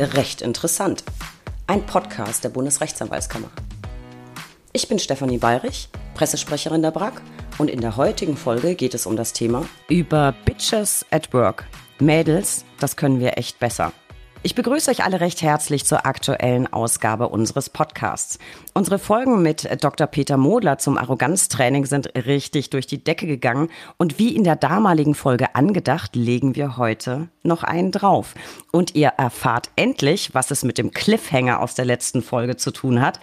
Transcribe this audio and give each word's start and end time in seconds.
Recht 0.00 0.40
interessant. 0.40 1.04
Ein 1.66 1.84
Podcast 1.84 2.42
der 2.42 2.48
Bundesrechtsanwaltskammer. 2.48 3.50
Ich 4.72 4.88
bin 4.88 4.98
Stefanie 4.98 5.36
Bayrich, 5.36 5.90
Pressesprecherin 6.14 6.80
der 6.80 6.90
BRAG 6.90 7.20
und 7.58 7.68
in 7.68 7.82
der 7.82 7.98
heutigen 7.98 8.38
Folge 8.38 8.76
geht 8.76 8.94
es 8.94 9.04
um 9.04 9.14
das 9.14 9.34
Thema 9.34 9.66
über 9.90 10.34
Bitches 10.46 11.04
at 11.10 11.34
Work. 11.34 11.66
Mädels, 11.98 12.64
das 12.78 12.96
können 12.96 13.20
wir 13.20 13.36
echt 13.36 13.58
besser. 13.58 13.92
Ich 14.42 14.54
begrüße 14.54 14.90
euch 14.90 15.04
alle 15.04 15.20
recht 15.20 15.42
herzlich 15.42 15.84
zur 15.84 16.06
aktuellen 16.06 16.66
Ausgabe 16.72 17.28
unseres 17.28 17.68
Podcasts. 17.68 18.38
Unsere 18.72 18.98
Folgen 18.98 19.42
mit 19.42 19.68
Dr. 19.84 20.06
Peter 20.06 20.38
Modler 20.38 20.78
zum 20.78 20.96
Arroganztraining 20.96 21.84
sind 21.84 22.08
richtig 22.14 22.70
durch 22.70 22.86
die 22.86 23.04
Decke 23.04 23.26
gegangen 23.26 23.68
und 23.98 24.18
wie 24.18 24.34
in 24.34 24.44
der 24.44 24.56
damaligen 24.56 25.14
Folge 25.14 25.54
angedacht, 25.54 26.16
legen 26.16 26.56
wir 26.56 26.78
heute 26.78 27.28
noch 27.42 27.64
einen 27.64 27.92
drauf. 27.92 28.32
Und 28.72 28.94
ihr 28.94 29.08
erfahrt 29.08 29.68
endlich, 29.76 30.32
was 30.32 30.50
es 30.50 30.64
mit 30.64 30.78
dem 30.78 30.90
Cliffhanger 30.90 31.60
aus 31.60 31.74
der 31.74 31.84
letzten 31.84 32.22
Folge 32.22 32.56
zu 32.56 32.70
tun 32.70 33.02
hat. 33.02 33.20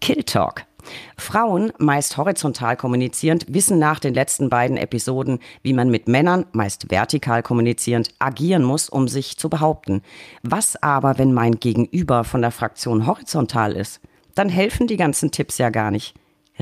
Kill 0.00 0.24
Talk. 0.24 0.67
Frauen, 1.16 1.72
meist 1.78 2.16
horizontal 2.16 2.76
kommunizierend, 2.76 3.46
wissen 3.48 3.78
nach 3.78 4.00
den 4.00 4.14
letzten 4.14 4.48
beiden 4.48 4.76
Episoden, 4.76 5.38
wie 5.62 5.72
man 5.72 5.90
mit 5.90 6.08
Männern, 6.08 6.46
meist 6.52 6.90
vertikal 6.90 7.42
kommunizierend, 7.42 8.10
agieren 8.18 8.64
muss, 8.64 8.88
um 8.88 9.08
sich 9.08 9.36
zu 9.36 9.48
behaupten. 9.48 10.02
Was 10.42 10.82
aber, 10.82 11.18
wenn 11.18 11.32
mein 11.32 11.60
Gegenüber 11.60 12.24
von 12.24 12.42
der 12.42 12.50
Fraktion 12.50 13.06
horizontal 13.06 13.72
ist? 13.72 14.00
Dann 14.34 14.48
helfen 14.48 14.86
die 14.86 14.96
ganzen 14.96 15.30
Tipps 15.30 15.58
ja 15.58 15.70
gar 15.70 15.90
nicht. 15.90 16.14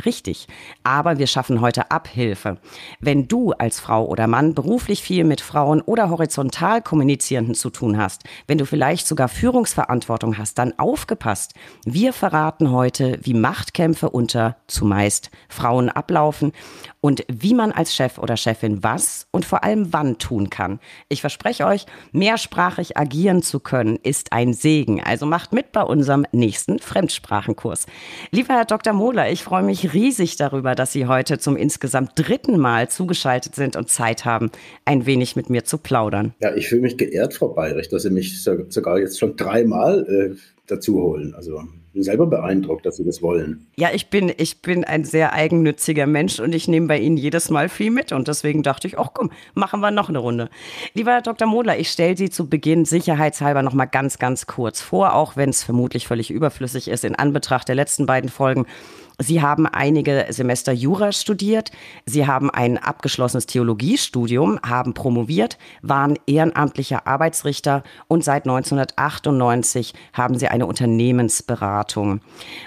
Richtig. 0.05 0.47
Aber 0.83 1.19
wir 1.19 1.27
schaffen 1.27 1.61
heute 1.61 1.91
Abhilfe. 1.91 2.59
Wenn 3.01 3.29
du 3.29 3.53
als 3.53 3.81
Frau 3.81 4.05
oder 4.07 4.27
Mann 4.27 4.55
beruflich 4.55 5.03
viel 5.03 5.25
mit 5.25 5.41
Frauen 5.41 5.81
oder 5.81 6.11
horizontal 6.11 6.83
kommunizierenden 6.83 7.55
zu 7.55 7.71
tun 7.71 7.97
hast, 7.97 8.25
wenn 8.47 8.59
du 8.59 8.67
vielleicht 8.67 9.07
sogar 9.07 9.29
Führungsverantwortung 9.29 10.37
hast, 10.37 10.59
dann 10.59 10.79
aufgepasst. 10.79 11.55
Wir 11.85 12.13
verraten 12.13 12.71
heute, 12.71 13.19
wie 13.23 13.35
Machtkämpfe 13.35 14.11
unter 14.11 14.57
zumeist 14.67 15.31
Frauen 15.49 15.89
ablaufen 15.89 16.53
und 17.01 17.25
wie 17.29 17.55
man 17.55 17.73
als 17.73 17.95
Chef 17.95 18.19
oder 18.19 18.37
Chefin 18.37 18.83
was 18.83 19.29
und 19.31 19.45
vor 19.45 19.63
allem 19.65 19.93
wann 19.93 20.19
tun 20.19 20.51
kann. 20.51 20.81
Ich 21.09 21.21
verspreche 21.21 21.65
euch, 21.67 21.87
mehrsprachig 22.13 22.97
agieren 22.97 23.43
zu 23.43 23.61
können, 23.61 23.97
ist 24.03 24.33
ein 24.33 24.53
Segen. 24.53 25.03
Also 25.03 25.25
macht 25.25 25.53
mit 25.53 25.73
bei 25.73 25.83
unserem 25.83 26.27
nächsten 26.33 26.81
Fremdsprachenkurs. 26.81 27.87
Lieber 28.31 28.55
Herr 28.55 28.65
Dr. 28.65 28.93
Mohler, 28.93 29.31
ich 29.31 29.45
freue 29.45 29.63
mich 29.63 29.86
riesig 29.87 30.37
darüber, 30.37 30.75
dass 30.75 30.93
Sie 30.93 31.07
heute 31.07 31.39
zum 31.39 31.57
insgesamt 31.57 32.13
dritten 32.15 32.59
Mal 32.59 32.89
zugeschaltet 32.89 33.55
sind 33.55 33.77
und 33.77 33.89
Zeit 33.89 34.25
haben, 34.25 34.51
ein 34.85 35.07
wenig 35.07 35.37
mit 35.37 35.51
mir 35.51 35.65
zu 35.65 35.79
plaudern. 35.79 36.35
Ja, 36.41 36.55
ich 36.55 36.69
fühle 36.69 36.83
mich 36.83 36.97
geehrt, 36.97 37.35
Frau 37.35 37.49
Bayrich, 37.49 37.89
dass 37.89 38.03
Sie 38.03 38.11
mich 38.11 38.43
sogar 38.43 38.99
jetzt 38.99 39.19
schon 39.19 39.37
dreimal 39.37 40.07
äh, 40.09 40.37
dazu 40.67 41.01
holen. 41.01 41.35
Also 41.35 41.63
bin 41.97 42.03
selber 42.03 42.27
beeindruckt, 42.27 42.85
dass 42.85 42.99
Sie 42.99 43.05
das 43.07 43.23
wollen. 43.23 43.69
Ja, 43.77 43.89
ich 43.91 44.11
bin, 44.11 44.31
ich 44.37 44.61
bin 44.61 44.85
ein 44.85 45.05
sehr 45.05 45.33
eigennütziger 45.33 46.07
Mensch 46.07 46.41
und 46.41 46.55
ich 46.55 46.69
nehme 46.69 46.89
bei 46.89 46.99
Ihnen 46.99 47.17
jedes 47.17 47.49
Mal 47.49 47.71
viel 47.71 47.91
mit. 47.91 48.13
Und 48.13 48.29
deswegen 48.29 48.63
dachte 48.63 48.87
ich, 48.87 48.99
ach 48.99 49.13
komm, 49.15 49.31
machen 49.55 49.81
wir 49.81 49.91
noch 49.91 50.11
eine 50.11 50.19
Runde. 50.19 50.51
Lieber 50.93 51.13
Herr 51.13 51.23
Dr. 51.23 51.49
Modler, 51.49 51.79
ich 51.79 51.89
stelle 51.89 52.15
Sie 52.15 52.29
zu 52.29 52.51
Beginn 52.51 52.85
sicherheitshalber 52.85 53.63
noch 53.63 53.73
mal 53.73 53.87
ganz, 53.87 54.19
ganz 54.19 54.47
kurz 54.47 54.83
vor, 54.83 55.15
auch 55.15 55.37
wenn 55.37 55.49
es 55.49 55.65
vermutlich 55.65 56.07
völlig 56.07 56.31
überflüssig 56.31 56.89
ist 56.89 57.03
in 57.03 57.15
Anbetracht 57.15 57.67
der 57.67 57.77
letzten 57.77 58.05
beiden 58.05 58.29
Folgen. 58.29 58.67
Sie 59.19 59.41
haben 59.41 59.67
einige 59.67 60.27
Semester 60.29 60.73
Jura 60.73 61.11
studiert, 61.11 61.71
Sie 62.05 62.27
haben 62.27 62.51
ein 62.51 62.77
abgeschlossenes 62.77 63.47
Theologiestudium, 63.47 64.61
haben 64.63 64.93
promoviert, 64.93 65.57
waren 65.81 66.19
ehrenamtlicher 66.27 67.07
Arbeitsrichter 67.07 67.83
und 68.09 68.25
seit 68.25 68.45
1998 68.45 69.95
haben 70.13 70.39
Sie 70.39 70.49
eine 70.49 70.67
Unternehmensberatung. 70.67 72.21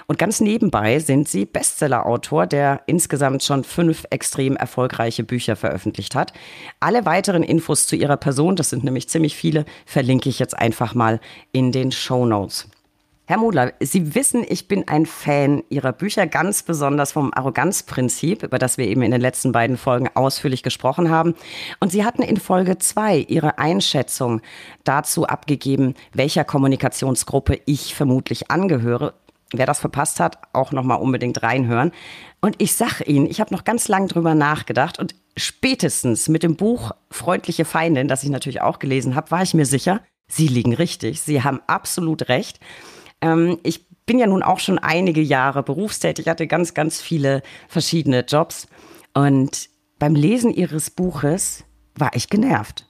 Und 0.08 0.18
ganz 0.18 0.40
nebenbei 0.40 0.98
sind 0.98 1.28
Sie 1.28 1.46
Bestsellerautor, 1.46 2.48
der 2.48 2.82
insgesamt 2.86 3.44
schon 3.44 3.62
fünf 3.62 4.04
extrem 4.10 4.56
erfolgreiche 4.56 5.22
Bücher 5.22 5.54
veröffentlicht 5.54 6.16
hat. 6.16 6.32
Alle 6.80 7.06
weiteren 7.06 7.44
Infos 7.44 7.86
zu 7.86 7.94
Ihrer 7.94 8.16
Person, 8.16 8.56
das 8.56 8.70
sind 8.70 8.82
nämlich 8.82 9.08
ziemlich 9.08 9.36
viele, 9.36 9.64
verlinke 9.86 10.28
ich 10.28 10.40
jetzt 10.40 10.58
einfach 10.58 10.94
mal 10.94 11.20
in 11.52 11.70
den 11.70 11.92
Show 11.92 12.26
Notes. 12.26 12.68
Herr 13.30 13.38
Modler, 13.38 13.74
Sie 13.78 14.16
wissen, 14.16 14.44
ich 14.48 14.66
bin 14.66 14.88
ein 14.88 15.06
Fan 15.06 15.62
Ihrer 15.68 15.92
Bücher, 15.92 16.26
ganz 16.26 16.64
besonders 16.64 17.12
vom 17.12 17.32
Arroganzprinzip, 17.32 18.42
über 18.42 18.58
das 18.58 18.76
wir 18.76 18.88
eben 18.88 19.02
in 19.02 19.12
den 19.12 19.20
letzten 19.20 19.52
beiden 19.52 19.76
Folgen 19.76 20.08
ausführlich 20.14 20.64
gesprochen 20.64 21.10
haben. 21.10 21.36
Und 21.78 21.92
Sie 21.92 22.04
hatten 22.04 22.22
in 22.22 22.38
Folge 22.38 22.78
zwei 22.78 23.18
Ihre 23.18 23.58
Einschätzung 23.58 24.40
dazu 24.82 25.28
abgegeben, 25.28 25.94
welcher 26.12 26.42
Kommunikationsgruppe 26.42 27.60
ich 27.66 27.94
vermutlich 27.94 28.50
angehöre. 28.50 29.14
Wer 29.52 29.66
das 29.66 29.78
verpasst 29.78 30.18
hat, 30.18 30.38
auch 30.52 30.72
noch 30.72 30.82
mal 30.82 30.96
unbedingt 30.96 31.40
reinhören. 31.40 31.92
Und 32.40 32.56
ich 32.58 32.74
sag 32.74 33.06
Ihnen, 33.06 33.26
ich 33.26 33.40
habe 33.40 33.54
noch 33.54 33.62
ganz 33.62 33.86
lang 33.86 34.08
drüber 34.08 34.34
nachgedacht 34.34 34.98
und 34.98 35.14
spätestens 35.36 36.28
mit 36.28 36.42
dem 36.42 36.56
Buch 36.56 36.90
Freundliche 37.12 37.64
Feindin, 37.64 38.08
das 38.08 38.24
ich 38.24 38.30
natürlich 38.30 38.60
auch 38.60 38.80
gelesen 38.80 39.14
habe, 39.14 39.30
war 39.30 39.42
ich 39.42 39.54
mir 39.54 39.66
sicher, 39.66 40.00
Sie 40.26 40.48
liegen 40.48 40.74
richtig. 40.74 41.20
Sie 41.20 41.44
haben 41.44 41.60
absolut 41.68 42.28
recht. 42.28 42.58
Ähm, 43.20 43.58
ich 43.62 43.86
bin 44.06 44.18
ja 44.18 44.26
nun 44.26 44.42
auch 44.42 44.58
schon 44.58 44.78
einige 44.78 45.20
Jahre 45.20 45.62
berufstätig, 45.62 46.28
hatte 46.28 46.46
ganz, 46.46 46.74
ganz 46.74 47.00
viele 47.00 47.42
verschiedene 47.68 48.24
Jobs. 48.26 48.66
Und 49.14 49.68
beim 49.98 50.14
Lesen 50.14 50.52
Ihres 50.52 50.90
Buches 50.90 51.64
war 51.94 52.10
ich 52.14 52.28
genervt. 52.28 52.86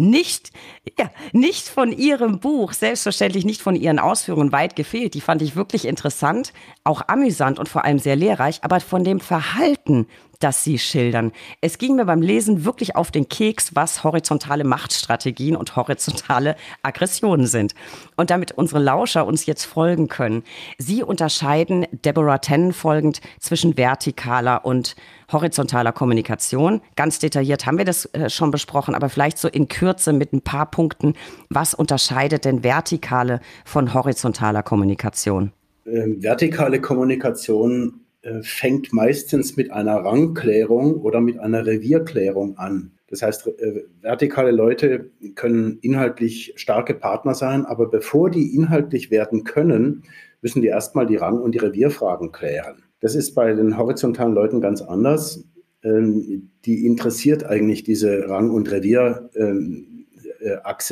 Nicht, 0.00 0.50
ja, 0.98 1.10
nicht 1.32 1.68
von 1.68 1.92
Ihrem 1.92 2.40
Buch, 2.40 2.72
selbstverständlich 2.72 3.44
nicht 3.44 3.62
von 3.62 3.76
Ihren 3.76 3.98
Ausführungen 3.98 4.52
weit 4.52 4.76
gefehlt. 4.76 5.14
Die 5.14 5.20
fand 5.20 5.42
ich 5.42 5.56
wirklich 5.56 5.86
interessant, 5.86 6.52
auch 6.84 7.02
amüsant 7.08 7.58
und 7.58 7.68
vor 7.68 7.84
allem 7.84 7.98
sehr 7.98 8.16
lehrreich, 8.16 8.60
aber 8.62 8.80
von 8.80 9.04
dem 9.04 9.20
Verhalten 9.20 10.06
das 10.40 10.64
Sie 10.64 10.78
schildern. 10.78 11.32
Es 11.60 11.78
ging 11.78 11.96
mir 11.96 12.06
beim 12.06 12.22
Lesen 12.22 12.64
wirklich 12.64 12.96
auf 12.96 13.10
den 13.10 13.28
Keks, 13.28 13.76
was 13.76 14.02
horizontale 14.02 14.64
Machtstrategien 14.64 15.54
und 15.54 15.76
horizontale 15.76 16.56
Aggressionen 16.82 17.46
sind. 17.46 17.74
Und 18.16 18.30
damit 18.30 18.52
unsere 18.52 18.80
Lauscher 18.80 19.26
uns 19.26 19.46
jetzt 19.46 19.64
folgen 19.64 20.08
können. 20.08 20.42
Sie 20.78 21.02
unterscheiden 21.02 21.86
Deborah 21.92 22.38
Tennen 22.38 22.72
folgend 22.72 23.20
zwischen 23.38 23.74
vertikaler 23.74 24.64
und 24.64 24.96
horizontaler 25.32 25.92
Kommunikation. 25.92 26.80
Ganz 26.96 27.18
detailliert 27.18 27.66
haben 27.66 27.78
wir 27.78 27.84
das 27.84 28.06
äh, 28.06 28.30
schon 28.30 28.50
besprochen, 28.50 28.94
aber 28.94 29.08
vielleicht 29.08 29.38
so 29.38 29.48
in 29.48 29.68
Kürze 29.68 30.12
mit 30.12 30.32
ein 30.32 30.42
paar 30.42 30.70
Punkten. 30.70 31.14
Was 31.48 31.74
unterscheidet 31.74 32.44
denn 32.44 32.64
vertikale 32.64 33.40
von 33.64 33.94
horizontaler 33.94 34.62
Kommunikation? 34.62 35.52
Ähm, 35.86 36.22
vertikale 36.22 36.80
Kommunikation 36.80 38.00
äh, 38.22 38.42
fängt 38.42 38.92
meistens 38.92 39.56
mit 39.56 39.70
einer 39.70 39.96
Rangklärung 39.96 40.96
oder 40.96 41.20
mit 41.20 41.38
einer 41.38 41.64
Revierklärung 41.64 42.58
an. 42.58 42.92
Das 43.08 43.22
heißt, 43.22 43.48
äh, 43.48 43.84
vertikale 44.02 44.52
Leute 44.52 45.10
können 45.34 45.78
inhaltlich 45.80 46.52
starke 46.56 46.94
Partner 46.94 47.34
sein, 47.34 47.64
aber 47.64 47.88
bevor 47.88 48.30
die 48.30 48.54
inhaltlich 48.54 49.10
werden 49.10 49.44
können, 49.44 50.04
müssen 50.42 50.62
die 50.62 50.68
erstmal 50.68 51.06
die 51.06 51.16
Rang- 51.16 51.40
und 51.40 51.52
die 51.52 51.58
Revierfragen 51.58 52.30
klären. 52.30 52.84
Das 53.00 53.14
ist 53.14 53.34
bei 53.34 53.52
den 53.52 53.76
horizontalen 53.78 54.34
Leuten 54.34 54.60
ganz 54.60 54.82
anders. 54.82 55.44
Ähm, 55.82 56.50
die 56.64 56.84
interessiert 56.86 57.44
eigentlich 57.44 57.82
diese 57.82 58.28
Rang- 58.28 58.50
und 58.50 58.70
Revierachse 58.70 59.34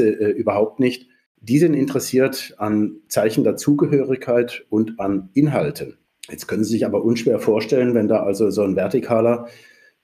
ähm, 0.08 0.20
äh, 0.20 0.30
überhaupt 0.30 0.80
nicht. 0.80 1.08
Die 1.40 1.58
sind 1.58 1.74
interessiert 1.74 2.54
an 2.58 2.96
Zeichen 3.08 3.44
der 3.44 3.56
Zugehörigkeit 3.56 4.64
und 4.70 4.98
an 4.98 5.28
Inhalten. 5.34 5.98
Jetzt 6.30 6.48
können 6.48 6.64
Sie 6.64 6.72
sich 6.72 6.84
aber 6.84 7.04
unschwer 7.04 7.38
vorstellen, 7.38 7.94
wenn 7.94 8.08
da 8.08 8.22
also 8.22 8.50
so 8.50 8.62
ein 8.62 8.74
Vertikaler 8.74 9.46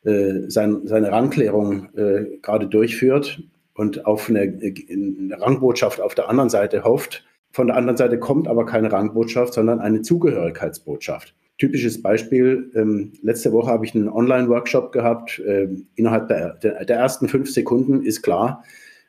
äh, 0.05 0.49
sein, 0.49 0.87
seine 0.87 1.11
Rangklärung 1.11 1.89
äh, 1.97 2.39
gerade 2.41 2.67
durchführt 2.67 3.43
und 3.75 4.07
auf 4.07 4.29
eine, 4.29 4.41
eine 4.41 5.41
Rangbotschaft 5.41 6.01
auf 6.01 6.15
der 6.15 6.29
anderen 6.29 6.51
Seite 6.51 6.85
hofft. 6.85 7.25
Von 7.51 7.69
der 7.69 7.77
anderen 7.77 7.97
Seite 7.97 8.19
kommt 8.19 8.49
aber 8.49 8.67
keine 8.67 8.93
Rangbotschaft, 8.93 9.55
sondern 9.55 9.81
eine 9.81 10.03
Zugehörigkeitsbotschaft. 10.03 11.35
Typisches 11.59 12.03
Beispiel, 12.03 12.71
ähm, 12.75 13.13
letzte 13.23 13.53
Woche 13.53 13.71
habe 13.71 13.85
ich 13.85 13.95
einen 13.95 14.09
Online-Workshop 14.09 14.93
gehabt. 14.93 15.39
Äh, 15.39 15.69
innerhalb 15.95 16.29
der, 16.29 16.55
der, 16.55 16.85
der, 16.85 16.97
ersten 16.97 17.29
fünf 17.29 17.51
Sekunden 17.51 18.03
ist 18.03 18.23
klar, 18.23 18.65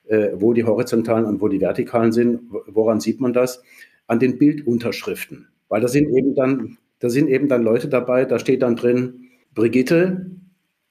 äh, 0.07 0.29
wo 0.35 0.53
die 0.53 0.63
horizontalen 0.63 1.25
und 1.25 1.41
wo 1.41 1.47
die 1.47 1.59
vertikalen 1.59 2.11
sind. 2.11 2.41
Woran 2.67 2.99
sieht 2.99 3.19
man 3.19 3.33
das? 3.33 3.63
An 4.07 4.19
den 4.19 4.37
Bildunterschriften. 4.37 5.47
Weil 5.69 5.81
da 5.81 5.87
sind 5.87 6.09
eben 6.15 6.35
dann 6.35 6.77
da 6.99 7.09
sind 7.09 7.27
eben 7.27 7.47
dann 7.47 7.63
Leute 7.63 7.87
dabei, 7.87 8.25
da 8.25 8.39
steht 8.39 8.61
dann 8.61 8.75
drin 8.75 9.29
Brigitte, 9.53 10.31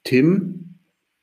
Tim, 0.05 0.77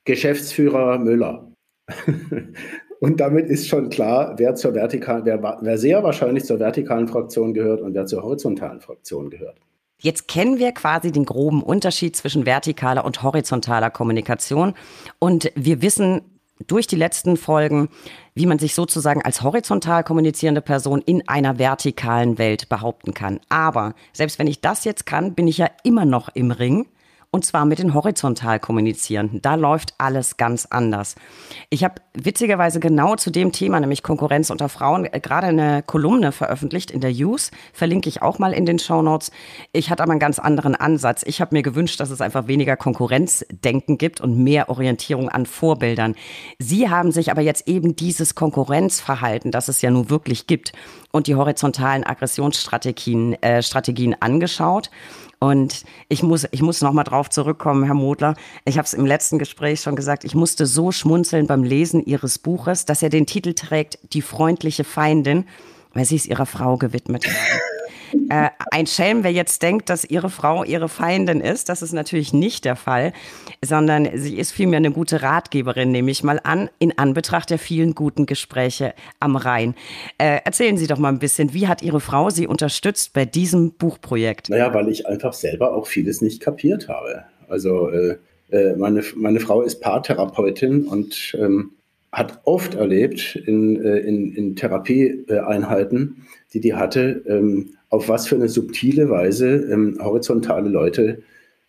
Geschäftsführer 0.06 1.00
Müller. 1.00 1.52
und 3.00 3.20
damit 3.20 3.48
ist 3.50 3.68
schon 3.68 3.90
klar, 3.90 4.36
wer 4.38 4.56
zur 4.56 4.74
vertikalen, 4.74 5.26
wer, 5.26 5.60
wer 5.62 5.78
sehr 5.78 6.04
wahrscheinlich 6.04 6.46
zur 6.46 6.60
vertikalen 6.60 7.08
Fraktion 7.08 7.54
gehört 7.54 7.82
und 7.82 7.94
wer 7.94 8.06
zur 8.06 8.24
horizontalen 8.24 8.82
Fraktion 8.82 9.30
gehört. 9.30 9.60
Jetzt 10.02 10.28
kennen 10.28 10.58
wir 10.58 10.72
quasi 10.72 11.12
den 11.12 11.26
groben 11.26 11.62
Unterschied 11.62 12.16
zwischen 12.16 12.46
vertikaler 12.46 13.06
und 13.06 13.22
horizontaler 13.22 13.92
Kommunikation. 13.92 14.74
Und 15.20 15.52
wir 15.56 15.82
wissen, 15.84 16.22
durch 16.68 16.88
die 16.88 16.96
letzten 16.96 17.38
Folgen, 17.38 17.90
wie 18.34 18.46
man 18.46 18.60
sich 18.60 18.76
sozusagen 18.76 19.22
als 19.22 19.42
horizontal 19.42 20.04
kommunizierende 20.04 20.62
Person 20.62 21.02
in 21.02 21.28
einer 21.28 21.60
vertikalen 21.60 22.38
Welt 22.38 22.70
behaupten 22.70 23.14
kann. 23.14 23.40
Aber 23.50 23.94
selbst 24.14 24.40
wenn 24.40 24.48
ich 24.48 24.62
das 24.62 24.84
jetzt 24.84 25.06
kann, 25.06 25.34
bin 25.34 25.48
ich 25.48 25.58
ja 25.58 25.70
immer 25.84 26.06
noch 26.06 26.30
im 26.30 26.52
Ring 26.52 26.88
und 27.34 27.46
zwar 27.46 27.64
mit 27.64 27.80
den 27.80 27.94
horizontal 27.94 28.60
kommunizierenden. 28.60 29.42
Da 29.42 29.56
läuft 29.56 29.94
alles 29.98 30.36
ganz 30.36 30.66
anders. 30.66 31.16
Ich 31.70 31.86
habe 31.86 31.96
witzigerweise 32.14 32.82
genau 32.82 33.16
zu 33.16 33.32
dem 33.32 33.54
Thema, 33.54 33.80
nämlich 33.80 34.04
Konkurrenz 34.04 34.50
unter 34.50 34.68
Frauen, 34.68 35.06
äh, 35.06 35.22
gerade 35.22 35.48
eine 35.48 35.82
Kolumne 35.82 36.34
veröffentlicht 36.34 36.92
in 36.92 37.00
der 37.00 37.12
Use. 37.12 37.52
Verlinke 37.72 38.10
ich 38.10 38.22
auch 38.22 38.38
mal 38.38 38.52
in 38.52 38.66
den 38.66 38.80
Show 38.80 39.02
Notes. 39.02 39.32
Ich 39.72 39.90
hatte 39.90 40.04
aber 40.04 40.12
einen 40.12 40.20
ganz 40.20 40.40
anderen 40.40 40.76
Ansatz. 40.76 41.24
Ich 41.26 41.40
habe 41.40 41.56
mir 41.56 41.64
gewünscht, 41.64 42.02
dass 42.02 42.10
es 42.10 42.20
einfach 42.20 42.48
weniger 42.48 42.76
Konkurrenzdenken 42.76 43.98
gibt 43.98 44.20
und 44.20 44.38
mehr 44.38 44.68
Orientierung 44.70 45.30
an 45.30 45.46
Vorbildern. 45.46 46.16
Sie 46.60 46.90
haben 46.90 47.14
sich 47.14 47.32
aber 47.32 47.42
jetzt 47.42 47.66
eben 47.66 47.96
dieses 47.96 48.36
Konkurrenzverhalten, 48.36 49.52
das 49.52 49.70
es 49.70 49.82
ja 49.82 49.90
nun 49.90 50.10
wirklich 50.10 50.48
gibt, 50.48 50.74
und 51.12 51.28
die 51.28 51.36
horizontalen 51.36 52.04
Aggressionsstrategien 52.04 53.42
äh, 53.42 53.62
Strategien 53.62 54.16
angeschaut 54.20 54.90
und 55.44 55.86
ich 56.08 56.22
muss, 56.22 56.48
ich 56.52 56.62
muss 56.62 56.82
noch 56.82 56.94
mal 56.94 57.04
drauf 57.04 57.28
zurückkommen, 57.28 57.84
Herr 57.84 57.96
Modler. 57.96 58.36
Ich 58.64 58.78
habe 58.78 58.86
es 58.86 58.94
im 58.94 59.08
letzten 59.08 59.40
Gespräch 59.40 59.82
schon 59.82 59.96
gesagt. 59.96 60.24
Ich 60.24 60.36
musste 60.36 60.68
so 60.68 60.92
schmunzeln 60.92 61.48
beim 61.48 61.64
Lesen 61.64 62.06
Ihres 62.06 62.38
Buches, 62.38 62.86
dass 62.86 63.02
er 63.02 63.10
den 63.10 63.26
Titel 63.26 63.56
trägt, 63.56 63.98
Die 64.14 64.22
freundliche 64.22 64.84
Feindin, 64.84 65.46
weil 65.96 66.06
Sie 66.06 66.16
es 66.16 66.28
Ihrer 66.28 66.46
Frau 66.46 66.78
gewidmet 66.78 67.26
haben. 67.26 67.81
Äh, 68.30 68.50
ein 68.72 68.88
Schelm, 68.88 69.24
wer 69.24 69.32
jetzt 69.32 69.62
denkt, 69.62 69.90
dass 69.90 70.06
ihre 70.06 70.30
Frau 70.30 70.64
ihre 70.64 70.90
Feindin 70.90 71.42
ist, 71.42 71.70
das 71.70 71.82
ist 71.82 71.94
natürlich 71.94 72.34
nicht 72.34 72.66
der 72.66 72.76
Fall, 72.76 73.14
sondern 73.64 74.10
sie 74.16 74.38
ist 74.38 74.52
vielmehr 74.52 74.78
eine 74.78 74.92
gute 74.92 75.22
Ratgeberin, 75.22 75.92
nehme 75.92 76.12
ich 76.12 76.24
mal 76.24 76.40
an, 76.44 76.70
in 76.80 76.98
Anbetracht 76.98 77.50
der 77.50 77.60
vielen 77.60 77.96
guten 77.96 78.26
Gespräche 78.26 78.94
am 79.20 79.36
Rhein. 79.36 79.76
Äh, 80.18 80.40
erzählen 80.44 80.78
Sie 80.78 80.88
doch 80.88 80.98
mal 80.98 81.10
ein 81.10 81.20
bisschen, 81.20 81.54
wie 81.54 81.68
hat 81.68 81.82
Ihre 81.82 82.00
Frau 82.00 82.30
Sie 82.30 82.48
unterstützt 82.48 83.14
bei 83.14 83.26
diesem 83.26 83.74
Buchprojekt? 83.74 84.50
Naja, 84.50 84.74
weil 84.74 84.90
ich 84.90 85.08
einfach 85.08 85.34
selber 85.34 85.74
auch 85.74 85.88
vieles 85.88 86.22
nicht 86.22 86.42
kapiert 86.42 86.88
habe. 86.88 87.24
Also 87.48 87.90
äh, 87.90 88.18
äh 88.52 88.76
meine, 88.76 89.04
meine 89.16 89.40
Frau 89.40 89.62
ist 89.62 89.82
Paartherapeutin 89.82 90.86
und 90.86 91.38
ähm, 91.40 91.72
hat 92.12 92.42
oft 92.44 92.76
erlebt 92.76 93.36
in, 93.36 93.82
äh, 93.82 94.00
in, 94.00 94.34
in 94.34 94.56
Therapieeinheiten, 94.56 96.28
die 96.54 96.60
die 96.60 96.74
hatte, 96.74 97.24
ähm, 97.28 97.72
auf 97.90 98.10
was 98.10 98.28
für 98.28 98.36
eine 98.36 98.50
subtile 98.50 99.10
Weise 99.10 99.68
ähm, 99.72 99.98
horizontale 100.02 100.70
Leute 100.70 101.24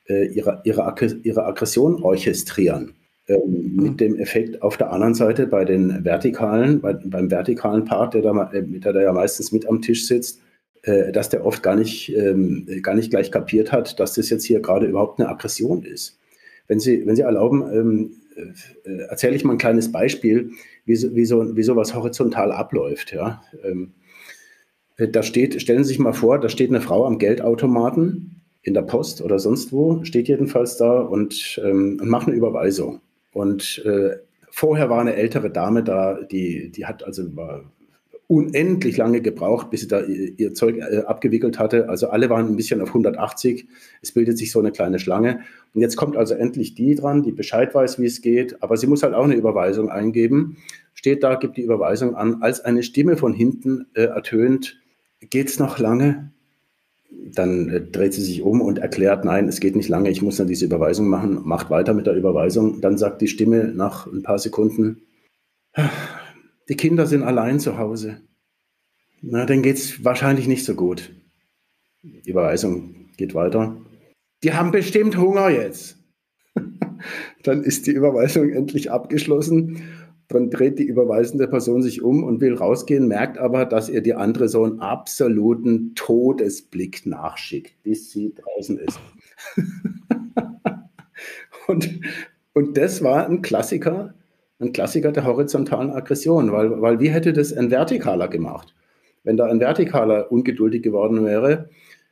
äh, 0.09 0.27
ihre, 0.27 0.61
ihre, 0.65 0.95
ihre 1.23 1.45
Aggression 1.45 2.03
orchestrieren. 2.03 2.95
Ähm, 3.29 3.39
mhm. 3.47 3.83
Mit 3.83 4.01
dem 4.01 4.19
Effekt 4.19 4.63
auf 4.63 4.77
der 4.77 4.93
anderen 4.93 5.15
Seite 5.15 5.47
bei 5.47 5.65
den 5.65 6.05
vertikalen, 6.05 6.81
bei, 6.81 6.95
beim 6.95 7.31
vertikalen 7.31 7.85
Part, 7.85 8.15
der 8.15 8.23
da, 8.23 8.51
äh, 8.53 8.63
der 8.63 8.93
da 8.93 9.03
ja 9.03 9.13
meistens 9.13 9.53
mit 9.53 9.69
am 9.69 9.81
Tisch 9.81 10.07
sitzt, 10.07 10.41
äh, 10.83 11.13
dass 11.13 11.29
der 11.29 11.47
oft 11.47 11.63
gar 11.63 11.77
nicht, 11.77 12.15
ähm, 12.17 12.67
gar 12.83 12.95
nicht 12.95 13.11
gleich 13.11 13.31
kapiert 13.31 13.71
hat, 13.71 14.01
dass 14.01 14.15
das 14.15 14.31
jetzt 14.31 14.45
hier 14.45 14.61
gerade 14.61 14.87
überhaupt 14.87 15.21
eine 15.21 15.29
Aggression 15.29 15.85
ist. 15.85 16.19
Wenn 16.67 16.81
Sie, 16.81 17.07
wenn 17.07 17.17
Sie 17.17 17.23
erlauben, 17.23 17.63
ähm, 17.73 18.11
äh, 18.85 19.03
erzähle 19.09 19.37
ich 19.37 19.45
mal 19.45 19.53
ein 19.53 19.59
kleines 19.59 19.93
Beispiel, 19.93 20.51
wie, 20.85 20.97
so, 20.97 21.15
wie, 21.15 21.25
so, 21.25 21.57
wie 21.57 21.63
sowas 21.63 21.95
horizontal 21.95 22.51
abläuft. 22.51 23.13
Ja? 23.13 23.43
Ähm, 23.63 23.93
äh, 23.93 24.02
da 24.97 25.23
steht, 25.23 25.61
stellen 25.61 25.85
Sie 25.85 25.89
sich 25.89 25.99
mal 25.99 26.13
vor, 26.13 26.39
da 26.39 26.49
steht 26.49 26.71
eine 26.71 26.81
Frau 26.81 27.07
am 27.07 27.19
Geldautomaten 27.19 28.43
in 28.63 28.75
der 28.75 28.83
Post 28.83 29.23
oder 29.23 29.39
sonst 29.39 29.73
wo, 29.73 30.05
steht 30.05 30.29
jedenfalls 30.29 30.77
da 30.77 31.01
und, 31.01 31.61
ähm, 31.65 32.01
macht 32.05 32.29
eine 32.29 32.37
Überweisung. 32.37 33.01
Und 33.33 33.83
äh, 33.85 34.17
vorher 34.51 34.91
war 34.91 35.01
eine 35.01 35.15
ältere 35.15 35.51
Dame 35.51 35.83
da, 35.83 36.21
die, 36.23 36.71
die 36.71 36.87
hat 36.87 37.05
also 37.05 37.35
war 37.35 37.65
unendlich 38.33 38.97
lange 38.97 39.21
gebraucht, 39.21 39.69
bis 39.69 39.83
sie 39.83 39.89
da 39.89 40.01
ihr 40.01 40.55
Zeug 40.55 40.79
äh, 40.79 41.01
abgewickelt 41.01 41.59
hatte. 41.59 41.91
Also 41.91 42.09
alle 42.09 42.31
waren 42.31 42.47
ein 42.47 42.57
bisschen 42.57 42.81
auf 42.81 42.89
180. 42.89 43.67
Es 44.01 44.13
bildet 44.13 44.39
sich 44.39 44.53
so 44.53 44.59
eine 44.59 44.73
kleine 44.73 44.99
Schlange. 44.99 45.41
Und 45.75 45.83
jetzt 45.83 45.97
kommt 45.97 46.17
also 46.17 46.33
endlich 46.33 46.75
die 46.75 46.95
dran, 46.95 47.23
die 47.23 47.33
Bescheid 47.33 47.75
weiß, 47.75 47.99
wie 47.99 48.07
es 48.07 48.23
geht. 48.23 48.63
Aber 48.63 48.79
sie 48.79 48.87
muss 48.87 49.03
halt 49.03 49.13
auch 49.13 49.25
eine 49.25 49.35
Überweisung 49.35 49.91
eingeben. 49.91 50.57
Steht 50.95 51.23
da, 51.23 51.35
gibt 51.35 51.59
die 51.59 51.63
Überweisung 51.63 52.15
an. 52.15 52.41
Als 52.41 52.61
eine 52.61 52.83
Stimme 52.83 53.19
von 53.19 53.35
hinten 53.35 53.87
äh, 53.93 54.05
ertönt, 54.05 54.81
geht's 55.31 55.59
noch 55.59 55.79
lange? 55.79 56.33
Dann 57.11 57.69
äh, 57.69 57.81
dreht 57.81 58.15
sie 58.15 58.23
sich 58.23 58.43
um 58.43 58.61
und 58.61 58.79
erklärt, 58.79 59.25
nein, 59.25 59.49
es 59.49 59.61
geht 59.61 59.77
nicht 59.77 59.89
lange, 59.89 60.11
ich 60.11 60.23
muss 60.23 60.37
dann 60.37 60.49
diese 60.49 60.65
Überweisung 60.65 61.09
machen, 61.09 61.41
macht 61.45 61.71
weiter 61.71 61.95
mit 61.95 62.07
der 62.07 62.15
Überweisung. 62.15 62.81
Dann 62.81 62.99
sagt 62.99 63.21
die 63.21 63.29
Stimme 63.29 63.73
nach 63.75 64.07
ein 64.07 64.23
paar 64.23 64.39
Sekunden, 64.39 65.03
die 66.69 66.77
Kinder 66.77 67.07
sind 67.07 67.23
allein 67.23 67.61
zu 67.61 67.79
Hause. 67.79 68.21
Na, 69.23 69.47
dann 69.47 69.63
geht 69.63 69.77
es 69.77 70.05
wahrscheinlich 70.05 70.49
nicht 70.49 70.65
so 70.65 70.75
gut. 70.75 71.15
Die 72.03 72.31
Überweisung 72.31 73.11
geht 73.17 73.35
weiter. 73.35 73.77
Die 74.43 74.53
haben 74.53 74.73
bestimmt 74.73 75.17
Hunger 75.17 75.49
jetzt. 75.49 75.99
dann 77.43 77.63
ist 77.63 77.87
die 77.87 77.93
Überweisung 77.93 78.51
endlich 78.51 78.91
abgeschlossen. 78.91 79.83
Dann 80.33 80.51
dreht 80.51 80.79
die 80.79 80.85
überweisende 80.85 81.47
Person 81.47 81.83
sich 81.83 82.03
um 82.03 82.25
und 82.25 82.41
will 82.41 82.55
rausgehen, 82.55 83.07
merkt 83.07 83.39
aber, 83.39 83.65
dass 83.67 83.89
ihr 83.89 84.01
die 84.01 84.15
andere 84.15 84.49
so 84.49 84.65
einen 84.65 84.81
absoluten 84.81 85.95
Todesblick 85.95 87.07
nachschickt, 87.07 87.83
bis 87.83 88.11
sie 88.11 88.35
draußen 88.35 88.79
ist. 88.79 88.99
und, 91.67 92.01
und 92.55 92.77
das 92.77 93.03
war 93.03 93.29
ein 93.29 93.43
Klassiker 93.43 94.15
ein 94.63 94.73
Klassiker 94.73 95.13
der 95.13 95.25
horizontalen 95.25 95.91
Aggression, 95.91 96.53
weil, 96.53 96.81
weil 96.81 97.01
wie 97.01 97.11
hätte 97.11 97.33
das 97.33 97.53
ein 97.53 97.71
Vertikaler 97.71 98.29
gemacht? 98.29 98.75
Wenn 99.25 99.37
da 99.37 99.47
ein 99.47 99.61
Vertikaler 99.61 100.31
ungeduldig 100.31 100.83
geworden 100.83 101.25
wäre, 101.25 101.69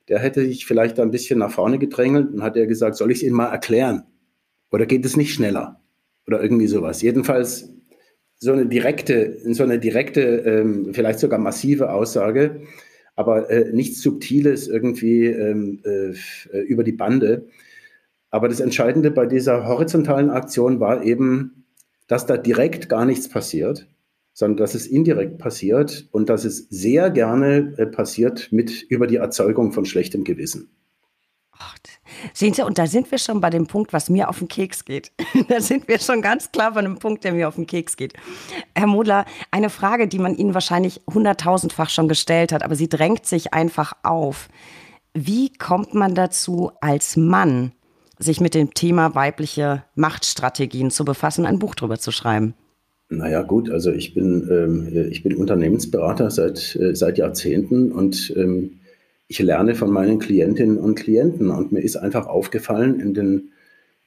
der 0.08 0.19
hätte 0.19 0.44
sich 0.44 0.66
vielleicht 0.66 0.99
ein 0.99 1.11
bisschen 1.11 1.38
nach 1.38 1.50
vorne 1.50 1.78
gedrängelt 1.78 2.32
und 2.32 2.43
hat 2.43 2.56
er 2.56 2.66
gesagt, 2.66 2.96
soll 2.96 3.11
ich 3.11 3.19
es 3.19 3.23
Ihnen 3.23 3.37
mal 3.37 3.50
erklären? 3.50 4.05
Oder 4.73 4.87
geht 4.87 5.05
es 5.05 5.16
nicht 5.16 5.32
schneller? 5.32 5.81
Oder 6.26 6.43
irgendwie 6.43 6.66
sowas. 6.66 7.02
Jedenfalls 7.02 7.73
so 8.40 8.52
eine 8.52 8.66
direkte, 8.66 9.37
so 9.52 9.62
eine 9.62 9.78
direkte, 9.78 10.20
ähm, 10.20 10.94
vielleicht 10.94 11.19
sogar 11.19 11.38
massive 11.38 11.92
Aussage, 11.92 12.62
aber 13.14 13.50
äh, 13.50 13.70
nichts 13.70 14.00
Subtiles 14.00 14.66
irgendwie 14.66 15.26
ähm, 15.26 15.82
äh, 15.84 16.58
über 16.60 16.82
die 16.82 16.92
Bande. 16.92 17.46
Aber 18.31 18.48
das 18.48 18.60
Entscheidende 18.60 19.10
bei 19.10 19.26
dieser 19.26 19.66
horizontalen 19.66 20.31
Aktion 20.31 20.81
war 20.81 21.04
eben, 21.04 21.66
dass 22.06 22.25
da 22.25 22.38
direkt 22.38 22.88
gar 22.88 23.04
nichts 23.04 23.28
passiert, 23.28 23.87
sondern 24.32 24.56
dass 24.56 24.75
es 24.75 24.87
indirekt 24.87 25.37
passiert 25.37 26.08
und 26.10 26.31
dass 26.31 26.46
es 26.46 26.66
sehr 26.70 27.10
gerne 27.10 27.75
äh, 27.76 27.87
passiert 27.87 28.50
mit 28.52 28.82
über 28.88 29.06
die 29.06 29.16
Erzeugung 29.16 29.73
von 29.73 29.85
schlechtem 29.85 30.25
Gewissen. 30.25 30.70
Sehen 32.32 32.54
Sie, 32.54 32.62
und 32.62 32.78
da 32.78 32.86
sind 32.86 33.10
wir 33.10 33.18
schon 33.18 33.40
bei 33.40 33.50
dem 33.50 33.66
Punkt, 33.66 33.92
was 33.92 34.10
mir 34.10 34.28
auf 34.28 34.38
den 34.38 34.48
Keks 34.48 34.84
geht. 34.84 35.12
da 35.48 35.60
sind 35.60 35.88
wir 35.88 35.98
schon 35.98 36.22
ganz 36.22 36.52
klar 36.52 36.72
bei 36.72 36.80
einem 36.80 36.98
Punkt, 36.98 37.24
der 37.24 37.32
mir 37.32 37.48
auf 37.48 37.56
den 37.56 37.66
Keks 37.66 37.96
geht. 37.96 38.14
Herr 38.74 38.86
Modler, 38.86 39.24
eine 39.50 39.70
Frage, 39.70 40.08
die 40.08 40.18
man 40.18 40.36
Ihnen 40.36 40.54
wahrscheinlich 40.54 41.00
hunderttausendfach 41.12 41.90
schon 41.90 42.08
gestellt 42.08 42.52
hat, 42.52 42.62
aber 42.62 42.76
sie 42.76 42.88
drängt 42.88 43.26
sich 43.26 43.52
einfach 43.52 43.92
auf. 44.02 44.48
Wie 45.14 45.52
kommt 45.52 45.94
man 45.94 46.14
dazu, 46.14 46.70
als 46.80 47.16
Mann 47.16 47.72
sich 48.18 48.40
mit 48.40 48.54
dem 48.54 48.74
Thema 48.74 49.14
weibliche 49.14 49.84
Machtstrategien 49.94 50.90
zu 50.90 51.04
befassen, 51.04 51.46
ein 51.46 51.58
Buch 51.58 51.74
drüber 51.74 51.98
zu 51.98 52.12
schreiben? 52.12 52.54
Naja, 53.08 53.42
gut, 53.42 53.70
also 53.70 53.90
ich 53.90 54.14
bin, 54.14 54.48
ähm, 54.50 55.08
ich 55.10 55.24
bin 55.24 55.36
Unternehmensberater 55.36 56.30
seit, 56.30 56.76
äh, 56.76 56.94
seit 56.94 57.18
Jahrzehnten 57.18 57.90
und 57.90 58.32
ähm, 58.36 58.79
ich 59.30 59.38
lerne 59.38 59.76
von 59.76 59.92
meinen 59.92 60.18
Klientinnen 60.18 60.76
und 60.76 60.96
Klienten. 60.96 61.50
Und 61.50 61.70
mir 61.70 61.82
ist 61.82 61.94
einfach 61.94 62.26
aufgefallen 62.26 62.99
in 62.99 63.14
den, 63.14 63.52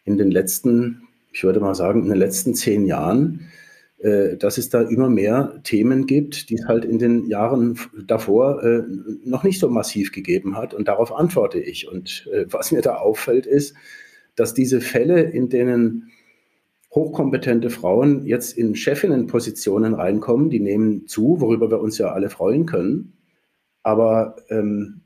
in 0.04 0.18
den 0.18 0.30
letzten, 0.30 1.04
ich 1.32 1.46
würde 1.46 1.62
mal 1.62 1.76
sagen, 1.76 2.04
in 2.04 2.10
den 2.10 2.18
letzten 2.18 2.56
zehn 2.56 2.86
Jahren, 2.86 3.48
äh, 4.00 4.36
dass 4.36 4.58
es 4.58 4.68
da 4.68 4.82
immer 4.82 5.10
mehr 5.10 5.62
Themen 5.64 6.08
gibt, 6.08 6.50
die 6.50 6.56
es 6.56 6.68
halt 6.68 6.84
in 6.84 7.00
den 7.00 7.26
Jahren 7.28 7.80
davor 8.06 8.62
äh, 8.64 8.84
noch 9.24 9.46
nicht 9.46 9.62
so 9.62 9.70
massiv 9.70 10.12
gegeben 10.12 10.58
hat. 10.58 10.74
Und 10.74 10.90
darauf 10.90 11.16
antworte 11.16 11.58
ich. 11.58 11.88
Und 11.90 12.30
äh, 12.34 12.46
was 12.50 12.74
mir 12.74 12.82
da 12.82 12.96
auffällt, 12.96 13.46
ist, 13.46 13.76
dass 14.36 14.54
diese 14.54 14.82
Fälle, 14.82 15.22
in 15.22 15.48
denen 15.48 16.12
hochkompetente 16.92 17.70
Frauen 17.70 18.26
jetzt 18.26 18.58
in 18.58 18.76
Chefinnenpositionen 18.76 19.94
reinkommen, 19.94 20.50
die 20.50 20.60
nehmen 20.60 21.08
zu, 21.08 21.40
worüber 21.40 21.72
wir 21.72 21.80
uns 21.80 21.98
ja 21.98 22.12
alle 22.12 22.30
freuen 22.30 22.66
können. 22.66 23.14
Aber 23.84 24.36
ähm, 24.50 25.03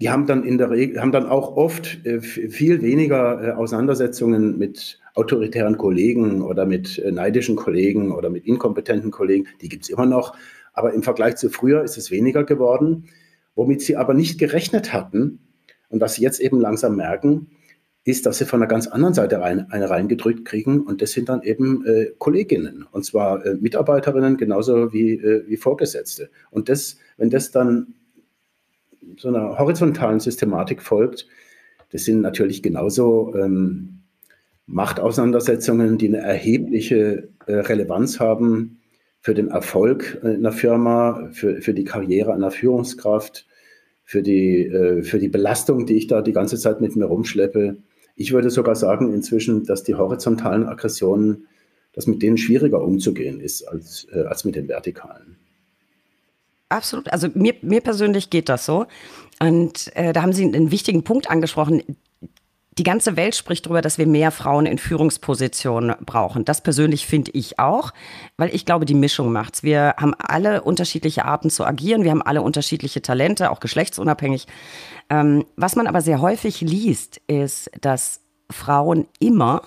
die 0.00 0.08
haben 0.08 0.26
dann 0.26 0.44
in 0.44 0.56
der 0.56 0.70
Regel, 0.70 1.00
haben 1.00 1.12
dann 1.12 1.26
auch 1.26 1.56
oft 1.56 2.04
äh, 2.06 2.20
viel 2.20 2.80
weniger 2.80 3.48
äh, 3.48 3.50
Auseinandersetzungen 3.52 4.58
mit 4.58 4.98
autoritären 5.14 5.76
Kollegen 5.76 6.42
oder 6.42 6.64
mit 6.64 6.98
äh, 6.98 7.12
neidischen 7.12 7.56
Kollegen 7.56 8.12
oder 8.12 8.30
mit 8.30 8.46
inkompetenten 8.46 9.10
Kollegen. 9.10 9.46
Die 9.60 9.68
gibt 9.68 9.84
es 9.84 9.90
immer 9.90 10.06
noch. 10.06 10.34
Aber 10.72 10.94
im 10.94 11.02
Vergleich 11.02 11.36
zu 11.36 11.50
früher 11.50 11.82
ist 11.82 11.98
es 11.98 12.10
weniger 12.10 12.44
geworden. 12.44 13.04
Womit 13.54 13.82
sie 13.82 13.96
aber 13.96 14.14
nicht 14.14 14.38
gerechnet 14.38 14.92
hatten 14.92 15.40
und 15.90 16.00
was 16.00 16.14
sie 16.14 16.22
jetzt 16.22 16.40
eben 16.40 16.60
langsam 16.60 16.96
merken, 16.96 17.48
ist, 18.04 18.24
dass 18.24 18.38
sie 18.38 18.46
von 18.46 18.62
einer 18.62 18.68
ganz 18.68 18.86
anderen 18.86 19.12
Seite 19.12 19.40
rein, 19.40 19.66
eine 19.70 19.90
reingedrückt 19.90 20.46
kriegen 20.46 20.80
und 20.80 21.02
das 21.02 21.12
sind 21.12 21.28
dann 21.28 21.42
eben 21.42 21.84
äh, 21.84 22.12
Kolleginnen 22.16 22.86
und 22.90 23.04
zwar 23.04 23.44
äh, 23.44 23.56
Mitarbeiterinnen 23.56 24.38
genauso 24.38 24.94
wie, 24.94 25.14
äh, 25.14 25.44
wie 25.46 25.58
Vorgesetzte. 25.58 26.30
Und 26.50 26.70
das, 26.70 26.96
wenn 27.18 27.28
das 27.28 27.50
dann 27.50 27.94
so 29.20 29.28
einer 29.28 29.58
horizontalen 29.58 30.18
Systematik 30.18 30.80
folgt, 30.80 31.26
das 31.92 32.04
sind 32.04 32.22
natürlich 32.22 32.62
genauso 32.62 33.34
ähm, 33.34 34.00
Machtauseinandersetzungen, 34.66 35.98
die 35.98 36.08
eine 36.08 36.18
erhebliche 36.18 37.28
äh, 37.46 37.52
Relevanz 37.52 38.18
haben 38.18 38.78
für 39.20 39.34
den 39.34 39.48
Erfolg 39.48 40.18
einer 40.22 40.52
Firma, 40.52 41.28
für, 41.32 41.60
für 41.60 41.74
die 41.74 41.84
Karriere 41.84 42.32
einer 42.32 42.50
Führungskraft, 42.50 43.46
für 44.04 44.22
die, 44.22 44.66
äh, 44.66 45.02
für 45.02 45.18
die 45.18 45.28
Belastung, 45.28 45.84
die 45.84 45.96
ich 45.96 46.06
da 46.06 46.22
die 46.22 46.32
ganze 46.32 46.56
Zeit 46.56 46.80
mit 46.80 46.96
mir 46.96 47.04
rumschleppe. 47.04 47.76
Ich 48.16 48.32
würde 48.32 48.48
sogar 48.48 48.74
sagen 48.74 49.12
inzwischen, 49.12 49.64
dass 49.64 49.82
die 49.82 49.96
horizontalen 49.96 50.66
Aggressionen, 50.66 51.46
dass 51.92 52.06
mit 52.06 52.22
denen 52.22 52.38
schwieriger 52.38 52.80
umzugehen 52.80 53.40
ist 53.40 53.64
als, 53.68 54.06
äh, 54.12 54.20
als 54.20 54.46
mit 54.46 54.56
den 54.56 54.68
vertikalen. 54.68 55.36
Absolut. 56.70 57.12
Also 57.12 57.28
mir, 57.34 57.54
mir 57.60 57.82
persönlich 57.82 58.30
geht 58.30 58.48
das 58.48 58.64
so. 58.64 58.86
Und 59.38 59.94
äh, 59.96 60.12
da 60.14 60.22
haben 60.22 60.32
Sie 60.32 60.44
einen 60.44 60.70
wichtigen 60.70 61.04
Punkt 61.04 61.30
angesprochen 61.30 61.82
die 62.80 62.84
ganze 62.84 63.16
Welt 63.16 63.34
spricht 63.34 63.66
darüber, 63.66 63.82
dass 63.82 63.98
wir 63.98 64.06
mehr 64.06 64.30
Frauen 64.30 64.64
in 64.64 64.78
Führungspositionen 64.78 65.96
brauchen. 66.06 66.46
Das 66.46 66.62
persönlich 66.62 67.04
finde 67.04 67.32
ich 67.32 67.58
auch, 67.58 67.92
weil 68.38 68.54
ich 68.54 68.64
glaube, 68.64 68.86
die 68.86 68.94
Mischung 68.94 69.32
macht's. 69.32 69.62
Wir 69.62 69.94
haben 69.98 70.14
alle 70.14 70.62
unterschiedliche 70.62 71.26
Arten 71.26 71.50
zu 71.50 71.66
agieren. 71.66 72.04
Wir 72.04 72.10
haben 72.10 72.22
alle 72.22 72.42
unterschiedliche 72.42 73.02
Talente, 73.02 73.50
auch 73.50 73.60
geschlechtsunabhängig. 73.60 74.46
Ähm, 75.10 75.44
was 75.56 75.76
man 75.76 75.88
aber 75.88 76.00
sehr 76.00 76.22
häufig 76.22 76.62
liest, 76.62 77.20
ist, 77.26 77.70
dass 77.80 78.20
Frauen 78.50 79.06
immer 79.18 79.62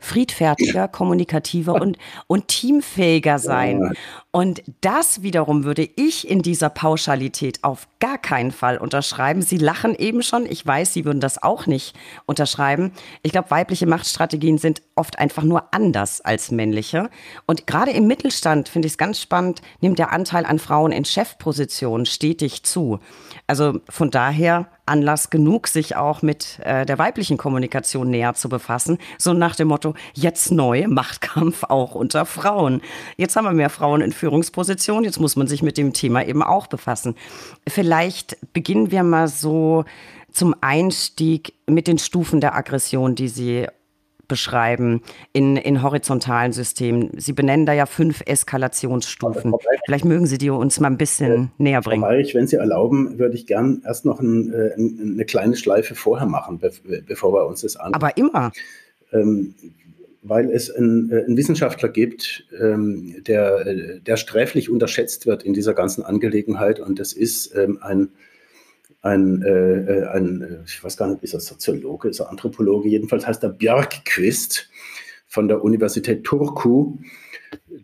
friedfertiger, 0.00 0.88
kommunikativer 0.88 1.74
und, 1.74 1.98
und 2.26 2.48
teamfähiger 2.48 3.38
sein. 3.38 3.92
Und 4.32 4.62
das 4.80 5.22
wiederum 5.22 5.64
würde 5.64 5.88
ich 5.96 6.28
in 6.28 6.42
dieser 6.42 6.70
Pauschalität 6.70 7.62
auf 7.62 7.86
gar 8.00 8.18
keinen 8.18 8.50
Fall 8.50 8.78
unterschreiben. 8.78 9.42
Sie 9.42 9.58
lachen 9.58 9.94
eben 9.94 10.22
schon. 10.22 10.46
Ich 10.46 10.66
weiß, 10.66 10.92
Sie 10.92 11.04
würden 11.04 11.20
das 11.20 11.42
auch 11.42 11.66
nicht 11.66 11.94
unterschreiben. 12.26 12.92
Ich 13.22 13.32
glaube, 13.32 13.50
weibliche 13.50 13.86
Machtstrategien 13.86 14.58
sind 14.58 14.82
oft 15.00 15.18
einfach 15.18 15.42
nur 15.42 15.72
anders 15.72 16.20
als 16.20 16.50
männliche. 16.50 17.08
Und 17.46 17.66
gerade 17.66 17.90
im 17.90 18.06
Mittelstand 18.06 18.68
finde 18.68 18.86
ich 18.86 18.92
es 18.92 18.98
ganz 18.98 19.18
spannend, 19.18 19.62
nimmt 19.80 19.98
der 19.98 20.12
Anteil 20.12 20.44
an 20.44 20.58
Frauen 20.58 20.92
in 20.92 21.06
Chefpositionen 21.06 22.04
stetig 22.04 22.62
zu. 22.62 23.00
Also 23.46 23.80
von 23.88 24.10
daher 24.10 24.68
Anlass 24.84 25.30
genug, 25.30 25.68
sich 25.68 25.96
auch 25.96 26.20
mit 26.20 26.58
äh, 26.64 26.84
der 26.84 26.98
weiblichen 26.98 27.38
Kommunikation 27.38 28.10
näher 28.10 28.34
zu 28.34 28.48
befassen. 28.48 28.98
So 29.18 29.32
nach 29.32 29.56
dem 29.56 29.68
Motto, 29.68 29.94
jetzt 30.12 30.50
neu, 30.50 30.86
Machtkampf 30.88 31.64
auch 31.64 31.94
unter 31.94 32.26
Frauen. 32.26 32.82
Jetzt 33.16 33.36
haben 33.36 33.44
wir 33.44 33.52
mehr 33.52 33.70
Frauen 33.70 34.02
in 34.02 34.12
Führungspositionen, 34.12 35.04
jetzt 35.04 35.20
muss 35.20 35.36
man 35.36 35.46
sich 35.46 35.62
mit 35.62 35.78
dem 35.78 35.92
Thema 35.94 36.26
eben 36.26 36.42
auch 36.42 36.66
befassen. 36.66 37.14
Vielleicht 37.66 38.36
beginnen 38.52 38.90
wir 38.90 39.02
mal 39.02 39.28
so 39.28 39.84
zum 40.32 40.54
Einstieg 40.60 41.54
mit 41.66 41.86
den 41.86 41.98
Stufen 41.98 42.40
der 42.40 42.54
Aggression, 42.54 43.14
die 43.14 43.28
Sie 43.28 43.66
beschreiben 44.30 45.02
in, 45.34 45.58
in 45.58 45.82
horizontalen 45.82 46.52
Systemen. 46.52 47.10
Sie 47.18 47.34
benennen 47.34 47.66
da 47.66 47.74
ja 47.74 47.84
fünf 47.84 48.22
Eskalationsstufen. 48.24 49.52
Vielleicht 49.84 50.06
mögen 50.06 50.26
Sie 50.26 50.38
die 50.38 50.48
uns 50.48 50.80
mal 50.80 50.88
ein 50.88 50.96
bisschen 50.96 51.44
äh, 51.58 51.62
näher 51.62 51.82
bringen. 51.82 52.02
Frau 52.02 52.38
wenn 52.38 52.46
Sie 52.46 52.56
erlauben, 52.56 53.18
würde 53.18 53.34
ich 53.34 53.46
gern 53.46 53.82
erst 53.84 54.06
noch 54.06 54.20
ein, 54.20 54.50
äh, 54.52 54.74
ein, 54.74 55.12
eine 55.14 55.24
kleine 55.26 55.56
Schleife 55.56 55.94
vorher 55.94 56.26
machen, 56.26 56.60
bevor 57.06 57.34
wir 57.34 57.46
uns 57.46 57.60
das 57.60 57.76
anschauen. 57.76 57.94
Aber 57.94 58.16
immer. 58.16 58.52
Ähm, 59.12 59.54
weil 60.22 60.50
es 60.50 60.70
einen, 60.70 61.10
äh, 61.10 61.24
einen 61.24 61.36
Wissenschaftler 61.36 61.88
gibt, 61.88 62.44
ähm, 62.58 63.22
der, 63.26 63.66
äh, 63.66 64.00
der 64.00 64.16
sträflich 64.16 64.70
unterschätzt 64.70 65.26
wird 65.26 65.42
in 65.42 65.54
dieser 65.54 65.74
ganzen 65.74 66.04
Angelegenheit. 66.04 66.80
Und 66.80 66.98
das 66.98 67.12
ist 67.12 67.54
ähm, 67.56 67.78
ein 67.80 68.10
ein, 69.02 69.42
äh, 69.42 69.48
äh, 69.48 70.06
ein, 70.08 70.42
äh, 70.42 70.58
ich 70.66 70.82
weiß 70.82 70.96
gar 70.96 71.08
nicht, 71.08 71.22
ist 71.22 71.34
er 71.34 71.40
Soziologe, 71.40 72.08
ist 72.08 72.20
er 72.20 72.30
Anthropologe, 72.30 72.88
jedenfalls 72.88 73.26
heißt 73.26 73.42
er 73.42 73.50
Björkquist 73.50 74.68
von 75.26 75.48
der 75.48 75.64
Universität 75.64 76.24
Turku. 76.24 76.98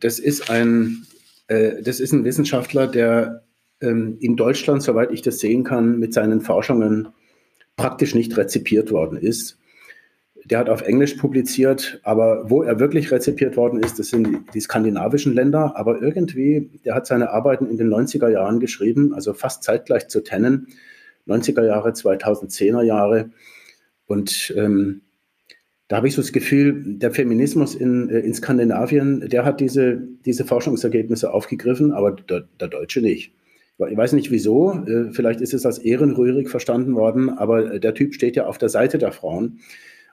Das 0.00 0.18
ist 0.18 0.50
ein, 0.50 1.06
äh, 1.48 1.82
das 1.82 2.00
ist 2.00 2.12
ein 2.12 2.24
Wissenschaftler, 2.24 2.86
der 2.86 3.44
ähm, 3.80 4.18
in 4.20 4.36
Deutschland, 4.36 4.82
soweit 4.82 5.10
ich 5.10 5.22
das 5.22 5.38
sehen 5.38 5.64
kann, 5.64 5.98
mit 5.98 6.12
seinen 6.12 6.40
Forschungen 6.40 7.08
praktisch 7.76 8.14
nicht 8.14 8.36
rezipiert 8.36 8.90
worden 8.90 9.18
ist. 9.18 9.58
Der 10.44 10.58
hat 10.58 10.68
auf 10.68 10.82
Englisch 10.82 11.14
publiziert, 11.14 11.98
aber 12.04 12.48
wo 12.48 12.62
er 12.62 12.78
wirklich 12.78 13.10
rezipiert 13.10 13.56
worden 13.56 13.82
ist, 13.82 13.98
das 13.98 14.08
sind 14.08 14.26
die, 14.26 14.38
die 14.54 14.60
skandinavischen 14.60 15.34
Länder. 15.34 15.76
Aber 15.76 16.00
irgendwie, 16.00 16.70
der 16.84 16.94
hat 16.94 17.06
seine 17.06 17.30
Arbeiten 17.30 17.66
in 17.66 17.78
den 17.78 17.92
90er 17.92 18.28
Jahren 18.28 18.60
geschrieben, 18.60 19.12
also 19.12 19.34
fast 19.34 19.64
zeitgleich 19.64 20.08
zu 20.08 20.22
Tennen 20.22 20.68
90er 21.26 21.64
Jahre, 21.64 21.90
2010er 21.90 22.82
Jahre. 22.82 23.30
Und 24.06 24.54
ähm, 24.56 25.02
da 25.88 25.96
habe 25.96 26.08
ich 26.08 26.14
so 26.14 26.22
das 26.22 26.32
Gefühl, 26.32 26.82
der 26.98 27.12
Feminismus 27.12 27.74
in, 27.74 28.08
äh, 28.10 28.20
in 28.20 28.34
Skandinavien, 28.34 29.28
der 29.28 29.44
hat 29.44 29.60
diese, 29.60 30.00
diese 30.24 30.44
Forschungsergebnisse 30.44 31.32
aufgegriffen, 31.32 31.92
aber 31.92 32.12
der, 32.12 32.48
der 32.60 32.68
Deutsche 32.68 33.00
nicht. 33.00 33.32
Ich 33.78 33.96
weiß 33.96 34.14
nicht 34.14 34.30
wieso, 34.30 34.72
äh, 34.72 35.12
vielleicht 35.12 35.40
ist 35.40 35.52
es 35.54 35.66
als 35.66 35.78
ehrenrührig 35.78 36.48
verstanden 36.48 36.94
worden, 36.94 37.28
aber 37.30 37.78
der 37.78 37.94
Typ 37.94 38.14
steht 38.14 38.34
ja 38.34 38.46
auf 38.46 38.58
der 38.58 38.70
Seite 38.70 38.98
der 38.98 39.12
Frauen. 39.12 39.60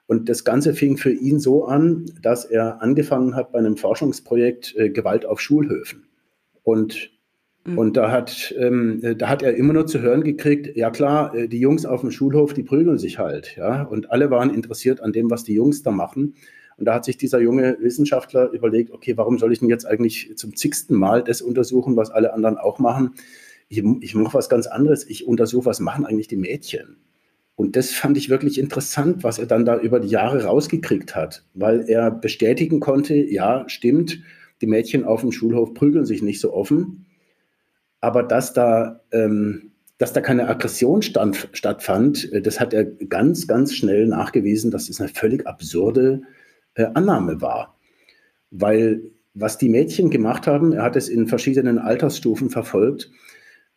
Und 0.05 0.27
das 0.27 0.43
Ganze 0.43 0.74
fing 0.74 0.98
für 0.98 1.13
ihn 1.13 1.39
so 1.39 1.65
an, 1.65 2.05
dass 2.22 2.43
er 2.43 2.82
angefangen 2.82 3.36
hat 3.36 3.53
bei 3.53 3.60
einem 3.60 3.77
Forschungsprojekt 3.77 4.75
äh, 4.75 4.89
Gewalt 4.89 5.25
auf 5.25 5.39
Schulhöfen. 5.39 6.03
Und 6.63 7.12
Mhm. 7.65 7.77
Und 7.77 7.98
da 7.98 8.12
hat, 8.12 8.53
ähm, 8.58 9.01
da 9.17 9.29
hat 9.29 9.41
er 9.41 9.55
immer 9.55 9.74
nur 9.74 9.88
zu 9.88 10.01
hören 10.01 10.24
gekriegt, 10.24 10.75
ja 10.75 10.91
klar, 10.91 11.34
äh, 11.34 11.48
die 11.48 11.60
Jungs 11.60 11.86
auf 11.86 12.01
dem 12.01 12.12
Schulhof, 12.12 12.53
die 12.53 12.63
prügeln 12.63 12.98
sich 12.98 13.20
halt, 13.20 13.55
ja. 13.55 13.84
Und 13.84 14.12
alle 14.12 14.29
waren 14.29 14.53
interessiert 14.53 15.01
an 15.01 15.13
dem, 15.13 15.32
was 15.32 15.43
die 15.43 15.53
Jungs 15.53 15.82
da 15.82 15.91
machen. 15.91 16.36
Und 16.77 16.86
da 16.86 16.96
hat 16.96 17.05
sich 17.05 17.17
dieser 17.17 17.39
junge 17.39 17.77
Wissenschaftler 17.79 18.51
überlegt, 18.51 18.91
okay, 18.91 19.15
warum 19.15 19.38
soll 19.38 19.53
ich 19.53 19.60
denn 19.60 19.70
jetzt 19.70 19.86
eigentlich 19.86 20.36
zum 20.36 20.55
zigsten 20.55 20.96
Mal 20.96 21.24
das 21.24 21.41
untersuchen, 21.41 21.96
was 21.96 22.10
alle 22.10 22.34
anderen 22.34 22.58
auch 22.58 22.79
machen? 22.79 23.12
Ich, 23.70 23.82
ich 24.01 24.15
mache 24.15 24.34
was 24.34 24.50
ganz 24.50 24.67
anderes. 24.67 25.08
Ich 25.08 25.25
untersuche, 25.25 25.67
was 25.67 25.79
machen 25.79 26.05
eigentlich 26.05 26.27
die 26.27 26.36
Mädchen? 26.36 26.98
Und 27.55 27.75
das 27.75 27.91
fand 27.91 28.17
ich 28.17 28.29
wirklich 28.29 28.60
interessant, 28.60 29.24
was 29.24 29.38
er 29.38 29.46
dann 29.46 29.63
da 29.63 29.79
über 29.79 30.00
die 30.00 30.10
Jahre 30.10 30.46
rausgekriegt 30.46 31.15
hat, 31.15 31.46
weil 31.53 31.86
er 31.88 32.10
bestätigen 32.10 32.79
konnte, 32.79 33.15
ja, 33.15 33.63
stimmt, 33.67 34.20
die 34.62 34.67
Mädchen 34.67 35.03
auf 35.03 35.22
dem 35.22 35.32
Schulhof 35.32 35.75
prügeln 35.75 36.05
sich 36.05 36.24
nicht 36.24 36.41
so 36.41 36.51
offen 36.51 37.05
aber 38.03 38.22
dass 38.22 38.51
da, 38.51 39.00
ähm, 39.13 39.72
dass 39.98 40.12
da 40.12 40.19
keine 40.19 40.50
Aggression 40.50 41.01
stand, 41.01 41.48
stattfand, 41.53 42.31
äh, 42.33 42.41
das 42.41 42.60
hat 42.60 42.74
er 42.74 42.83
ganz, 42.83 43.48
ganz 43.48 43.74
schnell 43.74 44.07
nachgewiesen, 44.07 44.72
dass 44.72 44.89
es 44.89 45.00
eine 45.00 45.07
völlig 45.07 45.48
absurde 45.48 46.24
äh, 46.74 46.88
Annahme 46.95 47.39
war. 47.39 47.79
Weil 48.51 49.03
was 49.33 49.57
die 49.57 49.69
Mädchen 49.69 50.10
gemacht 50.10 50.48
haben, 50.48 50.74
er 50.74 50.83
hat 50.83 50.98
es 50.98 51.07
in 51.07 51.27
verschiedenen 51.27 51.79
Altersstufen 51.79 52.50
verfolgt, 52.50 53.10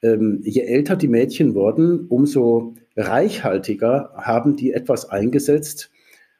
ähm, 0.02 0.40
je 0.42 0.62
älter 0.62 0.96
die 0.96 1.08
Mädchen 1.08 1.54
wurden, 1.54 2.08
umso 2.08 2.74
reichhaltiger 2.96 4.12
haben 4.16 4.56
die 4.56 4.72
etwas 4.72 5.08
eingesetzt, 5.08 5.92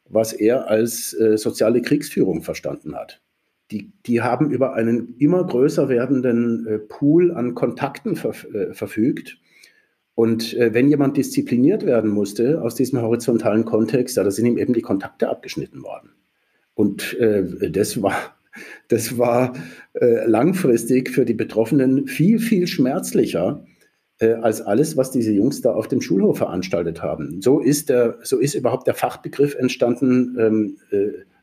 was 0.09 0.33
er 0.33 0.69
als 0.69 1.15
äh, 1.15 1.39
soziale 1.39 1.83
Kriegsführung 1.83 2.43
verstanden 2.43 2.97
hat 2.97 3.23
die, 3.71 3.93
die 4.07 4.23
haben 4.23 4.51
über 4.51 4.75
einen 4.75 5.17
immer 5.19 5.45
größer 5.45 5.89
werdenden 5.89 6.67
äh, 6.67 6.79
Pool 6.79 7.33
an 7.33 7.55
Kontakten 7.55 8.17
ver, 8.17 8.35
äh, 8.55 8.73
verfügt. 8.73 9.39
Und 10.15 10.55
äh, 10.55 10.73
wenn 10.73 10.89
jemand 10.89 11.17
diszipliniert 11.17 11.85
werden 11.85 12.11
musste 12.11 12.63
aus 12.63 12.75
diesem 12.75 13.03
horizontalen 13.03 13.65
Kontext, 13.65 14.17
ja, 14.17 14.25
da 14.25 14.31
sind 14.31 14.47
ihm 14.47 14.59
eben 14.59 14.73
die 14.73 14.83
Kontakte 14.83 15.29
abgeschnitten 15.29 15.83
worden. 15.83 16.11
Und 16.75 17.19
äh, 17.19 17.71
das 17.71 18.03
war, 18.03 18.37
das 18.89 19.19
war 19.19 19.55
äh, 19.95 20.27
langfristig 20.27 21.11
für 21.11 21.25
die 21.25 21.35
Betroffenen 21.35 22.07
viel, 22.07 22.39
viel 22.39 22.67
schmerzlicher 22.67 23.65
äh, 24.19 24.33
als 24.35 24.63
alles, 24.63 24.97
was 24.97 25.11
diese 25.11 25.33
Jungs 25.33 25.61
da 25.61 25.73
auf 25.73 25.89
dem 25.89 26.01
Schulhof 26.01 26.39
veranstaltet 26.39 27.03
haben. 27.03 27.43
So 27.43 27.61
ist, 27.61 27.89
der, 27.89 28.19
so 28.23 28.39
ist 28.39 28.55
überhaupt 28.55 28.87
der 28.87 28.95
Fachbegriff 28.95 29.55
entstanden. 29.55 30.37
Ähm, 30.39 30.77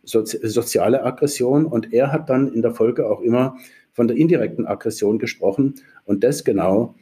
Sozi 0.03 0.39
soziale 0.47 1.03
Aggression 1.03 1.65
und 1.65 1.93
er 1.93 2.11
hat 2.11 2.29
dann 2.29 2.53
in 2.53 2.61
der 2.61 2.73
Folge 2.73 3.07
auch 3.09 3.21
immer 3.21 3.57
von 3.93 4.07
der 4.07 4.17
indirekten 4.17 4.67
Aggression 4.67 5.19
gesprochen 5.19 5.75
und 6.05 6.23
das 6.23 6.43
genau 6.43 6.95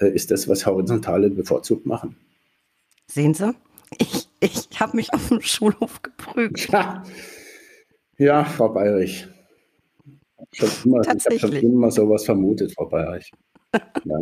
äh, 0.00 0.08
ist 0.08 0.30
das, 0.30 0.48
was 0.48 0.66
Horizontale 0.66 1.30
bevorzugt 1.30 1.86
machen. 1.86 2.16
Sehen 3.06 3.34
Sie, 3.34 3.54
ich, 3.98 4.28
ich 4.40 4.80
habe 4.80 4.96
mich 4.96 5.12
auf 5.12 5.28
dem 5.28 5.40
Schulhof 5.40 6.02
geprügelt. 6.02 6.68
Ja, 6.68 7.02
ja 8.18 8.44
Frau 8.44 8.70
Bayrich. 8.70 9.28
Ich 10.50 10.60
habe 10.60 10.70
schon, 10.70 10.92
immer, 10.92 11.00
ich 11.02 11.08
hab 11.08 11.38
schon 11.38 11.52
immer 11.52 11.90
sowas 11.90 12.24
vermutet, 12.24 12.72
Frau 12.74 12.86
Bayrich. 12.86 13.30
Ja, 14.04 14.18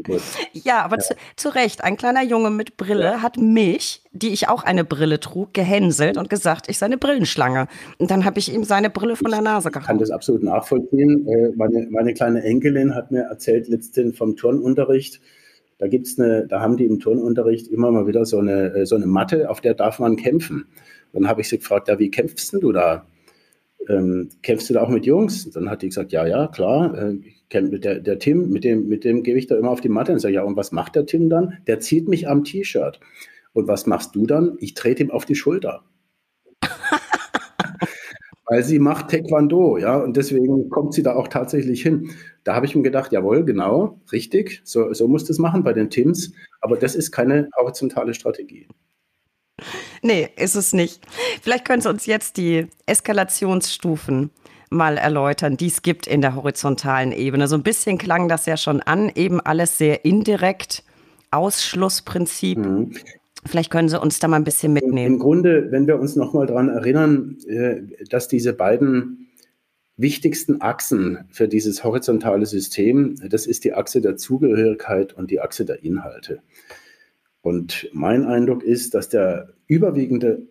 ja 0.53 0.83
aber 0.83 0.97
ja. 0.97 1.03
Zu, 1.03 1.15
zu, 1.37 1.49
Recht, 1.55 1.83
ein 1.83 1.97
kleiner 1.97 2.23
Junge 2.23 2.51
mit 2.51 2.77
Brille 2.77 3.05
ja. 3.05 3.23
hat 3.23 3.37
mich, 3.37 4.03
die 4.13 4.29
ich 4.29 4.49
auch 4.49 4.63
eine 4.63 4.85
Brille 4.85 5.21
trug, 5.21 5.55
gehänselt 5.55 6.17
und 6.17 6.29
gesagt, 6.31 6.69
ich 6.69 6.79
sei 6.79 6.87
eine 6.87 6.99
Brillenschlange. 6.99 7.67
Und 7.99 8.11
dann 8.11 8.25
habe 8.25 8.39
ich 8.39 8.53
ihm 8.53 8.65
seine 8.65 8.91
Brille 8.91 9.17
von 9.17 9.31
der 9.31 9.41
Nase 9.41 9.71
gehauen. 9.71 9.83
Ich 9.83 9.87
kann 9.87 9.99
das 9.99 10.11
absolut 10.11 10.43
nachvollziehen. 10.43 11.27
Äh, 11.27 11.51
meine, 11.57 11.89
meine 11.91 12.15
kleine 12.15 12.43
Enkelin 12.43 12.95
hat 12.95 13.11
mir 13.11 13.23
erzählt 13.23 13.69
letztens 13.69 14.17
vom 14.17 14.37
Turnunterricht, 14.37 15.21
da 15.79 15.89
gibt's 15.89 16.19
eine, 16.19 16.47
da 16.47 16.61
haben 16.61 16.77
die 16.77 16.85
im 16.85 17.01
Turnunterricht 17.01 17.69
immer 17.69 17.91
mal 17.91 18.07
wieder 18.07 18.27
so 18.27 18.39
eine, 18.39 18.75
äh, 18.75 18.87
so 18.87 18.97
eine 18.97 19.07
Matte, 19.07 19.49
auf 19.49 19.63
der 19.63 19.73
darf 19.73 19.99
man 19.99 20.17
kämpfen. 20.17 20.67
Dann 21.15 21.27
habe 21.27 21.41
ich 21.41 21.49
sie 21.49 21.59
gefragt, 21.59 21.89
ja, 21.89 21.99
wie 21.99 22.11
kämpfst 22.11 22.53
du 22.53 22.71
da? 22.71 23.07
Ähm, 23.89 24.29
kämpfst 24.43 24.69
du 24.71 24.75
da 24.75 24.83
auch 24.83 24.89
mit 24.89 25.07
Jungs? 25.07 25.47
Und 25.47 25.57
dann 25.57 25.71
hat 25.71 25.83
die 25.83 25.89
gesagt, 25.89 26.13
ja, 26.13 26.27
ja, 26.27 26.49
klar. 26.49 26.97
Äh, 26.97 27.19
der, 27.53 28.01
der 28.01 28.19
Tim, 28.19 28.51
mit 28.51 28.65
dem, 28.65 28.89
mit 28.89 29.05
dem 29.05 29.23
gebe 29.23 29.39
ich 29.39 29.47
da 29.47 29.57
immer 29.57 29.71
auf 29.71 29.81
die 29.81 29.89
Matte 29.89 30.13
und 30.13 30.21
sage, 30.21 30.35
ja, 30.35 30.43
und 30.43 30.57
was 30.57 30.73
macht 30.73 30.95
der 30.95 31.07
Tim 31.07 31.29
dann? 31.29 31.59
Der 31.67 31.81
zieht 31.81 32.09
mich 32.09 32.29
am 32.29 32.45
T-Shirt. 32.45 33.01
Und 33.53 33.67
was 33.67 33.87
machst 33.87 34.15
du 34.15 34.27
dann? 34.27 34.57
Ich 34.61 34.75
trete 34.75 35.03
ihm 35.03 35.11
auf 35.11 35.25
die 35.25 35.35
Schulter. 35.35 35.83
Weil 38.47 38.63
sie 38.65 38.79
macht 38.79 39.11
Taekwondo, 39.11 39.79
ja, 39.79 39.97
und 39.97 40.17
deswegen 40.17 40.71
kommt 40.71 40.95
sie 40.95 41.03
da 41.03 41.15
auch 41.15 41.29
tatsächlich 41.29 41.83
hin. 41.83 42.11
Da 42.45 42.55
habe 42.55 42.67
ich 42.67 42.75
mir 42.75 42.83
gedacht, 42.83 43.13
jawohl, 43.13 43.45
genau, 43.45 44.01
richtig, 44.13 44.61
so, 44.65 44.93
so 44.93 45.07
muss 45.07 45.25
das 45.25 45.39
machen 45.39 45.63
bei 45.63 45.73
den 45.73 45.89
Teams, 45.89 46.33
aber 46.61 46.77
das 46.77 46.97
ist 46.97 47.13
keine 47.13 47.49
horizontale 47.57 48.13
Strategie. 48.13 48.67
Nee, 50.03 50.29
ist 50.37 50.55
es 50.55 50.73
nicht. 50.73 51.07
Vielleicht 51.43 51.65
können 51.65 51.83
Sie 51.83 51.89
uns 51.89 52.07
jetzt 52.07 52.37
die 52.37 52.67
Eskalationsstufen 52.87 54.31
mal 54.71 54.97
erläutern, 54.97 55.57
die 55.57 55.67
es 55.67 55.83
gibt 55.83 56.07
in 56.07 56.21
der 56.21 56.37
horizontalen 56.37 57.13
Ebene. 57.13 57.49
So 57.49 57.57
ein 57.57 57.63
bisschen 57.63 57.99
klang 57.99 58.29
das 58.29 58.47
ja 58.47 58.57
schon 58.57 58.81
an, 58.81 59.11
eben 59.15 59.41
alles 59.41 59.79
sehr 59.79 60.05
indirekt, 60.05 60.85
Ausschlussprinzip. 61.31 62.59
Mhm. 62.59 62.93
Vielleicht 63.47 63.71
können 63.71 63.89
Sie 63.89 64.01
uns 64.01 64.19
da 64.19 64.29
mal 64.29 64.37
ein 64.37 64.45
bisschen 64.45 64.73
mitnehmen. 64.73 65.15
Im 65.15 65.19
Grunde, 65.19 65.71
wenn 65.71 65.87
wir 65.87 65.99
uns 65.99 66.15
nochmal 66.15 66.47
daran 66.47 66.69
erinnern, 66.69 67.37
äh, 67.49 67.83
dass 68.09 68.29
diese 68.29 68.53
beiden 68.53 69.29
wichtigsten 69.97 70.61
Achsen 70.63 71.27
für 71.31 71.49
dieses 71.49 71.85
horizontale 71.85 72.47
System, 72.47 73.17
das 73.29 73.47
ist 73.47 73.65
die 73.65 73.75
Achse 73.75 74.01
der 74.01 74.17
Zugehörigkeit 74.17 75.13
und 75.13 75.31
die 75.31 75.41
Achse 75.41 75.65
der 75.65 75.85
Inhalte. 75.85 76.43
Und 77.43 77.89
mein 77.93 78.25
Eindruck 78.25 78.63
ist, 78.63 78.95
dass 78.95 79.09
der 79.09 79.55
überwiegende 79.67 80.47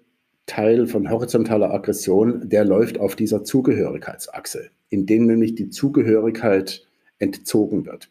Teil 0.45 0.87
von 0.87 1.09
horizontaler 1.09 1.71
Aggression, 1.71 2.49
der 2.49 2.65
läuft 2.65 2.99
auf 2.99 3.15
dieser 3.15 3.43
Zugehörigkeitsachse, 3.43 4.71
in 4.89 5.05
dem 5.05 5.27
nämlich 5.27 5.55
die 5.55 5.69
Zugehörigkeit 5.69 6.87
entzogen 7.19 7.85
wird. 7.85 8.09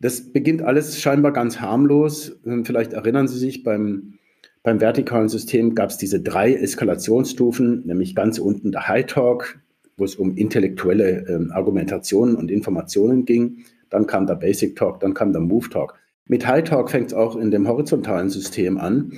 Das 0.00 0.32
beginnt 0.32 0.62
alles 0.62 1.00
scheinbar 1.00 1.32
ganz 1.32 1.60
harmlos. 1.60 2.38
Vielleicht 2.64 2.92
erinnern 2.92 3.28
Sie 3.28 3.38
sich, 3.38 3.62
beim, 3.62 4.14
beim 4.62 4.80
vertikalen 4.80 5.28
System 5.28 5.74
gab 5.74 5.90
es 5.90 5.96
diese 5.96 6.20
drei 6.20 6.52
Eskalationsstufen, 6.54 7.86
nämlich 7.86 8.14
ganz 8.14 8.38
unten 8.38 8.72
der 8.72 8.88
High 8.88 9.06
Talk, 9.06 9.60
wo 9.96 10.04
es 10.04 10.16
um 10.16 10.36
intellektuelle 10.36 11.26
ähm, 11.28 11.52
Argumentationen 11.52 12.34
und 12.34 12.50
Informationen 12.50 13.24
ging. 13.24 13.64
Dann 13.90 14.06
kam 14.06 14.26
der 14.26 14.34
Basic 14.34 14.74
Talk, 14.76 15.00
dann 15.00 15.14
kam 15.14 15.32
der 15.32 15.40
Move 15.40 15.68
Talk. 15.70 16.01
Mit 16.32 16.46
High 16.46 16.64
Talk 16.64 16.90
fängt 16.90 17.08
es 17.08 17.12
auch 17.12 17.36
in 17.36 17.50
dem 17.50 17.68
horizontalen 17.68 18.30
System 18.30 18.78
an. 18.78 19.12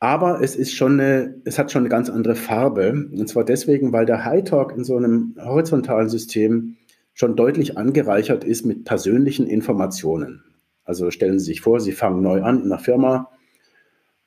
Aber 0.00 0.40
es 0.40 0.56
ist 0.56 0.72
schon 0.72 0.98
eine, 0.98 1.34
es 1.44 1.58
hat 1.58 1.70
schon 1.70 1.82
eine 1.82 1.90
ganz 1.90 2.08
andere 2.08 2.34
Farbe. 2.34 3.10
Und 3.12 3.28
zwar 3.28 3.44
deswegen, 3.44 3.92
weil 3.92 4.06
der 4.06 4.24
High 4.24 4.42
Talk 4.44 4.74
in 4.74 4.82
so 4.82 4.96
einem 4.96 5.34
horizontalen 5.38 6.08
System 6.08 6.78
schon 7.12 7.36
deutlich 7.36 7.76
angereichert 7.76 8.42
ist 8.42 8.64
mit 8.64 8.86
persönlichen 8.86 9.46
Informationen. 9.46 10.44
Also 10.82 11.10
stellen 11.10 11.38
Sie 11.38 11.44
sich 11.44 11.60
vor, 11.60 11.78
Sie 11.78 11.92
fangen 11.92 12.22
neu 12.22 12.42
an 12.42 12.62
in 12.62 12.72
einer 12.72 12.78
Firma 12.78 13.28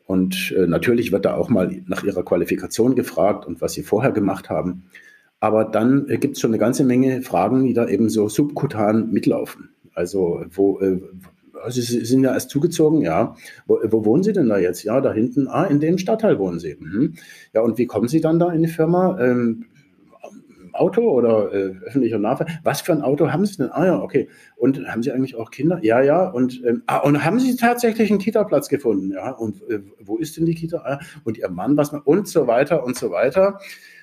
und 0.06 0.54
äh, 0.56 0.68
natürlich 0.68 1.12
wird 1.12 1.26
da 1.26 1.34
auch 1.34 1.50
mal 1.50 1.82
nach 1.88 2.04
Ihrer 2.04 2.22
Qualifikation 2.22 2.94
gefragt 2.94 3.48
und 3.48 3.60
was 3.60 3.74
Sie 3.74 3.82
vorher 3.82 4.12
gemacht 4.12 4.52
haben. 4.52 4.84
Aber 5.40 5.66
dann 5.66 6.08
äh, 6.10 6.20
gibt 6.20 6.36
es 6.36 6.42
schon 6.42 6.52
eine 6.52 6.60
ganze 6.60 6.84
Menge 6.84 7.24
Fragen, 7.24 7.64
die 7.64 7.74
da 7.74 7.88
eben 7.88 8.08
so 8.08 8.30
subkutan 8.30 9.10
mitlaufen. 9.10 9.70
Also 9.96 10.46
wo, 10.52 10.80
äh, 10.80 11.02
also 11.62 11.82
Sie 11.82 12.06
sind 12.06 12.24
ja 12.24 12.34
erst 12.34 12.50
zugezogen, 12.50 13.02
ja. 13.02 13.36
Wo, 13.68 13.80
wo, 13.84 14.06
wohnen 14.06 14.24
Sie 14.24 14.34
denn 14.34 14.50
da 14.50 14.58
jetzt? 14.58 14.84
Ja, 14.84 15.02
da 15.02 15.14
hinten, 15.14 15.48
ah, 15.48 15.66
in 15.66 15.80
dem 15.80 15.98
Stadtteil 15.98 16.40
wohnen 16.40 16.60
Sie. 16.60 16.76
Mhm. 16.80 17.16
Ja, 17.54 17.62
und 17.62 17.78
wie 17.78 17.88
kommen 17.88 18.08
Sie 18.08 18.22
dann 18.22 18.40
da 18.40 18.52
in 18.52 18.62
die 18.62 18.70
Firma? 18.70 19.20
Ähm, 19.20 19.66
Auto 20.74 21.02
oder 21.02 21.54
äh, 21.54 21.76
öffentlicher 21.86 22.20
Nahverkehr? 22.20 22.60
Was 22.64 22.82
für 22.82 22.94
ein 22.94 23.02
Auto 23.02 23.32
haben 23.32 23.46
Sie 23.46 23.58
denn? 23.58 23.72
Ah 23.72 23.86
ja, 23.86 24.02
okay. 24.02 24.30
Und 24.56 24.88
haben 24.88 25.04
Sie 25.04 25.12
eigentlich 25.12 25.36
auch 25.36 25.52
Kinder? 25.52 25.80
Ja, 25.82 26.02
ja. 26.02 26.28
Und, 26.30 26.64
ähm, 26.66 26.84
ah, 26.88 27.00
und 27.00 27.24
haben 27.24 27.40
Sie 27.40 27.56
tatsächlich 27.56 28.10
einen 28.10 28.20
Kita-Platz 28.20 28.70
gefunden? 28.70 29.12
Ja. 29.12 29.32
Und 29.32 29.62
äh, 29.70 29.82
wo 30.00 30.18
ist 30.18 30.38
denn 30.38 30.46
die 30.46 30.56
Kita? 30.56 30.78
Ah, 30.78 31.00
und 31.24 31.38
Ihr 31.38 31.50
Mann, 31.50 31.78
was 31.78 31.90
und 31.92 32.28
so 32.28 32.48
weiter 32.48 32.84
und 32.84 32.98
so 32.98 33.12
weiter. 33.12 33.60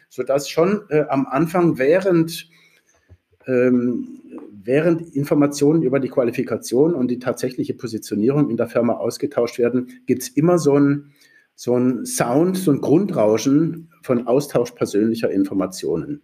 Sodass 0.09 0.49
schon 0.49 0.83
äh, 0.91 1.05
am 1.09 1.27
Anfang 1.27 1.79
während 1.79 2.49
ähm, 3.47 4.21
während 4.63 5.15
Informationen 5.15 5.83
über 5.83 6.01
die 6.01 6.09
Qualifikation 6.09 6.95
und 6.95 7.09
die 7.09 7.19
tatsächliche 7.19 7.75
Positionierung 7.75 8.51
in 8.51 8.57
der 8.57 8.69
Firma 8.69 8.95
ausgetauscht 8.95 9.59
werden, 9.59 9.89
gibt 10.07 10.23
es 10.23 10.29
immer 10.29 10.59
so 10.59 10.79
ein, 10.79 11.13
so 11.55 11.77
ein 11.77 12.05
Sound, 12.05 12.59
so 12.59 12.73
ein 12.73 12.81
Grundrauschen 12.81 13.91
von 14.03 14.27
Austausch 14.27 14.73
persönlicher 14.73 15.31
Informationen. 15.31 16.23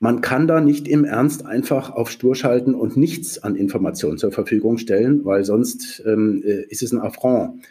Man 0.00 0.20
kann 0.20 0.46
da 0.46 0.60
nicht 0.60 0.86
im 0.86 1.04
Ernst 1.04 1.44
einfach 1.44 1.90
auf 1.90 2.10
Stur 2.10 2.36
schalten 2.36 2.74
und 2.74 2.96
nichts 2.96 3.42
an 3.42 3.56
Informationen 3.56 4.18
zur 4.18 4.30
Verfügung 4.30 4.78
stellen, 4.78 5.24
weil 5.24 5.44
sonst 5.44 6.02
ähm, 6.06 6.42
äh, 6.44 6.62
ist 6.68 6.82
es 6.82 6.92
ein 6.92 7.00
Affront. 7.00 7.64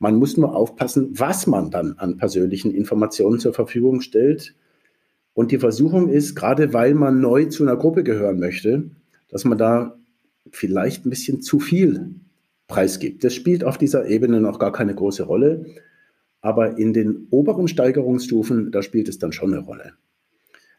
Man 0.00 0.16
muss 0.16 0.36
nur 0.36 0.54
aufpassen, 0.54 1.10
was 1.12 1.46
man 1.46 1.70
dann 1.70 1.94
an 1.98 2.16
persönlichen 2.16 2.72
Informationen 2.72 3.38
zur 3.38 3.52
Verfügung 3.52 4.00
stellt. 4.00 4.54
Und 5.38 5.52
die 5.52 5.58
Versuchung 5.58 6.08
ist, 6.08 6.34
gerade 6.34 6.72
weil 6.72 6.94
man 6.94 7.20
neu 7.20 7.44
zu 7.44 7.62
einer 7.62 7.76
Gruppe 7.76 8.02
gehören 8.02 8.40
möchte, 8.40 8.90
dass 9.28 9.44
man 9.44 9.56
da 9.56 9.96
vielleicht 10.50 11.06
ein 11.06 11.10
bisschen 11.10 11.42
zu 11.42 11.60
viel 11.60 12.16
preisgibt. 12.66 13.22
Das 13.22 13.36
spielt 13.36 13.62
auf 13.62 13.78
dieser 13.78 14.08
Ebene 14.08 14.40
noch 14.40 14.58
gar 14.58 14.72
keine 14.72 14.96
große 14.96 15.22
Rolle, 15.22 15.64
aber 16.40 16.76
in 16.76 16.92
den 16.92 17.28
oberen 17.30 17.68
Steigerungsstufen, 17.68 18.72
da 18.72 18.82
spielt 18.82 19.08
es 19.08 19.20
dann 19.20 19.30
schon 19.30 19.54
eine 19.54 19.62
Rolle. 19.62 19.92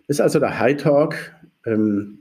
Das 0.10 0.18
ist 0.18 0.22
also 0.22 0.40
der 0.40 0.60
High 0.60 0.76
Talk, 0.76 1.16
ähm, 1.66 2.20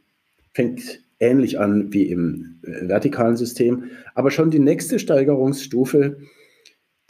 fängt 0.55 1.01
ähnlich 1.19 1.59
an 1.59 1.93
wie 1.93 2.05
im 2.05 2.61
äh, 2.63 2.87
vertikalen 2.87 3.37
System, 3.37 3.87
aber 4.15 4.31
schon 4.31 4.53
die 4.53 4.61
nächste 4.61 5.01
Steigerungsstufe, 5.01 6.19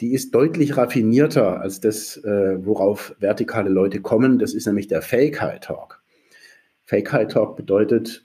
die 0.01 0.13
ist 0.13 0.35
deutlich 0.35 0.77
raffinierter 0.77 1.61
als 1.61 1.81
das, 1.81 2.17
äh, 2.19 2.65
worauf 2.65 3.17
vertikale 3.19 3.69
Leute 3.69 4.01
kommen. 4.01 4.39
Das 4.39 4.55
ist 4.55 4.67
nämlich 4.67 4.87
der 4.87 5.03
Fake 5.03 5.41
High 5.41 5.61
Talk. 5.61 6.03
Fake 6.85 7.13
High 7.13 7.29
Talk 7.29 7.57
bedeutet, 7.57 8.25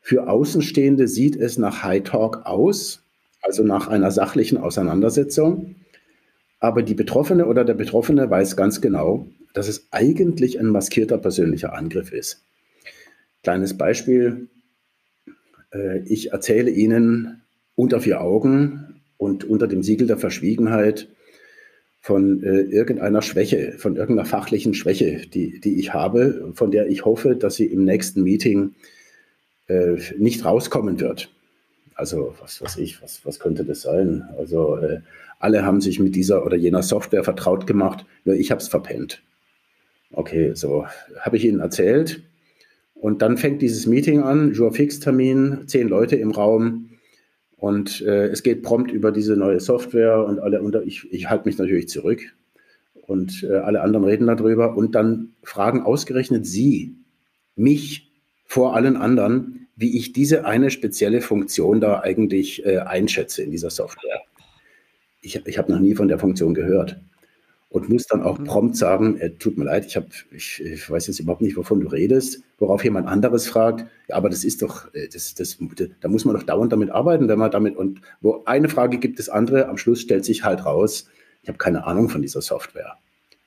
für 0.00 0.28
Außenstehende 0.28 1.06
sieht 1.06 1.36
es 1.36 1.58
nach 1.58 1.84
High 1.84 2.02
Talk 2.02 2.44
aus, 2.44 3.04
also 3.40 3.62
nach 3.62 3.86
einer 3.86 4.10
sachlichen 4.10 4.58
Auseinandersetzung. 4.58 5.76
Aber 6.58 6.82
die 6.82 6.94
Betroffene 6.94 7.46
oder 7.46 7.64
der 7.64 7.74
Betroffene 7.74 8.28
weiß 8.28 8.56
ganz 8.56 8.80
genau, 8.80 9.28
dass 9.54 9.68
es 9.68 9.88
eigentlich 9.92 10.58
ein 10.58 10.66
maskierter 10.66 11.18
persönlicher 11.18 11.72
Angriff 11.74 12.12
ist. 12.12 12.44
Kleines 13.42 13.76
Beispiel. 13.76 14.48
Äh, 15.72 16.00
ich 16.00 16.32
erzähle 16.32 16.70
Ihnen 16.70 17.42
unter 17.74 18.00
vier 18.00 18.20
Augen 18.20 18.91
und 19.22 19.44
unter 19.44 19.68
dem 19.68 19.84
Siegel 19.84 20.08
der 20.08 20.18
Verschwiegenheit 20.18 21.08
von 22.00 22.42
äh, 22.42 22.62
irgendeiner 22.62 23.22
Schwäche, 23.22 23.74
von 23.78 23.94
irgendeiner 23.94 24.28
fachlichen 24.28 24.74
Schwäche, 24.74 25.22
die, 25.32 25.60
die 25.60 25.78
ich 25.78 25.94
habe, 25.94 26.50
von 26.54 26.72
der 26.72 26.88
ich 26.88 27.04
hoffe, 27.04 27.36
dass 27.36 27.54
sie 27.54 27.66
im 27.66 27.84
nächsten 27.84 28.24
Meeting 28.24 28.74
äh, 29.68 29.94
nicht 30.18 30.44
rauskommen 30.44 30.98
wird. 30.98 31.30
Also 31.94 32.34
was 32.40 32.60
weiß 32.60 32.78
ich, 32.78 33.00
was, 33.00 33.24
was 33.24 33.38
könnte 33.38 33.64
das 33.64 33.82
sein? 33.82 34.24
Also 34.36 34.76
äh, 34.78 35.00
alle 35.38 35.64
haben 35.64 35.80
sich 35.80 36.00
mit 36.00 36.16
dieser 36.16 36.44
oder 36.44 36.56
jener 36.56 36.82
Software 36.82 37.22
vertraut 37.22 37.68
gemacht, 37.68 38.04
nur 38.24 38.34
ich 38.34 38.50
habe 38.50 38.60
es 38.60 38.66
verpennt. 38.66 39.22
Okay, 40.10 40.52
so 40.54 40.86
habe 41.20 41.36
ich 41.36 41.44
Ihnen 41.44 41.60
erzählt. 41.60 42.22
Und 42.94 43.22
dann 43.22 43.38
fängt 43.38 43.62
dieses 43.62 43.86
Meeting 43.86 44.20
an, 44.20 44.52
Jour-Fix-Termin, 44.52 45.66
zehn 45.66 45.88
Leute 45.88 46.16
im 46.16 46.32
Raum. 46.32 46.91
Und 47.62 48.00
äh, 48.00 48.26
es 48.26 48.42
geht 48.42 48.64
prompt 48.64 48.90
über 48.90 49.12
diese 49.12 49.36
neue 49.36 49.60
Software 49.60 50.24
und 50.24 50.40
alle 50.40 50.62
unter, 50.62 50.82
ich, 50.82 51.06
ich 51.12 51.30
halte 51.30 51.46
mich 51.46 51.58
natürlich 51.58 51.88
zurück. 51.88 52.20
Und 53.02 53.44
äh, 53.48 53.54
alle 53.54 53.82
anderen 53.82 54.04
reden 54.04 54.26
darüber. 54.26 54.76
Und 54.76 54.96
dann 54.96 55.34
fragen 55.44 55.82
ausgerechnet 55.82 56.44
Sie 56.44 56.96
mich 57.54 58.10
vor 58.46 58.74
allen 58.74 58.96
anderen, 58.96 59.68
wie 59.76 59.96
ich 59.96 60.12
diese 60.12 60.44
eine 60.44 60.72
spezielle 60.72 61.20
Funktion 61.20 61.80
da 61.80 62.00
eigentlich 62.00 62.66
äh, 62.66 62.78
einschätze 62.78 63.44
in 63.44 63.52
dieser 63.52 63.70
Software. 63.70 64.22
Ich, 65.20 65.40
ich 65.46 65.56
habe 65.56 65.70
noch 65.70 65.78
nie 65.78 65.94
von 65.94 66.08
der 66.08 66.18
Funktion 66.18 66.54
gehört. 66.54 67.00
und 67.68 67.88
muss 67.88 68.08
dann 68.08 68.22
auch 68.22 68.40
mhm. 68.40 68.44
prompt 68.44 68.76
sagen, 68.76 69.18
äh, 69.18 69.30
tut 69.36 69.56
mir 69.56 69.66
leid, 69.66 69.86
ich, 69.86 69.96
hab, 69.96 70.06
ich, 70.32 70.60
ich, 70.60 70.90
weiß 70.90 71.06
jetzt 71.06 71.20
überhaupt 71.20 71.42
nicht, 71.42 71.56
wovon 71.56 71.78
du 71.78 71.86
redest, 71.86 72.42
worauf 72.62 72.84
jemand 72.84 73.08
anderes 73.08 73.48
fragt, 73.48 73.84
ja, 74.08 74.14
aber 74.14 74.30
das 74.30 74.44
ist 74.44 74.62
doch, 74.62 74.94
äh, 74.94 75.08
das, 75.12 75.34
das, 75.34 75.58
da 76.00 76.08
muss 76.08 76.24
man 76.24 76.36
doch 76.36 76.44
dauernd 76.44 76.72
damit 76.72 76.90
arbeiten, 76.90 77.28
wenn 77.28 77.38
man 77.38 77.50
damit, 77.50 77.76
und 77.76 78.00
wo 78.20 78.44
eine 78.46 78.68
Frage 78.68 78.98
gibt 78.98 79.18
es 79.18 79.28
andere, 79.28 79.68
am 79.68 79.76
Schluss 79.76 80.00
stellt 80.00 80.24
sich 80.24 80.44
halt 80.44 80.64
raus, 80.64 81.08
ich 81.42 81.48
habe 81.48 81.58
keine 81.58 81.84
Ahnung 81.84 82.08
von 82.08 82.22
dieser 82.22 82.40
Software. 82.40 82.98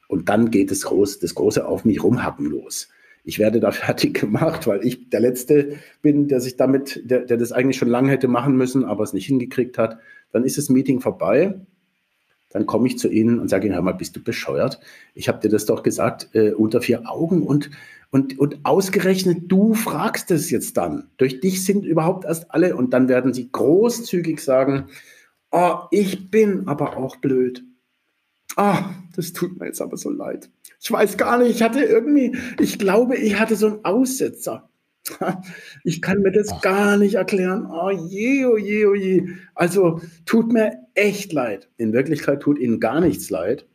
Und 0.10 0.28
dann 0.28 0.52
geht 0.52 0.70
das, 0.70 0.82
groß, 0.82 1.20
das 1.20 1.34
große 1.34 1.66
Auf 1.66 1.86
mich 1.86 2.04
rumhacken 2.04 2.46
los. 2.46 2.90
Ich 3.24 3.40
werde 3.40 3.62
da 3.62 3.72
fertig 3.86 4.20
gemacht, 4.20 4.68
weil 4.68 4.86
ich 4.86 5.10
der 5.10 5.22
Letzte 5.22 5.78
bin, 6.02 6.28
der 6.28 6.42
sich 6.42 6.58
damit, 6.58 7.02
der, 7.10 7.22
der 7.22 7.38
das 7.38 7.54
eigentlich 7.54 7.78
schon 7.78 7.88
lange 7.88 8.12
hätte 8.12 8.28
machen 8.28 8.58
müssen, 8.58 8.84
aber 8.84 9.06
es 9.06 9.14
nicht 9.14 9.28
hingekriegt 9.28 9.78
hat. 9.78 9.98
Dann 10.34 10.44
ist 10.44 10.58
das 10.58 10.70
Meeting 10.70 11.00
vorbei 11.00 11.56
dann 12.56 12.66
komme 12.66 12.88
ich 12.88 12.98
zu 12.98 13.10
Ihnen 13.10 13.40
und 13.40 13.50
sage 13.50 13.68
Ihnen, 13.68 13.76
hör 13.76 13.82
mal, 13.82 13.92
bist 13.92 14.16
du 14.16 14.24
bescheuert? 14.24 14.80
Ich 15.14 15.28
habe 15.28 15.42
dir 15.42 15.50
das 15.50 15.66
doch 15.66 15.84
gesagt, 15.84 16.30
äh, 16.32 16.54
unter 16.54 16.80
vier 16.80 17.02
Augen 17.06 17.44
und, 17.44 17.70
und, 18.16 18.40
und 18.40 18.60
ausgerechnet 18.64 19.52
du 19.52 19.74
fragst 19.74 20.32
es 20.32 20.50
jetzt 20.50 20.78
dann. 20.78 21.10
Durch 21.18 21.42
dich 21.42 21.66
sind 21.66 21.84
überhaupt 21.84 22.24
erst 22.24 22.50
alle 22.50 22.78
und 22.78 22.94
dann 22.94 23.10
werden 23.10 23.34
sie 23.34 23.52
großzügig 23.52 24.42
sagen, 24.42 24.86
oh, 25.52 25.80
ich 25.92 26.32
bin 26.32 26.66
aber 26.70 26.96
auch 26.96 27.18
blöd. 27.18 27.66
Ah, 28.56 28.80
oh, 28.80 28.84
das 29.18 29.34
tut 29.34 29.60
mir 29.60 29.66
jetzt 29.66 29.82
aber 29.82 29.98
so 29.98 30.10
leid. 30.12 30.50
Ich 30.80 30.90
weiß 30.90 31.18
gar 31.18 31.40
nicht, 31.40 31.58
ich 31.58 31.62
hatte 31.62 31.84
irgendwie, 31.84 32.38
ich 32.58 32.80
glaube, 32.80 33.18
ich 33.18 33.38
hatte 33.38 33.58
so 33.58 33.68
einen 33.68 33.84
Aussetzer. 33.84 34.70
Ich 35.84 36.02
kann 36.02 36.22
mir 36.22 36.32
das 36.32 36.62
gar 36.62 36.96
nicht 36.96 37.16
erklären. 37.16 37.70
Oh 37.70 37.92
je, 37.92 38.46
oh 38.46 38.56
je, 38.56 38.86
oh 38.86 38.96
je. 38.96 39.28
Also 39.56 40.00
tut 40.26 40.54
mir 40.54 40.72
echt 40.94 41.34
leid. 41.34 41.68
In 41.76 41.92
Wirklichkeit 41.92 42.40
tut 42.40 42.60
Ihnen 42.60 42.80
gar 42.80 43.02
nichts 43.02 43.30
leid, 43.30 43.68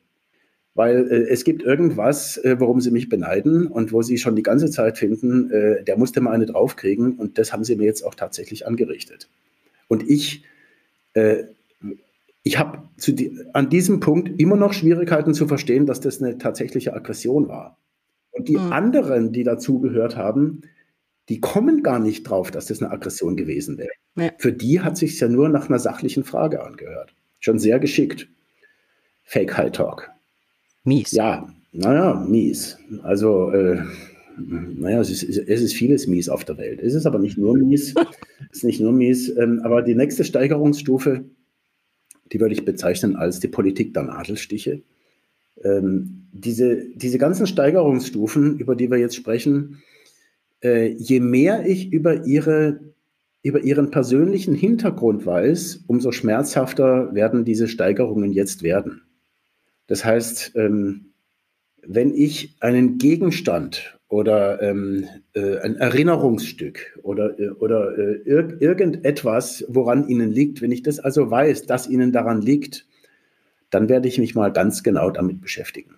weil 0.80 1.12
äh, 1.12 1.28
es 1.28 1.44
gibt 1.44 1.62
irgendwas, 1.62 2.38
äh, 2.38 2.58
worum 2.58 2.80
Sie 2.80 2.90
mich 2.90 3.10
beneiden 3.10 3.66
und 3.66 3.92
wo 3.92 4.00
Sie 4.00 4.16
schon 4.16 4.34
die 4.34 4.42
ganze 4.42 4.70
Zeit 4.70 4.96
finden, 4.96 5.50
äh, 5.50 5.84
der 5.84 5.98
musste 5.98 6.22
mal 6.22 6.32
eine 6.32 6.46
draufkriegen 6.46 7.16
und 7.16 7.36
das 7.36 7.52
haben 7.52 7.64
Sie 7.64 7.76
mir 7.76 7.84
jetzt 7.84 8.02
auch 8.02 8.14
tatsächlich 8.14 8.66
angerichtet. 8.66 9.28
Und 9.88 10.08
ich, 10.08 10.42
äh, 11.12 11.44
ich 12.44 12.58
habe 12.58 12.78
die, 12.96 13.38
an 13.52 13.68
diesem 13.68 14.00
Punkt 14.00 14.40
immer 14.40 14.56
noch 14.56 14.72
Schwierigkeiten 14.72 15.34
zu 15.34 15.46
verstehen, 15.46 15.84
dass 15.84 16.00
das 16.00 16.22
eine 16.22 16.38
tatsächliche 16.38 16.94
Aggression 16.94 17.48
war. 17.48 17.76
Und 18.30 18.48
die 18.48 18.56
mhm. 18.56 18.72
anderen, 18.72 19.32
die 19.32 19.44
dazugehört 19.44 20.16
haben, 20.16 20.62
die 21.28 21.42
kommen 21.42 21.82
gar 21.82 21.98
nicht 21.98 22.22
drauf, 22.22 22.50
dass 22.50 22.64
das 22.64 22.80
eine 22.80 22.90
Aggression 22.90 23.36
gewesen 23.36 23.76
wäre. 23.76 23.90
Ja. 24.16 24.30
Für 24.38 24.54
die 24.54 24.80
hat 24.80 24.96
sich 24.96 25.20
ja 25.20 25.28
nur 25.28 25.50
nach 25.50 25.68
einer 25.68 25.78
sachlichen 25.78 26.24
Frage 26.24 26.64
angehört. 26.64 27.14
Schon 27.38 27.58
sehr 27.58 27.78
geschickt. 27.80 28.28
Fake 29.24 29.58
High 29.58 29.72
Talk. 29.72 30.10
Mies. 30.84 31.12
Ja, 31.12 31.48
naja, 31.72 32.14
mies. 32.28 32.78
Also, 33.02 33.50
äh, 33.52 33.82
naja, 34.36 35.00
es 35.00 35.10
ist, 35.10 35.22
es 35.22 35.60
ist 35.60 35.74
vieles 35.74 36.06
mies 36.06 36.28
auf 36.28 36.44
der 36.44 36.58
Welt. 36.58 36.80
Es 36.82 36.94
ist 36.94 37.06
aber 37.06 37.18
nicht 37.18 37.38
nur 37.38 37.56
mies. 37.56 37.94
es 38.50 38.58
ist 38.58 38.64
nicht 38.64 38.80
nur 38.80 38.92
mies. 38.92 39.28
Ähm, 39.36 39.60
aber 39.62 39.82
die 39.82 39.94
nächste 39.94 40.24
Steigerungsstufe, 40.24 41.24
die 42.32 42.40
würde 42.40 42.54
ich 42.54 42.64
bezeichnen 42.64 43.16
als 43.16 43.40
die 43.40 43.48
Politik 43.48 43.94
der 43.94 44.04
Nadelstiche. 44.04 44.82
Ähm, 45.62 46.26
diese, 46.32 46.86
diese 46.94 47.18
ganzen 47.18 47.46
Steigerungsstufen, 47.46 48.58
über 48.58 48.76
die 48.76 48.90
wir 48.90 48.98
jetzt 48.98 49.16
sprechen, 49.16 49.82
äh, 50.62 50.88
je 50.88 51.20
mehr 51.20 51.66
ich 51.66 51.92
über, 51.92 52.26
ihre, 52.26 52.80
über 53.42 53.62
ihren 53.62 53.90
persönlichen 53.90 54.54
Hintergrund 54.54 55.26
weiß, 55.26 55.84
umso 55.86 56.12
schmerzhafter 56.12 57.14
werden 57.14 57.44
diese 57.44 57.68
Steigerungen 57.68 58.32
jetzt 58.32 58.62
werden. 58.62 59.02
Das 59.90 60.05
heißt, 60.05 60.53
ähm, 60.55 61.07
wenn 61.85 62.14
ich 62.14 62.55
einen 62.61 62.98
Gegenstand 62.98 63.98
oder 64.07 64.62
ähm, 64.62 65.05
äh, 65.35 65.59
ein 65.59 65.74
Erinnerungsstück 65.79 66.96
oder, 67.03 67.37
äh, 67.40 67.48
oder 67.48 67.98
äh, 67.98 68.22
ir 68.24 68.62
irgendetwas, 68.62 69.64
woran 69.66 70.07
Ihnen 70.07 70.31
liegt, 70.31 70.62
wenn 70.62 70.70
ich 70.70 70.85
das 70.85 71.00
also 71.00 71.29
weiß, 71.29 71.66
dass 71.66 71.88
Ihnen 71.88 72.12
daran 72.12 72.40
liegt, 72.40 72.87
dann 73.70 73.88
werde 73.88 74.07
ich 74.07 74.18
mich 74.18 74.37
mal 74.37 74.53
ganz 74.53 74.85
genau 74.85 75.11
damit 75.11 75.40
beschäftigen. 75.40 75.96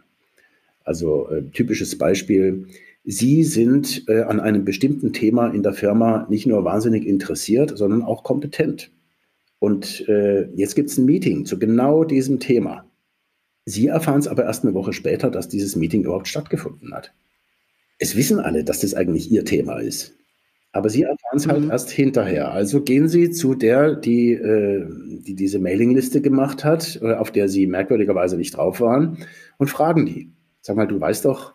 Also 0.85 1.29
äh, 1.29 1.43
typisches 1.51 1.99
Beispiel, 1.99 2.69
Sie 3.05 3.45
sind 3.45 4.09
äh, 4.09 4.23
an 4.23 4.41
einem 4.41 4.65
bestimmten 4.65 5.13
Thema 5.13 5.49
in 5.49 5.63
der 5.63 5.75
Firma 5.75 6.27
nicht 6.31 6.47
nur 6.47 6.65
wahnsinnig 6.65 7.07
interessiert, 7.07 7.77
sondern 7.77 8.01
auch 8.01 8.25
kompetent. 8.25 8.91
Und 9.59 10.09
äh, 10.09 10.49
jetzt 10.55 10.77
gibt 10.77 10.89
es 10.89 10.97
ein 10.97 11.05
Meeting 11.05 11.45
zu 11.45 11.59
genau 11.59 12.05
diesem 12.05 12.41
Thema. 12.41 12.87
Sie 13.65 13.87
erfahren 13.87 14.19
es 14.19 14.29
aber 14.29 14.45
erst 14.45 14.65
eine 14.65 14.75
Woche 14.75 14.93
später, 14.93 15.31
dass 15.31 15.49
dieses 15.49 15.77
Meeting 15.77 16.05
überhaupt 16.05 16.29
stattgefunden 16.29 16.93
hat. 16.95 17.13
Es 17.99 18.17
wissen 18.17 18.41
alle, 18.41 18.65
dass 18.65 18.81
das 18.81 18.95
eigentlich 18.95 19.31
Ihr 19.31 19.45
Thema 19.45 19.79
ist. 19.79 20.15
Aber 20.73 20.89
Sie 20.89 21.03
erfahren 21.03 21.37
es 21.37 21.47
halt 21.47 21.65
mhm. 21.65 21.71
erst 21.71 21.91
hinterher. 21.91 22.51
Also 22.51 22.81
gehen 22.81 23.09
Sie 23.09 23.31
zu 23.31 23.55
der, 23.55 23.95
die, 23.95 24.33
äh, 24.33 24.87
die 24.89 25.35
diese 25.35 25.59
Mailingliste 25.59 26.23
gemacht 26.23 26.65
hat, 26.65 26.99
äh, 27.03 27.13
auf 27.15 27.31
der 27.31 27.49
Sie 27.49 27.67
merkwürdigerweise 27.67 28.37
nicht 28.37 28.57
drauf 28.57 28.81
waren, 28.81 29.19
und 29.59 29.69
fragen 29.69 30.07
die. 30.07 30.33
Sag 30.63 30.77
mal, 30.77 30.87
du 30.87 30.99
weißt 30.99 31.27
doch, 31.27 31.55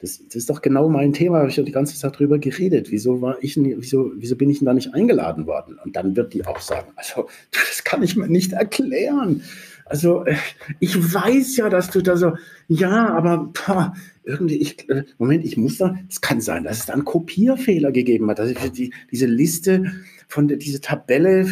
das, 0.00 0.20
das, 0.26 0.34
ist 0.34 0.50
doch 0.50 0.60
genau 0.60 0.88
mein 0.88 1.12
Thema, 1.12 1.38
habe 1.38 1.48
ich 1.48 1.56
ja 1.56 1.62
die 1.62 1.72
ganze 1.72 1.96
Zeit 1.96 2.18
drüber 2.18 2.38
geredet. 2.38 2.90
Wieso 2.90 3.22
war 3.22 3.36
ich, 3.40 3.56
wieso, 3.56 4.10
wieso 4.16 4.36
bin 4.36 4.50
ich 4.50 4.58
denn 4.58 4.66
da 4.66 4.74
nicht 4.74 4.92
eingeladen 4.94 5.46
worden? 5.46 5.78
Und 5.82 5.96
dann 5.96 6.14
wird 6.16 6.34
die 6.34 6.44
auch 6.44 6.60
sagen, 6.60 6.92
also, 6.96 7.28
das 7.52 7.84
kann 7.84 8.02
ich 8.02 8.16
mir 8.16 8.28
nicht 8.28 8.52
erklären. 8.52 9.42
Also, 9.86 10.24
äh, 10.24 10.36
ich 10.80 10.96
weiß 10.96 11.56
ja, 11.56 11.68
dass 11.68 11.90
du 11.90 12.02
da 12.02 12.16
so, 12.16 12.32
ja, 12.68 13.08
aber 13.08 13.50
pah, 13.52 13.94
irgendwie, 14.24 14.56
ich, 14.56 14.88
äh, 14.88 15.04
Moment, 15.18 15.44
ich 15.44 15.56
muss 15.56 15.78
da, 15.78 15.96
es 16.08 16.20
kann 16.20 16.40
sein, 16.40 16.64
dass 16.64 16.78
es 16.78 16.86
da 16.86 16.92
einen 16.92 17.04
Kopierfehler 17.04 17.92
gegeben 17.92 18.30
hat, 18.30 18.38
dass 18.38 18.50
ich 18.50 18.58
die, 18.72 18.92
diese 19.10 19.26
Liste 19.26 19.92
von 20.28 20.48
der, 20.48 20.56
diese 20.56 20.80
Tabelle, 20.80 21.46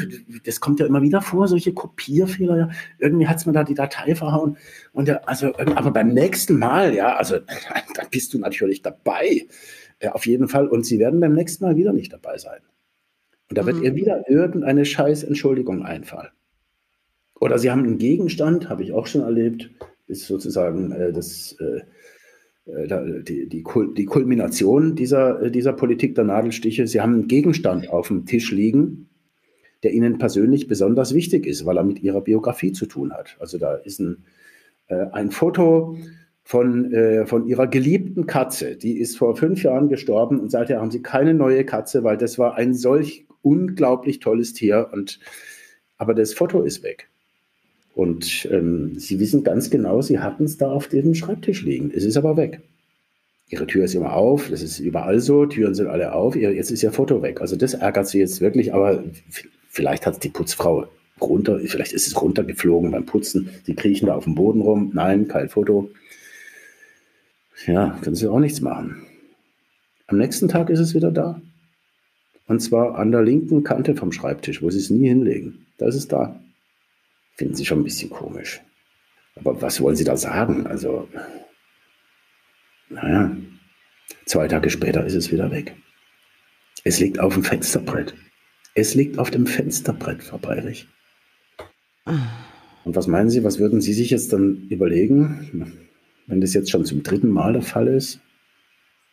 das 0.44 0.60
kommt 0.60 0.80
ja 0.80 0.86
immer 0.86 1.02
wieder 1.02 1.20
vor, 1.20 1.48
solche 1.48 1.72
Kopierfehler, 1.74 2.56
ja. 2.56 2.68
irgendwie 2.98 3.26
hat 3.26 3.38
es 3.38 3.46
mir 3.46 3.52
da 3.52 3.64
die 3.64 3.74
Datei 3.74 4.14
verhauen. 4.14 4.56
Und 4.92 5.08
ja, 5.08 5.16
also, 5.26 5.54
aber 5.56 5.90
beim 5.90 6.08
nächsten 6.08 6.58
Mal, 6.58 6.94
ja, 6.94 7.16
also 7.16 7.38
da 7.94 8.02
bist 8.10 8.32
du 8.32 8.38
natürlich 8.38 8.82
dabei. 8.82 9.46
Ja, 10.02 10.12
auf 10.12 10.24
jeden 10.24 10.48
Fall. 10.48 10.66
Und 10.68 10.86
sie 10.86 10.98
werden 10.98 11.20
beim 11.20 11.34
nächsten 11.34 11.64
Mal 11.64 11.76
wieder 11.76 11.92
nicht 11.92 12.12
dabei 12.12 12.38
sein. 12.38 12.60
Und 13.50 13.58
da 13.58 13.66
wird 13.66 13.78
mhm. 13.78 13.82
ihr 13.82 13.94
wieder 13.96 14.30
irgendeine 14.30 14.84
scheiß 14.84 15.24
Entschuldigung 15.24 15.84
einfallen. 15.84 16.30
Oder 17.40 17.58
sie 17.58 17.70
haben 17.70 17.84
einen 17.84 17.98
Gegenstand, 17.98 18.68
habe 18.68 18.84
ich 18.84 18.92
auch 18.92 19.06
schon 19.06 19.22
erlebt, 19.22 19.70
ist 20.06 20.26
sozusagen 20.26 20.92
äh, 20.92 21.12
das, 21.12 21.56
äh, 21.58 21.80
äh 22.70 23.22
die, 23.22 23.48
die, 23.48 23.64
die, 23.96 24.04
Kulmination 24.04 24.94
dieser, 24.94 25.42
äh, 25.42 25.50
dieser 25.50 25.72
Politik 25.72 26.14
der 26.14 26.24
Nadelstiche. 26.24 26.86
Sie 26.86 27.00
haben 27.00 27.14
einen 27.14 27.28
Gegenstand 27.28 27.88
auf 27.88 28.08
dem 28.08 28.26
Tisch 28.26 28.52
liegen, 28.52 29.08
der 29.82 29.92
ihnen 29.92 30.18
persönlich 30.18 30.68
besonders 30.68 31.14
wichtig 31.14 31.46
ist, 31.46 31.64
weil 31.64 31.78
er 31.78 31.84
mit 31.84 32.02
ihrer 32.02 32.20
Biografie 32.20 32.72
zu 32.72 32.84
tun 32.84 33.12
hat. 33.12 33.36
Also 33.40 33.56
da 33.56 33.74
ist 33.74 34.00
ein, 34.00 34.24
äh, 34.88 35.06
ein 35.12 35.30
Foto 35.30 35.96
von, 36.44 36.92
äh, 36.92 37.24
von 37.24 37.46
ihrer 37.46 37.68
geliebten 37.68 38.26
Katze. 38.26 38.76
Die 38.76 38.98
ist 38.98 39.16
vor 39.16 39.34
fünf 39.34 39.62
Jahren 39.62 39.88
gestorben 39.88 40.40
und 40.40 40.50
seither 40.50 40.78
haben 40.78 40.90
sie 40.90 41.00
keine 41.00 41.32
neue 41.32 41.64
Katze, 41.64 42.04
weil 42.04 42.18
das 42.18 42.38
war 42.38 42.56
ein 42.56 42.74
solch 42.74 43.26
unglaublich 43.40 44.20
tolles 44.20 44.52
Tier. 44.52 44.90
Und, 44.92 45.20
aber 45.96 46.12
das 46.12 46.34
Foto 46.34 46.62
ist 46.62 46.82
weg. 46.82 47.08
Und 48.00 48.48
ähm, 48.50 48.98
sie 48.98 49.20
wissen 49.20 49.44
ganz 49.44 49.68
genau, 49.68 50.00
sie 50.00 50.20
hatten 50.20 50.44
es 50.44 50.56
da 50.56 50.72
auf 50.72 50.88
diesem 50.88 51.14
Schreibtisch 51.14 51.62
liegen. 51.64 51.92
Es 51.94 52.02
ist 52.02 52.16
aber 52.16 52.38
weg. 52.38 52.62
Ihre 53.50 53.66
Tür 53.66 53.84
ist 53.84 53.94
immer 53.94 54.14
auf, 54.14 54.48
das 54.48 54.62
ist 54.62 54.78
überall 54.78 55.20
so, 55.20 55.44
Türen 55.44 55.74
sind 55.74 55.86
alle 55.86 56.14
auf, 56.14 56.34
jetzt 56.34 56.70
ist 56.70 56.82
ihr 56.82 56.92
Foto 56.92 57.20
weg. 57.20 57.42
Also 57.42 57.56
das 57.56 57.74
ärgert 57.74 58.08
sie 58.08 58.18
jetzt 58.18 58.40
wirklich, 58.40 58.72
aber 58.72 59.04
vielleicht 59.68 60.06
hat 60.06 60.24
die 60.24 60.30
Putzfrau 60.30 60.86
runter, 61.20 61.60
vielleicht 61.66 61.92
ist 61.92 62.06
es 62.06 62.22
runtergeflogen 62.22 62.90
beim 62.90 63.04
Putzen. 63.04 63.50
Sie 63.64 63.74
kriechen 63.74 64.06
da 64.06 64.14
auf 64.14 64.24
dem 64.24 64.34
Boden 64.34 64.62
rum. 64.62 64.92
Nein, 64.94 65.28
kein 65.28 65.50
Foto. 65.50 65.90
Ja, 67.66 67.98
können 68.00 68.16
sie 68.16 68.28
auch 68.28 68.40
nichts 68.40 68.62
machen. 68.62 69.02
Am 70.06 70.16
nächsten 70.16 70.48
Tag 70.48 70.70
ist 70.70 70.80
es 70.80 70.94
wieder 70.94 71.12
da. 71.12 71.42
Und 72.46 72.60
zwar 72.60 72.98
an 72.98 73.12
der 73.12 73.20
linken 73.20 73.62
Kante 73.62 73.94
vom 73.94 74.10
Schreibtisch, 74.10 74.62
wo 74.62 74.70
sie 74.70 74.78
es 74.78 74.88
nie 74.88 75.06
hinlegen. 75.06 75.66
Da 75.76 75.86
ist 75.86 75.96
es 75.96 76.08
da. 76.08 76.40
Finden 77.40 77.54
sie 77.54 77.64
schon 77.64 77.80
ein 77.80 77.84
bisschen 77.84 78.10
komisch. 78.10 78.60
Aber 79.34 79.62
was 79.62 79.80
wollen 79.80 79.96
sie 79.96 80.04
da 80.04 80.14
sagen? 80.14 80.66
Also, 80.66 81.08
naja, 82.90 83.34
zwei 84.26 84.46
Tage 84.46 84.68
später 84.68 85.06
ist 85.06 85.14
es 85.14 85.32
wieder 85.32 85.50
weg. 85.50 85.74
Es 86.84 87.00
liegt 87.00 87.18
auf 87.18 87.32
dem 87.32 87.42
Fensterbrett. 87.42 88.14
Es 88.74 88.94
liegt 88.94 89.18
auf 89.18 89.30
dem 89.30 89.46
Fensterbrett, 89.46 90.22
Frau 90.22 90.36
Beirich. 90.36 90.86
Und 92.04 92.94
was 92.94 93.06
meinen 93.06 93.30
Sie, 93.30 93.42
was 93.42 93.58
würden 93.58 93.80
Sie 93.80 93.94
sich 93.94 94.10
jetzt 94.10 94.34
dann 94.34 94.66
überlegen, 94.68 95.72
wenn 96.26 96.42
das 96.42 96.52
jetzt 96.52 96.70
schon 96.70 96.84
zum 96.84 97.02
dritten 97.02 97.30
Mal 97.30 97.54
der 97.54 97.62
Fall 97.62 97.88
ist? 97.88 98.20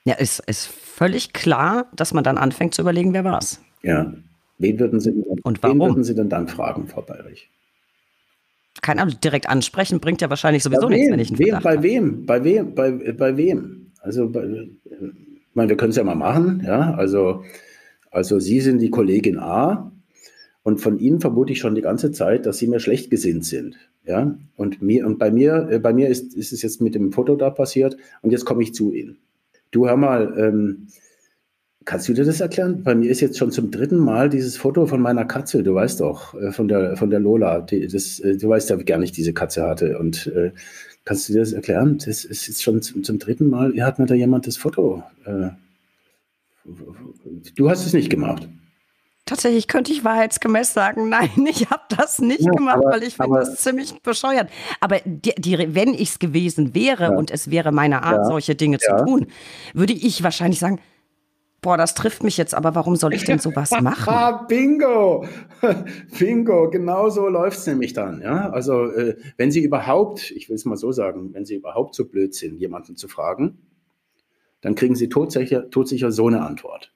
Ja, 0.04 0.16
es 0.20 0.40
ist 0.40 0.66
völlig 0.66 1.32
klar, 1.32 1.90
dass 1.96 2.14
man 2.14 2.26
dann 2.26 2.38
anfängt 2.38 2.74
zu 2.76 2.82
überlegen, 2.82 3.14
wer 3.14 3.24
war 3.24 3.38
es. 3.38 3.62
Ja. 3.84 4.14
Wen 4.58 4.80
würden 4.82 5.00
Sie, 5.00 5.12
Und 5.44 5.64
warum? 5.64 5.80
wen 5.80 5.88
würden 5.88 6.04
Sie 6.04 6.14
denn 6.14 6.28
dann 6.28 6.50
fragen, 6.50 6.90
Frau 6.90 7.04
Bayrich? 7.04 7.50
Keine 8.82 9.02
Ahnung, 9.02 9.16
direkt 9.24 9.50
ansprechen 9.50 10.00
bringt 10.00 10.22
ja 10.22 10.30
wahrscheinlich 10.30 10.64
sowieso 10.64 10.90
nichts, 10.90 11.12
wenn 11.12 11.20
ich 11.20 11.30
einen 11.30 11.40
wem, 11.40 11.60
Bei 11.62 11.84
wem? 11.84 12.26
Bei 12.26 12.44
wem? 12.44 12.76
Bei, 12.76 12.92
bei 12.92 13.38
wem? 13.38 13.92
Also, 14.02 14.30
bei, 14.30 14.44
ich 14.46 15.56
meine, 15.56 15.70
wir 15.70 15.78
können 15.78 15.92
es 15.92 15.98
ja 15.98 16.04
mal 16.04 16.16
machen, 16.16 16.64
ja. 16.66 16.94
Also, 16.94 17.44
also 18.12 18.40
Sie 18.40 18.62
sind 18.62 18.80
die 18.80 18.90
Kollegin 18.90 19.40
A 19.40 19.92
und 20.64 20.80
von 20.82 21.00
Ihnen 21.00 21.20
vermute 21.20 21.54
ich 21.54 21.60
schon 21.60 21.76
die 21.76 21.82
ganze 21.82 22.12
Zeit, 22.12 22.46
dass 22.46 22.58
Sie 22.58 22.68
mir 22.68 22.80
schlecht 22.80 23.10
gesinnt 23.10 23.46
sind. 23.46 23.78
Ja, 24.06 24.38
und 24.56 24.82
mir 24.82 25.06
und 25.06 25.20
bei 25.20 25.32
mir, 25.32 25.68
äh, 25.70 25.80
bei 25.80 25.92
mir 25.92 26.08
ist, 26.08 26.34
ist 26.34 26.54
es 26.54 26.62
jetzt 26.62 26.82
mit 26.82 26.96
dem 26.96 27.12
Foto 27.12 27.36
da 27.36 27.50
passiert 27.50 27.98
und 28.22 28.32
jetzt 28.32 28.46
komme 28.46 28.64
ich 28.64 28.74
zu 28.74 28.94
Ihnen. 28.94 29.18
Du 29.72 29.88
hör 29.88 29.98
mal, 29.98 30.34
ähm, 30.38 30.88
kannst 31.88 32.10
du 32.10 32.14
dir 32.14 32.26
das 32.26 32.42
erklären? 32.42 32.84
Bei 32.84 32.94
mir 32.94 33.10
ist 33.10 33.22
jetzt 33.22 33.38
schon 33.38 33.50
zum 33.50 33.72
dritten 33.72 33.98
Mal 33.98 34.30
dieses 34.30 34.58
Foto 34.58 34.86
von 34.86 35.02
meiner 35.02 35.24
Katze, 35.24 35.64
du 35.64 35.74
weißt 35.74 36.02
doch, 36.02 36.36
äh, 36.36 36.52
von 36.52 36.68
der, 36.68 36.98
von 36.98 37.10
der 37.10 37.20
Lola. 37.20 37.62
Die, 37.62 37.88
das, 37.88 38.20
äh, 38.20 38.36
du 38.36 38.50
weißt 38.50 38.70
ja, 38.70 38.78
wie 38.78 38.84
gern 38.84 39.02
ich 39.02 39.14
diese 39.14 39.34
Katze 39.34 39.64
hatte. 39.64 39.98
Und 39.98 40.28
äh, 40.28 40.52
kannst 41.06 41.30
du 41.30 41.34
dir 41.34 41.40
das 41.40 41.54
erklären? 41.54 41.98
Das 42.06 42.26
ist 42.26 42.46
jetzt 42.46 42.62
schon 42.62 42.82
zum, 42.82 43.04
zum 43.04 43.20
dritten 43.20 43.50
Mal, 43.50 43.74
hat 43.82 44.00
mir 44.00 44.06
da 44.06 44.14
jemand 44.14 44.48
das 44.48 44.58
Foto. 44.58 45.02
Äh, 45.26 45.50
du 47.56 47.70
hast 47.70 47.86
es 47.86 47.94
nicht 47.94 48.10
gemacht. 48.10 48.50
Tatsächlich 49.26 49.70
könnte 49.70 49.94
ich 49.94 50.04
wahrheitsgemäß 50.04 50.74
sagen, 50.74 51.08
nein, 51.10 51.30
ich 51.50 51.70
habe 51.70 51.84
das 51.98 52.20
nicht 52.20 52.42
ja, 52.42 52.52
gemacht, 52.52 52.80
aber, 52.80 52.92
weil 52.92 53.04
ich 53.04 53.16
finde 53.16 53.40
das 53.40 53.56
ziemlich 53.64 54.02
bescheuert. 54.02 54.50
Aber 54.82 55.00
die, 55.06 55.34
die, 55.38 55.74
wenn 55.74 55.94
ich 55.94 56.10
es 56.10 56.20
gewesen 56.20 56.76
wäre 56.76 57.04
ja. 57.04 57.10
und 57.12 57.32
es 57.32 57.50
wäre 57.50 57.72
meine 57.72 58.04
Art, 58.04 58.18
ja. 58.18 58.26
solche 58.26 58.56
Dinge 58.56 58.78
zu 58.78 58.94
tun, 59.06 59.28
würde 59.74 59.94
ich 59.94 60.22
wahrscheinlich 60.22 60.60
sagen, 60.60 60.82
boah, 61.68 61.76
das 61.76 61.96
trifft 61.96 62.24
mich 62.24 62.38
jetzt, 62.38 62.56
aber 62.56 62.76
warum 62.76 62.96
soll 62.96 63.14
ich 63.14 63.26
denn 63.26 63.40
sowas 63.40 63.72
machen? 63.82 64.48
Bingo! 64.48 65.26
Bingo, 66.18 66.70
genau 66.70 67.10
so 67.10 67.28
läuft 67.28 67.58
es 67.58 67.68
nämlich 67.68 67.92
dann. 67.92 68.22
Ja? 68.22 68.50
Also 68.52 68.86
äh, 68.86 69.18
wenn 69.36 69.52
Sie 69.52 69.62
überhaupt, 69.62 70.32
ich 70.32 70.48
will 70.48 70.56
es 70.56 70.64
mal 70.64 70.78
so 70.78 70.94
sagen, 70.94 71.34
wenn 71.34 71.44
Sie 71.44 71.56
überhaupt 71.56 71.94
so 71.94 72.08
blöd 72.08 72.34
sind, 72.34 72.58
jemanden 72.58 72.96
zu 72.96 73.10
fragen, 73.10 73.68
dann 74.62 74.76
kriegen 74.76 74.96
Sie 74.96 75.10
todsicher, 75.10 75.70
todsicher 75.70 76.10
so 76.10 76.28
eine 76.28 76.42
Antwort. 76.44 76.96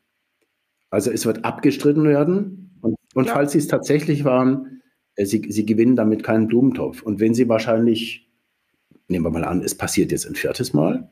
Also 0.89 1.11
es 1.11 1.25
wird 1.25 1.43
abgestritten 1.43 2.05
werden. 2.05 2.77
Und, 2.79 2.95
und 3.13 3.27
ja. 3.27 3.33
falls 3.33 3.51
sie 3.51 3.57
es 3.57 3.67
tatsächlich 3.67 4.23
waren, 4.23 4.81
äh, 5.15 5.25
sie, 5.25 5.45
sie 5.49 5.65
gewinnen 5.65 5.97
damit 5.97 6.23
keinen 6.23 6.47
Blumentopf. 6.47 7.01
Und 7.01 7.19
wenn 7.19 7.33
sie 7.33 7.49
wahrscheinlich, 7.49 8.31
nehmen 9.09 9.25
wir 9.25 9.31
mal 9.31 9.43
an, 9.43 9.63
es 9.63 9.75
passiert 9.75 10.13
jetzt 10.13 10.25
ein 10.25 10.35
viertes 10.35 10.71
Mal, 10.71 11.11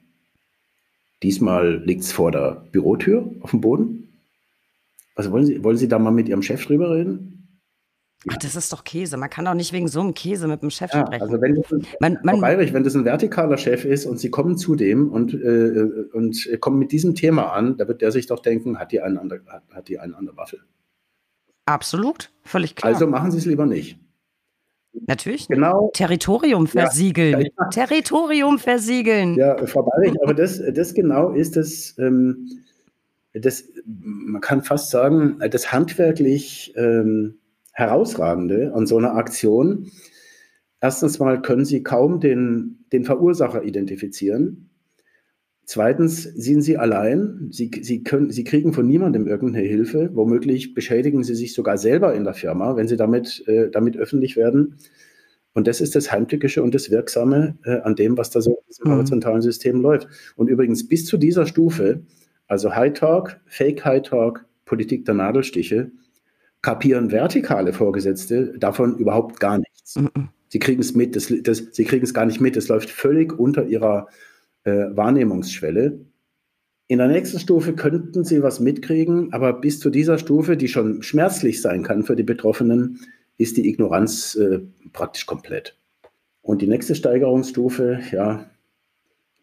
diesmal 1.24 1.84
liegt 1.84 2.02
es 2.02 2.12
vor 2.12 2.32
der 2.32 2.66
Bürotür 2.72 3.30
auf 3.42 3.52
dem 3.52 3.62
Boden. 3.62 4.10
Also 5.16 5.32
wollen 5.32 5.46
Sie, 5.46 5.64
wollen 5.64 5.78
Sie 5.78 5.88
da 5.88 6.00
mal 6.00 6.12
mit 6.12 6.30
Ihrem 6.30 6.42
Chef 6.42 6.66
drüber 6.66 6.92
reden? 6.92 7.40
Ach, 8.28 8.38
das 8.38 8.56
ist 8.56 8.74
doch 8.74 8.84
Käse. 8.84 9.16
Man 9.16 9.30
kann 9.30 9.46
doch 9.46 9.54
nicht 9.54 9.72
wegen 9.72 9.88
so 9.88 10.02
einem 10.02 10.14
Käse 10.14 10.48
mit 10.48 10.62
dem 10.62 10.70
Chef 10.70 10.92
ja, 10.94 11.06
sprechen. 11.06 11.22
Also 11.22 11.42
wenn 11.42 11.56
das, 11.56 11.74
man, 12.02 12.20
man, 12.24 12.42
Bayrich, 12.42 12.74
wenn 12.74 12.84
das 12.84 12.96
ein 12.96 13.06
vertikaler 13.06 13.58
Chef 13.58 13.86
ist 13.86 14.06
und 14.06 14.20
Sie 14.20 14.30
kommen 14.30 14.58
zu 14.58 14.76
dem 14.76 15.10
und, 15.10 15.34
äh, 15.34 16.06
und 16.12 16.50
kommen 16.60 16.80
mit 16.80 16.92
diesem 16.92 17.16
Thema 17.16 17.54
an, 17.54 17.78
da 17.78 17.88
wird 17.88 18.02
der 18.02 18.12
sich 18.12 18.28
doch 18.28 18.40
denken, 18.40 18.78
hat 18.78 18.92
die 18.92 19.00
einen 19.00 19.18
an 19.18 19.30
der, 19.30 19.42
hat, 19.48 19.64
hat 19.72 19.88
die 19.88 20.00
einen 20.00 20.16
an 20.16 20.26
der 20.26 20.36
Waffel. 20.36 20.60
Absolut, 21.66 22.30
völlig 22.44 22.76
klar. 22.76 22.94
Also 22.94 23.08
machen 23.08 23.32
Sie 23.32 23.38
es 23.38 23.46
lieber 23.46 23.66
nicht. 23.66 23.98
Natürlich. 25.08 25.48
Genau. 25.48 25.90
Territorium 25.94 26.68
versiegeln. 26.68 27.42
Ja, 27.42 27.48
ja. 27.58 27.70
Territorium 27.70 28.60
versiegeln. 28.60 29.36
Ja, 29.36 29.58
Frau 29.66 29.84
Bayrich, 29.84 30.16
aber 30.24 30.34
das, 30.34 30.62
das 30.74 30.94
genau 30.94 31.32
ist 31.32 31.56
das, 31.56 31.96
ähm, 31.98 32.48
das, 33.34 33.66
man 33.86 34.42
kann 34.42 34.64
fast 34.64 34.90
sagen, 34.90 35.40
das 35.52 35.72
handwerklich 35.72 36.74
ähm, 36.76 37.36
Herausragende 37.74 38.74
an 38.74 38.86
so 38.88 38.98
einer 38.98 39.16
Aktion. 39.16 39.92
Erstens 40.82 41.20
mal 41.20 41.42
können 41.42 41.66
Sie 41.66 41.84
kaum 41.84 42.20
den, 42.20 42.86
den 42.92 43.06
Verursacher 43.06 43.64
identifizieren. 43.64 44.69
Zweitens 45.70 46.24
sind 46.24 46.64
Sie 46.64 46.80
allein. 46.80 47.50
Sie, 47.52 47.70
Sie, 47.84 48.02
können, 48.02 48.32
Sie 48.32 48.44
kriegen 48.44 48.74
von 48.74 48.88
niemandem 48.88 49.28
irgendeine 49.28 49.68
Hilfe. 49.68 50.10
Womöglich 50.14 50.74
beschädigen 50.74 51.24
Sie 51.24 51.36
sich 51.36 51.54
sogar 51.54 51.78
selber 51.78 52.16
in 52.16 52.24
der 52.24 52.34
Firma, 52.34 52.76
wenn 52.76 52.88
Sie 52.88 52.98
damit, 52.98 53.44
äh, 53.48 53.70
damit 53.70 53.96
öffentlich 53.96 54.36
werden. 54.36 54.78
Und 55.54 55.68
das 55.68 55.80
ist 55.80 55.96
das 55.96 56.12
Heimtückische 56.12 56.64
und 56.64 56.74
das 56.74 56.90
Wirksame 56.90 57.56
äh, 57.66 57.82
an 57.82 57.96
dem, 57.96 58.18
was 58.18 58.32
da 58.32 58.42
so 58.42 58.64
diesem 58.68 58.88
mhm. 58.88 58.96
horizontalen 58.96 59.44
System 59.44 59.80
läuft. 59.80 60.08
Und 60.36 60.50
übrigens 60.50 60.88
bis 60.88 61.06
zu 61.06 61.18
dieser 61.18 61.46
Stufe, 61.46 62.02
also 62.48 62.76
High 62.76 62.94
Talk, 62.94 63.40
Fake 63.46 63.86
High 63.86 64.02
Talk, 64.02 64.48
Politik 64.66 65.06
der 65.06 65.14
Nadelstiche, 65.14 65.92
kapieren 66.64 67.12
vertikale 67.12 67.74
Vorgesetzte 67.74 68.58
davon 68.58 68.98
überhaupt 68.98 69.40
gar 69.40 69.60
nichts. 69.60 69.98
Mhm. 69.98 70.30
Sie 70.48 70.58
kriegen 70.58 70.82
es 70.82 70.96
mit, 70.96 71.16
das, 71.16 71.32
das, 71.44 71.68
sie 71.74 71.86
kriegen 71.86 72.06
es 72.06 72.16
gar 72.16 72.26
nicht 72.26 72.42
mit, 72.42 72.58
es 72.58 72.70
läuft 72.70 72.90
völlig 72.90 73.38
unter 73.38 73.68
ihrer 73.68 74.08
äh, 74.64 74.88
Wahrnehmungsschwelle. 74.96 76.00
In 76.88 76.98
der 76.98 77.08
nächsten 77.08 77.40
Stufe 77.40 77.74
könnten 77.74 78.24
sie 78.24 78.42
was 78.42 78.60
mitkriegen, 78.60 79.32
aber 79.32 79.54
bis 79.54 79.80
zu 79.80 79.90
dieser 79.90 80.18
Stufe, 80.18 80.58
die 80.58 80.68
schon 80.68 81.04
schmerzlich 81.04 81.62
sein 81.62 81.84
kann 81.84 82.04
für 82.04 82.16
die 82.16 82.24
Betroffenen, 82.24 83.00
ist 83.38 83.58
die 83.58 83.70
Ignoranz 83.70 84.36
äh, 84.36 84.60
praktisch 84.92 85.26
komplett. 85.26 85.78
Und 86.42 86.62
die 86.62 86.68
nächste 86.68 86.96
Steigerungsstufe, 86.96 88.00
ja, 88.12 88.50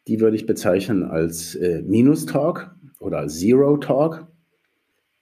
die 0.09 0.21
würde 0.21 0.37
ich 0.37 0.47
bezeichnen 0.47 1.05
als 1.05 1.55
äh, 1.55 1.83
Minus-Talk 1.83 2.75
oder 2.99 3.29
Zero-Talk. 3.29 4.27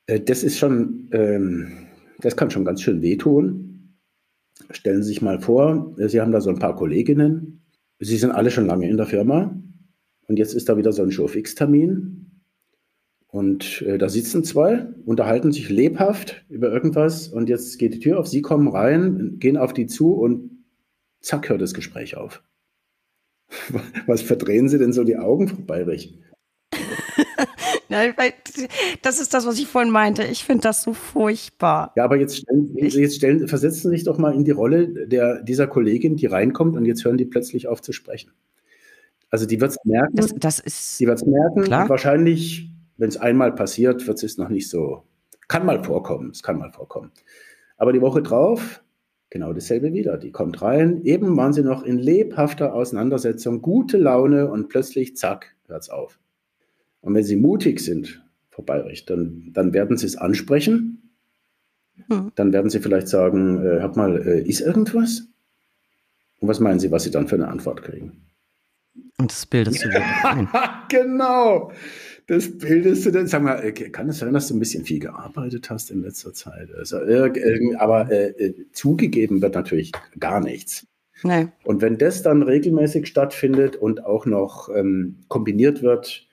Äh, 0.06 0.20
das 0.20 0.42
ist 0.42 0.58
schon, 0.58 1.08
ähm, 1.12 1.72
das 2.20 2.36
kann 2.36 2.50
schon 2.50 2.64
ganz 2.64 2.80
schön 2.80 3.02
wehtun. 3.02 3.94
Stellen 4.70 5.02
Sie 5.02 5.08
sich 5.08 5.22
mal 5.22 5.40
vor, 5.40 5.94
Sie 5.98 6.20
haben 6.20 6.32
da 6.32 6.40
so 6.40 6.50
ein 6.50 6.58
paar 6.58 6.76
Kolleginnen. 6.76 7.60
Sie 7.98 8.16
sind 8.16 8.30
alle 8.30 8.50
schon 8.50 8.66
lange 8.66 8.88
in 8.88 8.96
der 8.96 9.06
Firma. 9.06 9.54
Und 10.26 10.38
jetzt 10.38 10.54
ist 10.54 10.68
da 10.68 10.76
wieder 10.76 10.92
so 10.92 11.02
ein 11.02 11.10
Showfix-Termin. 11.10 12.30
Und 13.28 13.82
äh, 13.82 13.98
da 13.98 14.08
sitzen 14.08 14.44
zwei, 14.44 14.86
unterhalten 15.04 15.50
sich 15.50 15.68
lebhaft 15.68 16.44
über 16.48 16.72
irgendwas. 16.72 17.28
Und 17.28 17.48
jetzt 17.48 17.78
geht 17.78 17.94
die 17.94 17.98
Tür 17.98 18.20
auf, 18.20 18.28
Sie 18.28 18.42
kommen 18.42 18.68
rein, 18.68 19.38
gehen 19.40 19.56
auf 19.56 19.72
die 19.72 19.86
zu 19.86 20.12
und 20.12 20.64
zack, 21.20 21.48
hört 21.48 21.60
das 21.60 21.74
Gespräch 21.74 22.16
auf. 22.16 22.44
Was 24.06 24.22
verdrehen 24.22 24.68
Sie 24.68 24.78
denn 24.78 24.92
so 24.92 25.04
die 25.04 25.16
Augen, 25.16 25.48
Frau 25.48 25.62
Bayrich? 25.62 26.18
das 29.02 29.20
ist 29.20 29.34
das, 29.34 29.46
was 29.46 29.58
ich 29.58 29.66
vorhin 29.66 29.92
meinte. 29.92 30.24
Ich 30.24 30.44
finde 30.44 30.62
das 30.62 30.82
so 30.82 30.94
furchtbar. 30.94 31.92
Ja, 31.96 32.04
aber 32.04 32.16
jetzt, 32.16 32.38
stellen, 32.38 32.74
jetzt 32.76 33.16
stellen, 33.16 33.46
versetzen 33.46 33.90
Sie 33.90 33.96
sich 33.96 34.04
doch 34.04 34.18
mal 34.18 34.34
in 34.34 34.44
die 34.44 34.50
Rolle 34.50 35.06
der, 35.06 35.42
dieser 35.42 35.66
Kollegin, 35.66 36.16
die 36.16 36.26
reinkommt 36.26 36.76
und 36.76 36.86
jetzt 36.86 37.04
hören 37.04 37.16
die 37.16 37.24
plötzlich 37.24 37.68
auf 37.68 37.82
zu 37.82 37.92
sprechen. 37.92 38.32
Also 39.34 39.46
die 39.46 39.60
wird 39.60 39.72
es 39.72 39.78
merken. 39.82 40.14
Das, 40.14 40.32
das 40.32 40.60
ist 40.60 41.00
die 41.00 41.08
wird 41.08 41.18
es 41.18 41.26
merken. 41.26 41.64
Klar. 41.64 41.88
wahrscheinlich, 41.88 42.70
wenn 42.98 43.08
es 43.08 43.16
einmal 43.16 43.52
passiert, 43.52 44.06
wird 44.06 44.22
es 44.22 44.38
noch 44.38 44.48
nicht 44.48 44.68
so. 44.68 45.02
Kann 45.48 45.66
mal 45.66 45.82
vorkommen. 45.82 46.30
Es 46.30 46.44
kann 46.44 46.56
mal 46.56 46.70
vorkommen. 46.70 47.10
Aber 47.76 47.92
die 47.92 48.00
Woche 48.00 48.22
drauf, 48.22 48.84
genau 49.30 49.52
dasselbe 49.52 49.92
wieder. 49.92 50.18
Die 50.18 50.30
kommt 50.30 50.62
rein. 50.62 51.02
Eben 51.02 51.36
waren 51.36 51.52
sie 51.52 51.64
noch 51.64 51.82
in 51.82 51.98
lebhafter 51.98 52.74
Auseinandersetzung, 52.74 53.60
gute 53.60 53.98
Laune 53.98 54.48
und 54.48 54.68
plötzlich, 54.68 55.16
zack, 55.16 55.56
hört 55.66 55.82
es 55.82 55.90
auf. 55.90 56.20
Und 57.00 57.16
wenn 57.16 57.24
Sie 57.24 57.34
mutig 57.34 57.80
sind, 57.80 58.24
Frau 58.50 58.62
Bayrich, 58.62 59.04
dann, 59.04 59.50
dann 59.52 59.72
werden 59.72 59.96
Sie 59.96 60.06
es 60.06 60.16
ansprechen. 60.16 61.10
Hm. 62.08 62.30
Dann 62.36 62.52
werden 62.52 62.70
Sie 62.70 62.78
vielleicht 62.78 63.08
sagen, 63.08 63.66
äh, 63.66 63.80
hab 63.80 63.96
mal, 63.96 64.16
äh, 64.16 64.48
ist 64.48 64.60
irgendwas? 64.60 65.26
Und 66.38 66.46
was 66.46 66.60
meinen 66.60 66.78
Sie, 66.78 66.92
was 66.92 67.02
Sie 67.02 67.10
dann 67.10 67.26
für 67.26 67.34
eine 67.34 67.48
Antwort 67.48 67.82
kriegen? 67.82 68.24
Und 69.18 69.30
das 69.30 69.46
bildest 69.46 69.84
du 69.84 69.88
dir 69.88 70.02
ein. 70.24 70.48
genau. 70.88 71.72
Das 72.26 72.56
bildest 72.58 73.06
du 73.06 73.10
dann. 73.10 73.26
Sag 73.26 73.42
mal, 73.42 73.72
kann 73.72 74.08
es 74.08 74.18
sein, 74.18 74.32
dass 74.32 74.48
du 74.48 74.54
ein 74.54 74.58
bisschen 74.58 74.84
viel 74.84 74.98
gearbeitet 74.98 75.68
hast 75.70 75.90
in 75.90 76.02
letzter 76.02 76.32
Zeit? 76.32 76.74
Also, 76.74 76.98
äh, 76.98 77.74
aber 77.76 78.10
äh, 78.10 78.30
äh, 78.30 78.54
zugegeben 78.72 79.42
wird 79.42 79.54
natürlich 79.54 79.92
gar 80.18 80.40
nichts. 80.40 80.86
Nee. 81.22 81.48
Und 81.64 81.80
wenn 81.80 81.96
das 81.96 82.22
dann 82.22 82.42
regelmäßig 82.42 83.06
stattfindet 83.06 83.76
und 83.76 84.04
auch 84.04 84.26
noch 84.26 84.68
ähm, 84.74 85.20
kombiniert 85.28 85.82
wird 85.82 86.26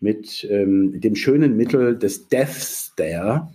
mit 0.00 0.46
ähm, 0.48 1.00
dem 1.00 1.16
schönen 1.16 1.56
Mittel 1.56 1.98
des 1.98 2.28
Death 2.28 2.48
Stare 2.48 3.48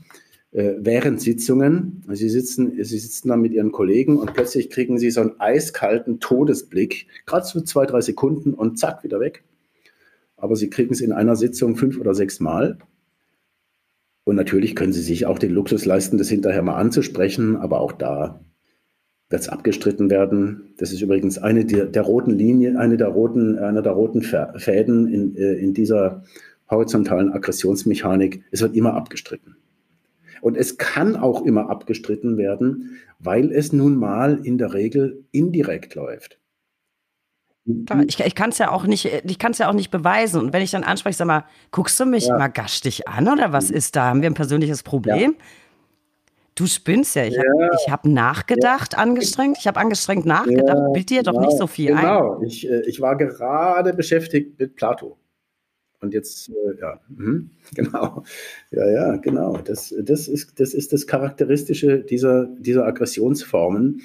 während 0.53 1.19
Sitzungen. 1.19 2.03
Sie 2.09 2.29
sitzen, 2.29 2.83
sie 2.83 2.99
sitzen 2.99 3.29
dann 3.29 3.41
mit 3.41 3.53
ihren 3.53 3.71
Kollegen 3.71 4.17
und 4.17 4.33
plötzlich 4.33 4.69
kriegen 4.69 4.99
sie 4.99 5.09
so 5.09 5.21
einen 5.21 5.39
eiskalten 5.39 6.19
Todesblick, 6.19 7.07
gerade 7.25 7.45
so 7.45 7.61
zwei, 7.61 7.85
drei 7.85 8.01
Sekunden 8.01 8.53
und 8.53 8.77
zack, 8.77 9.03
wieder 9.03 9.19
weg. 9.19 9.43
Aber 10.37 10.55
sie 10.55 10.69
kriegen 10.69 10.93
es 10.93 11.01
in 11.01 11.11
einer 11.11 11.35
Sitzung 11.35 11.75
fünf 11.75 11.99
oder 11.99 12.13
sechs 12.13 12.39
Mal. 12.39 12.77
Und 14.25 14.35
natürlich 14.35 14.75
können 14.75 14.93
sie 14.93 15.01
sich 15.01 15.25
auch 15.25 15.39
den 15.39 15.51
Luxus 15.51 15.85
leisten, 15.85 16.17
das 16.17 16.29
hinterher 16.29 16.61
mal 16.61 16.75
anzusprechen, 16.75 17.55
aber 17.57 17.81
auch 17.81 17.91
da 17.91 18.39
wird 19.29 19.41
es 19.41 19.49
abgestritten 19.49 20.11
werden. 20.11 20.75
Das 20.77 20.91
ist 20.91 21.01
übrigens 21.01 21.39
eine 21.39 21.65
der, 21.65 21.87
der, 21.87 22.03
roten 22.03 22.31
Linie, 22.31 22.77
eine 22.77 22.97
der 22.97 23.07
roten, 23.07 23.57
einer 23.57 23.81
der 23.81 23.93
roten 23.93 24.21
Fäden 24.21 25.07
in, 25.07 25.35
äh, 25.35 25.53
in 25.53 25.73
dieser 25.73 26.23
horizontalen 26.69 27.33
Aggressionsmechanik. 27.33 28.43
Es 28.51 28.61
wird 28.61 28.75
immer 28.75 28.93
abgestritten. 28.93 29.55
Und 30.43 30.57
es 30.57 30.77
kann 30.77 31.15
auch 31.15 31.45
immer 31.45 31.69
abgestritten 31.69 32.37
werden, 32.37 32.99
weil 33.17 33.53
es 33.53 33.71
nun 33.71 33.95
mal 33.95 34.45
in 34.45 34.57
der 34.57 34.73
Regel 34.73 35.23
indirekt 35.31 35.95
läuft. 35.95 36.37
Ich, 38.07 38.19
ich 38.19 38.35
kann 38.35 38.49
es 38.49 38.57
ja 38.57 38.69
auch 38.69 38.83
nicht, 38.83 39.05
ich 39.05 39.39
kann 39.39 39.53
es 39.53 39.59
ja 39.59 39.69
auch 39.69 39.73
nicht 39.73 39.89
beweisen. 39.89 40.41
Und 40.41 40.51
wenn 40.51 40.61
ich 40.61 40.71
dann 40.71 40.83
anspreche, 40.83 41.15
sag 41.15 41.27
mal, 41.27 41.45
guckst 41.71 41.97
du 41.97 42.05
mich 42.05 42.25
ja. 42.25 42.37
mal 42.37 42.49
dich 42.49 43.07
an 43.07 43.29
oder 43.29 43.53
was 43.53 43.71
ist 43.71 43.95
da? 43.95 44.07
Haben 44.07 44.21
wir 44.21 44.29
ein 44.29 44.33
persönliches 44.33 44.83
Problem? 44.83 45.35
Ja. 45.39 45.45
Du 46.55 46.67
spinnst 46.67 47.15
ja. 47.15 47.23
Ich 47.23 47.37
habe 47.37 47.69
ja. 47.85 47.91
hab 47.93 48.05
nachgedacht, 48.05 48.97
angestrengt. 48.97 49.59
Ich 49.61 49.65
habe 49.65 49.79
angestrengt 49.79 50.25
nachgedacht. 50.25 50.91
Bild 50.91 51.09
dir 51.09 51.23
doch 51.23 51.39
nicht 51.39 51.57
so 51.57 51.67
viel 51.67 51.95
genau. 51.95 52.33
ein. 52.33 52.39
Genau. 52.39 52.43
Ich, 52.43 52.69
äh, 52.69 52.81
ich 52.81 52.99
war 52.99 53.15
gerade 53.15 53.93
beschäftigt 53.93 54.59
mit 54.59 54.75
Plato. 54.75 55.17
Und 56.03 56.13
jetzt, 56.13 56.49
äh, 56.49 56.79
ja, 56.81 56.99
mhm, 57.07 57.49
genau. 57.75 58.23
Ja, 58.71 58.91
ja, 58.91 59.15
genau. 59.15 59.57
Das, 59.63 59.95
das, 60.03 60.27
ist, 60.27 60.59
das 60.59 60.73
ist 60.73 60.91
das 60.91 61.07
Charakteristische 61.07 61.99
dieser, 61.99 62.47
dieser 62.59 62.85
Aggressionsformen. 62.85 64.01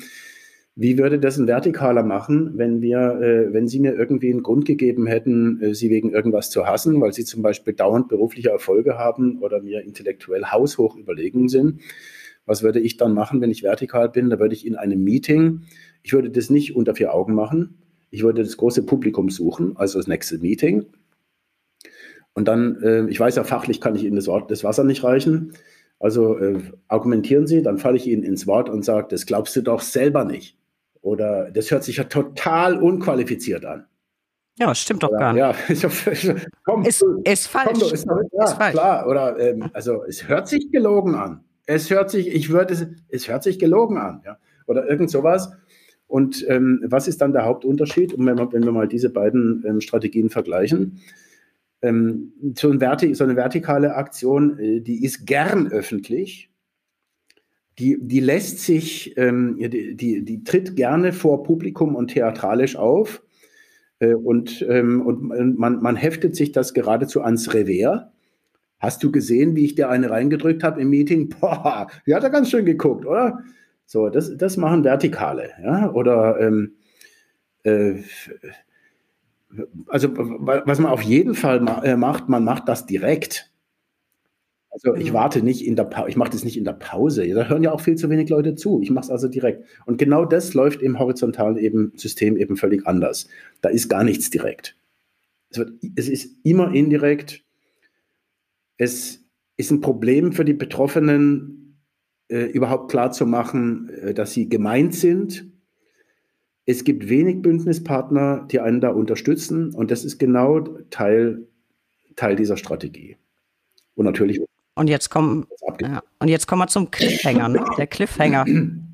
Wie 0.76 0.96
würde 0.96 1.18
das 1.18 1.36
ein 1.38 1.48
Vertikaler 1.48 2.04
machen, 2.04 2.52
wenn 2.54 2.80
wir, 2.80 3.20
äh, 3.20 3.52
wenn 3.52 3.66
Sie 3.66 3.80
mir 3.80 3.94
irgendwie 3.94 4.30
einen 4.30 4.44
Grund 4.44 4.64
gegeben 4.64 5.08
hätten, 5.08 5.60
äh, 5.60 5.74
Sie 5.74 5.90
wegen 5.90 6.12
irgendwas 6.12 6.50
zu 6.50 6.66
hassen, 6.66 7.00
weil 7.00 7.12
Sie 7.12 7.24
zum 7.24 7.42
Beispiel 7.42 7.74
dauernd 7.74 8.06
berufliche 8.06 8.50
Erfolge 8.50 8.96
haben 8.96 9.40
oder 9.40 9.60
mir 9.60 9.82
intellektuell 9.82 10.44
haushoch 10.44 10.94
überlegen 10.94 11.48
sind? 11.48 11.80
Was 12.46 12.62
würde 12.62 12.78
ich 12.78 12.96
dann 12.96 13.12
machen, 13.12 13.40
wenn 13.40 13.50
ich 13.50 13.64
vertikal 13.64 14.08
bin? 14.08 14.30
Da 14.30 14.38
würde 14.38 14.54
ich 14.54 14.64
in 14.64 14.76
einem 14.76 15.02
Meeting, 15.02 15.62
ich 16.04 16.12
würde 16.12 16.30
das 16.30 16.48
nicht 16.48 16.76
unter 16.76 16.94
vier 16.94 17.12
Augen 17.12 17.34
machen. 17.34 17.78
Ich 18.10 18.22
würde 18.22 18.44
das 18.44 18.56
große 18.56 18.84
Publikum 18.86 19.30
suchen, 19.30 19.76
also 19.76 19.98
das 19.98 20.06
nächste 20.06 20.38
Meeting. 20.38 20.86
Und 22.34 22.46
dann, 22.48 22.80
äh, 22.82 23.06
ich 23.08 23.18
weiß 23.18 23.36
ja, 23.36 23.44
fachlich 23.44 23.80
kann 23.80 23.94
ich 23.96 24.04
Ihnen 24.04 24.16
das, 24.16 24.26
Wort, 24.26 24.50
das 24.50 24.64
Wasser 24.64 24.84
nicht 24.84 25.02
reichen. 25.02 25.52
Also 25.98 26.38
äh, 26.38 26.60
argumentieren 26.86 27.46
Sie, 27.46 27.62
dann 27.62 27.78
falle 27.78 27.96
ich 27.96 28.06
Ihnen 28.06 28.22
ins 28.22 28.46
Wort 28.46 28.68
und 28.68 28.84
sage, 28.84 29.08
das 29.10 29.26
glaubst 29.26 29.56
du 29.56 29.62
doch 29.62 29.80
selber 29.80 30.24
nicht. 30.24 30.56
Oder 31.00 31.50
das 31.50 31.70
hört 31.70 31.84
sich 31.84 31.96
ja 31.96 32.04
total 32.04 32.80
unqualifiziert 32.80 33.64
an. 33.64 33.86
Ja, 34.58 34.74
stimmt 34.74 35.04
doch 35.04 35.10
gar 35.10 35.32
nicht. 35.32 35.40
Ja, 35.40 35.54
komm, 36.64 36.84
ist, 36.84 37.04
ist 37.24 37.46
falsch. 37.46 37.78
Komm, 37.80 37.92
ist, 37.92 38.06
ja, 38.06 38.44
ist 38.44 38.54
falsch. 38.54 38.72
Klar, 38.72 39.06
oder 39.06 39.38
ähm, 39.38 39.70
also 39.72 40.02
es 40.04 40.28
hört 40.28 40.48
sich 40.48 40.70
gelogen 40.72 41.14
an. 41.14 41.44
Es 41.66 41.90
hört 41.90 42.10
sich, 42.10 42.28
ich 42.28 42.50
würde 42.50 42.74
es, 42.74 42.86
es 43.08 43.28
hört 43.28 43.44
sich 43.44 43.58
gelogen 43.58 43.98
an, 43.98 44.22
ja. 44.24 44.38
Oder 44.66 44.88
irgend 44.88 45.10
sowas. 45.10 45.52
Und 46.08 46.44
ähm, 46.48 46.82
was 46.84 47.06
ist 47.06 47.20
dann 47.20 47.32
der 47.32 47.44
Hauptunterschied? 47.44 48.14
Und 48.14 48.26
wenn 48.26 48.38
wir, 48.38 48.52
wenn 48.52 48.64
wir 48.64 48.72
mal 48.72 48.88
diese 48.88 49.10
beiden 49.10 49.62
ähm, 49.66 49.80
Strategien 49.80 50.30
vergleichen, 50.30 51.00
ähm, 51.82 52.32
so, 52.56 52.70
ein 52.70 53.14
so, 53.14 53.24
eine 53.24 53.36
vertikale 53.36 53.94
Aktion, 53.94 54.58
äh, 54.58 54.80
die 54.80 55.04
ist 55.04 55.26
gern 55.26 55.70
öffentlich, 55.70 56.50
die, 57.78 57.98
die 58.00 58.20
lässt 58.20 58.60
sich, 58.60 59.16
ähm, 59.16 59.56
die, 59.58 59.94
die, 59.94 60.24
die, 60.24 60.42
tritt 60.42 60.74
gerne 60.74 61.12
vor 61.12 61.44
Publikum 61.44 61.94
und 61.94 62.08
theatralisch 62.08 62.76
auf. 62.76 63.22
Äh, 64.00 64.14
und 64.14 64.66
ähm, 64.68 65.00
und 65.02 65.22
man, 65.58 65.80
man 65.80 65.96
heftet 65.96 66.34
sich 66.34 66.52
das 66.52 66.74
geradezu 66.74 67.22
ans 67.22 67.54
Revers. 67.54 68.06
Hast 68.80 69.02
du 69.02 69.10
gesehen, 69.10 69.56
wie 69.56 69.64
ich 69.64 69.74
dir 69.74 69.88
eine 69.88 70.10
reingedrückt 70.10 70.62
habe 70.64 70.80
im 70.80 70.90
Meeting? 70.90 71.28
Boah, 71.40 71.88
die 72.06 72.14
hat 72.14 72.24
er 72.24 72.30
ganz 72.30 72.50
schön 72.50 72.64
geguckt, 72.64 73.06
oder? 73.06 73.44
So, 73.86 74.08
das, 74.10 74.36
das 74.36 74.56
machen 74.56 74.84
Vertikale, 74.84 75.50
ja, 75.62 75.90
oder 75.92 76.38
ähm, 76.40 76.74
äh, 77.62 78.02
also 79.86 80.08
was 80.14 80.78
man 80.78 80.90
auf 80.90 81.02
jeden 81.02 81.34
Fall 81.34 81.66
äh, 81.82 81.96
macht, 81.96 82.28
man 82.28 82.44
macht 82.44 82.68
das 82.68 82.86
direkt. 82.86 83.50
Also 84.70 84.94
ich 84.94 85.12
warte 85.12 85.42
nicht 85.42 85.66
in 85.66 85.76
der 85.76 85.84
Pause, 85.84 86.10
ich 86.10 86.16
mache 86.16 86.30
das 86.30 86.44
nicht 86.44 86.56
in 86.56 86.64
der 86.64 86.74
Pause. 86.74 87.26
Da 87.28 87.48
hören 87.48 87.62
ja 87.62 87.72
auch 87.72 87.80
viel 87.80 87.96
zu 87.96 88.10
wenig 88.10 88.28
Leute 88.28 88.54
zu. 88.54 88.80
Ich 88.82 88.90
mache 88.90 89.04
es 89.04 89.10
also 89.10 89.26
direkt. 89.26 89.64
Und 89.86 89.98
genau 89.98 90.24
das 90.24 90.54
läuft 90.54 90.82
im 90.82 90.98
horizontalen 90.98 91.56
eben 91.56 91.92
System 91.96 92.36
eben 92.36 92.56
völlig 92.56 92.86
anders. 92.86 93.28
Da 93.60 93.70
ist 93.70 93.88
gar 93.88 94.04
nichts 94.04 94.30
direkt. 94.30 94.76
Es, 95.50 95.58
wird, 95.58 95.72
es 95.96 96.08
ist 96.08 96.36
immer 96.44 96.72
indirekt. 96.74 97.44
Es 98.76 99.24
ist 99.56 99.70
ein 99.70 99.80
Problem 99.80 100.32
für 100.32 100.44
die 100.44 100.54
Betroffenen, 100.54 101.80
äh, 102.28 102.44
überhaupt 102.44 102.90
klar 102.90 103.10
zu 103.10 103.26
machen, 103.26 103.88
äh, 103.88 104.14
dass 104.14 104.32
sie 104.32 104.48
gemeint 104.48 104.94
sind. 104.94 105.50
Es 106.68 106.84
gibt 106.84 107.08
wenig 107.08 107.40
Bündnispartner, 107.40 108.46
die 108.50 108.60
einen 108.60 108.82
da 108.82 108.90
unterstützen. 108.90 109.74
Und 109.74 109.90
das 109.90 110.04
ist 110.04 110.18
genau 110.18 110.60
Teil, 110.90 111.46
Teil 112.14 112.36
dieser 112.36 112.58
Strategie. 112.58 113.16
Und 113.94 114.04
natürlich 114.04 114.38
und 114.74 114.88
jetzt 114.88 115.08
kommen, 115.08 115.46
ja, 115.80 116.02
und 116.18 116.28
jetzt 116.28 116.46
kommen 116.46 116.60
wir 116.60 116.66
zum 116.66 116.90
Cliffhanger, 116.90 117.48
ne? 117.48 117.64
der 117.78 117.86
Cliffhanger. 117.86 118.44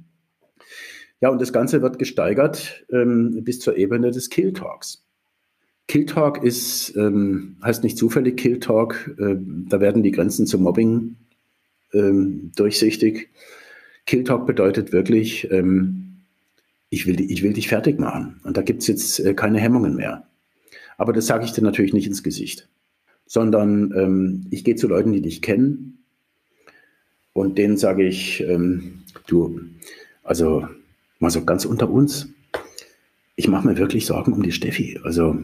Ja, 1.21 1.31
und 1.31 1.41
das 1.41 1.55
Ganze 1.55 1.81
wird 1.81 1.99
gesteigert 1.99 2.85
ähm, 2.91 3.45
bis 3.45 3.59
zur 3.59 3.79
Ebene 3.79 4.11
des 4.11 4.29
Kill 4.29 4.53
Talks. 4.53 5.07
Kill 5.89 6.05
Talk 6.05 6.45
ist, 6.45 6.95
ähm, 6.97 7.57
heißt 7.63 7.83
nicht 7.83 7.97
zufällig 7.97 8.37
Kill 8.37 8.61
Talk, 8.61 9.17
äh, 9.19 9.37
da 9.39 9.81
werden 9.81 10.03
die 10.03 10.11
Grenzen 10.11 10.47
zum 10.47 10.65
Mobbing 10.65 11.17
ähm, 11.95 12.53
durchsichtig. 12.57 13.31
Kill 14.05 14.25
Talk 14.25 14.47
bedeutet 14.47 14.93
wirklich, 14.93 15.51
ähm, 15.51 16.14
ich, 16.95 17.07
will, 17.07 17.21
ich 17.21 17.43
will 17.43 17.53
dich 17.53 17.69
fertig 17.69 18.01
machen. 18.01 18.41
Und 18.45 18.57
da 18.57 18.63
gibt 18.63 18.83
es 18.83 18.89
jetzt 18.89 19.21
äh, 19.21 19.35
keine 19.35 19.61
Hemmungen 19.61 19.95
mehr. 19.95 20.27
Aber 20.97 21.13
das 21.13 21.27
sage 21.27 21.45
ich 21.45 21.53
dir 21.53 21.63
natürlich 21.63 21.93
nicht 21.93 22.07
ins 22.07 22.23
Gesicht 22.23 22.69
sondern 23.27 23.93
ähm, 23.97 24.47
ich 24.51 24.65
gehe 24.65 24.77
zu 24.77 24.89
Leuten, 24.89 25.13
die 25.13 25.23
dich 25.23 25.43
kennen 25.43 26.05
und 27.33 27.59
denen 27.59 27.77
sage 27.77 28.07
ich, 28.07 28.41
ähm, 28.43 29.03
du, 29.27 29.61
also 30.23 30.69
mal 31.19 31.31
so 31.31 31.45
ganz 31.45 31.65
unter 31.65 31.91
uns, 31.91 32.29
ich 33.37 33.49
mache 33.49 33.67
mir 33.67 33.79
wirklich 33.79 34.07
Sorgen 34.07 34.33
um 34.33 34.43
die 34.43 34.53
Steffi. 34.53 35.01
Also 35.03 35.37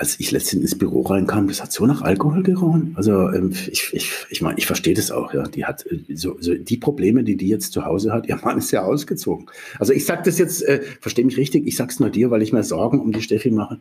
als 0.00 0.18
ich 0.18 0.30
letztens 0.30 0.62
ins 0.62 0.78
Büro 0.78 1.02
reinkam, 1.02 1.46
das 1.46 1.62
hat 1.62 1.72
so 1.72 1.84
nach 1.84 2.00
Alkohol 2.00 2.42
gerochen. 2.42 2.94
Also 2.96 3.28
ähm, 3.28 3.52
ich, 3.70 3.92
ich, 3.92 4.10
ich 4.30 4.40
meine, 4.40 4.58
ich 4.58 4.66
verstehe 4.66 4.94
das 4.94 5.10
auch. 5.10 5.34
Ja, 5.34 5.42
die 5.42 5.66
hat 5.66 5.84
äh, 5.86 6.16
so, 6.16 6.38
so, 6.40 6.54
die 6.54 6.78
Probleme, 6.78 7.22
die 7.22 7.36
die 7.36 7.48
jetzt 7.48 7.74
zu 7.74 7.84
Hause 7.84 8.10
hat. 8.10 8.26
Ihr 8.28 8.40
Mann 8.42 8.56
ist 8.56 8.70
ja 8.70 8.82
ausgezogen. 8.82 9.50
Also 9.78 9.92
ich 9.92 10.06
sage 10.06 10.22
das 10.24 10.38
jetzt, 10.38 10.62
äh, 10.62 10.80
verstehe 11.02 11.26
mich 11.26 11.36
richtig. 11.36 11.66
Ich 11.66 11.76
sage 11.76 11.92
es 11.92 12.00
nur 12.00 12.08
dir, 12.08 12.30
weil 12.30 12.40
ich 12.40 12.50
mir 12.50 12.64
Sorgen 12.64 12.98
um 12.98 13.12
die 13.12 13.20
Steffi 13.20 13.50
mache. 13.50 13.78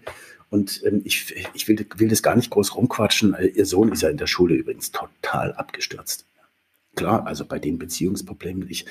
Und 0.50 0.82
ähm, 0.86 1.02
ich, 1.06 1.34
ich 1.54 1.70
will, 1.70 1.86
will 1.96 2.10
das 2.10 2.22
gar 2.22 2.36
nicht 2.36 2.50
groß 2.50 2.76
rumquatschen. 2.76 3.34
Äh, 3.36 3.48
ihr 3.48 3.66
Sohn 3.66 3.90
ist 3.90 4.02
ja 4.02 4.10
in 4.10 4.18
der 4.18 4.28
Schule 4.28 4.56
übrigens 4.56 4.92
total 4.92 5.54
abgestürzt. 5.54 6.26
Klar, 6.98 7.28
also 7.28 7.46
bei 7.46 7.60
den 7.60 7.80
Beziehungsproblemen, 7.80 8.68
ich, 8.70 8.86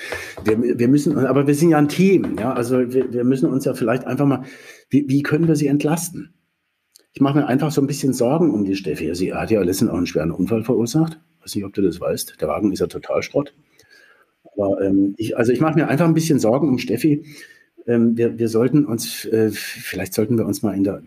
wir, 0.44 0.78
wir 0.78 0.88
müssen, 0.88 1.18
aber 1.18 1.46
wir 1.46 1.54
sind 1.54 1.70
ja 1.70 1.78
ein 1.78 1.90
Team, 1.90 2.38
ja, 2.38 2.54
also 2.54 2.90
wir, 2.90 3.12
wir 3.12 3.24
müssen 3.24 3.50
uns 3.50 3.66
ja 3.66 3.74
vielleicht 3.74 4.06
einfach 4.06 4.24
mal, 4.24 4.44
wie, 4.88 5.04
wie 5.08 5.22
können 5.22 5.46
wir 5.46 5.56
sie 5.56 5.66
entlasten? 5.66 6.32
Ich 7.12 7.20
mache 7.20 7.38
mir 7.38 7.46
einfach 7.46 7.70
so 7.70 7.80
ein 7.80 7.86
bisschen 7.86 8.12
Sorgen 8.12 8.52
um 8.52 8.64
die 8.64 8.76
Steffi. 8.76 9.14
Sie 9.14 9.32
hat 9.32 9.50
ja 9.50 9.62
letztens 9.62 9.90
auch 9.90 9.96
einen 9.96 10.06
schweren 10.06 10.30
Unfall 10.30 10.62
verursacht. 10.62 11.18
Ich 11.38 11.44
weiß 11.44 11.54
nicht, 11.56 11.64
ob 11.64 11.74
du 11.74 11.82
das 11.82 12.00
weißt. 12.00 12.40
Der 12.40 12.48
Wagen 12.48 12.72
ist 12.72 12.80
ja 12.80 12.86
total 12.86 13.22
Schrott. 13.22 13.54
Aber 14.56 14.80
ähm, 14.82 15.14
ich, 15.16 15.36
also 15.36 15.52
ich 15.52 15.60
mache 15.60 15.74
mir 15.74 15.88
einfach 15.88 16.06
ein 16.06 16.14
bisschen 16.14 16.38
Sorgen 16.38 16.68
um 16.68 16.78
Steffi. 16.78 17.24
Ähm, 17.86 18.16
wir, 18.16 18.38
wir 18.38 18.48
sollten 18.48 18.84
uns, 18.84 19.24
äh, 19.24 19.50
vielleicht 19.50 20.14
sollten 20.14 20.36
wir 20.36 20.46
uns 20.46 20.62
mal 20.62 20.76
in 20.76 20.84
der, 20.84 21.02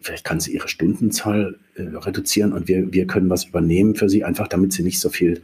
vielleicht 0.00 0.24
kann 0.24 0.40
sie 0.40 0.54
ihre 0.54 0.68
Stundenzahl 0.68 1.58
äh, 1.76 1.82
reduzieren 1.82 2.52
und 2.52 2.68
wir, 2.68 2.92
wir 2.92 3.06
können 3.06 3.30
was 3.30 3.44
übernehmen 3.44 3.94
für 3.94 4.08
sie, 4.08 4.24
einfach 4.24 4.48
damit 4.48 4.72
sie 4.72 4.82
nicht 4.82 5.00
so 5.00 5.10
viel 5.10 5.42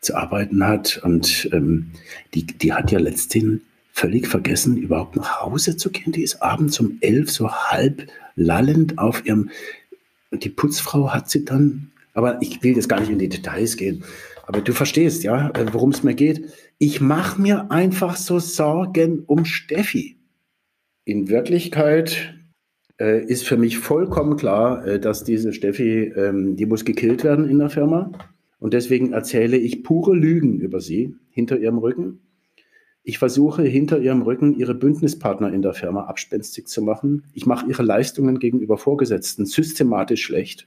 zu 0.00 0.14
arbeiten 0.14 0.64
hat. 0.66 1.00
Und 1.02 1.48
ähm, 1.52 1.90
die, 2.34 2.46
die 2.46 2.72
hat 2.72 2.92
ja 2.92 2.98
letztendlich 2.98 3.62
völlig 3.94 4.26
vergessen, 4.26 4.76
überhaupt 4.76 5.14
nach 5.14 5.40
Hause 5.40 5.76
zu 5.76 5.90
gehen. 5.90 6.12
Die 6.12 6.22
ist 6.22 6.42
abends 6.42 6.80
um 6.80 6.98
elf 7.00 7.30
so 7.30 7.50
halb 7.50 8.08
lallend 8.36 8.98
auf 8.98 9.24
ihrem. 9.26 9.50
Und 10.30 10.44
die 10.44 10.50
Putzfrau 10.50 11.12
hat 11.12 11.30
sie 11.30 11.44
dann, 11.44 11.92
aber 12.12 12.40
ich 12.42 12.62
will 12.62 12.74
jetzt 12.74 12.88
gar 12.88 13.00
nicht 13.00 13.10
in 13.10 13.18
die 13.18 13.28
Details 13.28 13.76
gehen. 13.76 14.04
Aber 14.46 14.60
du 14.60 14.72
verstehst, 14.72 15.24
ja, 15.24 15.50
äh, 15.50 15.72
worum 15.72 15.90
es 15.90 16.02
mir 16.02 16.14
geht. 16.14 16.52
Ich 16.78 17.00
mache 17.00 17.40
mir 17.40 17.70
einfach 17.70 18.16
so 18.16 18.38
Sorgen 18.38 19.24
um 19.26 19.44
Steffi. 19.44 20.16
In 21.04 21.28
Wirklichkeit 21.28 22.34
äh, 23.00 23.24
ist 23.24 23.46
für 23.46 23.56
mich 23.56 23.78
vollkommen 23.78 24.36
klar, 24.36 24.86
äh, 24.86 25.00
dass 25.00 25.24
diese 25.24 25.52
Steffi, 25.52 26.12
ähm, 26.16 26.56
die 26.56 26.66
muss 26.66 26.84
gekillt 26.84 27.24
werden 27.24 27.48
in 27.48 27.58
der 27.58 27.70
Firma. 27.70 28.12
Und 28.58 28.74
deswegen 28.74 29.12
erzähle 29.12 29.56
ich 29.56 29.82
pure 29.82 30.14
Lügen 30.14 30.60
über 30.60 30.80
sie 30.80 31.14
hinter 31.30 31.58
ihrem 31.58 31.78
Rücken. 31.78 32.20
Ich 33.06 33.18
versuche 33.18 33.62
hinter 33.62 33.98
ihrem 33.98 34.22
Rücken 34.22 34.58
ihre 34.58 34.74
Bündnispartner 34.74 35.52
in 35.52 35.60
der 35.60 35.74
Firma 35.74 36.04
abspenstig 36.04 36.66
zu 36.66 36.80
machen. 36.80 37.24
Ich 37.34 37.44
mache 37.44 37.68
ihre 37.68 37.82
Leistungen 37.82 38.38
gegenüber 38.38 38.78
Vorgesetzten 38.78 39.44
systematisch 39.44 40.24
schlecht. 40.24 40.66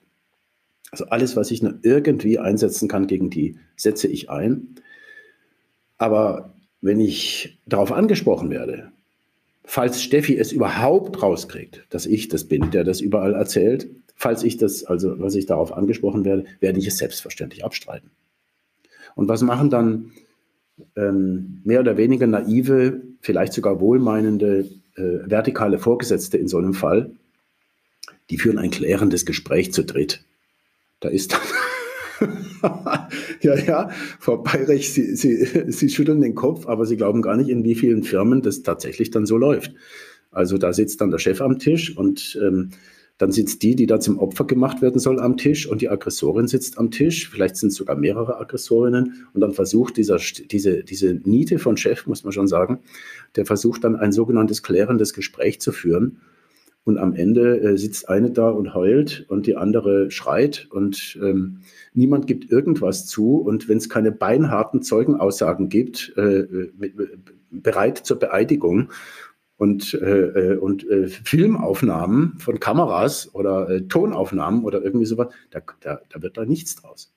Also 0.92 1.08
alles, 1.08 1.36
was 1.36 1.50
ich 1.50 1.64
nur 1.64 1.80
irgendwie 1.82 2.38
einsetzen 2.38 2.88
kann 2.88 3.08
gegen 3.08 3.32
die, 3.32 3.58
setze 3.76 4.08
ich 4.08 4.30
ein. 4.30 4.76
Aber 5.98 6.54
wenn 6.80 7.00
ich 7.00 7.60
darauf 7.66 7.92
angesprochen 7.92 8.52
werde, 8.52 8.92
falls 9.66 10.04
Steffi 10.04 10.38
es 10.38 10.52
überhaupt 10.52 11.24
rauskriegt, 11.24 11.88
dass 11.90 12.06
ich 12.06 12.28
das 12.28 12.44
bin, 12.44 12.70
der 12.70 12.84
das 12.84 13.02
überall 13.02 13.34
erzählt, 13.34 13.90
falls 14.16 14.44
ich 14.44 14.58
das, 14.58 14.84
also 14.84 15.20
was 15.20 15.34
ich 15.34 15.48
darauf 15.48 15.74
angesprochen 15.74 16.24
werde, 16.24 16.46
werde 16.60 16.78
ich 16.78 16.86
es 16.86 17.00
selbstverständlich 17.00 17.66
abstreiten. 17.66 18.12
Und 19.16 19.28
was 19.28 19.42
machen 19.42 19.72
dann 19.72 20.12
ähm, 20.96 21.62
mehr 21.64 21.80
oder 21.80 21.98
weniger 21.98 22.28
naive, 22.28 23.02
vielleicht 23.22 23.54
sogar 23.54 23.80
wohlmeinende 23.80 24.70
äh, 24.96 25.02
vertikale 25.26 25.80
Vorgesetzte 25.80 26.38
in 26.38 26.48
so 26.48 26.58
einem 26.58 26.74
Fall? 26.74 27.12
Die 28.30 28.38
führen 28.38 28.58
ein 28.58 28.72
klärendes 28.72 29.26
Gespräch 29.26 29.74
zu 29.74 29.84
dritt. 29.84 30.24
Da 31.00 31.10
ist 31.10 31.38
ja, 33.42 33.56
ja, 33.56 33.90
Frau 34.20 34.38
Bayrich, 34.38 34.92
Sie, 34.92 35.16
Sie, 35.16 35.72
Sie 35.72 35.90
schütteln 35.90 36.22
den 36.22 36.36
Kopf, 36.36 36.66
aber 36.68 36.86
Sie 36.86 36.98
glauben 36.98 37.22
gar 37.22 37.38
nicht, 37.38 37.50
in 37.50 37.64
wie 37.64 37.76
vielen 37.76 38.04
Firmen 38.04 38.42
das 38.42 38.64
tatsächlich 38.64 39.12
dann 39.12 39.26
so 39.26 39.38
läuft. 39.38 39.74
Also 40.32 40.58
da 40.58 40.74
sitzt 40.74 41.02
dann 41.02 41.12
der 41.12 41.20
Chef 41.20 41.42
am 41.42 41.60
Tisch 41.60 41.96
und 41.96 42.40
ähm, 42.42 42.72
dann 43.18 43.32
sitzt 43.32 43.64
die, 43.64 43.76
die 43.76 43.88
da 43.88 44.00
zum 44.00 44.20
Opfer 44.20 44.46
gemacht 44.46 44.82
werden 44.82 45.00
soll, 45.00 45.20
am 45.20 45.38
Tisch 45.38 45.68
und 45.68 45.82
die 45.82 45.90
Aggressorin 45.90 46.48
sitzt 46.48 46.78
am 46.78 46.92
Tisch. 46.92 47.30
Vielleicht 47.30 47.56
sind 47.56 47.70
es 47.70 47.76
sogar 47.76 47.96
mehrere 47.96 48.40
Aggressorinnen 48.40 49.28
und 49.34 49.42
dann 49.42 49.54
versucht 49.54 49.98
dieser, 49.98 50.18
diese, 50.18 50.84
diese 50.84 51.16
Niete 51.24 51.58
von 51.58 51.78
Chef, 51.78 52.06
muss 52.06 52.24
man 52.24 52.32
schon 52.32 52.48
sagen, 52.48 52.80
der 53.36 53.46
versucht 53.46 53.84
dann 53.84 53.96
ein 53.96 54.12
sogenanntes 54.12 54.62
klärendes 54.62 55.14
Gespräch 55.14 55.60
zu 55.60 55.72
führen. 55.72 56.18
Und 56.84 57.00
am 57.00 57.14
Ende 57.14 57.60
äh, 57.60 57.78
sitzt 57.78 58.08
eine 58.08 58.32
da 58.32 58.50
und 58.50 58.74
heult 58.74 59.26
und 59.28 59.46
die 59.46 59.58
andere 59.58 60.10
schreit 60.10 60.68
und 60.70 61.20
ähm, 61.22 61.58
niemand 61.94 62.28
gibt 62.28 62.50
irgendwas 62.50 63.06
zu. 63.08 63.42
Und 63.42 63.68
wenn 63.68 63.78
es 63.78 63.90
keine 63.90 64.14
beinharten 64.14 64.82
Zeugenaussagen 64.82 65.68
gibt, 65.68 66.14
äh, 66.16 66.22
äh 66.22 66.72
mit, 66.78 66.94
bereit 67.50 67.98
zur 67.98 68.20
Beeidigung, 68.20 68.90
und, 69.58 69.94
äh, 69.96 69.98
äh, 69.98 70.58
und 70.58 70.88
äh, 70.90 71.08
Filmaufnahmen 71.08 72.38
von 72.38 72.60
Kameras 72.60 73.34
oder 73.34 73.70
äh, 73.70 73.82
Tonaufnahmen 73.88 74.64
oder 74.64 74.82
irgendwie 74.84 75.06
sowas, 75.06 75.28
da, 75.50 75.62
da, 75.82 76.00
da 76.10 76.22
wird 76.22 76.38
da 76.38 76.46
nichts 76.46 76.76
draus. 76.76 77.14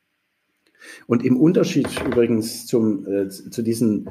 Und 1.07 1.25
im 1.25 1.37
Unterschied 1.37 1.89
übrigens 2.07 2.67
zum, 2.67 3.07
äh, 3.07 3.29
zu 3.29 3.63
diesen 3.63 4.09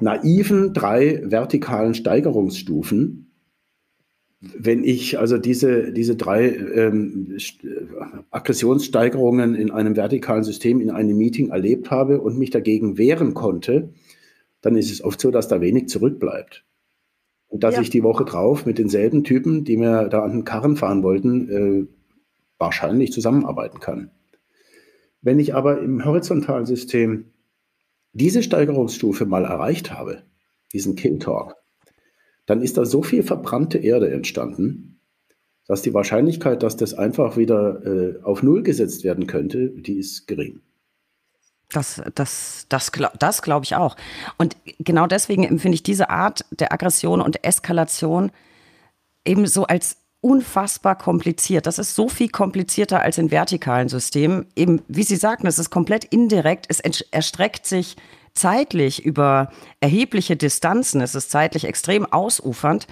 naiven 0.00 0.74
drei 0.74 1.22
vertikalen 1.24 1.94
Steigerungsstufen, 1.94 3.32
wenn 4.40 4.82
ich 4.82 5.18
also 5.18 5.38
diese, 5.38 5.92
diese 5.92 6.16
drei 6.16 6.48
ähm, 6.48 7.38
Aggressionssteigerungen 8.30 9.54
in 9.54 9.70
einem 9.70 9.96
vertikalen 9.96 10.42
System 10.42 10.80
in 10.80 10.90
einem 10.90 11.16
Meeting 11.16 11.50
erlebt 11.50 11.90
habe 11.90 12.20
und 12.20 12.38
mich 12.38 12.50
dagegen 12.50 12.98
wehren 12.98 13.34
konnte, 13.34 13.90
dann 14.60 14.76
ist 14.76 14.90
es 14.90 15.02
oft 15.02 15.20
so, 15.20 15.30
dass 15.30 15.48
da 15.48 15.60
wenig 15.60 15.88
zurückbleibt. 15.88 16.64
Und 17.52 17.62
dass 17.62 17.74
ja. 17.74 17.82
ich 17.82 17.90
die 17.90 18.02
Woche 18.02 18.24
drauf 18.24 18.64
mit 18.64 18.78
denselben 18.78 19.24
Typen, 19.24 19.62
die 19.62 19.76
mir 19.76 20.08
da 20.08 20.22
an 20.22 20.32
den 20.32 20.44
Karren 20.46 20.74
fahren 20.74 21.02
wollten, 21.02 21.48
äh, 21.50 21.86
wahrscheinlich 22.58 23.12
zusammenarbeiten 23.12 23.78
kann. 23.78 24.10
Wenn 25.20 25.38
ich 25.38 25.54
aber 25.54 25.82
im 25.82 26.02
horizontalen 26.02 26.64
System 26.64 27.26
diese 28.14 28.42
Steigerungsstufe 28.42 29.26
mal 29.26 29.44
erreicht 29.44 29.92
habe, 29.92 30.22
diesen 30.72 30.96
Kill 30.96 31.18
Talk, 31.18 31.56
dann 32.46 32.62
ist 32.62 32.78
da 32.78 32.86
so 32.86 33.02
viel 33.02 33.22
verbrannte 33.22 33.76
Erde 33.76 34.10
entstanden, 34.10 35.00
dass 35.66 35.82
die 35.82 35.92
Wahrscheinlichkeit, 35.92 36.62
dass 36.62 36.78
das 36.78 36.94
einfach 36.94 37.36
wieder 37.36 37.84
äh, 37.84 38.22
auf 38.22 38.42
Null 38.42 38.62
gesetzt 38.62 39.04
werden 39.04 39.26
könnte, 39.26 39.68
die 39.68 39.98
ist 39.98 40.26
gering. 40.26 40.62
Das, 41.72 42.02
das, 42.14 42.66
das, 42.68 42.92
das 43.18 43.42
glaube 43.42 43.64
ich 43.64 43.74
auch. 43.76 43.96
Und 44.38 44.56
genau 44.78 45.06
deswegen 45.06 45.44
empfinde 45.44 45.74
ich 45.74 45.82
diese 45.82 46.10
Art 46.10 46.44
der 46.50 46.72
Aggression 46.72 47.20
und 47.20 47.44
Eskalation 47.44 48.30
eben 49.24 49.46
so 49.46 49.66
als 49.66 49.96
unfassbar 50.20 50.96
kompliziert. 50.96 51.66
Das 51.66 51.78
ist 51.78 51.94
so 51.94 52.08
viel 52.08 52.28
komplizierter 52.28 53.00
als 53.00 53.18
in 53.18 53.30
vertikalen 53.30 53.88
Systemen. 53.88 54.46
Eben, 54.54 54.80
wie 54.88 55.02
Sie 55.02 55.16
sagten, 55.16 55.46
es 55.48 55.58
ist 55.58 55.70
komplett 55.70 56.04
indirekt. 56.04 56.66
Es 56.68 56.80
erstreckt 56.80 57.66
sich 57.66 57.96
zeitlich 58.32 59.04
über 59.04 59.50
erhebliche 59.80 60.36
Distanzen. 60.36 61.00
Es 61.00 61.14
ist 61.14 61.30
zeitlich 61.30 61.64
extrem 61.64 62.06
ausufernd. 62.06 62.86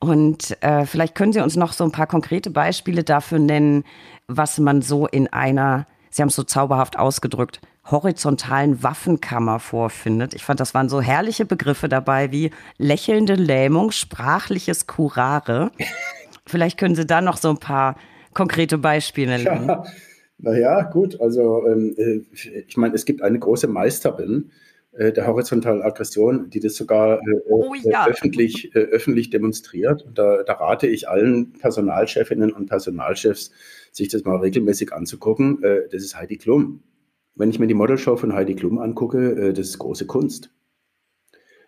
Und 0.00 0.60
äh, 0.62 0.84
vielleicht 0.84 1.14
können 1.14 1.32
Sie 1.32 1.40
uns 1.40 1.56
noch 1.56 1.72
so 1.72 1.84
ein 1.84 1.92
paar 1.92 2.06
konkrete 2.06 2.50
Beispiele 2.50 3.04
dafür 3.04 3.38
nennen, 3.38 3.84
was 4.26 4.58
man 4.58 4.82
so 4.82 5.06
in 5.06 5.32
einer, 5.32 5.86
Sie 6.10 6.22
haben 6.22 6.28
es 6.28 6.36
so 6.36 6.42
zauberhaft 6.42 6.98
ausgedrückt, 6.98 7.60
horizontalen 7.90 8.82
Waffenkammer 8.82 9.60
vorfindet. 9.60 10.34
Ich 10.34 10.44
fand, 10.44 10.60
das 10.60 10.74
waren 10.74 10.88
so 10.88 11.00
herrliche 11.00 11.44
Begriffe 11.44 11.88
dabei 11.88 12.32
wie 12.32 12.50
lächelnde 12.76 13.34
Lähmung, 13.34 13.90
sprachliches 13.90 14.86
Curare. 14.86 15.70
Vielleicht 16.46 16.78
können 16.78 16.94
Sie 16.94 17.06
da 17.06 17.20
noch 17.20 17.36
so 17.36 17.50
ein 17.50 17.58
paar 17.58 17.96
konkrete 18.34 18.78
Beispiele 18.78 19.42
nennen. 19.42 19.68
Ja, 19.68 19.84
naja, 20.38 20.82
gut. 20.82 21.20
Also 21.20 21.66
ähm, 21.66 21.94
äh, 21.96 22.20
ich 22.66 22.76
meine, 22.76 22.94
es 22.94 23.04
gibt 23.04 23.22
eine 23.22 23.38
große 23.38 23.66
Meisterin 23.66 24.50
äh, 24.92 25.12
der 25.12 25.26
horizontalen 25.26 25.82
Aggression, 25.82 26.48
die 26.48 26.60
das 26.60 26.76
sogar 26.76 27.18
äh, 27.18 27.40
oh, 27.46 27.74
ja. 27.82 28.06
öffentlich, 28.06 28.74
öffentlich 28.74 29.30
demonstriert. 29.30 30.02
Und 30.02 30.18
da, 30.18 30.42
da 30.44 30.52
rate 30.54 30.86
ich 30.86 31.08
allen 31.08 31.52
Personalchefinnen 31.54 32.52
und 32.52 32.66
Personalchefs, 32.66 33.50
sich 33.90 34.08
das 34.08 34.24
mal 34.24 34.36
regelmäßig 34.36 34.92
anzugucken. 34.92 35.60
das 35.90 36.02
ist 36.02 36.14
Heidi 36.14 36.36
Klum. 36.36 36.82
Wenn 37.38 37.48
ich 37.50 37.58
mir 37.58 37.66
die 37.68 37.74
Modelshow 37.74 38.16
von 38.16 38.34
Heidi 38.34 38.54
Klum 38.54 38.78
angucke, 38.78 39.32
äh, 39.32 39.52
das 39.52 39.68
ist 39.68 39.78
große 39.78 40.06
Kunst. 40.06 40.50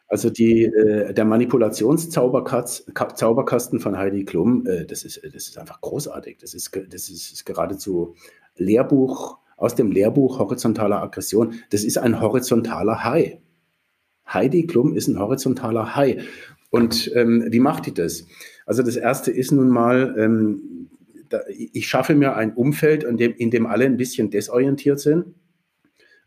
Also 0.09 0.29
die, 0.29 0.65
äh, 0.65 1.15
der 1.15 1.25
Manipulationszauberkasten 1.25 3.79
von 3.79 3.97
Heidi 3.97 4.25
Klum, 4.25 4.67
äh, 4.67 4.85
das, 4.85 5.05
ist, 5.05 5.23
das 5.23 5.49
ist 5.49 5.57
einfach 5.57 5.81
großartig. 5.81 6.39
Das 6.39 6.53
ist, 6.53 6.77
das 6.91 7.09
ist 7.09 7.47
geradezu 7.47 8.17
Lehrbuch, 8.57 9.39
aus 9.57 9.77
dem 9.77 9.93
Lehrbuch 9.93 10.41
horizontaler 10.41 11.01
Aggression. 11.01 11.55
Das 11.71 11.85
ist 11.85 11.99
ein 11.99 12.21
horizontaler 12.21 13.05
Hai. 13.05 13.41
Heidi 14.27 14.67
Klum 14.67 14.97
ist 14.97 15.07
ein 15.07 15.21
horizontaler 15.21 15.95
Hai. 15.95 16.19
Und 16.71 17.13
ähm, 17.15 17.47
wie 17.49 17.61
macht 17.61 17.87
die 17.87 17.95
das? 17.95 18.27
Also 18.67 18.83
das 18.83 18.97
erste 18.97 19.31
ist 19.31 19.53
nun 19.53 19.69
mal, 19.69 20.17
ähm, 20.19 20.89
da, 21.29 21.43
ich 21.49 21.87
schaffe 21.87 22.17
mir 22.17 22.35
ein 22.35 22.55
Umfeld, 22.55 23.05
in 23.05 23.17
dem, 23.17 23.33
in 23.35 23.53
dem 23.53 23.67
alle 23.67 23.85
ein 23.85 23.97
bisschen 23.97 24.31
desorientiert 24.31 24.99
sind. 24.99 25.27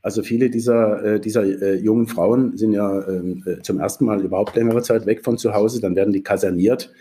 Also 0.04 0.22
viele 0.22 0.50
dieser, 0.50 1.04
äh, 1.04 1.20
dieser 1.22 1.44
äh, 1.44 1.76
jungen 1.76 2.08
Frauen 2.08 2.58
sind 2.58 2.74
ja 2.74 3.08
ähm, 3.08 3.42
äh, 3.46 3.62
zum 3.62 3.80
ersten 3.80 4.04
Mal 4.04 4.22
überhaupt 4.22 4.54
längere 4.54 4.82
Zeit 4.82 5.06
weg 5.06 5.24
von 5.24 5.38
zu 5.38 5.54
Hause, 5.54 5.80
dann 5.80 5.96
werden 5.96 6.12
die 6.12 6.22
kaserniert, 6.22 6.92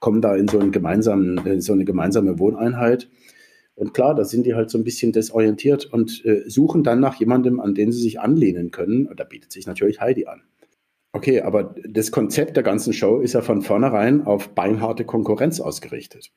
kommen 0.00 0.22
da 0.22 0.34
in 0.34 0.48
so, 0.48 0.58
einen 0.58 0.72
gemeinsamen, 0.72 1.36
in 1.46 1.60
so 1.60 1.74
eine 1.74 1.84
gemeinsame 1.84 2.38
Wohneinheit. 2.38 3.10
Und 3.74 3.92
klar, 3.92 4.14
da 4.14 4.24
sind 4.24 4.46
die 4.46 4.54
halt 4.54 4.70
so 4.70 4.78
ein 4.78 4.84
bisschen 4.84 5.12
desorientiert 5.12 5.84
und 5.84 6.22
suchen 6.46 6.82
dann 6.82 6.98
nach 6.98 7.16
jemandem, 7.16 7.60
an 7.60 7.74
den 7.74 7.92
sie 7.92 8.00
sich 8.00 8.20
anlehnen 8.20 8.70
können. 8.70 9.06
Und 9.06 9.20
da 9.20 9.24
bietet 9.24 9.52
sich 9.52 9.66
natürlich 9.66 10.00
Heidi 10.00 10.24
an. 10.24 10.40
Okay, 11.12 11.42
aber 11.42 11.74
das 11.86 12.10
Konzept 12.10 12.56
der 12.56 12.62
ganzen 12.62 12.94
Show 12.94 13.20
ist 13.20 13.34
ja 13.34 13.42
von 13.42 13.60
vornherein 13.60 14.26
auf 14.26 14.54
beinharte 14.54 15.04
Konkurrenz 15.04 15.60
ausgerichtet. 15.60 16.32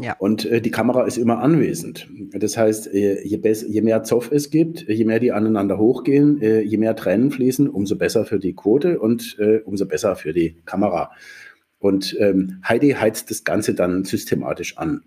Ja. 0.00 0.16
Und 0.18 0.44
äh, 0.44 0.60
die 0.60 0.70
Kamera 0.70 1.04
ist 1.04 1.16
immer 1.16 1.38
anwesend. 1.40 2.08
Das 2.32 2.56
heißt, 2.56 2.92
äh, 2.92 3.22
je, 3.22 3.40
je, 3.42 3.80
mehr 3.82 4.02
Zoff 4.02 4.30
es 4.30 4.50
gibt, 4.50 4.88
je 4.88 5.04
mehr 5.04 5.20
die 5.20 5.32
aneinander 5.32 5.78
hochgehen, 5.78 6.40
äh, 6.42 6.60
je 6.60 6.76
mehr 6.76 6.96
Tränen 6.96 7.30
fließen, 7.30 7.68
umso 7.68 7.96
besser 7.96 8.24
für 8.24 8.38
die 8.38 8.54
Quote 8.54 8.98
und 8.98 9.36
äh, 9.38 9.58
umso 9.64 9.86
besser 9.86 10.16
für 10.16 10.32
die 10.32 10.56
Kamera. 10.64 11.10
Und 11.78 12.16
ähm, 12.18 12.60
Heidi 12.66 12.90
heizt 12.90 13.30
das 13.30 13.44
Ganze 13.44 13.74
dann 13.74 14.04
systematisch 14.04 14.76
an. 14.78 15.02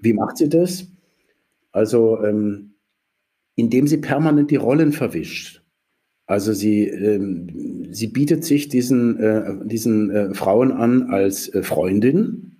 Wie 0.00 0.12
macht 0.12 0.36
sie 0.36 0.48
das? 0.48 0.86
Also, 1.72 2.22
ähm, 2.24 2.74
indem 3.56 3.86
sie 3.86 3.98
permanent 3.98 4.50
die 4.50 4.56
Rollen 4.56 4.92
verwischt. 4.92 5.62
Also 6.26 6.52
sie, 6.52 6.86
ähm, 6.86 7.88
sie 7.90 8.08
bietet 8.08 8.44
sich 8.44 8.68
diesen, 8.68 9.18
äh, 9.18 9.54
diesen 9.64 10.10
äh, 10.10 10.34
Frauen 10.34 10.72
an 10.72 11.10
als 11.10 11.50
Freundin, 11.62 12.57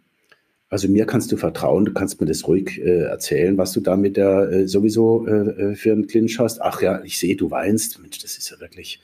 also 0.70 0.88
mir 0.88 1.06
kannst 1.06 1.32
du 1.32 1.36
vertrauen, 1.36 1.86
du 1.86 1.92
kannst 1.92 2.20
mir 2.20 2.26
das 2.26 2.46
ruhig 2.46 2.78
äh, 2.78 3.04
erzählen, 3.04 3.56
was 3.56 3.72
du 3.72 3.80
da 3.80 3.96
mit 3.96 4.16
der 4.16 4.50
äh, 4.50 4.68
sowieso 4.68 5.26
äh, 5.26 5.32
äh 5.70 5.74
für 5.74 5.92
einen 5.92 6.06
Clinch 6.06 6.38
hast. 6.38 6.60
Ach 6.60 6.82
ja, 6.82 7.02
ich 7.04 7.18
sehe, 7.18 7.36
du 7.36 7.50
weinst. 7.50 8.00
Mensch, 8.00 8.18
das 8.18 8.36
ist 8.36 8.50
ja 8.50 8.60
wirklich, 8.60 9.00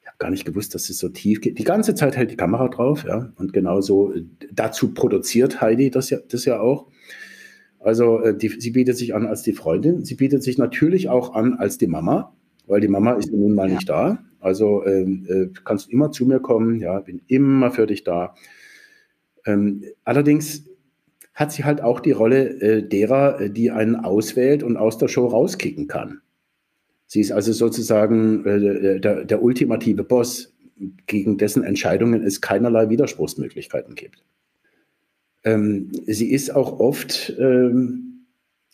ich 0.00 0.06
habe 0.06 0.16
gar 0.18 0.30
nicht 0.30 0.46
gewusst, 0.46 0.74
dass 0.74 0.88
es 0.88 0.98
so 0.98 1.10
tief 1.10 1.42
geht. 1.42 1.58
Die 1.58 1.64
ganze 1.64 1.94
Zeit 1.94 2.16
hält 2.16 2.30
die 2.30 2.36
Kamera 2.36 2.68
drauf, 2.68 3.04
ja. 3.06 3.32
Und 3.36 3.52
genauso 3.52 4.14
äh, 4.14 4.24
dazu 4.50 4.94
produziert 4.94 5.60
Heidi 5.60 5.90
das 5.90 6.08
ja, 6.08 6.18
das 6.26 6.46
ja 6.46 6.60
auch. 6.60 6.86
Also 7.80 8.20
äh, 8.20 8.34
die, 8.34 8.48
sie 8.48 8.70
bietet 8.70 8.96
sich 8.96 9.14
an 9.14 9.26
als 9.26 9.42
die 9.42 9.52
Freundin. 9.52 10.06
Sie 10.06 10.14
bietet 10.14 10.42
sich 10.42 10.56
natürlich 10.56 11.10
auch 11.10 11.34
an 11.34 11.54
als 11.54 11.76
die 11.76 11.86
Mama, 11.86 12.34
weil 12.66 12.80
die 12.80 12.88
Mama 12.88 13.12
ist 13.12 13.30
nun 13.30 13.54
mal 13.54 13.68
nicht 13.68 13.90
da. 13.90 14.24
Also 14.40 14.86
ähm, 14.86 15.26
äh, 15.28 15.46
kannst 15.64 15.90
immer 15.90 16.10
zu 16.12 16.24
mir 16.24 16.40
kommen, 16.40 16.80
ja, 16.80 17.00
bin 17.00 17.20
immer 17.26 17.70
für 17.70 17.86
dich 17.86 18.04
da. 18.04 18.34
Ähm, 19.44 19.84
allerdings 20.04 20.64
hat 21.34 21.52
sie 21.52 21.64
halt 21.64 21.82
auch 21.82 22.00
die 22.00 22.12
Rolle 22.12 22.60
äh, 22.60 22.82
derer, 22.82 23.40
äh, 23.40 23.50
die 23.50 23.70
einen 23.70 23.96
auswählt 23.96 24.62
und 24.62 24.76
aus 24.76 24.98
der 24.98 25.08
Show 25.08 25.26
rauskicken 25.26 25.88
kann. 25.88 26.20
Sie 27.06 27.20
ist 27.20 27.32
also 27.32 27.52
sozusagen 27.52 28.46
äh, 28.46 29.00
der, 29.00 29.24
der, 29.24 29.42
ultimative 29.42 30.04
Boss, 30.04 30.52
gegen 31.06 31.38
dessen 31.38 31.62
Entscheidungen 31.62 32.22
es 32.22 32.40
keinerlei 32.40 32.88
Widerspruchsmöglichkeiten 32.88 33.94
gibt. 33.94 34.24
Ähm, 35.44 35.92
sie 36.06 36.32
ist 36.32 36.54
auch 36.54 36.80
oft, 36.80 37.34
ähm, 37.38 38.26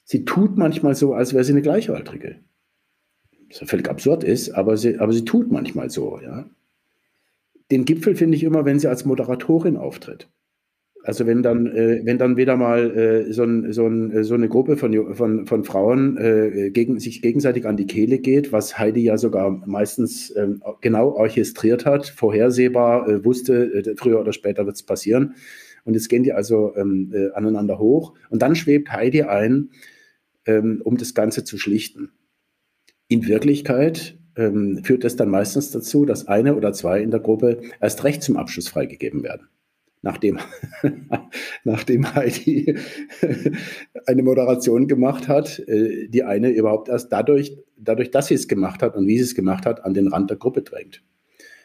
sie 0.04 0.24
tut 0.24 0.56
manchmal 0.56 0.94
so, 0.94 1.12
als 1.12 1.34
wäre 1.34 1.44
sie 1.44 1.52
eine 1.52 1.62
Gleichaltrige. 1.62 2.36
was 3.48 3.68
völlig 3.68 3.88
absurd 3.90 4.24
ist, 4.24 4.50
aber 4.50 4.76
sie, 4.76 4.98
aber 4.98 5.12
sie 5.12 5.24
tut 5.24 5.50
manchmal 5.50 5.90
so, 5.90 6.18
ja. 6.20 6.48
Den 7.70 7.84
Gipfel 7.84 8.16
finde 8.16 8.36
ich 8.36 8.44
immer, 8.44 8.64
wenn 8.64 8.78
sie 8.78 8.88
als 8.88 9.04
Moderatorin 9.04 9.76
auftritt. 9.76 10.28
Also 11.02 11.26
wenn 11.26 11.42
dann, 11.42 11.66
äh, 11.66 12.02
wenn 12.04 12.18
dann 12.18 12.36
wieder 12.36 12.56
mal 12.56 12.96
äh, 12.96 13.32
so, 13.32 13.42
ein, 13.42 13.72
so, 13.72 13.86
ein, 13.86 14.10
äh, 14.10 14.24
so, 14.24 14.34
eine 14.34 14.48
Gruppe 14.48 14.76
von, 14.76 15.14
von, 15.14 15.46
von 15.46 15.64
Frauen 15.64 16.18
äh, 16.18 16.70
gegen, 16.70 16.98
sich 16.98 17.22
gegenseitig 17.22 17.66
an 17.66 17.78
die 17.78 17.86
Kehle 17.86 18.18
geht, 18.18 18.52
was 18.52 18.78
Heidi 18.78 19.00
ja 19.00 19.16
sogar 19.16 19.50
meistens 19.66 20.34
ähm, 20.36 20.62
genau 20.82 21.10
orchestriert 21.12 21.86
hat, 21.86 22.06
vorhersehbar 22.06 23.08
äh, 23.08 23.24
wusste, 23.24 23.72
äh, 23.72 23.94
früher 23.96 24.20
oder 24.20 24.34
später 24.34 24.66
wird 24.66 24.76
es 24.76 24.82
passieren. 24.82 25.34
Und 25.84 25.94
jetzt 25.94 26.10
gehen 26.10 26.22
die 26.22 26.34
also 26.34 26.74
ähm, 26.76 27.12
aneinander 27.34 27.78
hoch. 27.78 28.12
Und 28.28 28.42
dann 28.42 28.54
schwebt 28.54 28.92
Heidi 28.92 29.22
ein, 29.22 29.70
ähm, 30.44 30.82
um 30.84 30.98
das 30.98 31.14
Ganze 31.14 31.42
zu 31.42 31.56
schlichten. 31.56 32.10
In 33.08 33.26
Wirklichkeit 33.26 34.18
ähm, 34.36 34.82
führt 34.84 35.04
das 35.04 35.16
dann 35.16 35.30
meistens 35.30 35.70
dazu, 35.70 36.04
dass 36.04 36.28
eine 36.28 36.54
oder 36.54 36.74
zwei 36.74 37.00
in 37.00 37.10
der 37.10 37.20
Gruppe 37.20 37.62
erst 37.80 38.04
recht 38.04 38.22
zum 38.22 38.36
Abschluss 38.36 38.68
freigegeben 38.68 39.22
werden 39.22 39.48
nachdem, 40.02 40.38
nachdem 41.64 42.14
Heidi 42.14 42.76
eine 44.06 44.22
Moderation 44.22 44.86
gemacht 44.88 45.28
hat, 45.28 45.58
äh, 45.60 46.08
die 46.08 46.22
eine 46.22 46.50
überhaupt 46.50 46.88
erst 46.88 47.12
dadurch, 47.12 47.56
dadurch, 47.76 48.10
dass 48.10 48.28
sie 48.28 48.34
es 48.34 48.48
gemacht 48.48 48.82
hat 48.82 48.96
und 48.96 49.06
wie 49.06 49.18
sie 49.18 49.24
es 49.24 49.34
gemacht 49.34 49.66
hat, 49.66 49.84
an 49.84 49.94
den 49.94 50.08
Rand 50.08 50.30
der 50.30 50.38
Gruppe 50.38 50.62
drängt. 50.62 51.02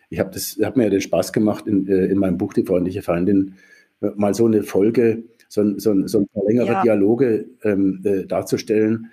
Ich 0.09 0.19
habe 0.19 0.37
hab 0.37 0.77
mir 0.77 0.83
ja 0.83 0.89
den 0.89 1.01
Spaß 1.01 1.33
gemacht, 1.33 1.67
in, 1.67 1.87
äh, 1.87 2.05
in 2.05 2.17
meinem 2.17 2.37
Buch 2.37 2.53
Die 2.53 2.63
freundliche 2.63 3.01
Feindin 3.01 3.55
äh, 4.01 4.11
mal 4.15 4.33
so 4.33 4.45
eine 4.45 4.63
Folge, 4.63 5.23
so, 5.49 5.77
so, 5.77 6.07
so 6.07 6.19
ein 6.19 6.27
paar 6.27 6.43
längere 6.47 6.73
ja. 6.73 6.81
Dialoge 6.83 7.47
ähm, 7.63 8.01
äh, 8.03 8.25
darzustellen. 8.25 9.11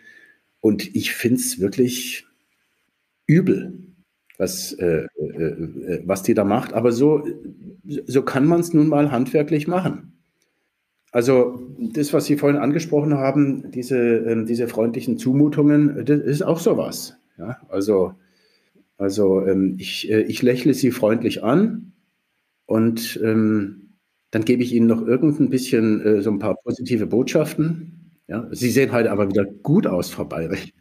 Und 0.60 0.94
ich 0.94 1.12
finde 1.12 1.36
es 1.36 1.60
wirklich 1.60 2.26
übel, 3.26 3.91
was, 4.42 4.72
äh, 4.72 5.06
äh, 5.18 6.02
was 6.04 6.24
die 6.24 6.34
da 6.34 6.44
macht. 6.44 6.74
Aber 6.74 6.90
so, 6.90 7.24
so 8.06 8.22
kann 8.22 8.44
man 8.44 8.60
es 8.60 8.74
nun 8.74 8.88
mal 8.88 9.12
handwerklich 9.12 9.68
machen. 9.68 10.18
Also 11.12 11.60
das, 11.78 12.12
was 12.12 12.24
Sie 12.24 12.36
vorhin 12.36 12.60
angesprochen 12.60 13.14
haben, 13.14 13.70
diese, 13.70 13.98
ähm, 13.98 14.46
diese 14.46 14.66
freundlichen 14.66 15.16
Zumutungen, 15.16 16.04
das 16.04 16.20
ist 16.20 16.42
auch 16.42 16.58
sowas. 16.58 17.16
Ja? 17.38 17.58
Also, 17.68 18.14
also 18.98 19.46
ähm, 19.46 19.76
ich, 19.78 20.10
äh, 20.10 20.22
ich 20.22 20.42
lächle 20.42 20.74
Sie 20.74 20.90
freundlich 20.90 21.44
an 21.44 21.92
und 22.66 23.20
ähm, 23.22 23.90
dann 24.32 24.44
gebe 24.44 24.62
ich 24.62 24.72
Ihnen 24.74 24.86
noch 24.86 25.06
irgendein 25.06 25.50
bisschen 25.50 26.00
äh, 26.00 26.22
so 26.22 26.30
ein 26.30 26.38
paar 26.40 26.56
positive 26.56 27.06
Botschaften. 27.06 28.18
Ja? 28.26 28.48
Sie 28.50 28.70
sehen 28.70 28.90
heute 28.90 29.12
aber 29.12 29.28
wieder 29.28 29.44
gut 29.44 29.86
aus, 29.86 30.10
Frau 30.10 30.24
Bayrich. 30.24 30.74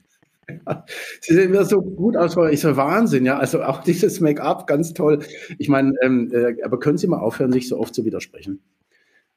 Sie 1.22 1.34
sehen 1.36 1.52
mir 1.52 1.66
so 1.66 1.82
gut 1.82 2.18
aus, 2.18 2.36
ich 2.52 2.60
so 2.62 2.76
Wahnsinn, 2.76 3.26
ja. 3.26 3.38
Also 3.38 3.64
auch 3.64 3.84
dieses 3.84 4.20
Make-up, 4.20 4.68
ganz 4.68 4.94
toll. 4.94 5.20
Ich 5.60 5.70
meine, 5.70 5.94
ähm, 6.02 6.32
äh, 6.34 6.62
aber 6.64 6.80
können 6.80 6.98
Sie 6.98 7.08
mal 7.08 7.20
aufhören, 7.20 7.52
sich 7.52 7.68
so 7.68 7.78
oft 7.80 7.94
zu 7.94 8.06
widersprechen? 8.06 8.62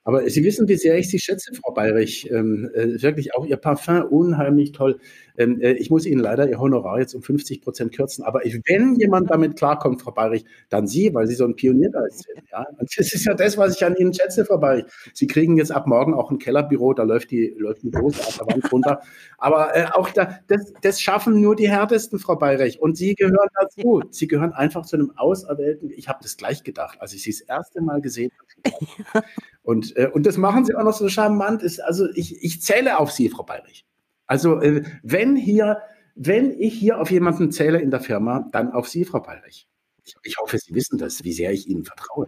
Aber 0.05 0.29
Sie 0.31 0.45
wissen, 0.45 0.69
wie 0.69 0.77
sehr 0.77 0.99
ich 0.99 1.11
Sie 1.11 1.19
schätze, 1.19 1.53
Frau 1.55 1.73
Bayrich. 1.73 2.31
Ähm, 2.31 2.71
äh, 2.75 3.03
wirklich 3.03 3.35
auch 3.35 3.47
Ihr 3.47 3.57
Parfum 3.59 4.03
unheimlich 4.05 4.73
toll. 4.73 5.01
Ähm, 5.37 5.61
äh, 5.61 5.73
ich 5.73 5.91
muss 5.91 6.07
Ihnen 6.07 6.21
leider 6.21 6.49
Ihr 6.49 6.61
Honorar 6.61 7.01
jetzt 7.01 7.15
um 7.15 7.23
50 7.23 7.63
Prozent 7.63 7.95
kürzen. 7.95 8.25
Aber 8.25 8.41
wenn 8.41 8.95
jemand 8.97 9.31
damit 9.31 9.57
klarkommt, 9.57 10.03
Frau 10.03 10.13
Bayrich, 10.13 10.45
dann 10.69 10.87
Sie, 10.87 11.13
weil 11.15 11.27
Sie 11.27 11.35
so 11.35 11.45
ein 11.45 11.57
Pioniergeist 11.57 12.25
sind. 12.25 12.43
Ja? 12.51 12.67
Und 12.79 12.89
das 12.97 13.13
ist 13.13 13.25
ja 13.25 13.35
das, 13.35 13.59
was 13.59 13.77
ich 13.77 13.85
an 13.85 13.97
Ihnen 13.97 14.15
schätze, 14.15 14.45
Frau 14.45 14.59
Bayrich. 14.59 14.85
Sie 15.13 15.27
kriegen 15.27 15.57
jetzt 15.57 15.73
ab 15.73 15.87
morgen 15.87 16.15
auch 16.15 16.31
ein 16.31 16.39
Kellerbüro, 16.39 16.95
da 16.95 17.03
läuft 17.03 17.31
die, 17.31 17.55
läuft 17.59 17.83
die 17.83 17.91
Dose 17.91 18.21
aus 18.21 18.39
der 18.39 18.47
Wand 18.47 18.71
runter. 18.73 19.01
Aber 19.39 19.77
äh, 19.77 19.87
auch 19.93 20.11
da, 20.11 20.39
das, 20.47 20.73
das 20.83 21.01
schaffen 21.01 21.41
nur 21.41 21.57
die 21.57 21.69
Härtesten, 21.69 22.19
Frau 22.19 22.37
Bayrich. 22.37 22.81
Und 22.81 22.97
Sie 22.97 23.15
gehören 23.15 23.49
dazu. 23.61 24.03
Sie 24.11 24.29
gehören 24.29 24.53
einfach 24.53 24.87
zu 24.87 24.97
einem 24.97 25.13
Auserwählten. 25.17 25.91
Ich 25.91 26.09
habe 26.09 26.21
das 26.23 26.37
gleich 26.37 26.63
gedacht, 26.63 27.01
als 27.01 27.13
ich 27.13 27.23
Sie 27.23 27.31
das 27.31 27.41
erste 27.41 27.83
Mal 27.83 28.01
gesehen 28.01 28.31
habe. 28.39 29.25
Und, 29.65 29.97
äh, 29.97 30.11
und 30.13 30.27
das 30.27 30.37
machen 30.37 30.67
sie 30.67 30.75
auch 30.75 30.85
noch 30.85 30.93
so 30.93 31.09
charmant. 31.09 31.63
Ist, 31.63 31.81
also 31.81 32.07
ich, 32.15 32.45
ich 32.45 32.61
zähle 32.61 32.99
auf 32.99 33.11
Sie, 33.11 33.31
Frau 33.31 33.43
Bayrich. 33.43 33.87
Also 34.27 34.61
äh, 34.61 34.83
wenn 35.03 35.37
hier, 35.37 35.83
wenn 36.15 36.59
ich 36.59 36.75
hier 36.75 37.01
auf 37.01 37.11
jemanden 37.11 37.53
zähle 37.53 37.81
in 37.81 37.91
der 37.91 38.01
Firma, 38.01 38.49
dann 38.53 38.73
auf 38.73 38.89
Sie, 38.89 39.05
Frau 39.05 39.21
Bayrich. 39.21 39.69
Ich, 40.05 40.15
ich 40.23 40.37
hoffe, 40.39 40.59
Sie 40.59 40.75
wissen 40.75 40.99
das, 40.99 41.25
wie 41.25 41.33
sehr 41.33 41.53
ich 41.53 41.69
Ihnen 41.69 41.85
vertraue. 41.85 42.27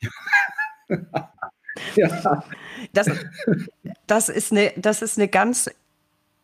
ja. 1.96 2.44
Das, 2.92 3.08
das, 4.06 4.28
ist 4.28 4.52
eine, 4.52 4.72
das 4.76 5.02
ist 5.02 5.18
eine 5.18 5.28
ganz 5.28 5.70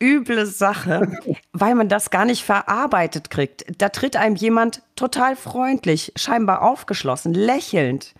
üble 0.02 0.46
Sache, 0.46 1.12
weil 1.52 1.74
man 1.74 1.88
das 1.88 2.10
gar 2.10 2.24
nicht 2.24 2.44
verarbeitet 2.44 3.28
kriegt. 3.30 3.64
Da 3.78 3.90
tritt 3.90 4.16
einem 4.16 4.36
jemand 4.36 4.82
total 4.96 5.36
freundlich, 5.36 6.12
scheinbar 6.16 6.62
aufgeschlossen, 6.62 7.34
lächelnd 7.34 8.14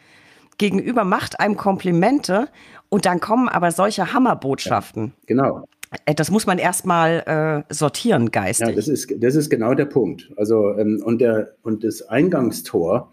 Gegenüber 0.60 1.04
macht 1.04 1.40
einem 1.40 1.56
Komplimente 1.56 2.50
und 2.90 3.06
dann 3.06 3.18
kommen 3.18 3.48
aber 3.48 3.72
solche 3.72 4.12
Hammerbotschaften. 4.12 5.14
Ja, 5.20 5.24
genau. 5.26 5.64
Äh, 6.04 6.14
das 6.14 6.30
muss 6.30 6.46
man 6.46 6.58
erstmal 6.58 7.66
äh, 7.68 7.74
sortieren, 7.74 8.30
geistig. 8.30 8.68
Ja, 8.68 8.74
das 8.74 8.88
ist, 8.88 9.12
das 9.18 9.34
ist 9.34 9.50
genau 9.50 9.74
der 9.74 9.86
Punkt. 9.86 10.30
Also, 10.36 10.76
ähm, 10.76 11.02
und, 11.04 11.20
der, 11.20 11.54
und 11.62 11.84
das 11.84 12.02
Eingangstor 12.02 13.12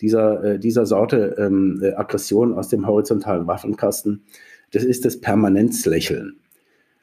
dieser, 0.00 0.44
äh, 0.44 0.58
dieser 0.58 0.86
Sorte 0.86 1.36
ähm, 1.38 1.80
äh, 1.82 1.92
Aggression 1.92 2.54
aus 2.54 2.68
dem 2.68 2.86
horizontalen 2.86 3.46
Waffenkasten, 3.46 4.24
das 4.72 4.84
ist 4.84 5.04
das 5.04 5.20
Permanenzlächeln. 5.20 6.36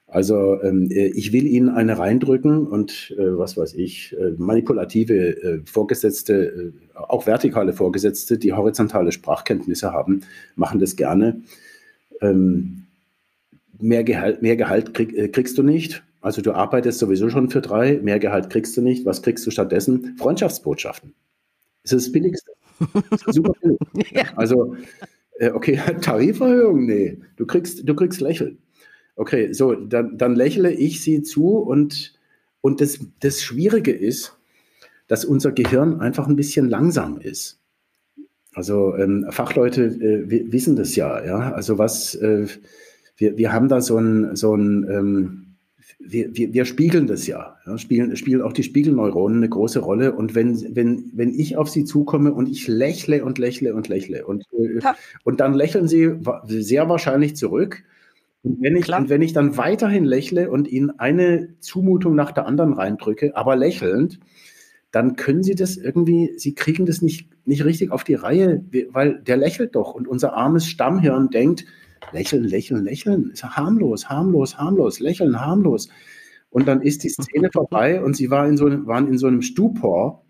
Also 0.07 0.61
ähm, 0.63 0.89
äh, 0.89 1.07
ich 1.07 1.33
will 1.33 1.45
Ihnen 1.45 1.69
eine 1.69 1.99
reindrücken 1.99 2.65
und 2.65 3.13
äh, 3.17 3.37
was 3.37 3.57
weiß 3.57 3.73
ich, 3.73 4.15
äh, 4.17 4.31
manipulative 4.37 5.13
äh, 5.15 5.61
Vorgesetzte, 5.65 6.73
auch 6.95 7.27
vertikale 7.27 7.73
Vorgesetzte, 7.73 8.37
die 8.37 8.53
horizontale 8.53 9.11
Sprachkenntnisse 9.11 9.91
haben, 9.91 10.21
machen 10.55 10.79
das 10.79 10.95
gerne. 10.95 11.41
Ähm, 12.21 12.86
mehr 13.79 14.03
Gehalt, 14.03 14.41
mehr 14.41 14.55
Gehalt 14.55 14.93
krieg, 14.93 15.13
äh, 15.13 15.27
kriegst 15.29 15.57
du 15.57 15.63
nicht. 15.63 16.03
Also 16.21 16.41
du 16.41 16.53
arbeitest 16.53 16.99
sowieso 16.99 17.29
schon 17.29 17.49
für 17.49 17.61
drei, 17.61 17.99
mehr 18.01 18.19
Gehalt 18.19 18.49
kriegst 18.49 18.75
du 18.75 18.81
nicht. 18.81 19.05
Was 19.05 19.21
kriegst 19.21 19.45
du 19.45 19.51
stattdessen? 19.51 20.15
Freundschaftsbotschaften. 20.17 21.13
Das 21.83 21.93
ist 21.93 22.07
das 22.07 22.11
Billigste. 22.11 22.51
Das 23.09 23.21
ist 23.27 23.33
super 23.35 23.53
billig. 23.61 24.11
ja. 24.11 24.25
Also, 24.35 24.75
okay, 25.53 25.79
Tariferhöhung, 26.01 26.85
nee. 26.85 27.17
Du 27.35 27.45
kriegst, 27.45 27.87
du 27.87 27.95
kriegst 27.95 28.21
Lächeln. 28.21 28.57
Okay, 29.15 29.53
so, 29.53 29.73
dann, 29.73 30.17
dann 30.17 30.35
lächle 30.35 30.71
ich 30.71 31.01
sie 31.01 31.23
zu 31.23 31.57
und, 31.57 32.13
und 32.61 32.81
das, 32.81 32.99
das 33.19 33.41
Schwierige 33.41 33.91
ist, 33.91 34.37
dass 35.07 35.25
unser 35.25 35.51
Gehirn 35.51 36.01
einfach 36.01 36.27
ein 36.27 36.35
bisschen 36.35 36.69
langsam 36.69 37.19
ist. 37.19 37.59
Also 38.53 38.95
ähm, 38.95 39.27
Fachleute 39.29 39.85
äh, 39.85 40.51
wissen 40.51 40.75
das 40.75 40.95
ja, 40.95 41.23
ja. 41.23 41.53
Also 41.53 41.77
was, 41.77 42.15
äh, 42.15 42.47
wir, 43.17 43.37
wir 43.37 43.51
haben 43.51 43.67
da 43.67 43.81
so 43.81 43.97
ein, 43.97 44.35
so 44.35 44.55
ein 44.55 44.87
ähm, 44.89 45.43
wir, 45.99 46.35
wir, 46.35 46.53
wir 46.53 46.65
spiegeln 46.65 47.07
das 47.07 47.27
ja, 47.27 47.57
ja, 47.65 47.77
spielen, 47.77 48.15
spielen 48.15 48.41
auch 48.41 48.53
die 48.53 48.63
Spiegelneuronen 48.63 49.37
eine 49.37 49.49
große 49.49 49.79
Rolle. 49.79 50.13
Und 50.13 50.35
wenn, 50.35 50.75
wenn, 50.75 51.11
wenn 51.13 51.33
ich 51.33 51.57
auf 51.57 51.69
sie 51.69 51.85
zukomme 51.85 52.33
und 52.33 52.47
ich 52.47 52.67
lächle 52.67 53.25
und 53.25 53.37
lächle 53.37 53.73
und 53.73 53.87
lächle 53.87 54.25
und, 54.25 54.45
äh, 54.53 54.81
und 55.23 55.39
dann 55.39 55.53
lächeln 55.53 55.87
sie 55.87 56.15
sehr 56.45 56.87
wahrscheinlich 56.89 57.35
zurück, 57.35 57.83
und 58.43 58.61
wenn, 58.61 58.77
ich, 58.77 58.87
und 58.93 59.09
wenn 59.09 59.21
ich 59.21 59.33
dann 59.33 59.57
weiterhin 59.57 60.05
lächle 60.05 60.49
und 60.49 60.69
Ihnen 60.69 60.91
eine 60.99 61.49
Zumutung 61.59 62.15
nach 62.15 62.31
der 62.31 62.45
anderen 62.45 62.73
reindrücke, 62.73 63.35
aber 63.35 63.57
lächelnd, 63.57 64.19
dann 64.91 65.17
können 65.17 65.43
Sie 65.43 65.55
das 65.55 65.75
irgendwie, 65.75 66.33
Sie 66.37 66.55
kriegen 66.55 66.85
das 66.85 67.01
nicht, 67.01 67.29
nicht 67.45 67.65
richtig 67.65 67.91
auf 67.91 68.05
die 68.05 68.13
Reihe, 68.13 68.63
weil 68.91 69.21
der 69.21 69.35
lächelt 69.35 69.75
doch 69.75 69.93
und 69.93 70.07
unser 70.07 70.33
armes 70.33 70.65
Stammhirn 70.67 71.29
denkt, 71.29 71.65
lächeln, 72.11 72.43
lächeln, 72.43 72.83
lächeln, 72.83 73.31
ist 73.31 73.43
harmlos, 73.43 74.09
harmlos, 74.09 74.57
harmlos, 74.57 74.99
lächeln, 74.99 75.39
harmlos. 75.39 75.89
Und 76.49 76.67
dann 76.67 76.81
ist 76.81 77.03
die 77.03 77.09
Szene 77.09 77.49
vorbei 77.53 78.01
und 78.01 78.15
Sie 78.15 78.29
war 78.29 78.47
in 78.47 78.57
so, 78.57 78.65
waren 78.87 79.07
in 79.07 79.17
so 79.17 79.27
einem 79.27 79.41
Stupor 79.41 80.23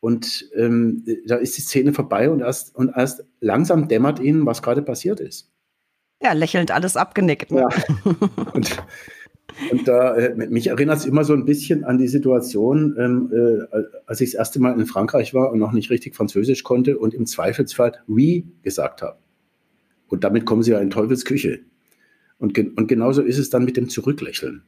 und 0.00 0.48
ähm, 0.54 1.04
da 1.26 1.36
ist 1.36 1.56
die 1.56 1.62
Szene 1.62 1.92
vorbei 1.92 2.30
und 2.30 2.40
erst, 2.40 2.74
und 2.76 2.92
erst 2.96 3.24
langsam 3.40 3.88
dämmert 3.88 4.20
Ihnen, 4.20 4.46
was 4.46 4.62
gerade 4.62 4.82
passiert 4.82 5.20
ist. 5.20 5.50
Ja, 6.22 6.32
lächelnd 6.32 6.70
alles 6.70 6.96
abgenickt. 6.96 7.50
Ne? 7.50 7.60
Ja. 7.60 7.68
Und, 8.54 8.76
und 9.70 9.88
da, 9.88 10.14
äh, 10.14 10.34
mich 10.34 10.68
erinnert 10.68 10.98
es 10.98 11.06
immer 11.06 11.24
so 11.24 11.32
ein 11.32 11.44
bisschen 11.44 11.84
an 11.84 11.98
die 11.98 12.08
Situation, 12.08 12.96
ähm, 12.98 13.30
äh, 13.32 13.82
als 14.06 14.20
ich 14.20 14.30
das 14.30 14.38
erste 14.38 14.60
Mal 14.60 14.78
in 14.78 14.86
Frankreich 14.86 15.34
war 15.34 15.50
und 15.50 15.58
noch 15.58 15.72
nicht 15.72 15.90
richtig 15.90 16.14
Französisch 16.14 16.62
konnte 16.62 16.98
und 16.98 17.12
im 17.12 17.26
Zweifelsfall 17.26 17.92
oui 18.08 18.46
gesagt 18.62 19.02
habe. 19.02 19.18
Und 20.08 20.24
damit 20.24 20.46
kommen 20.46 20.62
sie 20.62 20.72
ja 20.72 20.78
in 20.78 20.90
Teufels 20.90 21.24
Küche. 21.24 21.60
Und, 22.38 22.54
ge 22.54 22.70
und 22.76 22.86
genauso 22.86 23.22
ist 23.22 23.38
es 23.38 23.50
dann 23.50 23.64
mit 23.64 23.76
dem 23.76 23.88
Zurücklächeln. 23.88 24.62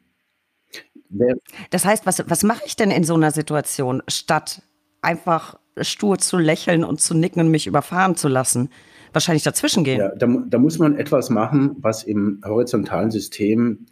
Wer 1.10 1.36
das 1.70 1.84
heißt, 1.84 2.06
was, 2.06 2.22
was 2.28 2.42
mache 2.42 2.64
ich 2.66 2.76
denn 2.76 2.90
in 2.90 3.04
so 3.04 3.14
einer 3.14 3.30
Situation, 3.30 4.02
statt 4.08 4.62
einfach 5.00 5.58
stur 5.80 6.18
zu 6.18 6.38
lächeln 6.38 6.84
und 6.84 7.00
zu 7.00 7.14
nicken 7.14 7.40
und 7.40 7.50
mich 7.50 7.66
überfahren 7.66 8.16
zu 8.16 8.28
lassen? 8.28 8.68
wahrscheinlich 9.12 9.42
dazwischen 9.42 9.84
gehen. 9.84 9.98
Ja, 9.98 10.14
da, 10.14 10.26
da, 10.26 10.58
muss 10.58 10.78
man 10.78 10.96
etwas 10.96 11.30
machen, 11.30 11.76
was 11.80 12.02
im 12.02 12.40
horizontalen 12.44 13.10
System 13.10 13.86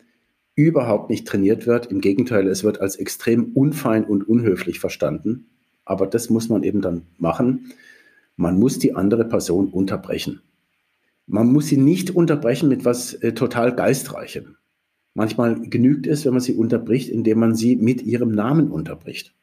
überhaupt 0.55 1.11
nicht 1.11 1.27
trainiert 1.27 1.67
wird. 1.67 1.87
Im 1.87 2.01
Gegenteil, 2.01 2.47
es 2.49 2.65
wird 2.65 2.81
als 2.81 2.97
extrem 2.97 3.53
unfein 3.53 4.05
und 4.05 4.29
unhöflich 4.29 4.81
verstanden. 4.81 5.47
Aber 5.85 6.07
das 6.07 6.31
muss 6.31 6.49
man 6.49 6.63
eben 6.63 6.81
dann 6.81 7.03
machen. 7.19 7.73
Man 8.37 8.59
muss 8.59 8.79
die 8.79 8.95
andere 8.95 9.25
Person 9.25 9.69
unterbrechen. 9.69 10.43
Man 11.27 11.53
muss 11.53 11.67
sie 11.67 11.77
nicht 11.77 12.11
unterbrechen 12.11 12.69
mit 12.69 12.85
was 12.85 13.15
äh, 13.15 13.33
total 13.33 13.75
Geistreichem. 13.75 14.57
Manchmal 15.15 15.61
genügt 15.61 16.07
es, 16.07 16.25
wenn 16.25 16.33
man 16.33 16.43
sie 16.43 16.55
unterbricht, 16.55 17.09
indem 17.09 17.41
man 17.41 17.55
sie 17.55 17.77
mit 17.77 18.03
ihrem 18.03 18.33
Namen 18.33 18.71
unterbricht. 18.71 19.35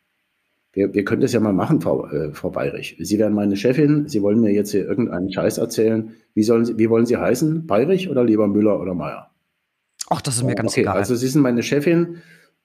Wir, 0.72 0.94
wir 0.94 1.04
können 1.04 1.22
das 1.22 1.34
ja 1.34 1.40
mal 1.40 1.54
machen, 1.54 1.82
Frau, 1.82 2.08
äh, 2.08 2.34
Frau 2.34 2.50
Bayrich. 2.50 2.98
Sie 3.00 3.20
wären 3.20 3.34
meine 3.34 3.56
Chefin, 3.56 4.08
Sie 4.08 4.22
wollen 4.22 4.40
mir 4.40 4.52
jetzt 4.52 4.72
hier 4.72 4.86
irgendeinen 4.86 5.32
Scheiß 5.32 5.58
erzählen. 5.58 6.16
Wie, 6.34 6.44
sollen 6.44 6.66
sie, 6.66 6.78
wie 6.78 6.90
wollen 6.90 7.06
Sie 7.06 7.18
heißen? 7.18 7.68
Bayrich 7.68 8.10
oder 8.10 8.24
lieber 8.24 8.48
Müller 8.48 8.80
oder 8.80 8.94
Meier? 8.94 9.32
Ach, 10.10 10.22
das 10.22 10.38
ist 10.38 10.44
mir 10.44 10.56
ganz 10.56 10.74
okay, 10.74 10.82
egal. 10.82 10.98
Also 10.98 11.16
Sie 11.16 11.28
sind 11.28 11.42
meine 11.42 11.64
Chefin 11.64 12.22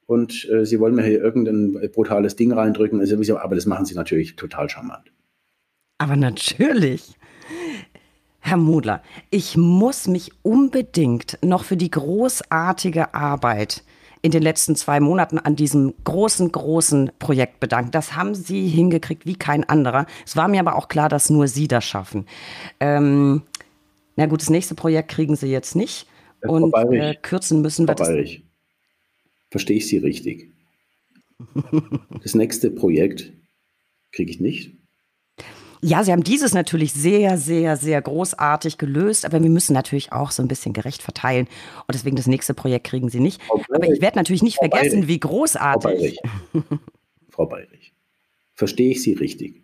und 0.06 0.48
äh, 0.50 0.64
Sie 0.64 0.80
wollen 0.80 0.94
mir 0.94 1.04
hier 1.04 1.20
irgendein 1.20 1.90
brutales 1.92 2.36
Ding 2.36 2.52
reindrücken. 2.52 3.00
Also, 3.00 3.38
aber 3.38 3.54
das 3.54 3.66
machen 3.66 3.84
Sie 3.84 3.94
natürlich 3.94 4.36
total 4.36 4.68
charmant. 4.68 5.12
Aber 5.98 6.16
natürlich. 6.16 7.14
Herr 8.40 8.56
Mudler, 8.56 9.02
ich 9.30 9.56
muss 9.56 10.06
mich 10.06 10.32
unbedingt 10.42 11.38
noch 11.42 11.64
für 11.64 11.76
die 11.76 11.90
großartige 11.90 13.14
Arbeit 13.14 13.82
in 14.22 14.30
den 14.30 14.42
letzten 14.42 14.74
zwei 14.74 15.00
Monaten 15.00 15.38
an 15.38 15.56
diesem 15.56 15.94
großen, 16.04 16.50
großen 16.50 17.12
Projekt 17.18 17.60
bedanken. 17.60 17.90
Das 17.90 18.16
haben 18.16 18.34
Sie 18.34 18.66
hingekriegt 18.68 19.26
wie 19.26 19.36
kein 19.36 19.64
anderer. 19.64 20.06
Es 20.26 20.36
war 20.36 20.48
mir 20.48 20.60
aber 20.60 20.76
auch 20.76 20.88
klar, 20.88 21.08
dass 21.08 21.30
nur 21.30 21.48
Sie 21.48 21.68
das 21.68 21.84
schaffen. 21.84 22.26
Ähm, 22.80 23.42
na 24.16 24.26
gut, 24.26 24.40
das 24.40 24.50
nächste 24.50 24.74
Projekt 24.74 25.10
kriegen 25.10 25.36
Sie 25.36 25.48
jetzt 25.48 25.76
nicht. 25.76 26.06
Und 26.42 26.74
äh, 26.92 27.14
kürzen 27.20 27.62
müssen 27.62 27.86
wir 27.86 27.94
das. 27.94 28.08
Verstehe 29.50 29.76
ich 29.76 29.88
Sie 29.88 29.98
richtig? 29.98 30.52
Das 32.22 32.34
nächste 32.34 32.70
Projekt 32.70 33.32
kriege 34.10 34.30
ich 34.30 34.40
nicht. 34.40 34.77
Ja, 35.80 36.02
sie 36.02 36.12
haben 36.12 36.24
dieses 36.24 36.54
natürlich 36.54 36.92
sehr, 36.92 37.38
sehr, 37.38 37.76
sehr 37.76 38.02
großartig 38.02 38.78
gelöst, 38.78 39.24
aber 39.24 39.42
wir 39.42 39.50
müssen 39.50 39.72
natürlich 39.72 40.12
auch 40.12 40.30
so 40.30 40.42
ein 40.42 40.48
bisschen 40.48 40.72
gerecht 40.72 41.02
verteilen. 41.02 41.46
Und 41.86 41.94
deswegen 41.94 42.16
das 42.16 42.26
nächste 42.26 42.54
Projekt 42.54 42.86
kriegen 42.86 43.08
sie 43.08 43.20
nicht. 43.20 43.40
Frau 43.42 43.62
aber 43.72 43.88
ich 43.88 44.00
werde 44.00 44.16
natürlich 44.16 44.42
nicht 44.42 44.56
Frau 44.56 44.68
vergessen, 44.68 45.00
Bayrich. 45.00 45.08
wie 45.08 45.20
großartig. 45.20 45.82
Frau 45.82 45.90
Bayrich. 45.90 46.80
Frau 47.30 47.46
Bayrich, 47.46 47.94
verstehe 48.54 48.90
ich 48.90 49.02
Sie 49.02 49.12
richtig? 49.12 49.62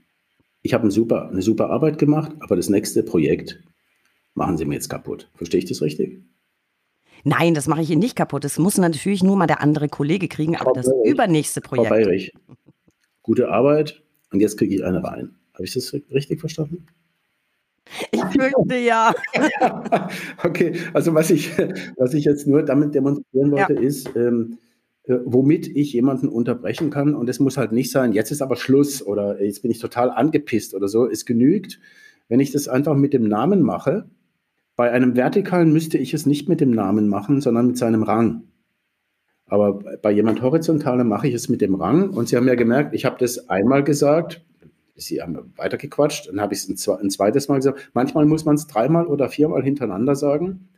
Ich 0.62 0.72
habe 0.72 0.86
ein 0.86 0.90
super, 0.90 1.28
eine 1.28 1.42
super 1.42 1.70
Arbeit 1.70 1.98
gemacht, 1.98 2.32
aber 2.40 2.56
das 2.56 2.68
nächste 2.68 3.02
Projekt 3.02 3.60
machen 4.34 4.56
Sie 4.56 4.64
mir 4.64 4.74
jetzt 4.74 4.88
kaputt. 4.88 5.28
Verstehe 5.34 5.58
ich 5.58 5.66
das 5.66 5.82
richtig? 5.82 6.22
Nein, 7.24 7.54
das 7.54 7.66
mache 7.66 7.82
ich 7.82 7.90
Ihnen 7.90 8.00
nicht 8.00 8.16
kaputt. 8.16 8.44
Das 8.44 8.58
muss 8.58 8.78
natürlich 8.78 9.22
nur 9.22 9.36
mal 9.36 9.46
der 9.46 9.60
andere 9.60 9.88
Kollege 9.88 10.28
kriegen, 10.28 10.54
aber 10.54 10.66
Frau 10.66 10.74
das 10.74 10.86
Bayrich. 10.86 11.10
übernächste 11.10 11.60
Projekt. 11.60 11.88
Frau 11.88 11.94
Bayrich, 11.94 12.32
gute 13.22 13.48
Arbeit 13.48 14.02
und 14.30 14.40
jetzt 14.40 14.56
kriege 14.56 14.74
ich 14.74 14.84
eine 14.84 15.02
rein. 15.02 15.34
Habe 15.54 15.64
ich 15.64 15.72
das 15.72 15.92
richtig 16.12 16.40
verstanden? 16.40 16.86
Ich 18.10 18.24
fürchte 18.24 18.76
ja. 18.76 19.14
okay, 20.44 20.74
also 20.92 21.14
was 21.14 21.30
ich, 21.30 21.52
was 21.96 22.14
ich 22.14 22.24
jetzt 22.24 22.46
nur 22.46 22.62
damit 22.62 22.94
demonstrieren 22.94 23.52
wollte, 23.52 23.74
ja. 23.74 23.80
ist, 23.80 24.10
ähm, 24.16 24.58
äh, 25.04 25.18
womit 25.24 25.68
ich 25.68 25.92
jemanden 25.92 26.28
unterbrechen 26.28 26.90
kann. 26.90 27.14
Und 27.14 27.28
es 27.28 27.40
muss 27.40 27.56
halt 27.56 27.72
nicht 27.72 27.90
sein, 27.90 28.12
jetzt 28.12 28.30
ist 28.30 28.42
aber 28.42 28.56
Schluss 28.56 29.04
oder 29.04 29.42
jetzt 29.42 29.62
bin 29.62 29.70
ich 29.70 29.78
total 29.78 30.10
angepisst 30.10 30.74
oder 30.74 30.88
so. 30.88 31.08
Es 31.08 31.26
genügt, 31.26 31.78
wenn 32.28 32.40
ich 32.40 32.52
das 32.52 32.68
einfach 32.68 32.96
mit 32.96 33.12
dem 33.12 33.28
Namen 33.28 33.62
mache. 33.62 34.06
Bei 34.76 34.90
einem 34.90 35.14
Vertikalen 35.14 35.72
müsste 35.72 35.98
ich 35.98 36.14
es 36.14 36.26
nicht 36.26 36.48
mit 36.48 36.60
dem 36.60 36.70
Namen 36.70 37.08
machen, 37.08 37.40
sondern 37.40 37.68
mit 37.68 37.78
seinem 37.78 38.02
Rang. 38.02 38.44
Aber 39.46 39.78
bei 40.00 40.10
jemand 40.10 40.40
Horizontalen 40.40 41.06
mache 41.06 41.28
ich 41.28 41.34
es 41.34 41.48
mit 41.48 41.60
dem 41.60 41.74
Rang. 41.74 42.10
Und 42.10 42.28
Sie 42.28 42.36
haben 42.36 42.48
ja 42.48 42.54
gemerkt, 42.54 42.94
ich 42.94 43.04
habe 43.04 43.16
das 43.18 43.50
einmal 43.50 43.84
gesagt, 43.84 44.42
Sie 44.96 45.20
haben 45.20 45.52
weitergequatscht, 45.56 46.28
dann 46.28 46.40
habe 46.40 46.54
ich 46.54 46.60
es 46.60 46.68
ein, 46.68 47.10
zweites 47.10 47.48
Mal 47.48 47.56
gesagt. 47.56 47.90
Manchmal 47.94 48.26
muss 48.26 48.44
man 48.44 48.54
es 48.54 48.66
dreimal 48.66 49.06
oder 49.06 49.28
viermal 49.28 49.62
hintereinander 49.62 50.14
sagen. 50.14 50.68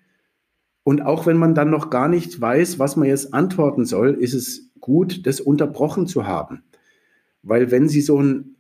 Und 0.84 1.02
auch 1.02 1.26
wenn 1.26 1.36
man 1.36 1.54
dann 1.54 1.70
noch 1.70 1.90
gar 1.90 2.08
nicht 2.08 2.40
weiß, 2.40 2.78
was 2.78 2.96
man 2.96 3.08
jetzt 3.08 3.34
antworten 3.34 3.84
soll, 3.84 4.14
ist 4.14 4.34
es 4.34 4.70
gut, 4.80 5.26
das 5.26 5.40
unterbrochen 5.40 6.06
zu 6.06 6.26
haben. 6.26 6.62
Weil 7.42 7.70
wenn 7.70 7.88
Sie 7.88 8.00
so 8.00 8.22
ein, 8.22 8.56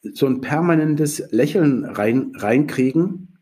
so 0.00 0.26
ein 0.26 0.40
permanentes 0.40 1.30
Lächeln 1.30 1.84
rein, 1.84 2.32
reinkriegen, 2.36 3.38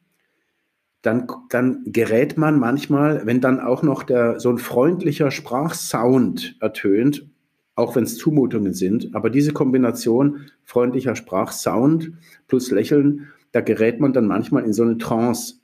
dann, 1.02 1.26
dann 1.50 1.82
gerät 1.84 2.38
man 2.38 2.58
manchmal, 2.58 3.26
wenn 3.26 3.42
dann 3.42 3.60
auch 3.60 3.82
noch 3.82 4.02
der, 4.02 4.40
so 4.40 4.48
ein 4.48 4.58
freundlicher 4.58 5.30
Sprachsound 5.30 6.56
ertönt 6.60 7.28
auch 7.74 7.96
wenn 7.96 8.04
es 8.04 8.16
Zumutungen 8.16 8.74
sind. 8.74 9.14
Aber 9.14 9.30
diese 9.30 9.52
Kombination 9.52 10.46
freundlicher 10.62 11.16
Sprachsound 11.16 12.12
plus 12.46 12.70
Lächeln, 12.70 13.28
da 13.52 13.60
gerät 13.60 14.00
man 14.00 14.12
dann 14.12 14.26
manchmal 14.26 14.64
in 14.64 14.72
so 14.72 14.82
eine 14.82 14.98
Trance, 14.98 15.56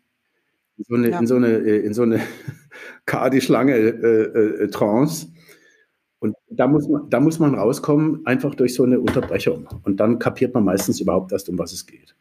in 0.76 0.84
so 0.84 0.94
eine, 0.94 1.10
ja. 1.10 1.18
in 1.20 1.26
so 1.26 1.36
eine, 1.36 1.48
äh, 1.48 1.84
in 1.84 1.94
so 1.94 2.02
eine 2.02 2.20
Kadi-Schlange 3.06 3.74
äh, 3.76 4.64
äh, 4.64 4.68
Trance. 4.68 5.28
Und 6.18 6.36
da 6.50 6.66
muss, 6.66 6.86
man, 6.88 7.08
da 7.08 7.20
muss 7.20 7.38
man 7.38 7.54
rauskommen, 7.54 8.26
einfach 8.26 8.54
durch 8.54 8.74
so 8.74 8.84
eine 8.84 9.00
Unterbrechung. 9.00 9.68
Und 9.84 10.00
dann 10.00 10.18
kapiert 10.18 10.52
man 10.52 10.64
meistens 10.64 11.00
überhaupt 11.00 11.32
erst, 11.32 11.48
um 11.48 11.58
was 11.58 11.72
es 11.72 11.86
geht. 11.86 12.14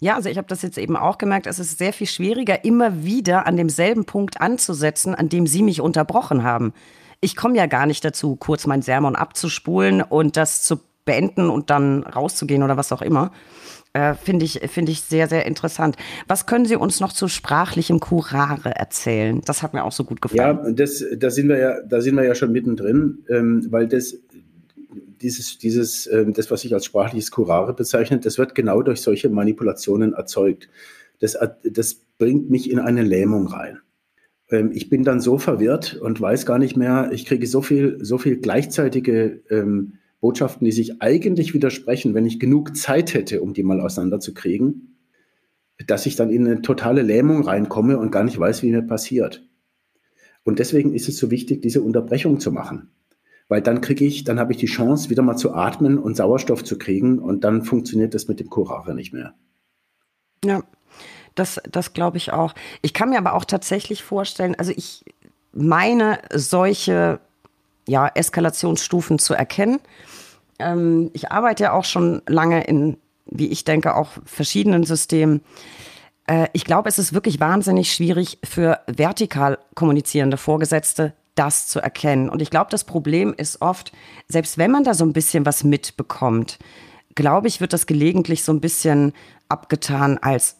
Ja, 0.00 0.16
also 0.16 0.28
ich 0.28 0.36
habe 0.36 0.48
das 0.48 0.60
jetzt 0.60 0.76
eben 0.76 0.96
auch 0.96 1.16
gemerkt, 1.16 1.46
es 1.46 1.58
ist 1.58 1.78
sehr 1.78 1.94
viel 1.94 2.08
schwieriger, 2.08 2.64
immer 2.64 3.04
wieder 3.04 3.46
an 3.46 3.56
demselben 3.56 4.04
Punkt 4.04 4.40
anzusetzen, 4.40 5.14
an 5.14 5.30
dem 5.30 5.46
Sie 5.46 5.62
mich 5.62 5.80
unterbrochen 5.80 6.42
haben 6.42 6.74
ich 7.24 7.36
komme 7.36 7.56
ja 7.56 7.66
gar 7.66 7.86
nicht 7.86 8.04
dazu, 8.04 8.36
kurz 8.36 8.66
mein 8.66 8.82
Sermon 8.82 9.16
abzuspulen 9.16 10.02
und 10.02 10.36
das 10.36 10.62
zu 10.62 10.80
beenden 11.04 11.48
und 11.48 11.70
dann 11.70 12.02
rauszugehen 12.02 12.62
oder 12.62 12.76
was 12.76 12.92
auch 12.92 13.02
immer. 13.02 13.32
Äh, 13.94 14.14
Finde 14.14 14.44
ich, 14.44 14.60
find 14.68 14.88
ich 14.88 15.02
sehr, 15.02 15.28
sehr 15.28 15.46
interessant. 15.46 15.96
Was 16.26 16.46
können 16.46 16.66
Sie 16.66 16.76
uns 16.76 17.00
noch 17.00 17.12
zu 17.12 17.28
sprachlichem 17.28 18.00
Curare 18.00 18.74
erzählen? 18.74 19.40
Das 19.44 19.62
hat 19.62 19.72
mir 19.72 19.84
auch 19.84 19.92
so 19.92 20.04
gut 20.04 20.20
gefallen. 20.20 20.58
Ja, 20.64 20.72
das, 20.72 21.04
da, 21.16 21.30
sind 21.30 21.48
wir 21.48 21.58
ja, 21.58 21.80
da 21.82 22.00
sind 22.00 22.16
wir 22.16 22.24
ja 22.24 22.34
schon 22.34 22.52
mittendrin, 22.52 23.24
ähm, 23.28 23.66
weil 23.70 23.86
das, 23.86 24.18
dieses, 25.22 25.58
dieses, 25.58 26.06
äh, 26.06 26.26
das, 26.30 26.50
was 26.50 26.64
ich 26.64 26.74
als 26.74 26.84
sprachliches 26.84 27.30
Curare 27.30 27.72
bezeichne, 27.72 28.18
das 28.18 28.36
wird 28.36 28.54
genau 28.54 28.82
durch 28.82 29.00
solche 29.00 29.30
Manipulationen 29.30 30.12
erzeugt. 30.12 30.68
Das, 31.20 31.38
das 31.62 31.94
bringt 32.18 32.50
mich 32.50 32.70
in 32.70 32.80
eine 32.80 33.02
Lähmung 33.02 33.46
rein. 33.46 33.78
Ähm, 34.54 34.70
ich 34.72 34.88
bin 34.88 35.02
dann 35.04 35.20
so 35.20 35.38
verwirrt 35.38 35.94
und 36.00 36.20
weiß 36.20 36.46
gar 36.46 36.58
nicht 36.58 36.76
mehr, 36.76 37.10
ich 37.12 37.26
kriege 37.26 37.46
so 37.46 37.60
viel, 37.60 37.98
so 38.00 38.18
viel 38.18 38.36
gleichzeitige 38.36 39.42
ähm, 39.50 39.94
Botschaften, 40.20 40.64
die 40.64 40.72
sich 40.72 41.02
eigentlich 41.02 41.54
widersprechen, 41.54 42.14
wenn 42.14 42.24
ich 42.24 42.40
genug 42.40 42.76
Zeit 42.76 43.14
hätte, 43.14 43.42
um 43.42 43.52
die 43.52 43.62
mal 43.62 43.80
auseinanderzukriegen, 43.80 44.96
dass 45.86 46.06
ich 46.06 46.16
dann 46.16 46.30
in 46.30 46.46
eine 46.46 46.62
totale 46.62 47.02
Lähmung 47.02 47.42
reinkomme 47.42 47.98
und 47.98 48.12
gar 48.12 48.24
nicht 48.24 48.38
weiß, 48.38 48.62
wie 48.62 48.70
mir 48.70 48.82
passiert. 48.82 49.46
Und 50.44 50.58
deswegen 50.60 50.94
ist 50.94 51.08
es 51.08 51.18
so 51.18 51.30
wichtig, 51.30 51.62
diese 51.62 51.82
Unterbrechung 51.82 52.38
zu 52.38 52.52
machen. 52.52 52.90
Weil 53.48 53.60
dann 53.60 53.80
kriege 53.80 54.04
ich, 54.04 54.24
dann 54.24 54.38
habe 54.38 54.52
ich 54.52 54.58
die 54.58 54.66
Chance, 54.66 55.10
wieder 55.10 55.22
mal 55.22 55.36
zu 55.36 55.52
atmen 55.52 55.98
und 55.98 56.16
Sauerstoff 56.16 56.64
zu 56.64 56.78
kriegen 56.78 57.18
und 57.18 57.44
dann 57.44 57.62
funktioniert 57.62 58.14
das 58.14 58.28
mit 58.28 58.40
dem 58.40 58.48
Curare 58.48 58.94
nicht 58.94 59.12
mehr. 59.12 59.34
Ja, 60.44 60.62
das, 61.34 61.60
das 61.68 61.92
glaube 61.92 62.16
ich 62.16 62.32
auch. 62.32 62.54
Ich 62.82 62.94
kann 62.94 63.10
mir 63.10 63.18
aber 63.18 63.34
auch 63.34 63.44
tatsächlich 63.44 64.02
vorstellen, 64.02 64.54
also 64.56 64.72
ich 64.74 65.04
meine, 65.52 66.20
solche 66.32 67.20
ja, 67.86 68.08
Eskalationsstufen 68.08 69.18
zu 69.18 69.34
erkennen. 69.34 69.80
Ähm, 70.58 71.10
ich 71.12 71.30
arbeite 71.30 71.64
ja 71.64 71.72
auch 71.72 71.84
schon 71.84 72.22
lange 72.26 72.64
in, 72.64 72.96
wie 73.26 73.48
ich 73.48 73.64
denke, 73.64 73.94
auch 73.94 74.10
verschiedenen 74.24 74.84
Systemen. 74.84 75.42
Äh, 76.26 76.48
ich 76.52 76.64
glaube, 76.64 76.88
es 76.88 76.98
ist 76.98 77.12
wirklich 77.12 77.40
wahnsinnig 77.40 77.92
schwierig 77.92 78.38
für 78.44 78.80
vertikal 78.86 79.58
kommunizierende 79.74 80.36
Vorgesetzte, 80.36 81.14
das 81.34 81.66
zu 81.66 81.80
erkennen. 81.80 82.28
Und 82.28 82.40
ich 82.40 82.50
glaube, 82.50 82.70
das 82.70 82.84
Problem 82.84 83.34
ist 83.36 83.60
oft, 83.60 83.92
selbst 84.28 84.56
wenn 84.58 84.70
man 84.70 84.84
da 84.84 84.94
so 84.94 85.04
ein 85.04 85.12
bisschen 85.12 85.44
was 85.46 85.64
mitbekommt, 85.64 86.58
glaube 87.14 87.48
ich, 87.48 87.60
wird 87.60 87.72
das 87.72 87.86
gelegentlich 87.86 88.44
so 88.44 88.52
ein 88.52 88.60
bisschen 88.60 89.12
abgetan 89.48 90.18
als, 90.18 90.58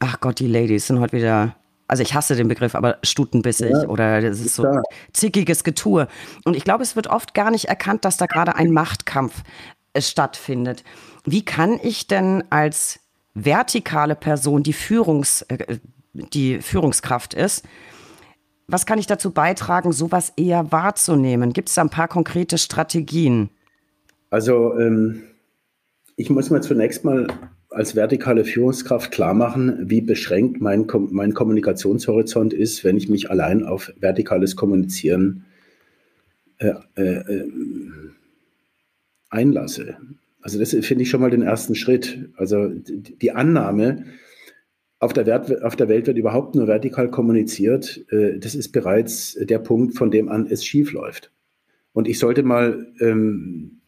ach 0.00 0.20
Gott, 0.20 0.40
die 0.40 0.48
Ladies 0.48 0.88
sind 0.88 0.98
heute 0.98 1.16
wieder 1.16 1.54
also 1.90 2.04
ich 2.04 2.14
hasse 2.14 2.36
den 2.36 2.46
Begriff, 2.46 2.76
aber 2.76 2.98
stutenbissig 3.02 3.72
ja, 3.72 3.88
oder 3.88 4.20
das 4.20 4.38
ist 4.38 4.54
so 4.54 4.62
klar. 4.62 4.84
zickiges 5.12 5.64
Getue. 5.64 6.06
Und 6.44 6.56
ich 6.56 6.62
glaube, 6.62 6.84
es 6.84 6.94
wird 6.94 7.08
oft 7.08 7.34
gar 7.34 7.50
nicht 7.50 7.64
erkannt, 7.64 8.04
dass 8.04 8.16
da 8.16 8.26
gerade 8.26 8.54
ein 8.54 8.70
Machtkampf 8.70 9.42
äh, 9.92 10.00
stattfindet. 10.00 10.84
Wie 11.24 11.44
kann 11.44 11.80
ich 11.82 12.06
denn 12.06 12.44
als 12.48 13.00
vertikale 13.34 14.14
Person, 14.14 14.62
die, 14.62 14.72
Führungs, 14.72 15.42
äh, 15.42 15.78
die 16.12 16.60
Führungskraft 16.60 17.34
ist, 17.34 17.64
was 18.68 18.86
kann 18.86 19.00
ich 19.00 19.08
dazu 19.08 19.32
beitragen, 19.32 19.90
sowas 19.90 20.32
eher 20.36 20.70
wahrzunehmen? 20.70 21.52
Gibt 21.52 21.70
es 21.70 21.74
da 21.74 21.82
ein 21.82 21.90
paar 21.90 22.06
konkrete 22.06 22.56
Strategien? 22.56 23.50
Also 24.30 24.78
ähm, 24.78 25.24
ich 26.14 26.30
muss 26.30 26.50
mir 26.50 26.60
zunächst 26.60 27.04
mal 27.04 27.26
als 27.70 27.94
vertikale 27.94 28.44
Führungskraft 28.44 29.12
klar 29.12 29.32
machen, 29.32 29.88
wie 29.88 30.00
beschränkt 30.00 30.60
mein, 30.60 30.86
mein 31.10 31.34
Kommunikationshorizont 31.34 32.52
ist, 32.52 32.84
wenn 32.84 32.96
ich 32.96 33.08
mich 33.08 33.30
allein 33.30 33.64
auf 33.64 33.92
vertikales 34.00 34.56
Kommunizieren 34.56 35.44
äh, 36.58 36.74
äh, 36.96 37.44
einlasse. 39.30 39.96
Also 40.42 40.58
das 40.58 40.70
finde 40.70 41.02
ich 41.02 41.10
schon 41.10 41.20
mal 41.20 41.30
den 41.30 41.42
ersten 41.42 41.74
Schritt. 41.74 42.30
Also 42.36 42.68
die 42.68 43.32
Annahme, 43.32 44.04
auf 44.98 45.12
der, 45.12 45.26
Wert, 45.26 45.62
auf 45.62 45.76
der 45.76 45.88
Welt 45.88 46.06
wird 46.06 46.18
überhaupt 46.18 46.54
nur 46.54 46.66
vertikal 46.66 47.10
kommuniziert, 47.10 48.04
äh, 48.10 48.38
das 48.38 48.54
ist 48.54 48.72
bereits 48.72 49.34
der 49.40 49.58
Punkt, 49.60 49.96
von 49.96 50.10
dem 50.10 50.28
an 50.28 50.46
es 50.50 50.64
schief 50.64 50.92
läuft. 50.92 51.30
Und 51.92 52.08
ich 52.08 52.18
sollte 52.18 52.42
mal, 52.42 52.92
ähm, 53.00 53.79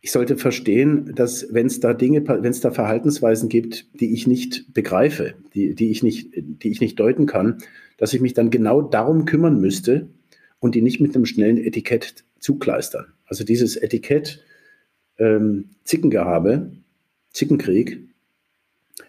ich 0.00 0.12
sollte 0.12 0.36
verstehen, 0.36 1.12
dass 1.14 1.52
wenn 1.52 1.66
es 1.66 1.80
da 1.80 1.92
Dinge, 1.92 2.26
wenn 2.26 2.50
es 2.50 2.60
da 2.60 2.70
Verhaltensweisen 2.70 3.48
gibt, 3.48 3.86
die 4.00 4.12
ich 4.12 4.26
nicht 4.26 4.72
begreife, 4.72 5.34
die, 5.54 5.74
die, 5.74 5.90
ich 5.90 6.02
nicht, 6.02 6.30
die 6.34 6.70
ich 6.70 6.80
nicht 6.80 7.00
deuten 7.00 7.26
kann, 7.26 7.58
dass 7.96 8.14
ich 8.14 8.20
mich 8.20 8.34
dann 8.34 8.50
genau 8.50 8.80
darum 8.80 9.24
kümmern 9.24 9.60
müsste 9.60 10.08
und 10.60 10.74
die 10.74 10.82
nicht 10.82 11.00
mit 11.00 11.14
einem 11.14 11.26
schnellen 11.26 11.58
Etikett 11.58 12.24
zukleistern. 12.38 13.06
Also 13.26 13.44
dieses 13.44 13.76
Etikett 13.76 14.42
ähm, 15.18 15.70
Zickengehabe, 15.82 16.72
Zickenkrieg, 17.32 18.00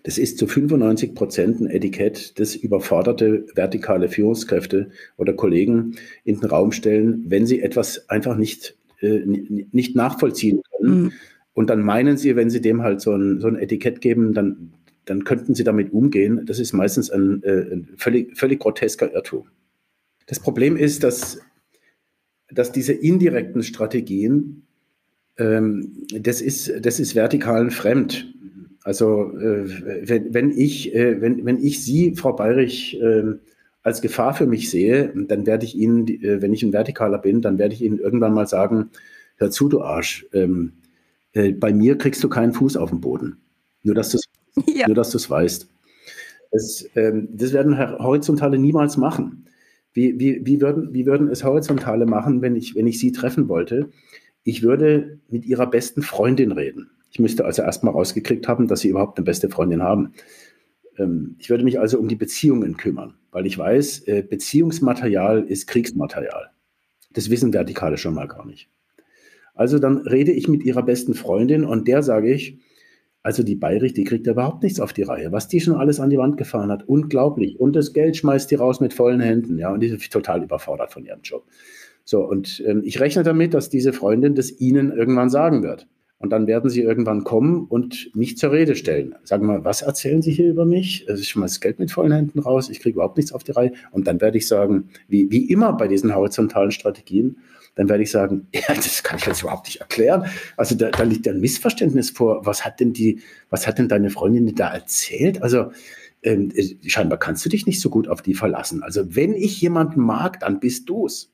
das 0.04 0.18
ist 0.18 0.38
zu 0.38 0.48
95 0.48 1.14
Prozent 1.14 1.62
ein 1.62 1.68
Etikett, 1.68 2.40
das 2.40 2.56
überforderte 2.56 3.46
vertikale 3.54 4.10
Führungskräfte 4.10 4.90
oder 5.18 5.34
Kollegen 5.34 5.96
in 6.24 6.40
den 6.40 6.50
Raum 6.50 6.72
stellen, 6.72 7.26
wenn 7.28 7.46
sie 7.46 7.62
etwas 7.62 8.10
einfach 8.10 8.38
nicht, 8.38 8.78
äh, 9.02 9.22
nicht 9.26 9.96
nachvollziehen 9.96 10.62
können. 10.72 11.02
Mhm. 11.02 11.12
Und 11.54 11.70
dann 11.70 11.82
meinen 11.82 12.18
sie, 12.18 12.36
wenn 12.36 12.50
sie 12.50 12.62
dem 12.62 12.82
halt 12.82 13.02
so 13.02 13.14
ein, 13.14 13.40
so 13.40 13.48
ein 13.48 13.58
Etikett 13.58 14.02
geben, 14.02 14.34
dann, 14.34 14.74
dann 15.06 15.24
könnten 15.24 15.56
sie 15.56 15.64
damit 15.64 15.92
umgehen. 15.92 16.46
Das 16.46 16.60
ist 16.60 16.74
meistens 16.74 17.10
ein, 17.10 17.44
äh, 17.44 17.74
ein 17.74 17.90
völlig, 17.98 18.38
völlig 18.38 18.60
grotesker 18.60 19.14
Irrtum. 19.14 19.48
Das 20.28 20.40
Problem 20.40 20.78
ist, 20.78 21.04
dass, 21.04 21.40
dass 22.52 22.72
diese 22.72 22.94
indirekten 22.94 23.64
Strategien, 23.64 24.64
ähm, 25.38 26.06
das, 26.12 26.42
ist, 26.42 26.72
das 26.82 27.00
ist 27.00 27.16
vertikalen 27.16 27.72
fremd. 27.72 28.34
Also 28.84 29.38
äh, 29.38 30.08
wenn, 30.08 30.34
wenn, 30.34 30.52
ich, 30.52 30.94
äh, 30.96 31.20
wenn, 31.20 31.46
wenn 31.46 31.58
ich 31.58 31.84
Sie, 31.84 32.16
Frau 32.16 32.34
Bayrich, 32.34 33.00
äh, 33.02 33.34
als 33.90 34.02
Gefahr 34.02 34.36
für 34.36 34.46
mich 34.46 34.70
sehe, 34.70 35.12
dann 35.16 35.48
werde 35.48 35.66
ich 35.66 35.76
Ihnen, 35.76 36.08
äh, 36.08 36.44
wenn 36.44 36.54
ich 36.54 36.62
ein 36.62 36.72
Vertikaler 36.72 37.18
bin, 37.18 37.42
dann 37.42 37.58
werde 37.58 37.74
ich 37.74 37.82
Ihnen 37.82 37.98
irgendwann 37.98 38.36
mal 38.36 38.46
sagen, 38.46 38.92
hör 39.38 39.50
zu, 39.50 39.68
du 39.68 39.82
Arsch, 39.82 40.28
ähm, 40.32 40.74
äh, 41.34 41.52
bei 41.54 41.74
mir 41.74 41.98
kriegst 41.98 42.24
du 42.24 42.30
keinen 42.30 42.54
Fuß 42.54 42.78
auf 42.78 42.92
den 42.92 43.02
Boden. 43.02 43.38
Nur, 43.82 43.96
dass 43.96 44.12
du 44.12 44.18
es 44.68 44.74
ja. 44.76 45.30
weißt. 45.30 45.68
Das, 46.52 46.90
ähm, 46.96 47.30
das 47.32 47.52
werden 47.52 47.80
Horizontale 47.80 48.60
niemals 48.60 48.96
machen. 48.96 49.46
Wie, 49.94 50.20
wie, 50.20 50.46
wie, 50.46 50.62
würden, 50.62 50.94
wie 50.94 51.08
würden 51.08 51.30
es 51.30 51.44
Horizontale 51.44 52.06
machen, 52.06 52.44
wenn 52.44 52.56
ich, 52.56 52.76
wenn 52.76 52.86
ich 52.86 53.00
Sie 53.00 53.12
treffen 53.12 53.50
wollte? 53.50 53.90
Ich 54.44 54.62
würde 54.62 55.20
mit 55.30 55.46
Ihrer 55.46 55.68
besten 55.68 56.04
Freundin 56.04 56.52
reden. 56.52 56.92
Ich 57.12 57.20
müsste 57.20 57.46
also 57.46 57.64
erstmal 57.64 57.94
rausgekriegt 57.94 58.48
haben, 58.48 58.68
dass 58.68 58.82
Sie 58.82 58.90
überhaupt 58.90 59.18
eine 59.18 59.26
beste 59.26 59.50
Freundin 59.50 59.82
haben. 59.82 60.14
Ähm, 61.00 61.36
ich 61.40 61.50
würde 61.50 61.64
mich 61.64 61.80
also 61.80 61.98
um 61.98 62.08
die 62.08 62.16
Beziehungen 62.16 62.78
kümmern, 62.78 63.16
weil 63.32 63.46
ich 63.46 63.58
weiß, 63.58 64.08
äh, 64.08 64.22
Beziehungsmaterial 64.22 65.44
ist 65.44 65.68
Kriegsmaterial. 65.68 66.52
Das 67.12 67.30
wissen 67.30 67.54
Vertikale 67.54 67.98
schon 67.98 68.14
mal 68.14 68.28
gar 68.28 68.46
nicht. 68.46 68.70
Also 69.56 69.80
dann 69.80 69.98
rede 69.98 70.32
ich 70.32 70.48
mit 70.48 70.64
ihrer 70.64 70.84
besten 70.84 71.14
Freundin 71.14 71.66
und 71.66 71.88
der 71.88 72.04
sage 72.04 72.32
ich, 72.32 72.60
also 73.22 73.44
die 73.44 73.56
Bayrich, 73.56 73.94
die 73.94 74.06
kriegt 74.06 74.26
ja 74.28 74.34
überhaupt 74.34 74.64
nichts 74.64 74.80
auf 74.80 74.94
die 74.94 75.04
Reihe. 75.04 75.32
Was 75.32 75.50
die 75.50 75.60
schon 75.60 75.76
alles 75.76 76.00
an 76.00 76.10
die 76.10 76.18
Wand 76.18 76.38
gefahren 76.38 76.72
hat, 76.72 76.88
unglaublich. 76.88 77.60
Und 77.60 77.76
das 77.76 77.92
Geld 77.92 78.16
schmeißt 78.16 78.50
die 78.50 78.56
raus 78.56 78.80
mit 78.80 78.94
vollen 78.94 79.20
Händen. 79.20 79.58
Ja, 79.58 79.74
und 79.74 79.82
die 79.82 79.88
ist 79.88 80.14
total 80.14 80.44
überfordert 80.44 80.94
von 80.94 81.04
ihrem 81.04 81.22
Job. 81.22 81.46
So, 82.06 82.22
und 82.22 82.64
ähm, 82.66 82.82
ich 82.86 83.02
rechne 83.02 83.24
damit, 83.24 83.54
dass 83.54 83.70
diese 83.70 83.92
Freundin 83.92 84.36
das 84.36 84.60
Ihnen 84.60 84.92
irgendwann 84.92 85.30
sagen 85.30 85.62
wird. 85.64 85.88
Und 86.22 86.32
dann 86.32 86.48
werden 86.48 86.70
sie 86.70 86.82
irgendwann 86.82 87.24
kommen 87.24 87.66
und 87.66 88.14
mich 88.14 88.38
zur 88.38 88.52
Rede 88.52 88.76
stellen. 88.76 89.16
Sagen 89.24 89.46
mal, 89.46 89.64
was 89.64 89.82
erzählen 89.82 90.22
Sie 90.22 90.34
hier 90.34 90.50
über 90.50 90.66
mich? 90.66 91.06
Also 91.08 91.22
ich 91.22 91.30
schmeiße 91.30 91.62
Geld 91.62 91.80
mit 91.80 91.92
vollen 91.92 92.12
Händen 92.12 92.40
raus, 92.40 92.70
ich 92.70 92.82
kriege 92.82 92.96
überhaupt 92.96 93.16
nichts 93.16 93.32
auf 93.32 93.46
die 93.46 93.54
Reihe. 93.54 93.72
Und 93.92 94.06
dann 94.06 94.20
werde 94.20 94.38
ich 94.38 94.46
sagen, 94.46 94.90
wie, 95.08 95.32
wie 95.32 95.50
immer 95.50 95.72
bei 95.74 95.88
diesen 95.88 96.14
horizontalen 96.14 96.72
Strategien, 96.72 97.38
dann 97.76 97.88
werde 97.88 98.04
ich 98.04 98.12
sagen, 98.12 98.48
ja, 98.54 98.76
das 98.76 99.02
kann 99.02 99.18
ich 99.18 99.26
jetzt 99.26 99.42
überhaupt 99.44 99.68
nicht 99.68 99.80
erklären. 99.80 100.26
Also 100.58 100.76
da, 100.76 100.92
da 100.92 101.04
liegt 101.04 101.26
ein 101.26 101.40
Missverständnis 101.40 102.10
vor. 102.10 102.46
Was 102.46 102.66
hat 102.66 102.82
denn 102.82 102.92
die, 102.92 103.22
was 103.50 103.66
hat 103.66 103.80
denn 103.80 103.88
deine 103.88 104.10
Freundin 104.10 104.54
da 104.56 104.74
erzählt? 104.74 105.42
Also 105.42 105.72
ähm, 106.22 106.52
scheinbar 106.86 107.18
kannst 107.18 107.46
du 107.46 107.50
dich 107.50 107.66
nicht 107.66 107.80
so 107.80 107.90
gut 107.90 108.10
auf 108.10 108.22
die 108.22 108.34
verlassen. 108.34 108.84
Also 108.84 109.16
wenn 109.16 109.34
ich 109.36 109.62
jemanden 109.62 110.02
mag, 110.02 110.42
dann 110.42 110.60
bist 110.60 110.90
du 110.90 111.06
es. 111.06 111.32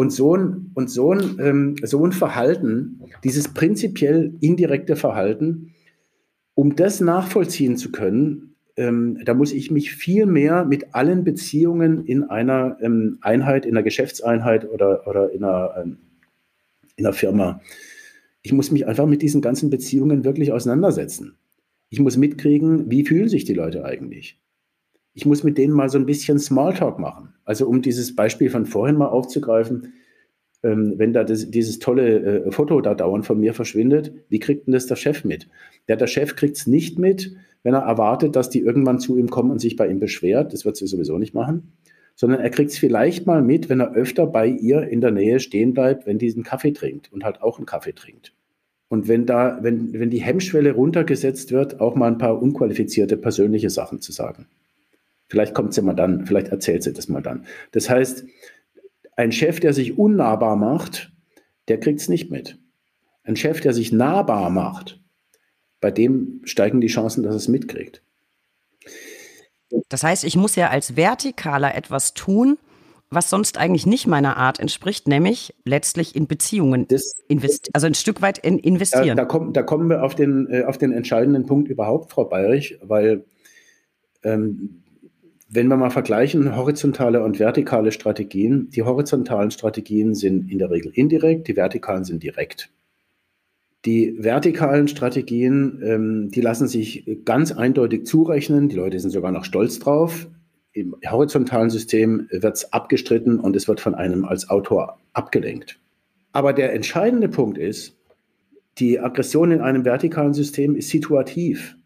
Und 0.00 0.14
so 0.14 0.34
ein, 0.34 0.70
und 0.72 0.88
so 0.88 1.12
ein, 1.12 1.36
ähm, 1.40 1.76
so 1.82 2.02
ein 2.02 2.12
Verhalten, 2.12 3.02
dieses 3.22 3.48
prinzipiell 3.48 4.32
indirekte 4.40 4.96
Verhalten, 4.96 5.74
um 6.54 6.74
das 6.74 7.02
nachvollziehen 7.02 7.76
zu 7.76 7.92
können, 7.92 8.54
ähm, 8.78 9.18
da 9.26 9.34
muss 9.34 9.52
ich 9.52 9.70
mich 9.70 9.92
viel 9.92 10.24
mehr 10.24 10.64
mit 10.64 10.94
allen 10.94 11.22
Beziehungen 11.22 12.06
in 12.06 12.24
einer 12.24 12.78
ähm, 12.80 13.18
Einheit, 13.20 13.66
in 13.66 13.72
einer 13.76 13.82
Geschäftseinheit 13.82 14.66
oder, 14.70 15.06
oder 15.06 15.32
in, 15.32 15.44
einer, 15.44 15.74
ähm, 15.76 15.98
in 16.96 17.04
einer 17.04 17.12
Firma, 17.12 17.60
ich 18.40 18.54
muss 18.54 18.70
mich 18.70 18.86
einfach 18.86 19.04
mit 19.04 19.20
diesen 19.20 19.42
ganzen 19.42 19.68
Beziehungen 19.68 20.24
wirklich 20.24 20.50
auseinandersetzen. 20.50 21.36
Ich 21.90 22.00
muss 22.00 22.16
mitkriegen, 22.16 22.90
wie 22.90 23.04
fühlen 23.04 23.28
sich 23.28 23.44
die 23.44 23.52
Leute 23.52 23.84
eigentlich 23.84 24.40
ich 25.14 25.26
muss 25.26 25.44
mit 25.44 25.58
denen 25.58 25.72
mal 25.72 25.88
so 25.88 25.98
ein 25.98 26.06
bisschen 26.06 26.38
Smalltalk 26.38 26.98
machen. 26.98 27.34
Also 27.44 27.66
um 27.66 27.82
dieses 27.82 28.14
Beispiel 28.14 28.50
von 28.50 28.66
vorhin 28.66 28.96
mal 28.96 29.08
aufzugreifen, 29.08 29.92
ähm, 30.62 30.94
wenn 30.96 31.12
da 31.12 31.24
das, 31.24 31.50
dieses 31.50 31.78
tolle 31.78 32.44
äh, 32.44 32.52
Foto 32.52 32.80
da 32.80 32.94
dauernd 32.94 33.26
von 33.26 33.40
mir 33.40 33.54
verschwindet, 33.54 34.12
wie 34.28 34.38
kriegt 34.38 34.66
denn 34.66 34.72
das 34.72 34.86
der 34.86 34.96
Chef 34.96 35.24
mit? 35.24 35.48
Ja, 35.88 35.96
der 35.96 36.06
Chef 36.06 36.36
kriegt 36.36 36.56
es 36.56 36.66
nicht 36.66 36.98
mit, 36.98 37.34
wenn 37.62 37.74
er 37.74 37.80
erwartet, 37.80 38.36
dass 38.36 38.50
die 38.50 38.60
irgendwann 38.60 39.00
zu 39.00 39.16
ihm 39.16 39.30
kommen 39.30 39.50
und 39.50 39.60
sich 39.60 39.76
bei 39.76 39.88
ihm 39.88 40.00
beschwert. 40.00 40.52
Das 40.52 40.64
wird 40.64 40.76
sie 40.76 40.86
sowieso 40.86 41.18
nicht 41.18 41.34
machen. 41.34 41.72
Sondern 42.14 42.40
er 42.40 42.50
kriegt 42.50 42.70
es 42.70 42.78
vielleicht 42.78 43.26
mal 43.26 43.42
mit, 43.42 43.68
wenn 43.68 43.80
er 43.80 43.94
öfter 43.94 44.26
bei 44.26 44.46
ihr 44.46 44.82
in 44.82 45.00
der 45.00 45.10
Nähe 45.10 45.40
stehen 45.40 45.72
bleibt, 45.72 46.06
wenn 46.06 46.18
die 46.18 46.32
einen 46.32 46.42
Kaffee 46.42 46.72
trinkt 46.72 47.10
und 47.12 47.24
halt 47.24 47.40
auch 47.40 47.58
einen 47.58 47.66
Kaffee 47.66 47.94
trinkt. 47.94 48.34
Und 48.88 49.08
wenn 49.08 49.24
da, 49.24 49.58
wenn, 49.62 49.92
wenn 49.92 50.10
die 50.10 50.20
Hemmschwelle 50.20 50.72
runtergesetzt 50.72 51.52
wird, 51.52 51.80
auch 51.80 51.94
mal 51.94 52.08
ein 52.08 52.18
paar 52.18 52.42
unqualifizierte 52.42 53.16
persönliche 53.16 53.70
Sachen 53.70 54.00
zu 54.00 54.12
sagen. 54.12 54.46
Vielleicht 55.30 55.54
kommt 55.54 55.72
sie 55.72 55.82
mal 55.82 55.94
dann, 55.94 56.26
vielleicht 56.26 56.48
erzählt 56.48 56.82
sie 56.82 56.92
das 56.92 57.08
mal 57.08 57.22
dann. 57.22 57.46
Das 57.70 57.88
heißt, 57.88 58.24
ein 59.16 59.30
Chef, 59.30 59.60
der 59.60 59.72
sich 59.72 59.96
unnahbar 59.96 60.56
macht, 60.56 61.12
der 61.68 61.78
kriegt 61.78 62.00
es 62.00 62.08
nicht 62.08 62.32
mit. 62.32 62.58
Ein 63.22 63.36
Chef, 63.36 63.60
der 63.60 63.72
sich 63.72 63.92
nahbar 63.92 64.50
macht, 64.50 65.00
bei 65.80 65.92
dem 65.92 66.40
steigen 66.44 66.80
die 66.80 66.88
Chancen, 66.88 67.22
dass 67.22 67.36
es 67.36 67.46
mitkriegt. 67.46 68.02
Das 69.88 70.02
heißt, 70.02 70.24
ich 70.24 70.36
muss 70.36 70.56
ja 70.56 70.68
als 70.68 70.94
Vertikaler 70.96 71.76
etwas 71.76 72.12
tun, 72.14 72.58
was 73.08 73.30
sonst 73.30 73.56
eigentlich 73.56 73.86
nicht 73.86 74.08
meiner 74.08 74.36
Art 74.36 74.58
entspricht, 74.58 75.06
nämlich 75.06 75.54
letztlich 75.64 76.16
in 76.16 76.26
Beziehungen 76.26 76.88
investieren, 77.28 77.70
also 77.72 77.86
ein 77.86 77.94
Stück 77.94 78.20
weit 78.20 78.38
in 78.38 78.58
investieren. 78.58 79.16
Da, 79.16 79.22
da, 79.22 79.24
komm, 79.26 79.52
da 79.52 79.62
kommen 79.62 79.88
wir 79.88 80.02
auf 80.02 80.16
den, 80.16 80.48
äh, 80.48 80.64
auf 80.64 80.76
den 80.76 80.92
entscheidenden 80.92 81.46
Punkt 81.46 81.68
überhaupt, 81.68 82.10
Frau 82.10 82.24
Bayrich, 82.24 82.78
weil 82.82 83.24
ähm, 84.22 84.79
wenn 85.52 85.66
wir 85.66 85.76
mal 85.76 85.90
vergleichen, 85.90 86.54
horizontale 86.54 87.24
und 87.24 87.40
vertikale 87.40 87.90
Strategien, 87.90 88.70
die 88.70 88.84
horizontalen 88.84 89.50
Strategien 89.50 90.14
sind 90.14 90.48
in 90.50 90.58
der 90.58 90.70
Regel 90.70 90.92
indirekt, 90.94 91.48
die 91.48 91.56
vertikalen 91.56 92.04
sind 92.04 92.22
direkt. 92.22 92.70
Die 93.84 94.14
vertikalen 94.18 94.86
Strategien, 94.86 95.80
ähm, 95.82 96.30
die 96.30 96.40
lassen 96.40 96.68
sich 96.68 97.04
ganz 97.24 97.50
eindeutig 97.50 98.06
zurechnen, 98.06 98.68
die 98.68 98.76
Leute 98.76 99.00
sind 99.00 99.10
sogar 99.10 99.32
noch 99.32 99.44
stolz 99.44 99.80
drauf. 99.80 100.28
Im 100.72 100.94
horizontalen 101.04 101.70
System 101.70 102.28
wird 102.30 102.56
es 102.56 102.72
abgestritten 102.72 103.40
und 103.40 103.56
es 103.56 103.66
wird 103.66 103.80
von 103.80 103.96
einem 103.96 104.24
als 104.24 104.48
Autor 104.50 104.98
abgelenkt. 105.14 105.80
Aber 106.32 106.52
der 106.52 106.74
entscheidende 106.74 107.28
Punkt 107.28 107.58
ist, 107.58 107.96
die 108.78 109.00
Aggression 109.00 109.50
in 109.50 109.60
einem 109.60 109.84
vertikalen 109.84 110.32
System 110.32 110.76
ist 110.76 110.90
situativ. 110.90 111.76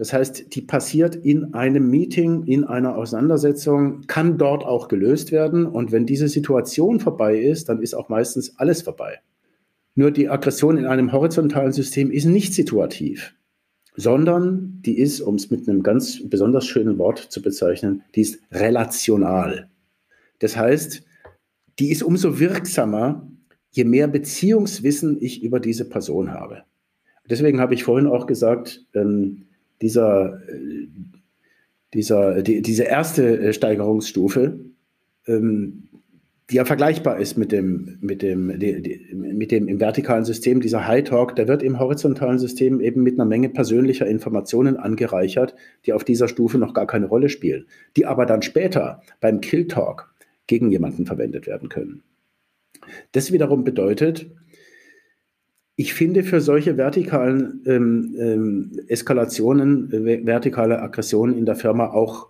Das 0.00 0.14
heißt, 0.14 0.54
die 0.54 0.62
passiert 0.62 1.14
in 1.14 1.52
einem 1.52 1.90
Meeting, 1.90 2.44
in 2.44 2.64
einer 2.64 2.96
Auseinandersetzung, 2.96 4.06
kann 4.06 4.38
dort 4.38 4.64
auch 4.64 4.88
gelöst 4.88 5.30
werden. 5.30 5.66
Und 5.66 5.92
wenn 5.92 6.06
diese 6.06 6.28
Situation 6.28 7.00
vorbei 7.00 7.38
ist, 7.38 7.68
dann 7.68 7.82
ist 7.82 7.92
auch 7.92 8.08
meistens 8.08 8.56
alles 8.56 8.80
vorbei. 8.80 9.18
Nur 9.94 10.10
die 10.10 10.30
Aggression 10.30 10.78
in 10.78 10.86
einem 10.86 11.12
horizontalen 11.12 11.72
System 11.72 12.10
ist 12.10 12.24
nicht 12.24 12.54
situativ, 12.54 13.34
sondern 13.94 14.80
die 14.86 14.96
ist, 14.96 15.20
um 15.20 15.34
es 15.34 15.50
mit 15.50 15.68
einem 15.68 15.82
ganz 15.82 16.26
besonders 16.30 16.64
schönen 16.64 16.96
Wort 16.96 17.18
zu 17.18 17.42
bezeichnen, 17.42 18.02
die 18.14 18.22
ist 18.22 18.40
relational. 18.50 19.68
Das 20.38 20.56
heißt, 20.56 21.02
die 21.78 21.90
ist 21.90 22.02
umso 22.02 22.40
wirksamer, 22.40 23.28
je 23.70 23.84
mehr 23.84 24.08
Beziehungswissen 24.08 25.18
ich 25.20 25.42
über 25.42 25.60
diese 25.60 25.86
Person 25.86 26.32
habe. 26.32 26.62
Deswegen 27.28 27.60
habe 27.60 27.74
ich 27.74 27.84
vorhin 27.84 28.06
auch 28.06 28.26
gesagt, 28.26 28.86
ähm, 28.94 29.44
dieser, 29.80 30.40
dieser, 31.94 32.42
die, 32.42 32.62
diese 32.62 32.84
erste 32.84 33.40
äh, 33.40 33.52
Steigerungsstufe, 33.52 34.60
ähm, 35.26 35.88
die 36.50 36.56
ja 36.56 36.64
vergleichbar 36.64 37.18
ist 37.18 37.36
mit 37.36 37.52
dem, 37.52 37.98
mit 38.00 38.22
dem, 38.22 38.58
die, 38.58 38.82
die, 38.82 39.14
mit 39.14 39.52
dem 39.52 39.68
im 39.68 39.78
vertikalen 39.78 40.24
System, 40.24 40.60
dieser 40.60 40.86
High 40.86 41.04
Talk, 41.04 41.36
der 41.36 41.46
wird 41.46 41.62
im 41.62 41.78
horizontalen 41.78 42.38
System 42.38 42.80
eben 42.80 43.02
mit 43.02 43.14
einer 43.14 43.24
Menge 43.24 43.48
persönlicher 43.48 44.06
Informationen 44.06 44.76
angereichert, 44.76 45.54
die 45.86 45.92
auf 45.92 46.02
dieser 46.02 46.26
Stufe 46.26 46.58
noch 46.58 46.74
gar 46.74 46.86
keine 46.86 47.06
Rolle 47.06 47.28
spielen, 47.28 47.66
die 47.96 48.04
aber 48.04 48.26
dann 48.26 48.42
später 48.42 49.00
beim 49.20 49.40
Kill 49.40 49.68
Talk 49.68 50.12
gegen 50.48 50.70
jemanden 50.70 51.06
verwendet 51.06 51.46
werden 51.46 51.68
können. 51.68 52.02
Das 53.12 53.30
wiederum 53.30 53.62
bedeutet, 53.62 54.30
ich 55.80 55.94
finde 55.94 56.24
für 56.24 56.42
solche 56.42 56.76
vertikalen 56.76 57.62
ähm, 57.64 58.14
ähm, 58.18 58.70
Eskalationen, 58.88 59.90
äh, 59.90 60.26
vertikale 60.26 60.82
Aggressionen 60.82 61.38
in 61.38 61.46
der 61.46 61.56
Firma 61.56 61.88
auch 61.88 62.26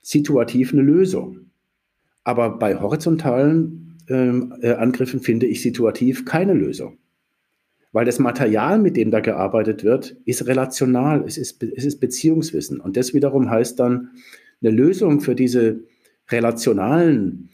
situativ 0.00 0.72
eine 0.72 0.82
Lösung. 0.82 1.50
Aber 2.22 2.56
bei 2.56 2.76
horizontalen 2.76 3.98
ähm, 4.08 4.54
äh, 4.60 4.74
Angriffen 4.74 5.18
finde 5.18 5.46
ich 5.46 5.60
situativ 5.60 6.24
keine 6.24 6.54
Lösung. 6.54 6.98
Weil 7.90 8.04
das 8.04 8.20
Material, 8.20 8.78
mit 8.78 8.96
dem 8.96 9.10
da 9.10 9.18
gearbeitet 9.18 9.82
wird, 9.82 10.16
ist 10.24 10.46
relational, 10.46 11.24
es 11.26 11.36
ist, 11.36 11.60
es 11.64 11.84
ist 11.84 11.98
Beziehungswissen. 11.98 12.78
Und 12.78 12.96
das 12.96 13.12
wiederum 13.12 13.50
heißt 13.50 13.80
dann, 13.80 14.10
eine 14.62 14.70
Lösung 14.70 15.20
für 15.20 15.34
diese 15.34 15.80
relationalen 16.30 17.48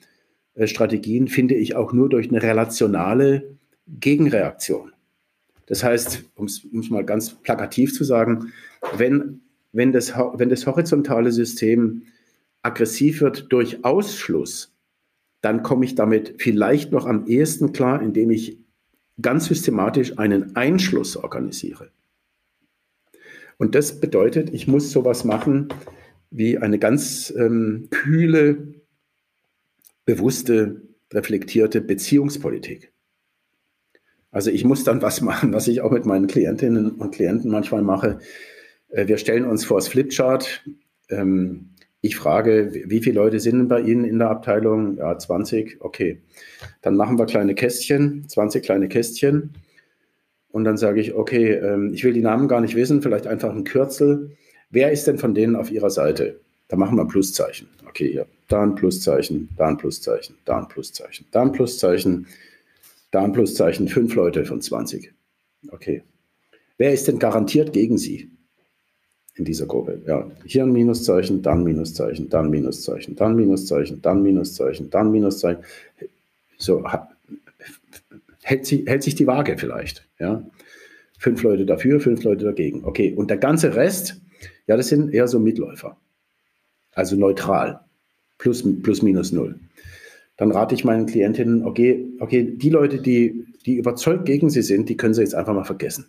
äh, 0.52 0.66
Strategien 0.66 1.28
finde 1.28 1.54
ich 1.54 1.76
auch 1.76 1.94
nur 1.94 2.10
durch 2.10 2.28
eine 2.28 2.42
relationale 2.42 3.56
Gegenreaktion. 3.88 4.92
Das 5.70 5.84
heißt, 5.84 6.24
um 6.34 6.46
es 6.46 6.90
mal 6.90 7.04
ganz 7.04 7.32
plakativ 7.32 7.94
zu 7.94 8.02
sagen, 8.02 8.52
wenn, 8.96 9.40
wenn, 9.70 9.92
das, 9.92 10.12
wenn 10.34 10.48
das 10.48 10.66
horizontale 10.66 11.30
System 11.30 12.02
aggressiv 12.62 13.20
wird 13.20 13.52
durch 13.52 13.84
Ausschluss, 13.84 14.74
dann 15.42 15.62
komme 15.62 15.84
ich 15.84 15.94
damit 15.94 16.34
vielleicht 16.38 16.90
noch 16.90 17.06
am 17.06 17.24
ehesten 17.28 17.72
klar, 17.72 18.02
indem 18.02 18.30
ich 18.30 18.58
ganz 19.22 19.44
systematisch 19.46 20.18
einen 20.18 20.56
Einschluss 20.56 21.16
organisiere. 21.16 21.92
Und 23.56 23.76
das 23.76 24.00
bedeutet, 24.00 24.50
ich 24.52 24.66
muss 24.66 24.90
sowas 24.90 25.24
machen 25.24 25.68
wie 26.32 26.58
eine 26.58 26.80
ganz 26.80 27.32
ähm, 27.36 27.86
kühle, 27.90 28.74
bewusste, 30.04 30.82
reflektierte 31.12 31.80
Beziehungspolitik. 31.80 32.92
Also 34.30 34.50
ich 34.50 34.64
muss 34.64 34.84
dann 34.84 35.02
was 35.02 35.20
machen, 35.20 35.52
was 35.52 35.68
ich 35.68 35.80
auch 35.80 35.90
mit 35.90 36.06
meinen 36.06 36.26
Klientinnen 36.26 36.92
und 36.92 37.14
Klienten 37.14 37.50
manchmal 37.50 37.82
mache. 37.82 38.18
Äh, 38.90 39.08
wir 39.08 39.18
stellen 39.18 39.44
uns 39.44 39.64
vor 39.64 39.78
das 39.78 39.88
Flipchart. 39.88 40.64
Ähm, 41.08 41.70
ich 42.02 42.16
frage, 42.16 42.72
wie 42.86 43.02
viele 43.02 43.16
Leute 43.16 43.40
sind 43.40 43.68
bei 43.68 43.80
Ihnen 43.80 44.04
in 44.04 44.18
der 44.18 44.30
Abteilung? 44.30 44.96
Ja, 44.96 45.18
20. 45.18 45.78
Okay. 45.80 46.22
Dann 46.80 46.96
machen 46.96 47.18
wir 47.18 47.26
kleine 47.26 47.54
Kästchen, 47.54 48.26
20 48.26 48.62
kleine 48.64 48.88
Kästchen. 48.88 49.52
Und 50.50 50.64
dann 50.64 50.76
sage 50.76 51.00
ich, 51.00 51.14
okay, 51.14 51.52
ähm, 51.52 51.92
ich 51.92 52.02
will 52.04 52.12
die 52.12 52.22
Namen 52.22 52.48
gar 52.48 52.60
nicht 52.60 52.74
wissen, 52.74 53.02
vielleicht 53.02 53.26
einfach 53.26 53.54
ein 53.54 53.64
Kürzel. 53.64 54.36
Wer 54.70 54.92
ist 54.92 55.06
denn 55.06 55.18
von 55.18 55.34
denen 55.34 55.56
auf 55.56 55.70
Ihrer 55.70 55.90
Seite? 55.90 56.40
Da 56.68 56.76
machen 56.76 56.96
wir 56.96 57.02
ein 57.02 57.08
Pluszeichen. 57.08 57.68
Okay, 57.86 58.10
hier. 58.12 58.26
Da 58.48 58.62
ein 58.62 58.74
Pluszeichen, 58.74 59.48
da 59.56 59.68
ein 59.68 59.76
Pluszeichen, 59.76 60.36
da 60.44 60.58
ein 60.58 60.68
Pluszeichen, 60.68 61.26
da 61.30 61.42
ein 61.42 61.52
Pluszeichen, 61.52 62.26
da 62.26 62.26
ein 62.26 62.26
Pluszeichen. 62.26 62.26
Fünf 63.88 64.14
Leute 64.14 64.44
von 64.44 64.60
20. 64.60 65.12
Okay. 65.68 66.02
Wer 66.78 66.92
ist 66.92 67.08
denn 67.08 67.18
garantiert 67.18 67.72
gegen 67.72 67.98
Sie? 67.98 68.30
in 69.40 69.44
dieser 69.44 69.66
Gruppe. 69.66 70.00
Ja, 70.06 70.30
hier 70.44 70.64
ein 70.64 70.72
Minuszeichen, 70.72 71.42
dann 71.42 71.64
Minuszeichen, 71.64 72.28
dann 72.28 72.50
Minuszeichen, 72.50 73.16
dann 73.16 73.34
Minuszeichen, 73.34 74.02
dann 74.02 74.22
Minuszeichen, 74.22 74.90
dann 74.90 75.10
Minuszeichen. 75.10 75.64
So 76.58 76.84
hält, 78.42 78.66
sich, 78.66 78.86
hält 78.86 79.02
sich 79.02 79.14
die 79.14 79.26
Waage 79.26 79.56
vielleicht. 79.56 80.06
Ja. 80.18 80.44
Fünf 81.18 81.42
Leute 81.42 81.64
dafür, 81.64 82.00
fünf 82.00 82.22
Leute 82.22 82.44
dagegen. 82.44 82.84
Okay, 82.84 83.14
und 83.14 83.30
der 83.30 83.38
ganze 83.38 83.74
Rest, 83.74 84.20
ja, 84.66 84.76
das 84.76 84.88
sind 84.88 85.12
eher 85.12 85.26
so 85.26 85.38
Mitläufer. 85.38 85.96
Also 86.92 87.16
neutral. 87.16 87.80
Plus, 88.38 88.62
plus 88.82 89.02
minus 89.02 89.32
null. 89.32 89.58
Dann 90.40 90.52
rate 90.52 90.74
ich 90.74 90.84
meinen 90.84 91.04
Klientinnen, 91.04 91.66
okay, 91.66 92.14
okay, 92.18 92.56
die 92.56 92.70
Leute, 92.70 93.02
die, 93.02 93.44
die 93.66 93.76
überzeugt 93.76 94.24
gegen 94.24 94.48
sie 94.48 94.62
sind, 94.62 94.88
die 94.88 94.96
können 94.96 95.12
sie 95.12 95.20
jetzt 95.20 95.34
einfach 95.34 95.52
mal 95.52 95.64
vergessen. 95.64 96.06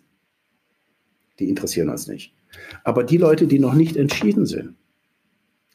Die 1.37 1.49
interessieren 1.49 1.89
uns 1.89 2.07
nicht. 2.07 2.33
Aber 2.85 3.03
die 3.03 3.17
Leute, 3.17 3.45
die 3.45 3.59
noch 3.59 3.73
nicht 3.73 3.97
entschieden 3.97 4.45
sind, 4.45 4.75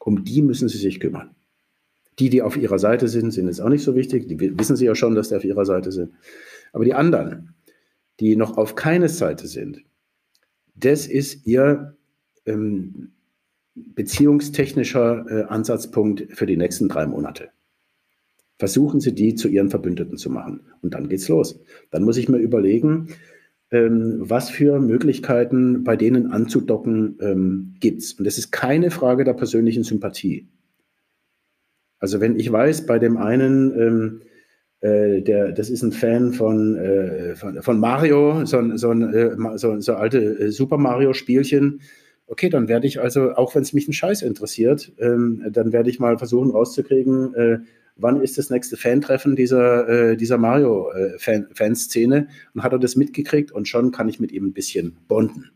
um 0.00 0.24
die 0.24 0.40
müssen 0.40 0.70
Sie 0.70 0.78
sich 0.78 1.00
kümmern. 1.00 1.34
Die, 2.18 2.30
die 2.30 2.40
auf 2.40 2.56
Ihrer 2.56 2.78
Seite 2.78 3.08
sind, 3.08 3.30
sind 3.30 3.46
jetzt 3.46 3.60
auch 3.60 3.68
nicht 3.68 3.84
so 3.84 3.94
wichtig. 3.94 4.26
Die 4.26 4.40
wissen 4.58 4.76
Sie 4.76 4.86
ja 4.86 4.94
schon, 4.94 5.14
dass 5.14 5.28
die 5.28 5.36
auf 5.36 5.44
Ihrer 5.44 5.66
Seite 5.66 5.92
sind. 5.92 6.14
Aber 6.72 6.86
die 6.86 6.94
anderen, 6.94 7.54
die 8.20 8.36
noch 8.36 8.56
auf 8.56 8.74
keine 8.74 9.10
Seite 9.10 9.48
sind, 9.48 9.82
das 10.74 11.06
ist 11.06 11.46
Ihr 11.46 11.94
ähm, 12.46 13.12
beziehungstechnischer 13.74 15.26
äh, 15.28 15.42
Ansatzpunkt 15.42 16.28
für 16.30 16.46
die 16.46 16.56
nächsten 16.56 16.88
drei 16.88 17.06
Monate. 17.06 17.50
Versuchen 18.58 19.00
Sie, 19.00 19.14
die 19.14 19.34
zu 19.34 19.48
Ihren 19.48 19.70
Verbündeten 19.70 20.16
zu 20.16 20.30
machen. 20.30 20.60
Und 20.82 20.94
dann 20.94 21.08
geht's 21.08 21.28
los. 21.28 21.60
Dann 21.90 22.04
muss 22.04 22.16
ich 22.16 22.28
mir 22.28 22.38
überlegen, 22.38 23.08
ähm, 23.70 24.16
was 24.20 24.50
für 24.50 24.80
Möglichkeiten 24.80 25.84
bei 25.84 25.96
denen 25.96 26.30
anzudocken 26.30 27.18
ähm, 27.20 27.74
gibt 27.80 28.00
es. 28.00 28.14
Und 28.14 28.24
das 28.24 28.38
ist 28.38 28.52
keine 28.52 28.90
Frage 28.90 29.24
der 29.24 29.34
persönlichen 29.34 29.82
Sympathie. 29.82 30.48
Also 31.98 32.20
wenn 32.20 32.38
ich 32.38 32.50
weiß, 32.50 32.86
bei 32.86 32.98
dem 32.98 33.16
einen, 33.16 33.78
ähm, 33.78 34.20
äh, 34.80 35.22
der, 35.22 35.52
das 35.52 35.70
ist 35.70 35.82
ein 35.82 35.92
Fan 35.92 36.32
von, 36.32 36.76
äh, 36.76 37.34
von, 37.34 37.60
von, 37.62 37.80
Mario, 37.80 38.44
so, 38.44 38.76
so, 38.76 38.92
äh, 38.92 39.36
so, 39.56 39.80
so 39.80 39.94
alte 39.94 40.18
äh, 40.18 40.50
Super 40.50 40.78
Mario-Spielchen, 40.78 41.80
okay, 42.26 42.48
dann 42.50 42.68
werde 42.68 42.86
ich 42.86 43.00
also, 43.00 43.32
auch 43.32 43.54
wenn 43.54 43.62
es 43.62 43.72
mich 43.72 43.88
ein 43.88 43.92
Scheiß 43.92 44.22
interessiert, 44.22 44.92
ähm, 44.98 45.44
dann 45.50 45.72
werde 45.72 45.90
ich 45.90 45.98
mal 45.98 46.18
versuchen 46.18 46.50
rauszukriegen, 46.50 47.34
äh, 47.34 47.58
wann 47.96 48.22
ist 48.22 48.38
das 48.38 48.50
nächste 48.50 48.76
Fantreffen 48.76 49.36
dieser, 49.36 49.88
äh, 49.88 50.16
dieser 50.16 50.38
Mario-Fanszene 50.38 52.16
äh, 52.16 52.26
und 52.54 52.62
hat 52.62 52.72
er 52.72 52.78
das 52.78 52.96
mitgekriegt 52.96 53.52
und 53.52 53.68
schon 53.68 53.90
kann 53.90 54.08
ich 54.08 54.20
mit 54.20 54.32
ihm 54.32 54.46
ein 54.46 54.52
bisschen 54.52 54.96
bonden. 55.08 55.50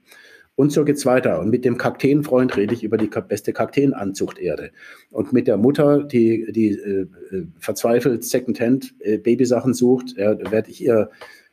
Und 0.56 0.72
so 0.72 0.84
geht's 0.84 1.06
weiter. 1.06 1.40
Und 1.40 1.48
mit 1.48 1.64
dem 1.64 1.78
Kakteenfreund 1.78 2.54
rede 2.56 2.74
ich 2.74 2.84
über 2.84 2.98
die 2.98 3.06
beste 3.06 3.54
Kakteenanzuchterde. 3.54 4.72
Und 5.10 5.32
mit 5.32 5.46
der 5.46 5.56
Mutter, 5.56 6.04
die, 6.04 6.52
die 6.52 6.72
äh, 6.72 7.06
äh 7.34 7.46
verzweifelt 7.58 8.24
Secondhand 8.24 8.94
äh, 9.00 9.16
Babysachen 9.16 9.72
sucht, 9.72 10.18
äh, 10.18 10.36
werde 10.50 10.70
ich 10.70 10.82
ihr 10.82 11.10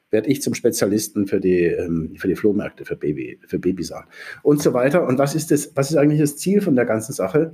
werde 0.10 0.30
ich 0.30 0.42
zum 0.42 0.54
Spezialisten 0.54 1.28
für 1.28 1.40
die, 1.40 1.64
ähm, 1.64 2.16
für 2.18 2.28
die 2.28 2.36
Flohmärkte, 2.36 2.86
für, 2.86 2.96
Baby, 2.96 3.40
für 3.46 3.60
Babysachen 3.60 4.08
und 4.42 4.62
so 4.62 4.74
weiter. 4.74 5.06
Und 5.06 5.18
was 5.20 5.36
ist, 5.36 5.52
das, 5.52 5.72
was 5.76 5.92
ist 5.92 5.98
eigentlich 5.98 6.22
das 6.22 6.38
Ziel 6.38 6.62
von 6.62 6.76
der 6.76 6.86
ganzen 6.86 7.14
Sache? 7.14 7.54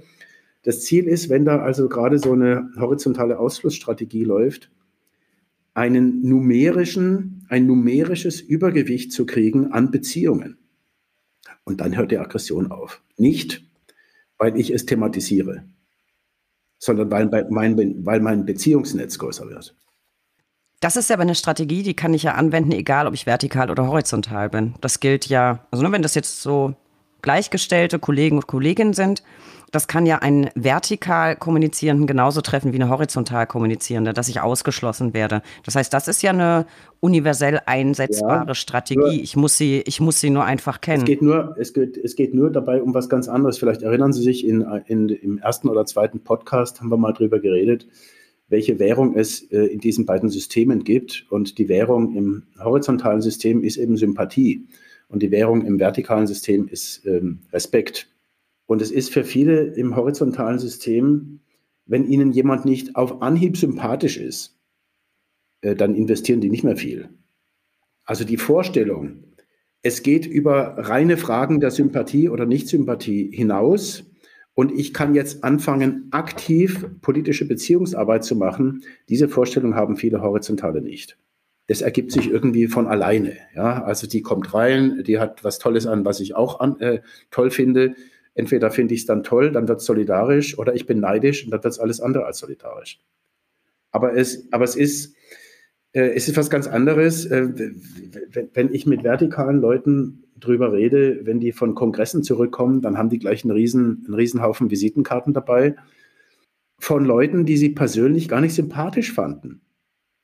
Das 0.63 0.81
Ziel 0.81 1.07
ist, 1.07 1.29
wenn 1.29 1.45
da 1.45 1.59
also 1.59 1.89
gerade 1.89 2.17
so 2.19 2.31
eine 2.31 2.71
horizontale 2.79 3.37
Ausflussstrategie 3.37 4.23
läuft, 4.23 4.71
einen 5.73 6.21
numerischen, 6.27 7.45
ein 7.49 7.67
numerisches 7.67 8.41
Übergewicht 8.41 9.11
zu 9.11 9.25
kriegen 9.25 9.71
an 9.71 9.91
Beziehungen. 9.91 10.57
Und 11.65 11.81
dann 11.81 11.95
hört 11.97 12.11
die 12.11 12.17
Aggression 12.17 12.71
auf. 12.71 13.01
Nicht, 13.17 13.63
weil 14.37 14.57
ich 14.57 14.71
es 14.71 14.85
thematisiere, 14.85 15.65
sondern 16.79 17.11
weil 17.11 17.47
mein, 17.49 18.05
weil 18.05 18.19
mein 18.19 18.45
Beziehungsnetz 18.45 19.17
größer 19.17 19.49
wird. 19.49 19.75
Das 20.79 20.97
ist 20.97 21.11
aber 21.11 21.21
eine 21.21 21.35
Strategie, 21.35 21.81
die 21.81 21.93
kann 21.93 22.13
ich 22.13 22.23
ja 22.23 22.33
anwenden, 22.33 22.73
egal 22.73 23.07
ob 23.07 23.13
ich 23.13 23.25
vertikal 23.25 23.71
oder 23.71 23.87
horizontal 23.87 24.49
bin. 24.49 24.75
Das 24.81 24.99
gilt 24.99 25.27
ja, 25.27 25.65
also 25.71 25.89
wenn 25.89 26.01
das 26.01 26.13
jetzt 26.13 26.41
so 26.41 26.75
gleichgestellte 27.21 27.99
Kollegen 27.99 28.35
und 28.35 28.47
Kolleginnen 28.47 28.93
sind, 28.93 29.23
das 29.73 29.87
kann 29.87 30.05
ja 30.05 30.19
einen 30.19 30.51
vertikal 30.53 31.35
kommunizierenden 31.35 32.05
genauso 32.05 32.41
treffen 32.41 32.73
wie 32.73 32.75
eine 32.75 32.89
horizontal 32.89 33.47
kommunizierende, 33.47 34.13
dass 34.13 34.29
ich 34.29 34.39
ausgeschlossen 34.39 35.15
werde. 35.15 35.41
Das 35.65 35.75
heißt, 35.75 35.91
das 35.91 36.07
ist 36.07 36.21
ja 36.21 36.29
eine 36.29 36.67
universell 36.99 37.59
einsetzbare 37.65 38.49
ja, 38.49 38.53
Strategie. 38.53 39.19
Ich 39.21 39.35
muss 39.35 39.57
sie, 39.57 39.83
ich 39.87 39.99
muss 39.99 40.19
sie 40.19 40.29
nur 40.29 40.45
einfach 40.45 40.79
kennen. 40.79 40.99
Es 40.99 41.05
geht 41.05 41.23
nur, 41.23 41.55
es 41.57 41.73
geht, 41.73 41.97
es 41.97 42.15
geht 42.15 42.35
nur 42.35 42.51
dabei 42.51 42.83
um 42.83 42.93
was 42.93 43.09
ganz 43.09 43.27
anderes. 43.27 43.57
Vielleicht 43.57 43.81
erinnern 43.81 44.13
Sie 44.13 44.21
sich, 44.21 44.45
in, 44.45 44.61
in, 44.85 45.09
im 45.09 45.39
ersten 45.39 45.67
oder 45.67 45.87
zweiten 45.87 46.19
Podcast 46.19 46.79
haben 46.79 46.89
wir 46.89 46.97
mal 46.97 47.13
drüber 47.13 47.39
geredet, 47.39 47.87
welche 48.49 48.77
Währung 48.77 49.15
es 49.15 49.41
äh, 49.51 49.65
in 49.65 49.79
diesen 49.79 50.05
beiden 50.05 50.29
Systemen 50.29 50.83
gibt. 50.83 51.25
Und 51.31 51.57
die 51.57 51.67
Währung 51.67 52.15
im 52.15 52.43
horizontalen 52.63 53.21
System 53.21 53.63
ist 53.63 53.77
eben 53.77 53.97
Sympathie. 53.97 54.67
Und 55.07 55.23
die 55.23 55.31
Währung 55.31 55.65
im 55.65 55.79
vertikalen 55.79 56.27
System 56.27 56.67
ist 56.67 57.03
ähm, 57.07 57.39
Respekt. 57.51 58.12
Und 58.65 58.81
es 58.81 58.91
ist 58.91 59.11
für 59.11 59.23
viele 59.23 59.63
im 59.75 59.95
horizontalen 59.95 60.59
System, 60.59 61.39
wenn 61.85 62.05
ihnen 62.05 62.31
jemand 62.31 62.65
nicht 62.65 62.95
auf 62.95 63.21
Anhieb 63.21 63.57
sympathisch 63.57 64.17
ist, 64.17 64.57
äh, 65.61 65.75
dann 65.75 65.95
investieren 65.95 66.41
die 66.41 66.49
nicht 66.49 66.63
mehr 66.63 66.77
viel. 66.77 67.09
Also 68.05 68.23
die 68.23 68.37
Vorstellung, 68.37 69.23
es 69.81 70.03
geht 70.03 70.25
über 70.25 70.75
reine 70.77 71.17
Fragen 71.17 71.59
der 71.59 71.71
Sympathie 71.71 72.29
oder 72.29 72.45
Nichtsympathie 72.45 73.29
hinaus 73.33 74.05
und 74.53 74.71
ich 74.71 74.93
kann 74.93 75.15
jetzt 75.15 75.43
anfangen, 75.43 76.07
aktiv 76.11 76.85
politische 77.01 77.47
Beziehungsarbeit 77.47 78.23
zu 78.23 78.35
machen. 78.35 78.83
Diese 79.09 79.27
Vorstellung 79.27 79.75
haben 79.75 79.97
viele 79.97 80.21
Horizontale 80.21 80.81
nicht. 80.81 81.17
Das 81.67 81.81
ergibt 81.81 82.11
sich 82.11 82.29
irgendwie 82.29 82.67
von 82.67 82.87
alleine. 82.87 83.37
Ja? 83.55 83.83
Also 83.83 84.05
die 84.05 84.21
kommt 84.21 84.53
rein, 84.53 85.03
die 85.05 85.19
hat 85.19 85.43
was 85.43 85.59
Tolles 85.59 85.87
an, 85.87 86.05
was 86.05 86.19
ich 86.19 86.35
auch 86.35 86.59
an, 86.59 86.79
äh, 86.81 87.01
toll 87.31 87.51
finde. 87.51 87.95
Entweder 88.35 88.71
finde 88.71 88.93
ich 88.95 89.01
es 89.01 89.05
dann 89.05 89.23
toll, 89.23 89.51
dann 89.51 89.67
wird 89.67 89.79
es 89.79 89.85
solidarisch, 89.85 90.57
oder 90.57 90.73
ich 90.73 90.85
bin 90.85 90.99
neidisch 90.99 91.45
und 91.45 91.51
dann 91.51 91.63
wird 91.63 91.73
es 91.73 91.79
alles 91.79 92.01
andere 92.01 92.25
als 92.25 92.39
solidarisch. 92.39 92.99
Aber 93.91 94.15
es, 94.15 94.51
aber 94.51 94.63
es 94.63 94.75
ist, 94.75 95.15
äh, 95.91 96.13
es 96.15 96.27
ist 96.27 96.35
was 96.35 96.49
ganz 96.49 96.67
anderes, 96.67 97.25
äh, 97.25 97.49
wenn 98.53 98.73
ich 98.73 98.85
mit 98.87 99.03
vertikalen 99.03 99.61
Leuten 99.61 100.23
drüber 100.39 100.73
rede, 100.73 101.25
wenn 101.25 101.39
die 101.39 101.51
von 101.51 101.75
Kongressen 101.75 102.23
zurückkommen, 102.23 102.81
dann 102.81 102.97
haben 102.97 103.09
die 103.09 103.19
gleich 103.19 103.43
einen 103.43 103.51
riesen, 103.51 104.03
einen 104.05 104.15
riesen 104.15 104.41
Haufen 104.41 104.71
Visitenkarten 104.71 105.33
dabei 105.33 105.75
von 106.79 107.05
Leuten, 107.05 107.45
die 107.45 107.57
sie 107.57 107.69
persönlich 107.69 108.27
gar 108.27 108.41
nicht 108.41 108.55
sympathisch 108.55 109.13
fanden, 109.13 109.61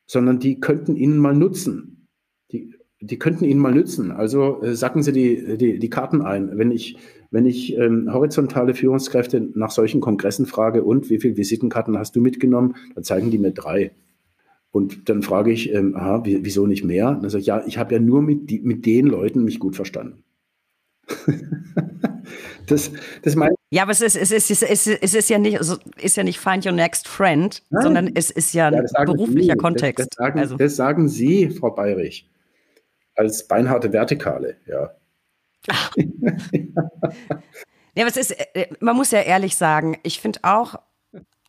sondern 0.07 0.39
die 0.39 0.59
könnten 0.59 0.95
ihnen 0.95 1.17
mal 1.17 1.35
nutzen. 1.35 2.07
Die, 2.51 2.73
die 3.01 3.19
könnten 3.19 3.45
ihnen 3.45 3.59
mal 3.59 3.73
nützen. 3.73 4.11
Also 4.11 4.61
äh, 4.61 4.75
sacken 4.75 5.03
Sie 5.03 5.11
die, 5.11 5.57
die, 5.57 5.79
die 5.79 5.89
Karten 5.89 6.21
ein. 6.21 6.57
Wenn 6.57 6.71
ich, 6.71 6.97
wenn 7.31 7.45
ich 7.45 7.77
ähm, 7.77 8.09
horizontale 8.11 8.73
Führungskräfte 8.73 9.49
nach 9.53 9.71
solchen 9.71 10.01
Kongressen 10.01 10.45
frage, 10.45 10.83
und 10.83 11.09
wie 11.09 11.19
viele 11.19 11.37
Visitenkarten 11.37 11.97
hast 11.97 12.15
du 12.15 12.21
mitgenommen, 12.21 12.75
dann 12.95 13.03
zeigen 13.03 13.31
die 13.31 13.37
mir 13.37 13.51
drei. 13.51 13.91
Und 14.71 15.09
dann 15.09 15.23
frage 15.23 15.51
ich, 15.51 15.73
ähm, 15.73 15.95
aha, 15.95 16.23
wieso 16.25 16.67
nicht 16.67 16.83
mehr? 16.83 17.09
Und 17.09 17.23
dann 17.23 17.29
sage 17.29 17.41
ich, 17.41 17.47
ja, 17.47 17.63
ich 17.65 17.77
habe 17.77 17.93
ja 17.93 17.99
nur 17.99 18.21
mit, 18.21 18.49
die, 18.49 18.59
mit 18.59 18.85
den 18.85 19.07
Leuten 19.07 19.43
mich 19.43 19.59
gut 19.59 19.75
verstanden. 19.75 20.23
das, 22.67 22.91
das 23.23 23.35
mein 23.35 23.49
ja, 23.71 23.83
aber 23.83 23.91
es 23.91 24.01
ist, 24.01 24.15
es 24.15 24.31
ist, 24.31 24.49
es 24.49 24.61
ist, 24.61 24.87
es 24.87 25.13
ist 25.13 25.29
ja 25.29 25.37
nicht, 25.37 25.59
ist 26.01 26.17
ja 26.17 26.23
nicht 26.23 26.39
find 26.39 26.65
your 26.65 26.71
next 26.71 27.07
friend, 27.07 27.61
Nein. 27.69 27.83
sondern 27.83 28.11
es 28.15 28.31
ist 28.31 28.53
ja, 28.53 28.71
ja 28.71 28.81
ein 28.95 29.05
beruflicher 29.05 29.53
Sie. 29.53 29.57
Kontext. 29.57 29.99
Das, 29.99 30.07
das, 30.09 30.17
sagen, 30.17 30.39
also. 30.39 30.57
das 30.57 30.75
sagen 30.75 31.07
Sie, 31.07 31.49
Frau 31.51 31.69
Bayrich, 31.69 32.27
als 33.19 33.47
beinharte 33.47 33.91
Vertikale, 33.91 34.55
ja. 34.65 34.91
ja, 35.97 36.03
aber 37.97 38.07
es 38.07 38.17
ist, 38.17 38.31
äh, 38.31 38.67
man 38.79 38.95
muss 38.95 39.11
ja 39.11 39.19
ehrlich 39.19 39.57
sagen, 39.57 39.97
ich 40.03 40.21
finde 40.21 40.39
auch, 40.43 40.75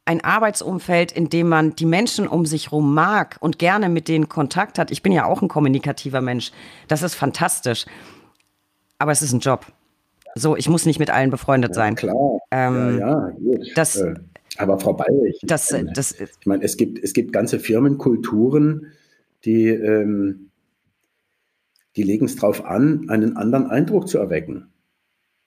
ein 0.05 0.25
Arbeitsumfeld, 0.25 1.13
in 1.13 1.29
dem 1.29 1.49
man 1.49 1.77
die 1.77 1.87
Menschen 1.87 2.27
um 2.27 2.45
sich 2.45 2.67
herum 2.67 2.95
mag 2.95 3.37
und 3.39 3.61
gerne 3.61 3.89
mit 3.89 4.09
denen 4.09 4.29
Kontakt 4.29 4.77
hat. 4.77 4.91
Ich 4.91 5.03
bin 5.03 5.13
ja 5.13 5.25
auch 5.27 5.41
ein 5.41 5.47
kommunikativer 5.47 6.21
Mensch. 6.21 6.51
Das 6.89 7.03
ist 7.03 7.15
fantastisch. 7.15 7.87
Aber 8.99 9.13
es 9.13 9.23
ist 9.23 9.33
ein 9.33 9.39
Job. 9.39 9.67
So, 10.35 10.57
ich 10.57 10.69
muss 10.69 10.85
nicht 10.85 10.99
mit 10.99 11.11
allen 11.11 11.31
befreundet 11.31 11.77
sein. 11.77 11.95
Ja, 11.95 12.01
klar. 12.01 12.39
Ähm, 12.51 12.99
ja, 12.99 13.09
ja, 13.09 13.31
gut. 13.31 13.71
Das, 13.77 13.97
äh, 13.97 14.15
aber 14.57 14.81
Frau 14.81 14.95
Bayrich, 14.95 15.39
das, 15.43 15.71
äh, 15.71 15.85
das, 15.95 16.13
ich 16.21 16.47
meine, 16.47 16.65
es 16.65 16.77
gibt, 16.77 16.99
es 17.05 17.13
gibt 17.13 17.33
ganze 17.33 17.61
Firmenkulturen, 17.61 18.87
die, 19.45 19.69
ähm, 19.69 20.50
die 21.97 22.03
legen 22.03 22.27
es 22.27 22.37
darauf 22.37 22.65
an, 22.65 23.09
einen 23.09 23.37
anderen 23.37 23.67
Eindruck 23.67 24.09
zu 24.09 24.19
erwecken. 24.19 24.73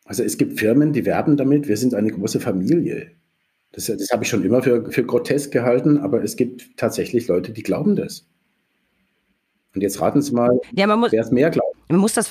Also 0.05 0.23
es 0.23 0.37
gibt 0.37 0.59
Firmen, 0.59 0.93
die 0.93 1.05
werben 1.05 1.37
damit, 1.37 1.67
wir 1.67 1.77
sind 1.77 1.93
eine 1.93 2.11
große 2.11 2.39
Familie. 2.39 3.11
Das, 3.71 3.85
das 3.85 4.09
habe 4.11 4.23
ich 4.23 4.29
schon 4.29 4.43
immer 4.43 4.61
für, 4.61 4.91
für 4.91 5.03
grotesk 5.03 5.51
gehalten, 5.51 5.97
aber 5.97 6.23
es 6.23 6.35
gibt 6.35 6.77
tatsächlich 6.77 7.27
Leute, 7.27 7.51
die 7.51 7.63
glauben 7.63 7.95
das. 7.95 8.27
Und 9.73 9.81
jetzt 9.81 9.99
raten 10.01 10.21
Sie 10.21 10.33
mal, 10.33 10.59
ja, 10.73 10.87
wer 10.87 11.21
es 11.21 11.31
mehr 11.31 11.49
glaubt. 11.49 11.75
Man 11.89 11.99
muss 11.99 12.13
das 12.13 12.29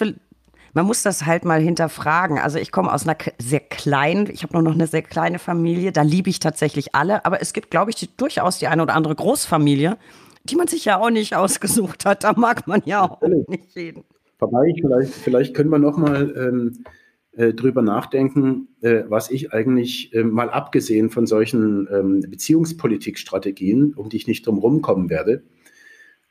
man 0.75 0.87
muss 0.87 1.03
das 1.03 1.27
halt 1.27 1.45
mal 1.45 1.61
hinterfragen. 1.61 2.39
Also 2.39 2.59
ich 2.59 2.73
komme 2.73 2.93
aus 2.93 3.07
einer 3.07 3.17
sehr 3.39 3.61
kleinen, 3.61 4.31
ich 4.31 4.43
habe 4.43 4.55
nur 4.55 4.63
noch 4.63 4.73
eine 4.73 4.87
sehr 4.87 5.03
kleine 5.03 5.39
Familie, 5.39 5.93
da 5.93 6.03
liebe 6.03 6.31
ich 6.31 6.39
tatsächlich 6.39 6.95
alle, 6.95 7.25
aber 7.27 7.43
es 7.43 7.53
gibt, 7.53 7.71
glaube 7.71 7.91
ich, 7.91 7.97
die, 7.97 8.09
durchaus 8.17 8.59
die 8.59 8.69
eine 8.69 8.83
oder 8.83 8.95
andere 8.95 9.15
Großfamilie, 9.15 9.99
die 10.45 10.57
man 10.57 10.67
sich 10.67 10.85
ja 10.85 10.99
auch 10.99 11.11
nicht 11.11 11.35
ausgesucht 11.35 12.05
hat. 12.05 12.25
Da 12.25 12.33
mag 12.33 12.67
man 12.67 12.83
ja 12.85 13.03
auch 13.03 13.21
Natürlich. 13.21 13.49
nicht 13.49 13.75
jeden. 13.75 14.05
Vorbei, 14.39 14.73
vielleicht, 14.81 15.15
vielleicht 15.15 15.55
können 15.55 15.71
wir 15.71 15.79
noch 15.79 15.97
mal 15.97 16.35
ähm, 16.37 16.85
äh, 17.33 17.55
drüber 17.55 17.81
nachdenken, 17.81 18.69
äh, 18.81 19.05
was 19.09 19.31
ich 19.31 19.53
eigentlich 19.53 20.13
äh, 20.15 20.25
mal 20.25 20.51
abgesehen 20.51 21.11
von 21.11 21.27
solchen 21.27 21.89
ähm, 21.91 22.21
Beziehungspolitikstrategien, 22.29 23.95
um 23.95 24.09
die 24.09 24.17
ich 24.17 24.27
nicht 24.27 24.47
drum 24.47 24.59
rumkommen 24.59 25.11
werde, 25.11 25.43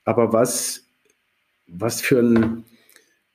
aber 0.03 0.33
was, 0.33 0.85
was, 1.67 2.01
für 2.01 2.19
ein, 2.19 2.65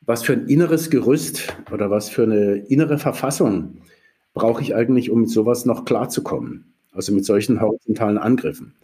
was 0.01 0.23
für 0.23 0.35
ein 0.35 0.47
inneres 0.47 0.91
Gerüst 0.91 1.57
oder 1.73 1.91
was 1.91 2.09
für 2.09 2.25
eine 2.25 2.57
innere 2.69 2.99
Verfassung 2.99 3.79
brauche 4.35 4.63
ich 4.63 4.75
eigentlich, 4.75 5.11
um 5.11 5.23
mit 5.23 5.31
sowas 5.31 5.65
noch 5.65 5.85
klarzukommen? 5.85 6.75
Also 6.93 7.13
mit 7.13 7.25
solchen 7.25 7.61
horizontalen 7.61 8.19
Angriffen. 8.19 8.77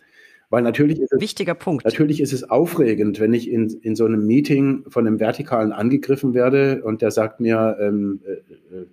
Weil 0.53 0.63
natürlich 0.63 1.01
ist 1.01 1.11
es, 1.15 1.21
Wichtiger 1.23 1.55
Punkt. 1.55 1.87
Natürlich 1.87 2.21
ist 2.21 2.35
es 2.35 2.51
aufregend, 2.51 3.21
wenn 3.21 3.33
ich 3.33 3.51
in, 3.51 3.71
in 3.81 3.97
so 3.97 4.05
einem 4.05 4.27
Meeting 4.27 4.85
von 4.87 5.07
einem 5.07 5.19
Vertikalen 5.19 5.73
angegriffen 5.73 6.35
werde 6.35 6.83
und 6.85 7.01
der 7.01 7.11
sagt 7.11 7.41
mir, 7.41 7.79
ähm, 7.81 8.21
äh, 8.27 8.33
äh, 8.33 8.87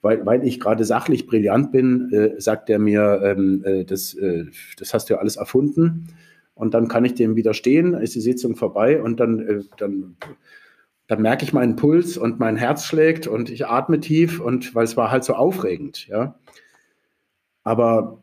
weil, 0.00 0.24
weil 0.24 0.46
ich 0.46 0.60
gerade 0.60 0.84
sachlich 0.84 1.26
brillant 1.26 1.72
bin, 1.72 2.12
äh, 2.12 2.40
sagt 2.40 2.70
er 2.70 2.78
mir, 2.78 3.20
ähm, 3.24 3.64
äh, 3.64 3.84
das, 3.84 4.14
äh, 4.14 4.44
das 4.78 4.94
hast 4.94 5.10
du 5.10 5.14
ja 5.14 5.18
alles 5.18 5.34
erfunden. 5.34 6.06
Und 6.54 6.72
dann 6.72 6.86
kann 6.86 7.04
ich 7.04 7.14
dem 7.14 7.34
widerstehen, 7.34 7.94
ist 7.94 8.14
die 8.14 8.20
Sitzung 8.20 8.54
vorbei 8.54 9.02
und 9.02 9.18
dann, 9.18 9.64
dann, 9.78 10.14
dann 11.08 11.20
merke 11.20 11.42
ich 11.42 11.52
meinen 11.52 11.74
Puls 11.74 12.16
und 12.16 12.38
mein 12.38 12.54
Herz 12.54 12.84
schlägt 12.84 13.26
und 13.26 13.50
ich 13.50 13.66
atme 13.66 13.98
tief 13.98 14.38
und 14.38 14.72
weil 14.76 14.84
es 14.84 14.96
war 14.96 15.10
halt 15.10 15.24
so 15.24 15.34
aufregend, 15.34 16.06
ja. 16.06 16.38
Aber 17.64 18.22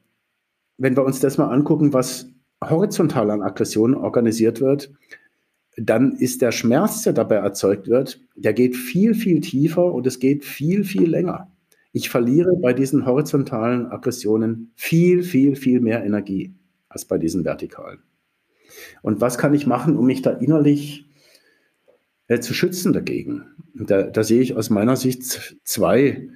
wenn 0.78 0.96
wir 0.96 1.04
uns 1.04 1.20
das 1.20 1.38
mal 1.38 1.50
angucken, 1.50 1.92
was 1.92 2.30
horizontal 2.64 3.32
an 3.32 3.42
Aggressionen 3.42 3.96
organisiert 3.96 4.62
wird, 4.62 4.92
dann 5.78 6.16
ist 6.18 6.42
der 6.42 6.52
Schmerz, 6.52 7.04
der 7.04 7.14
dabei 7.14 7.36
erzeugt 7.36 7.88
wird, 7.88 8.22
der 8.36 8.54
geht 8.54 8.76
viel, 8.76 9.14
viel 9.14 9.40
tiefer 9.42 9.94
und 9.94 10.06
es 10.08 10.20
geht 10.20 10.44
viel, 10.44 10.84
viel 10.84 11.10
länger. 11.10 11.52
Ich 11.92 12.10
verliere 12.10 12.56
bei 12.58 12.74
diesen 12.74 13.06
horizontalen 13.06 13.88
Aggressionen 13.88 14.72
viel, 14.76 15.24
viel, 15.24 15.56
viel 15.56 15.80
mehr 15.80 16.04
Energie 16.04 16.54
als 16.88 17.06
bei 17.06 17.18
diesen 17.18 17.46
vertikalen. 17.46 18.00
Und 19.02 19.22
was 19.22 19.38
kann 19.38 19.54
ich 19.54 19.66
machen, 19.66 19.96
um 19.96 20.06
mich 20.06 20.22
da 20.22 20.32
innerlich 20.32 21.10
äh, 22.28 22.40
zu 22.40 22.54
schützen 22.54 22.94
dagegen? 22.94 23.46
Da, 23.74 24.04
da, 24.04 24.24
sehe 24.24 24.42
ich 24.42 24.56
aus 24.56 24.70
meiner 24.70 24.96
Sicht 24.96 25.60
zwei, 25.64 26.30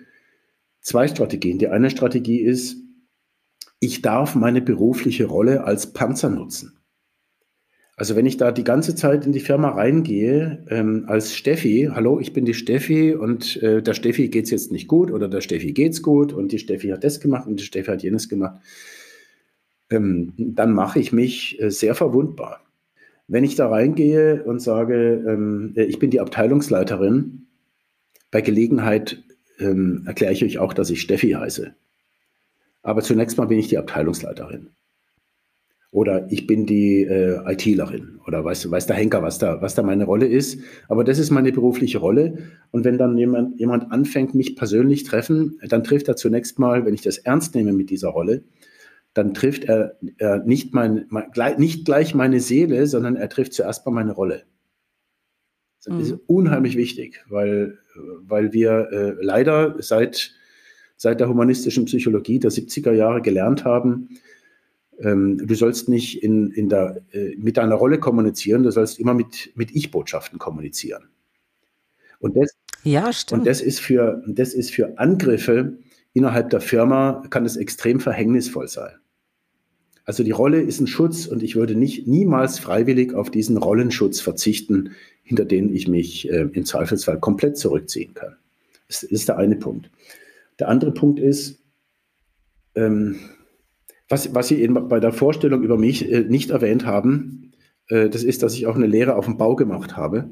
zwei 0.81 1.07
Strategien. 1.07 1.59
Die 1.59 1.67
eine 1.67 1.89
Strategie 1.89 2.39
ist, 2.39 2.77
ich 3.83 4.01
darf 4.01 4.33
meine 4.33 4.61
berufliche 4.61 5.25
Rolle 5.25 5.65
als 5.65 5.91
Panzer 5.91 6.29
nutzen. 6.29 6.79
Also 7.97 8.15
wenn 8.15 8.25
ich 8.25 8.37
da 8.37 8.51
die 8.53 8.63
ganze 8.63 8.95
Zeit 8.95 9.25
in 9.25 9.33
die 9.33 9.41
Firma 9.41 9.69
reingehe, 9.69 10.65
ähm, 10.69 11.03
als 11.07 11.35
Steffi, 11.35 11.89
hallo, 11.93 12.19
ich 12.19 12.31
bin 12.31 12.45
die 12.45 12.53
Steffi 12.53 13.13
und 13.13 13.61
äh, 13.61 13.83
der 13.83 13.93
Steffi 13.93 14.29
geht 14.29 14.45
es 14.45 14.51
jetzt 14.51 14.71
nicht 14.71 14.87
gut 14.87 15.11
oder 15.11 15.27
der 15.27 15.41
Steffi 15.41 15.73
geht 15.73 15.91
es 15.91 16.01
gut 16.01 16.31
und 16.31 16.53
die 16.53 16.59
Steffi 16.59 16.87
hat 16.89 17.03
das 17.03 17.19
gemacht 17.19 17.45
und 17.45 17.59
die 17.59 17.65
Steffi 17.65 17.91
hat 17.91 18.01
jenes 18.01 18.29
gemacht, 18.29 18.61
ähm, 19.89 20.33
dann 20.37 20.71
mache 20.71 20.99
ich 20.99 21.11
mich 21.11 21.61
äh, 21.61 21.69
sehr 21.69 21.93
verwundbar. 21.93 22.61
Wenn 23.27 23.43
ich 23.43 23.55
da 23.55 23.67
reingehe 23.67 24.43
und 24.45 24.61
sage, 24.61 25.23
ähm, 25.27 25.73
äh, 25.75 25.83
ich 25.83 25.99
bin 25.99 26.09
die 26.09 26.21
Abteilungsleiterin, 26.21 27.47
bei 28.31 28.39
Gelegenheit 28.39 29.21
ähm, 29.59 30.03
erkläre 30.07 30.31
ich 30.31 30.43
euch 30.45 30.57
auch, 30.57 30.73
dass 30.73 30.89
ich 30.89 31.01
Steffi 31.01 31.31
heiße. 31.31 31.75
Aber 32.83 33.01
zunächst 33.01 33.37
mal 33.37 33.45
bin 33.45 33.57
ich 33.57 33.69
die 33.69 33.77
Abteilungsleiterin. 33.77 34.69
Oder 35.89 36.31
ich 36.31 36.47
bin 36.47 36.65
die 36.65 37.03
äh, 37.03 37.39
ITlerin. 37.51 38.19
Oder 38.25 38.43
weiß, 38.43 38.69
weiß 38.69 38.87
der 38.87 38.95
Henker, 38.95 39.21
was 39.21 39.37
da, 39.37 39.61
was 39.61 39.75
da 39.75 39.83
meine 39.83 40.05
Rolle 40.05 40.27
ist. 40.27 40.59
Aber 40.89 41.03
das 41.03 41.19
ist 41.19 41.29
meine 41.29 41.51
berufliche 41.51 41.99
Rolle. 41.99 42.39
Und 42.71 42.83
wenn 42.83 42.97
dann 42.97 43.17
jemand, 43.17 43.59
jemand 43.59 43.91
anfängt, 43.91 44.33
mich 44.33 44.55
persönlich 44.55 45.03
treffen, 45.03 45.59
dann 45.67 45.83
trifft 45.83 46.07
er 46.07 46.15
zunächst 46.15 46.59
mal, 46.59 46.85
wenn 46.85 46.95
ich 46.95 47.03
das 47.03 47.19
ernst 47.19 47.55
nehme 47.55 47.73
mit 47.73 47.89
dieser 47.89 48.09
Rolle, 48.09 48.43
dann 49.13 49.35
trifft 49.35 49.65
er, 49.65 49.97
er 50.17 50.43
nicht, 50.43 50.73
mein, 50.73 51.05
mein, 51.09 51.25
nicht 51.57 51.85
gleich 51.85 52.15
meine 52.15 52.39
Seele, 52.39 52.87
sondern 52.87 53.15
er 53.15 53.29
trifft 53.29 53.53
zuerst 53.53 53.85
mal 53.85 53.91
meine 53.91 54.13
Rolle. 54.13 54.43
Das 55.85 55.95
ist 55.99 56.11
mhm. 56.13 56.19
unheimlich 56.25 56.75
wichtig, 56.75 57.23
weil, 57.29 57.77
weil 58.21 58.51
wir 58.51 58.89
äh, 58.91 59.13
leider 59.23 59.75
seit 59.79 60.33
seit 60.97 61.19
der 61.19 61.29
humanistischen 61.29 61.85
Psychologie 61.85 62.39
der 62.39 62.51
70er 62.51 62.91
Jahre 62.91 63.21
gelernt 63.21 63.65
haben, 63.65 64.09
ähm, 64.99 65.37
du 65.45 65.55
sollst 65.55 65.89
nicht 65.89 66.23
in, 66.23 66.51
in 66.51 66.69
der, 66.69 67.01
äh, 67.11 67.35
mit 67.37 67.57
deiner 67.57 67.75
Rolle 67.75 67.99
kommunizieren, 67.99 68.63
du 68.63 68.71
sollst 68.71 68.99
immer 68.99 69.13
mit, 69.13 69.51
mit 69.55 69.75
Ich-Botschaften 69.75 70.39
kommunizieren. 70.39 71.09
Und 72.19 72.37
das, 72.37 72.51
ja. 72.83 73.09
Und 73.31 73.45
das 73.45 73.61
ist, 73.61 73.79
für, 73.79 74.23
das 74.27 74.53
ist 74.53 74.71
für 74.71 74.97
Angriffe 74.97 75.77
innerhalb 76.13 76.49
der 76.51 76.61
Firma, 76.61 77.23
kann 77.29 77.45
es 77.45 77.57
extrem 77.57 77.99
verhängnisvoll 77.99 78.67
sein. 78.67 78.93
Also 80.05 80.23
die 80.23 80.31
Rolle 80.31 80.61
ist 80.61 80.81
ein 80.81 80.87
Schutz 80.87 81.27
und 81.27 81.43
ich 81.43 81.55
würde 81.55 81.75
nicht 81.75 82.07
niemals 82.07 82.59
freiwillig 82.59 83.13
auf 83.13 83.31
diesen 83.31 83.57
Rollenschutz 83.57 84.19
verzichten, 84.19 84.91
hinter 85.23 85.45
den 85.45 85.73
ich 85.73 85.87
mich 85.87 86.29
äh, 86.29 86.47
im 86.51 86.65
Zweifelsfall 86.65 87.19
komplett 87.19 87.57
zurückziehen 87.57 88.13
kann. 88.13 88.35
Das 88.87 89.03
ist 89.03 89.29
der 89.29 89.37
eine 89.37 89.55
Punkt. 89.55 89.89
Der 90.59 90.69
andere 90.69 90.93
Punkt 90.93 91.19
ist, 91.19 91.63
Ähm, 92.75 93.15
was, 94.09 94.33
was 94.35 94.47
Sie 94.47 94.61
in, 94.61 94.73
bei 94.87 94.99
der 94.99 95.13
Vorstellung 95.13 95.63
über 95.63 95.77
mich 95.77 96.11
äh, 96.11 96.21
nicht 96.21 96.49
erwähnt 96.49 96.85
haben, 96.85 97.53
äh, 97.89 98.09
das 98.09 98.23
ist, 98.23 98.43
dass 98.43 98.53
ich 98.55 98.67
auch 98.67 98.75
eine 98.75 98.87
Lehre 98.87 99.15
auf 99.15 99.25
dem 99.25 99.37
Bau 99.37 99.55
gemacht 99.55 99.95
habe, 99.97 100.29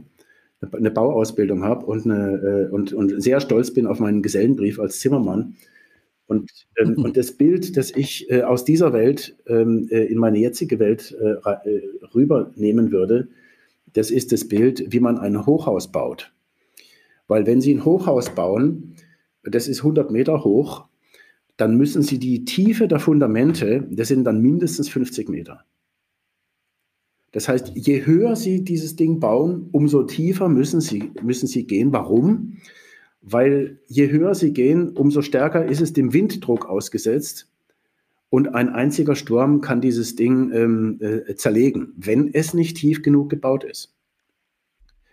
eine, 0.72 0.92
Bauausbildung 0.92 1.64
habe 1.64 1.86
und, 1.86 2.06
eine, 2.06 2.68
äh, 2.70 2.74
und, 2.74 2.94
und 2.94 3.22
sehr 3.22 3.40
stolz 3.42 3.72
bin 3.74 3.88
auf 3.88 4.00
meinen 4.00 4.22
Gesellenbrief 4.22 4.80
als 4.80 5.00
Zimmermann. 5.00 5.56
Und, 6.28 6.50
ähm, 6.78 6.96
mhm. 6.98 7.04
und 7.06 7.18
das 7.18 7.32
Bild, 7.34 7.76
das 7.76 7.92
ich 7.92 8.30
äh, 8.30 8.44
aus 8.44 8.64
dieser 8.66 8.94
Welt 8.94 9.36
ähm, 9.48 9.88
äh, 9.90 10.06
in 10.06 10.18
meine 10.18 10.38
jetzige 10.38 10.80
Welt 10.80 11.16
äh, 11.20 11.36
rübernehmen 12.14 12.92
würde, 12.92 13.28
das 13.94 14.12
ist 14.12 14.32
das 14.32 14.48
Bild, 14.48 14.94
wie 14.94 15.00
man 15.00 15.18
ein 15.18 15.46
Hochhaus 15.46 15.92
baut. 15.92 16.32
Weil 17.28 17.46
wenn 17.46 17.62
Sie 17.62 17.74
ein 17.74 17.84
Hochhaus 17.84 18.30
bauen, 18.30 18.96
das 19.44 19.68
ist 19.68 19.80
100 19.80 20.12
Meter 20.12 20.44
hoch, 20.44 20.86
dann 21.58 21.78
müssen 21.78 22.02
Sie 22.02 22.20
die 22.20 22.46
Tiefe 22.46 22.88
der 22.88 23.00
Fundamente, 23.00 23.88
das 23.92 24.08
sind 24.08 24.24
dann 24.24 24.42
mindestens 24.42 24.90
50 24.90 25.30
Meter. 25.30 25.66
Das 27.32 27.48
heißt, 27.48 27.72
je 27.76 28.06
höher 28.06 28.36
Sie 28.36 28.64
dieses 28.64 28.96
Ding 28.96 29.20
bauen, 29.20 29.70
umso 29.72 30.04
tiefer 30.04 30.50
müssen 30.50 30.82
Sie, 30.82 31.12
müssen 31.22 31.48
Sie 31.48 31.66
gehen. 31.66 31.94
Warum? 31.94 32.58
Weil 33.22 33.80
je 33.88 34.12
höher 34.12 34.36
Sie 34.36 34.54
gehen, 34.54 34.90
umso 34.90 35.22
stärker 35.22 35.66
ist 35.66 35.82
es 35.82 35.94
dem 35.94 36.14
Winddruck 36.14 36.66
ausgesetzt. 36.66 37.48
Und 38.30 38.56
ein 38.56 38.70
einziger 38.70 39.16
Sturm 39.16 39.62
kann 39.62 39.82
dieses 39.82 40.16
Ding 40.16 40.52
ähm, 40.54 41.00
äh, 41.02 41.36
zerlegen, 41.36 41.94
wenn 41.98 42.34
es 42.34 42.54
nicht 42.54 42.78
tief 42.78 43.02
genug 43.02 43.30
gebaut 43.30 43.64
ist. 43.64 43.94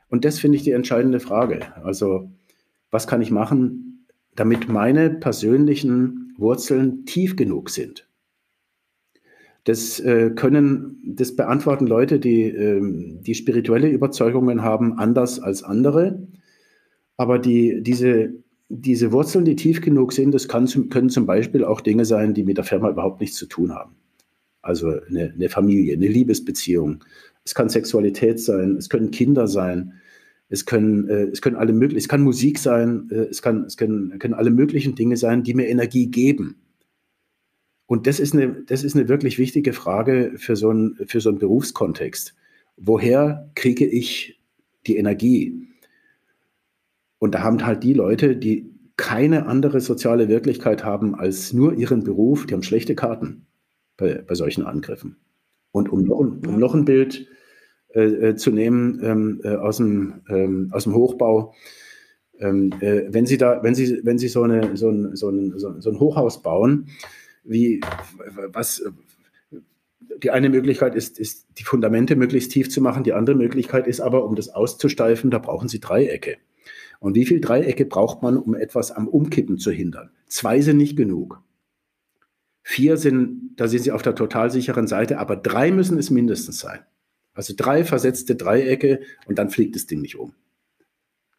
Und 0.09 0.25
das 0.25 0.39
finde 0.39 0.57
ich 0.57 0.63
die 0.63 0.71
entscheidende 0.71 1.21
Frage. 1.21 1.75
Also, 1.85 2.31
was 2.91 3.07
kann 3.07 3.21
ich 3.21 3.31
machen, 3.31 3.88
damit 4.39 4.69
meine 4.69 5.11
persönlichen 5.11 6.35
Wurzeln 6.39 7.05
tief 7.05 7.37
genug 7.37 7.71
sind? 7.71 8.09
Das 9.65 10.01
äh, 10.01 10.31
können, 10.31 11.03
das 11.05 11.37
beantworten 11.37 11.87
Leute, 11.87 12.19
die, 12.19 12.45
äh, 12.45 12.81
die 13.21 13.35
spirituelle 13.35 13.91
Überzeugungen 13.91 14.63
haben, 14.63 14.99
anders 14.99 15.41
als 15.41 15.63
andere. 15.63 16.27
Aber 17.17 17.39
die, 17.39 17.83
diese, 17.83 18.33
diese 18.69 19.13
Wurzeln, 19.13 19.45
die 19.45 19.57
tief 19.57 19.81
genug 19.81 20.13
sind, 20.13 20.33
das 20.33 20.49
kann, 20.49 20.67
können 20.89 21.11
zum 21.11 21.27
Beispiel 21.27 21.65
auch 21.65 21.81
Dinge 21.81 22.05
sein, 22.05 22.33
die 22.33 22.45
mit 22.45 22.57
der 22.57 22.65
Firma 22.65 22.89
überhaupt 22.89 23.21
nichts 23.21 23.37
zu 23.37 23.47
tun 23.47 23.75
haben. 23.75 23.97
Also 24.63 24.89
eine, 25.09 25.33
eine 25.35 25.49
Familie, 25.49 25.95
eine 25.95 26.09
Liebesbeziehung. 26.09 27.05
Es 27.45 27.55
kann 27.55 27.69
Sexualität 27.69 28.41
sein, 28.41 28.77
es 28.77 28.89
können 28.89 29.11
Kinder 29.11 29.49
sein, 29.49 29.95
es 30.49 30.65
können, 30.67 31.09
äh, 31.09 31.25
es 31.25 31.43
können 31.43 31.57
alle 31.57 31.73
möglichen, 31.73 31.99
es 31.99 32.09
kann 32.09 32.23
Musik 32.23 32.59
sein, 32.59 33.09
äh, 33.11 33.27
es, 33.31 33.43
kann, 33.43 33.65
es 33.65 33.77
können, 33.77 34.19
können 34.19 34.35
alle 34.35 34.51
möglichen 34.51 34.95
Dinge 34.95 35.17
sein, 35.17 35.43
die 35.43 35.55
mir 35.55 35.69
Energie 35.69 36.07
geben. 36.07 36.57
Und 37.87 38.07
das 38.07 38.21
ist 38.21 38.35
eine, 38.35 38.65
das 38.67 38.85
ist 38.85 38.97
eine 38.97 39.09
wirklich 39.09 39.39
wichtige 39.39 39.73
Frage 39.73 40.33
für 40.37 40.57
so 40.57 40.71
einen, 40.71 40.97
für 41.07 41.21
so 41.21 41.31
einen 41.31 41.39
Berufskontext. 41.39 42.35
Woher 42.77 43.51
kriege 43.55 43.87
ich 43.87 44.41
die 44.87 44.97
Energie? 44.97 45.69
Und 47.19 47.35
da 47.35 47.43
haben 47.43 47.65
halt 47.65 47.83
die 47.83 47.95
Leute, 47.95 48.37
die 48.37 48.75
keine 48.97 49.47
andere 49.47 49.81
soziale 49.81 50.29
Wirklichkeit 50.29 50.85
haben 50.85 51.15
als 51.15 51.53
nur 51.53 51.75
ihren 51.75 52.05
Beruf, 52.05 52.47
die 52.47 52.55
haben 52.55 52.63
schlechte 52.63 52.95
Karten 52.95 53.47
bei, 53.97 54.23
bei 54.27 54.35
solchen 54.35 54.65
Angriffen. 54.65 55.17
Und 55.73 55.89
um 55.89 56.05
noch, 56.05 56.19
um 56.19 56.59
noch 56.59 56.75
ein 56.75 56.85
Bild 56.85 57.27
äh, 57.95 58.31
äh, 58.31 58.37
zu 58.37 58.51
nehmen 58.51 59.01
ähm, 59.03 59.41
äh, 59.45 59.57
aus, 59.57 59.79
dem, 59.79 60.23
ähm, 60.29 60.69
aus 60.73 60.85
dem 60.85 60.95
Hochbau, 60.95 61.55
ähm, 62.39 62.73
äh, 62.81 63.05
wenn 63.09 63.27
Sie 63.27 63.39
da, 63.39 63.63
wenn 63.63 63.75
Sie, 63.75 64.01
wenn 64.05 64.19
Sie 64.19 64.29
so, 64.29 64.43
eine, 64.43 64.77
so, 64.77 64.91
ein, 64.91 65.17
so, 65.17 65.29
ein, 65.31 65.59
so 65.59 65.91
ein 65.91 66.01
Hochhaus 66.01 66.43
bauen, 66.43 66.89
wie, 67.45 67.81
was, 68.53 68.83
die 70.23 70.31
eine 70.31 70.51
Möglichkeit 70.51 70.95
ist, 70.95 71.19
ist, 71.19 71.47
die 71.59 71.65
Fundamente 71.65 72.17
möglichst 72.17 72.53
tief 72.53 72.71
zu 72.71 72.81
machen. 72.81 73.05
Die 73.05 73.13
andere 73.13 73.37
Möglichkeit 73.37 73.87
ist 73.87 74.01
aber, 74.01 74.25
um 74.25 74.35
das 74.35 74.49
auszusteifen, 74.49 75.31
da 75.31 75.39
brauchen 75.39 75.69
Sie 75.69 75.81
Dreiecke. 75.81 76.37
Und 77.01 77.15
wie 77.15 77.27
viele 77.27 77.41
Dreiecke 77.41 77.85
braucht 77.85 78.23
man, 78.23 78.37
um 78.37 78.55
etwas 78.55 78.91
am 78.91 79.07
Umkippen 79.07 79.59
zu 79.59 79.71
hindern? 79.71 80.11
Zwei 80.27 80.61
sind 80.61 80.79
nicht 80.79 80.97
genug. 80.97 81.41
Vier 82.63 82.97
sind, 82.97 83.53
da 83.57 83.69
sind 83.69 83.83
Sie 83.85 83.93
auf 83.93 84.03
der 84.03 84.15
total 84.15 84.51
sicheren 84.51 84.87
Seite, 84.87 85.19
aber 85.19 85.37
drei 85.37 85.71
müssen 85.71 85.99
es 85.99 86.11
mindestens 86.11 86.59
sein. 86.59 86.81
Also 87.39 87.55
drei 87.57 87.85
versetzte 87.85 88.35
Dreiecke 88.35 88.99
und 89.27 89.39
dann 89.39 89.49
fliegt 89.49 89.77
das 89.77 89.87
Ding 89.87 90.01
nicht 90.01 90.19
um. 90.19 90.33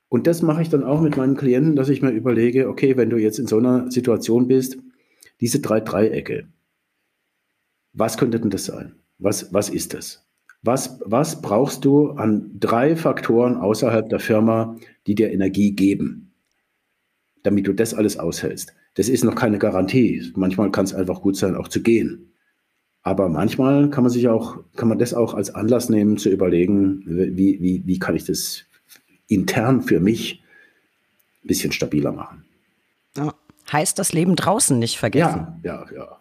Und 0.08 0.28
das 0.28 0.42
mache 0.42 0.62
ich 0.62 0.70
dann 0.70 0.86
auch 0.86 1.02
mit 1.02 1.18
meinen 1.18 1.36
Klienten, 1.36 1.76
dass 1.76 1.90
ich 1.90 2.02
mir 2.02 2.12
überlege, 2.12 2.70
okay, 2.70 2.96
wenn 2.96 3.10
du 3.10 3.18
jetzt 3.18 3.38
in 3.38 3.48
so 3.48 3.58
einer 3.58 3.92
Situation 3.92 4.48
bist, 4.48 4.78
diese 5.42 5.60
drei 5.60 5.82
Dreiecke, 5.82 6.48
was 7.92 8.18
könnte 8.18 8.40
denn 8.40 8.50
das 8.50 8.64
sein? 8.64 8.96
Was, 9.18 9.54
was 9.54 9.68
ist 9.68 9.94
das? 9.94 10.26
Was, 10.62 11.02
was 11.04 11.42
brauchst 11.42 11.84
du 11.84 12.12
an 12.12 12.50
drei 12.58 12.96
Faktoren 12.96 13.58
außerhalb 13.58 14.08
der 14.08 14.22
Firma, 14.22 14.78
die 15.06 15.16
dir 15.16 15.34
Energie 15.34 15.72
geben, 15.74 16.32
damit 17.44 17.68
du 17.68 17.74
das 17.74 17.94
alles 17.94 18.18
aushältst? 18.18 18.74
Das 18.94 19.10
ist 19.10 19.26
noch 19.26 19.36
keine 19.36 19.60
Garantie. 19.60 20.32
Manchmal 20.38 20.72
kann 20.72 20.86
es 20.86 20.94
einfach 20.94 21.22
gut 21.22 21.36
sein, 21.36 21.56
auch 21.56 21.68
zu 21.68 21.84
gehen. 21.84 22.29
Aber 23.04 23.30
manchmal 23.30 23.90
kann 23.90 24.04
man 24.04 24.12
sich 24.12 24.28
auch, 24.28 24.58
kann 24.76 24.90
man 24.90 25.00
das 25.00 25.14
auch 25.14 25.34
als 25.34 25.56
Anlass 25.56 25.90
nehmen, 25.90 26.18
zu 26.18 26.30
überlegen, 26.30 27.04
wie, 27.06 27.62
wie, 27.62 27.84
wie 27.86 28.00
kann 28.00 28.16
ich 28.16 28.26
das 28.26 28.66
intern 29.28 29.82
für 29.82 30.00
mich 30.00 30.44
ein 31.44 31.48
bisschen 31.48 31.72
stabiler 31.72 32.12
machen. 32.12 32.46
Ja. 33.16 33.34
Heißt 33.72 34.00
das 34.00 34.14
Leben 34.14 34.36
draußen 34.36 34.78
nicht 34.80 34.98
vergessen. 34.98 35.60
Ja, 35.64 35.86
ja, 35.92 35.96
ja. 35.96 36.18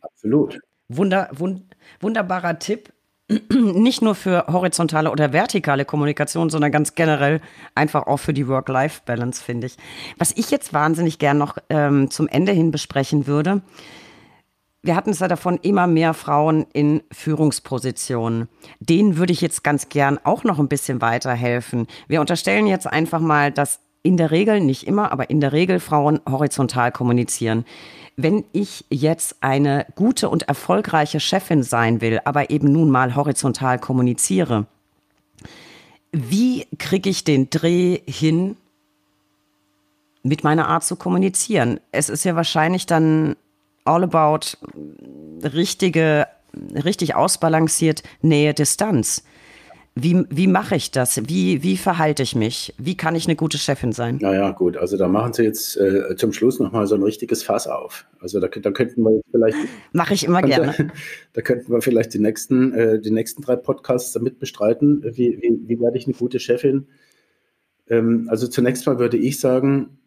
Absolut. 0.00 0.60
Wunder, 0.88 1.28
wund, 1.32 1.62
wunderbarer 2.00 2.58
Tipp. 2.58 2.92
Nicht 3.52 4.02
nur 4.02 4.14
für 4.14 4.46
horizontale 4.48 5.10
oder 5.10 5.32
vertikale 5.32 5.84
Kommunikation, 5.84 6.50
sondern 6.50 6.72
ganz 6.72 6.94
generell 6.94 7.40
einfach 7.74 8.06
auch 8.06 8.16
für 8.16 8.32
die 8.32 8.48
Work-Life-Balance, 8.48 9.42
finde 9.42 9.66
ich. 9.66 9.76
Was 10.16 10.32
ich 10.32 10.50
jetzt 10.50 10.72
wahnsinnig 10.72 11.18
gern 11.18 11.38
noch 11.38 11.58
ähm, 11.68 12.10
zum 12.10 12.26
Ende 12.26 12.52
hin 12.52 12.70
besprechen 12.70 13.26
würde, 13.26 13.62
wir 14.82 14.94
hatten 14.94 15.10
es 15.10 15.18
ja 15.18 15.28
davon, 15.28 15.58
immer 15.62 15.86
mehr 15.86 16.14
Frauen 16.14 16.66
in 16.72 17.02
Führungspositionen. 17.10 18.48
Denen 18.80 19.16
würde 19.16 19.32
ich 19.32 19.40
jetzt 19.40 19.64
ganz 19.64 19.88
gern 19.88 20.18
auch 20.22 20.44
noch 20.44 20.58
ein 20.58 20.68
bisschen 20.68 21.00
weiterhelfen. 21.00 21.86
Wir 22.06 22.20
unterstellen 22.20 22.66
jetzt 22.66 22.86
einfach 22.86 23.20
mal, 23.20 23.50
dass 23.50 23.80
in 24.02 24.16
der 24.16 24.30
Regel, 24.30 24.60
nicht 24.60 24.86
immer, 24.86 25.10
aber 25.10 25.30
in 25.30 25.40
der 25.40 25.52
Regel 25.52 25.80
Frauen 25.80 26.20
horizontal 26.28 26.92
kommunizieren. 26.92 27.64
Wenn 28.16 28.44
ich 28.52 28.84
jetzt 28.88 29.36
eine 29.40 29.86
gute 29.96 30.28
und 30.28 30.44
erfolgreiche 30.44 31.20
Chefin 31.20 31.62
sein 31.62 32.00
will, 32.00 32.20
aber 32.24 32.50
eben 32.50 32.70
nun 32.70 32.90
mal 32.90 33.16
horizontal 33.16 33.78
kommuniziere, 33.78 34.66
wie 36.12 36.66
kriege 36.78 37.10
ich 37.10 37.24
den 37.24 37.50
Dreh 37.50 38.00
hin, 38.06 38.56
mit 40.22 40.42
meiner 40.44 40.68
Art 40.68 40.84
zu 40.84 40.96
kommunizieren? 40.96 41.80
Es 41.92 42.08
ist 42.08 42.24
ja 42.24 42.34
wahrscheinlich 42.34 42.86
dann 42.86 43.36
all 43.84 44.04
about 44.04 44.56
richtige, 45.42 46.26
richtig 46.84 47.14
ausbalanciert 47.14 48.02
Nähe-Distanz. 48.22 49.22
Wie, 50.00 50.24
wie 50.30 50.46
mache 50.46 50.76
ich 50.76 50.92
das? 50.92 51.28
Wie, 51.28 51.64
wie 51.64 51.76
verhalte 51.76 52.22
ich 52.22 52.36
mich? 52.36 52.72
Wie 52.78 52.96
kann 52.96 53.16
ich 53.16 53.26
eine 53.26 53.34
gute 53.34 53.58
Chefin 53.58 53.90
sein? 53.90 54.18
Naja, 54.20 54.52
gut. 54.52 54.76
Also 54.76 54.96
da 54.96 55.08
machen 55.08 55.32
Sie 55.32 55.42
jetzt 55.42 55.76
äh, 55.76 56.14
zum 56.14 56.32
Schluss 56.32 56.60
nochmal 56.60 56.86
so 56.86 56.94
ein 56.94 57.02
richtiges 57.02 57.42
Fass 57.42 57.66
auf. 57.66 58.06
Also 58.20 58.38
da, 58.38 58.46
da 58.46 58.70
könnten 58.70 59.02
wir 59.02 59.20
vielleicht. 59.30 59.56
Mache 59.92 60.14
ich 60.14 60.24
immer 60.24 60.42
gerne. 60.42 60.74
Da, 60.78 60.84
da, 61.32 61.42
könnten 61.42 61.72
wir 61.72 61.82
vielleicht 61.82 62.14
die 62.14 62.20
nächsten, 62.20 62.72
äh, 62.74 63.00
die 63.00 63.10
nächsten 63.10 63.42
drei 63.42 63.56
Podcasts 63.56 64.12
damit 64.12 64.38
bestreiten. 64.38 65.02
Wie, 65.02 65.38
wie, 65.42 65.58
wie 65.66 65.80
werde 65.80 65.98
ich 65.98 66.06
eine 66.06 66.14
gute 66.14 66.38
Chefin? 66.38 66.86
Ähm, 67.88 68.28
also 68.30 68.46
zunächst 68.46 68.86
mal 68.86 69.00
würde 69.00 69.16
ich 69.16 69.40
sagen, 69.40 69.98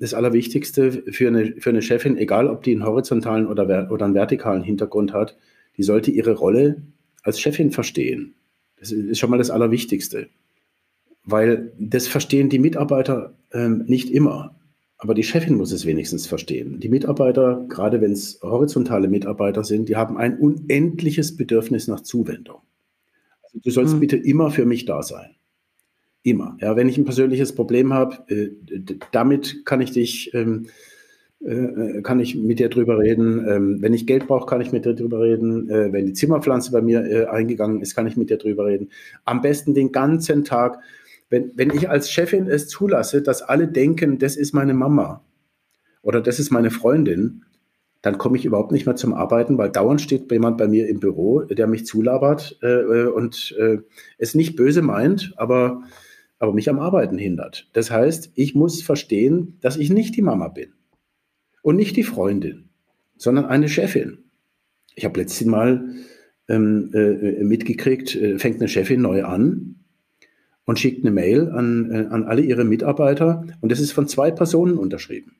das 0.00 0.14
Allerwichtigste 0.14 1.04
für 1.12 1.28
eine, 1.28 1.54
für 1.58 1.70
eine 1.70 1.82
Chefin, 1.82 2.16
egal 2.16 2.48
ob 2.48 2.62
die 2.62 2.72
einen 2.72 2.86
horizontalen 2.86 3.46
oder, 3.46 3.90
oder 3.92 4.04
einen 4.06 4.14
vertikalen 4.14 4.62
Hintergrund 4.62 5.12
hat, 5.12 5.36
die 5.76 5.82
sollte 5.82 6.10
ihre 6.10 6.32
Rolle 6.32 6.82
als 7.22 7.38
Chefin 7.38 7.70
verstehen. 7.70 8.34
Das 8.78 8.92
ist 8.92 9.18
schon 9.18 9.30
mal 9.30 9.36
das 9.36 9.50
Allerwichtigste. 9.50 10.28
Weil 11.24 11.72
das 11.78 12.08
verstehen 12.08 12.48
die 12.48 12.58
Mitarbeiter 12.58 13.34
ähm, 13.52 13.84
nicht 13.86 14.10
immer. 14.10 14.56
Aber 14.96 15.12
die 15.14 15.22
Chefin 15.22 15.56
muss 15.56 15.70
es 15.70 15.84
wenigstens 15.84 16.26
verstehen. 16.26 16.80
Die 16.80 16.88
Mitarbeiter, 16.88 17.66
gerade 17.68 18.00
wenn 18.00 18.12
es 18.12 18.40
horizontale 18.42 19.06
Mitarbeiter 19.06 19.64
sind, 19.64 19.90
die 19.90 19.96
haben 19.96 20.16
ein 20.16 20.38
unendliches 20.38 21.36
Bedürfnis 21.36 21.88
nach 21.88 22.00
Zuwendung. 22.00 22.60
Also 23.42 23.58
du 23.62 23.70
sollst 23.70 23.94
mhm. 23.96 24.00
bitte 24.00 24.16
immer 24.16 24.50
für 24.50 24.64
mich 24.64 24.86
da 24.86 25.02
sein. 25.02 25.36
Immer. 26.22 26.56
Ja, 26.60 26.76
wenn 26.76 26.88
ich 26.88 26.98
ein 26.98 27.04
persönliches 27.04 27.54
Problem 27.54 27.94
habe, 27.94 28.18
äh, 28.28 28.50
damit 29.10 29.64
kann 29.64 29.80
ich 29.80 29.90
dich 29.92 30.34
ähm, 30.34 30.66
äh, 31.42 32.02
kann 32.02 32.20
ich 32.20 32.36
mit 32.36 32.58
dir 32.58 32.68
drüber 32.68 32.98
reden. 32.98 33.46
Ähm, 33.48 33.78
wenn 33.80 33.94
ich 33.94 34.06
Geld 34.06 34.26
brauche, 34.26 34.46
kann 34.46 34.60
ich 34.60 34.72
mit 34.72 34.84
dir 34.84 34.94
drüber 34.94 35.20
reden. 35.20 35.70
Äh, 35.70 35.92
wenn 35.92 36.04
die 36.04 36.12
Zimmerpflanze 36.12 36.70
bei 36.70 36.82
mir 36.82 37.02
äh, 37.04 37.26
eingegangen 37.26 37.80
ist, 37.80 37.94
kann 37.94 38.06
ich 38.06 38.16
mit 38.16 38.28
dir 38.28 38.36
drüber 38.36 38.66
reden. 38.66 38.90
Am 39.24 39.40
besten 39.40 39.74
den 39.74 39.92
ganzen 39.92 40.44
Tag. 40.44 40.80
Wenn, 41.30 41.52
wenn 41.54 41.70
ich 41.70 41.88
als 41.88 42.10
Chefin 42.10 42.48
es 42.48 42.68
zulasse, 42.68 43.22
dass 43.22 43.40
alle 43.40 43.68
denken, 43.68 44.18
das 44.18 44.36
ist 44.36 44.52
meine 44.52 44.74
Mama 44.74 45.24
oder 46.02 46.20
das 46.20 46.38
ist 46.38 46.50
meine 46.50 46.70
Freundin, 46.70 47.44
dann 48.02 48.18
komme 48.18 48.36
ich 48.36 48.44
überhaupt 48.44 48.72
nicht 48.72 48.86
mehr 48.86 48.96
zum 48.96 49.14
Arbeiten, 49.14 49.56
weil 49.56 49.70
dauernd 49.70 50.00
steht 50.00 50.30
jemand 50.30 50.58
bei 50.58 50.66
mir 50.68 50.88
im 50.88 51.00
Büro, 51.00 51.40
der 51.42 51.66
mich 51.66 51.86
zulabert 51.86 52.58
äh, 52.62 53.04
und 53.04 53.54
äh, 53.58 53.78
es 54.18 54.34
nicht 54.34 54.56
böse 54.56 54.82
meint, 54.82 55.34
aber, 55.36 55.82
aber 56.40 56.52
mich 56.52 56.68
am 56.68 56.80
Arbeiten 56.80 57.18
hindert. 57.18 57.68
Das 57.72 57.92
heißt, 57.92 58.32
ich 58.34 58.56
muss 58.56 58.82
verstehen, 58.82 59.58
dass 59.60 59.76
ich 59.76 59.90
nicht 59.90 60.16
die 60.16 60.22
Mama 60.22 60.48
bin 60.48 60.72
und 61.62 61.76
nicht 61.76 61.96
die 61.96 62.02
Freundin, 62.02 62.70
sondern 63.16 63.44
eine 63.44 63.68
Chefin. 63.68 64.18
Ich 64.96 65.04
habe 65.04 65.20
letztes 65.20 65.46
Mal 65.46 65.94
ähm, 66.48 66.90
äh, 66.92 67.44
mitgekriegt, 67.44 68.16
äh, 68.16 68.38
fängt 68.40 68.56
eine 68.56 68.68
Chefin 68.68 69.02
neu 69.02 69.22
an 69.22 69.76
und 70.64 70.80
schickt 70.80 71.04
eine 71.04 71.12
Mail 71.12 71.48
an, 71.50 71.92
äh, 71.92 72.06
an 72.10 72.24
alle 72.24 72.42
ihre 72.42 72.64
Mitarbeiter 72.64 73.46
und 73.60 73.70
das 73.70 73.78
ist 73.78 73.92
von 73.92 74.08
zwei 74.08 74.32
Personen 74.32 74.76
unterschrieben 74.76 75.36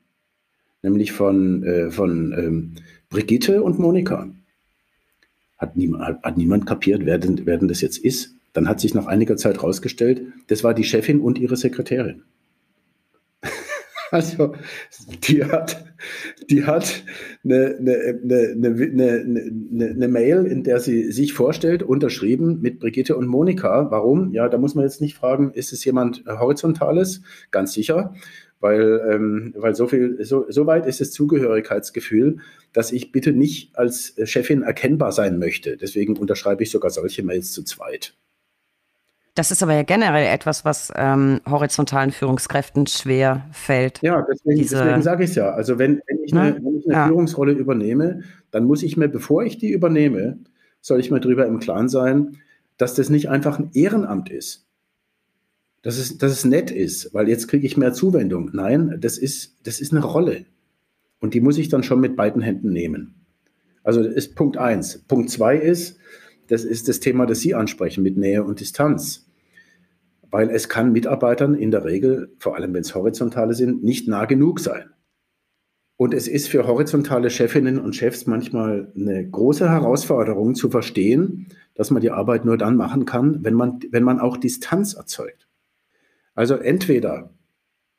nämlich 0.82 1.12
von, 1.12 1.62
äh, 1.62 1.90
von 1.90 2.32
ähm, 2.32 2.72
Brigitte 3.08 3.62
und 3.62 3.78
Monika. 3.78 4.30
Hat, 5.58 5.76
niemand, 5.76 6.22
hat, 6.22 6.36
niemand 6.36 6.66
kapiert, 6.66 7.04
wer 7.04 7.18
denn, 7.18 7.44
wer 7.44 7.58
denn 7.58 7.68
das 7.68 7.80
jetzt 7.80 7.98
ist. 7.98 8.34
Dann 8.52 8.68
hat 8.68 8.80
sich 8.80 8.94
nach 8.94 9.06
einiger 9.06 9.36
Zeit 9.36 9.56
herausgestellt, 9.56 10.22
das 10.48 10.64
war 10.64 10.74
die 10.74 10.84
Chefin 10.84 11.20
und 11.20 11.38
ihre 11.38 11.56
Sekretärin. 11.56 12.22
Also, 14.12 14.56
die 15.28 15.44
hat, 15.44 15.84
die 16.50 16.64
hat 16.64 17.04
eine, 17.44 17.76
eine, 17.78 18.18
eine, 18.24 19.90
eine, 19.90 20.08
Mail, 20.08 20.46
in 20.46 20.64
der 20.64 20.80
sie 20.80 21.12
sich 21.12 21.32
vorstellt, 21.32 21.84
unterschrieben 21.84 22.60
mit 22.60 22.80
Brigitte 22.80 23.16
und 23.16 23.28
Monika. 23.28 23.88
Warum? 23.92 24.32
Ja, 24.32 24.48
da 24.48 24.58
muss 24.58 24.74
man 24.74 24.84
jetzt 24.84 25.00
nicht 25.00 25.14
fragen, 25.14 25.52
ist 25.52 25.72
es 25.72 25.84
jemand 25.84 26.24
Horizontales? 26.26 27.22
Ganz 27.52 27.72
sicher 27.72 28.12
weil, 28.60 29.00
ähm, 29.10 29.54
weil 29.56 29.74
so 29.74 29.88
viel, 29.88 30.22
so, 30.24 30.46
so 30.48 30.66
weit 30.66 30.86
ist 30.86 31.00
das 31.00 31.10
Zugehörigkeitsgefühl, 31.12 32.38
dass 32.72 32.92
ich 32.92 33.10
bitte 33.10 33.32
nicht 33.32 33.76
als 33.76 34.14
Chefin 34.24 34.62
erkennbar 34.62 35.12
sein 35.12 35.38
möchte. 35.38 35.76
Deswegen 35.76 36.16
unterschreibe 36.16 36.62
ich 36.62 36.70
sogar 36.70 36.90
solche 36.90 37.22
Mails 37.22 37.52
zu 37.52 37.64
zweit. 37.64 38.14
Das 39.34 39.50
ist 39.50 39.62
aber 39.62 39.74
ja 39.74 39.82
generell 39.82 40.26
etwas, 40.26 40.64
was 40.64 40.92
ähm, 40.96 41.40
horizontalen 41.48 42.10
Führungskräften 42.10 42.86
schwer 42.86 43.46
fällt. 43.52 44.02
Ja, 44.02 44.26
deswegen, 44.30 44.60
deswegen 44.60 45.02
sage 45.02 45.24
ich 45.24 45.30
es 45.30 45.36
ja. 45.36 45.50
Also 45.50 45.78
wenn, 45.78 46.02
wenn 46.06 46.24
ich 46.24 46.32
eine, 46.32 46.52
ne? 46.52 46.60
wenn 46.62 46.76
ich 46.78 46.86
eine 46.86 46.94
ja. 46.94 47.06
Führungsrolle 47.06 47.52
übernehme, 47.52 48.22
dann 48.50 48.64
muss 48.64 48.82
ich 48.82 48.96
mir, 48.96 49.08
bevor 49.08 49.44
ich 49.44 49.58
die 49.58 49.70
übernehme, 49.70 50.38
soll 50.80 51.00
ich 51.00 51.10
mir 51.10 51.20
darüber 51.20 51.46
im 51.46 51.60
Klaren 51.60 51.88
sein, 51.88 52.38
dass 52.76 52.94
das 52.94 53.08
nicht 53.08 53.28
einfach 53.28 53.58
ein 53.58 53.70
Ehrenamt 53.72 54.30
ist 54.30 54.66
dass 55.82 55.98
es, 55.98 56.18
dass 56.18 56.32
es 56.32 56.44
nett 56.44 56.70
ist, 56.70 57.14
weil 57.14 57.28
jetzt 57.28 57.48
kriege 57.48 57.66
ich 57.66 57.76
mehr 57.76 57.92
Zuwendung. 57.92 58.50
Nein, 58.52 58.98
das 59.00 59.18
ist, 59.18 59.56
das 59.64 59.80
ist 59.80 59.92
eine 59.92 60.04
Rolle. 60.04 60.44
Und 61.20 61.34
die 61.34 61.40
muss 61.40 61.58
ich 61.58 61.68
dann 61.68 61.82
schon 61.82 62.00
mit 62.00 62.16
beiden 62.16 62.42
Händen 62.42 62.70
nehmen. 62.70 63.14
Also 63.82 64.02
das 64.02 64.12
ist 64.12 64.34
Punkt 64.34 64.58
eins. 64.58 64.98
Punkt 65.08 65.30
zwei 65.30 65.56
ist, 65.56 65.98
das 66.50 66.64
ist 66.64 66.88
das 66.88 66.98
Thema, 66.98 67.26
das 67.26 67.40
Sie 67.40 67.54
ansprechen 67.54 68.02
mit 68.02 68.16
Nähe 68.16 68.42
und 68.42 68.58
Distanz. 68.58 69.30
Weil 70.30 70.50
es 70.50 70.68
kann 70.68 70.92
Mitarbeitern 70.92 71.54
in 71.54 71.70
der 71.70 71.84
Regel, 71.84 72.34
vor 72.38 72.56
allem 72.56 72.74
wenn 72.74 72.82
es 72.82 72.94
horizontale 72.94 73.54
sind, 73.54 73.84
nicht 73.84 74.08
nah 74.08 74.24
genug 74.24 74.58
sein. 74.58 74.90
Und 75.96 76.12
es 76.12 76.26
ist 76.26 76.48
für 76.48 76.66
horizontale 76.66 77.30
Chefinnen 77.30 77.78
und 77.78 77.94
Chefs 77.94 78.26
manchmal 78.26 78.92
eine 78.96 79.28
große 79.28 79.70
Herausforderung 79.70 80.56
zu 80.56 80.70
verstehen, 80.70 81.46
dass 81.74 81.92
man 81.92 82.02
die 82.02 82.10
Arbeit 82.10 82.44
nur 82.44 82.58
dann 82.58 82.76
machen 82.76 83.04
kann, 83.04 83.44
wenn 83.44 83.54
man, 83.54 83.78
wenn 83.90 84.02
man 84.02 84.18
auch 84.18 84.36
Distanz 84.36 84.94
erzeugt. 84.94 85.46
Also 86.34 86.56
entweder 86.56 87.30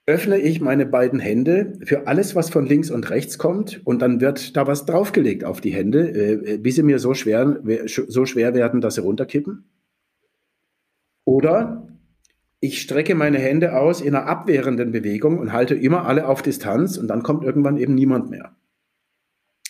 öffne 0.06 0.40
ich 0.40 0.61
meine 0.61 0.86
beiden 0.86 1.19
Hände 1.19 1.73
für 1.84 2.07
alles, 2.07 2.36
was 2.36 2.49
von 2.49 2.65
links 2.65 2.90
und 2.90 3.10
rechts 3.10 3.38
kommt, 3.38 3.82
und 3.86 4.02
dann 4.02 4.19
wird 4.19 4.57
da 4.57 4.68
was 4.68 4.86
draufgelegt 4.86 5.44
auf 5.44 5.61
die 5.61 5.73
Hände, 5.73 6.10
äh, 6.10 6.57
bis 6.57 6.76
sie 6.76 6.84
mir 6.84 6.99
so 6.99 7.14
schwer, 7.14 7.61
so 7.88 8.26
schwer 8.26 8.53
werden, 8.53 8.82
dass 8.82 8.95
sie 8.95 9.02
runterkippen. 9.02 9.65
Oder 11.23 11.88
ich 12.60 12.82
strecke 12.82 13.15
meine 13.15 13.40
Hände 13.40 13.76
aus 13.76 14.02
in 14.02 14.15
einer 14.15 14.28
abwehrenden 14.28 14.91
Bewegung 14.91 15.40
und 15.40 15.53
halte 15.53 15.76
immer 15.76 16.06
alle 16.06 16.28
auf 16.28 16.41
Distanz 16.41 16.98
und 16.98 17.07
dann 17.07 17.23
kommt 17.23 17.44
irgendwann 17.44 17.78
eben 17.78 17.95
niemand 17.95 18.30
mehr. 18.30 18.56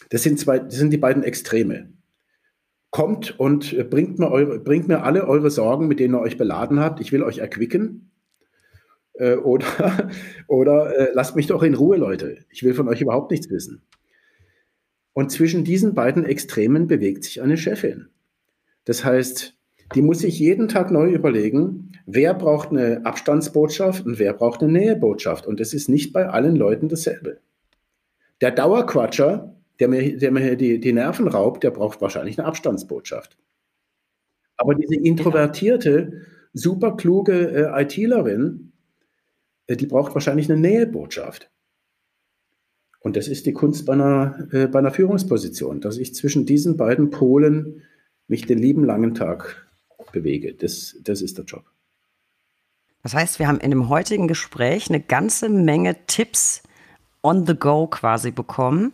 Das 0.10 0.24
sind, 0.24 0.40
zwei, 0.40 0.60
das 0.60 0.76
sind 0.76 0.91
die 0.91 0.98
beiden 0.98 1.24
Extreme. 1.24 1.94
Kommt 2.90 3.40
und 3.40 3.90
bringt 3.90 4.20
mir, 4.20 4.30
eure, 4.30 4.60
bringt 4.60 4.90
mir 4.90 5.03
alle 5.03 5.26
eure 5.26 5.49
Sorgen, 5.49 5.88
mit 5.88 6.02
denen 6.02 6.16
ihr 6.16 6.20
euch 6.20 6.38
beladen 6.38 6.82
habt. 6.82 6.99
Ich 6.99 7.14
will 7.14 7.24
euch 7.24 7.38
erquicken 7.38 8.11
äh, 9.14 9.36
oder 9.36 10.10
oder 10.48 10.96
äh, 10.98 11.12
lasst 11.14 11.36
mich 11.36 11.48
doch 11.48 11.64
in 11.64 11.74
Ruhe, 11.74 11.98
Leute. 11.98 12.40
Ich 12.50 12.64
will 12.64 12.74
von 12.74 12.88
euch 12.88 13.02
überhaupt 13.02 13.32
nichts 13.32 13.50
wissen. 13.50 13.82
Und 15.14 15.32
zwischen 15.32 15.64
diesen 15.64 15.94
beiden 15.94 16.26
Extremen 16.26 16.88
bewegt 16.88 17.24
sich 17.24 17.42
eine 17.42 17.58
Chefin. 17.58 18.08
Das 18.86 19.04
heißt, 19.04 19.56
die 19.94 20.02
muss 20.02 20.20
sich 20.20 20.40
jeden 20.40 20.70
Tag 20.70 20.90
neu 20.90 21.12
überlegen, 21.12 21.92
wer 22.06 22.34
braucht 22.34 22.70
eine 22.70 23.06
Abstandsbotschaft 23.06 24.06
und 24.06 24.20
wer 24.20 24.34
braucht 24.34 24.64
eine 24.64 24.72
Nähebotschaft. 24.72 25.46
Und 25.46 25.60
das 25.60 25.74
ist 25.74 25.90
nicht 25.90 26.14
bei 26.14 26.28
allen 26.30 26.56
Leuten 26.56 26.88
dasselbe. 26.88 27.40
Der 28.40 28.52
Dauerquatscher, 28.52 29.56
der 29.80 29.88
mir, 29.90 30.18
der 30.18 30.32
mir 30.32 30.56
die, 30.56 30.80
die 30.80 30.94
Nerven 30.94 31.28
raubt, 31.28 31.64
der 31.64 31.72
braucht 31.72 32.02
wahrscheinlich 32.02 32.40
eine 32.40 32.48
Abstandsbotschaft. 32.48 33.38
Aber 34.56 34.76
diese 34.76 34.96
introvertierte, 34.96 36.22
superkluge 36.54 37.74
äh, 37.74 37.82
ITlerin, 37.82 38.70
die 39.76 39.88
braucht 39.88 40.14
wahrscheinlich 40.14 40.52
eine 40.52 40.60
Nähebotschaft. 40.60 41.49
Und 42.99 43.15
das 43.15 43.27
ist 43.27 43.45
die 43.45 43.53
Kunst 43.53 43.85
bei 43.85 43.93
einer, 43.93 44.48
äh, 44.52 44.68
bei 44.68 44.80
einer 44.80 44.91
Führungsposition, 44.91 45.81
dass 45.81 45.98
ich 45.98 46.14
zwischen 46.14 46.45
diesen 46.45 46.77
beiden 46.77 47.10
Polen 47.10 47.81
mich 48.27 48.45
den 48.45 48.60
lieben 48.60 48.84
langen 48.84 49.15
Tag 49.15 49.68
bewege. 50.11 50.53
Das, 50.53 50.98
das 51.03 51.22
ist 51.22 51.38
der 51.38 51.45
Job. 51.45 51.64
Das 53.03 53.15
heißt, 53.15 53.39
wir 53.39 53.48
haben 53.48 53.60
in 53.60 53.72
dem 53.72 53.89
heutigen 53.89 54.27
Gespräch 54.27 54.89
eine 54.89 54.99
ganze 54.99 55.49
Menge 55.49 55.95
Tipps 56.06 56.61
on 57.23 57.48
the 57.48 57.56
go 57.56 57.88
quasi 57.88 58.31
bekommen. 58.31 58.93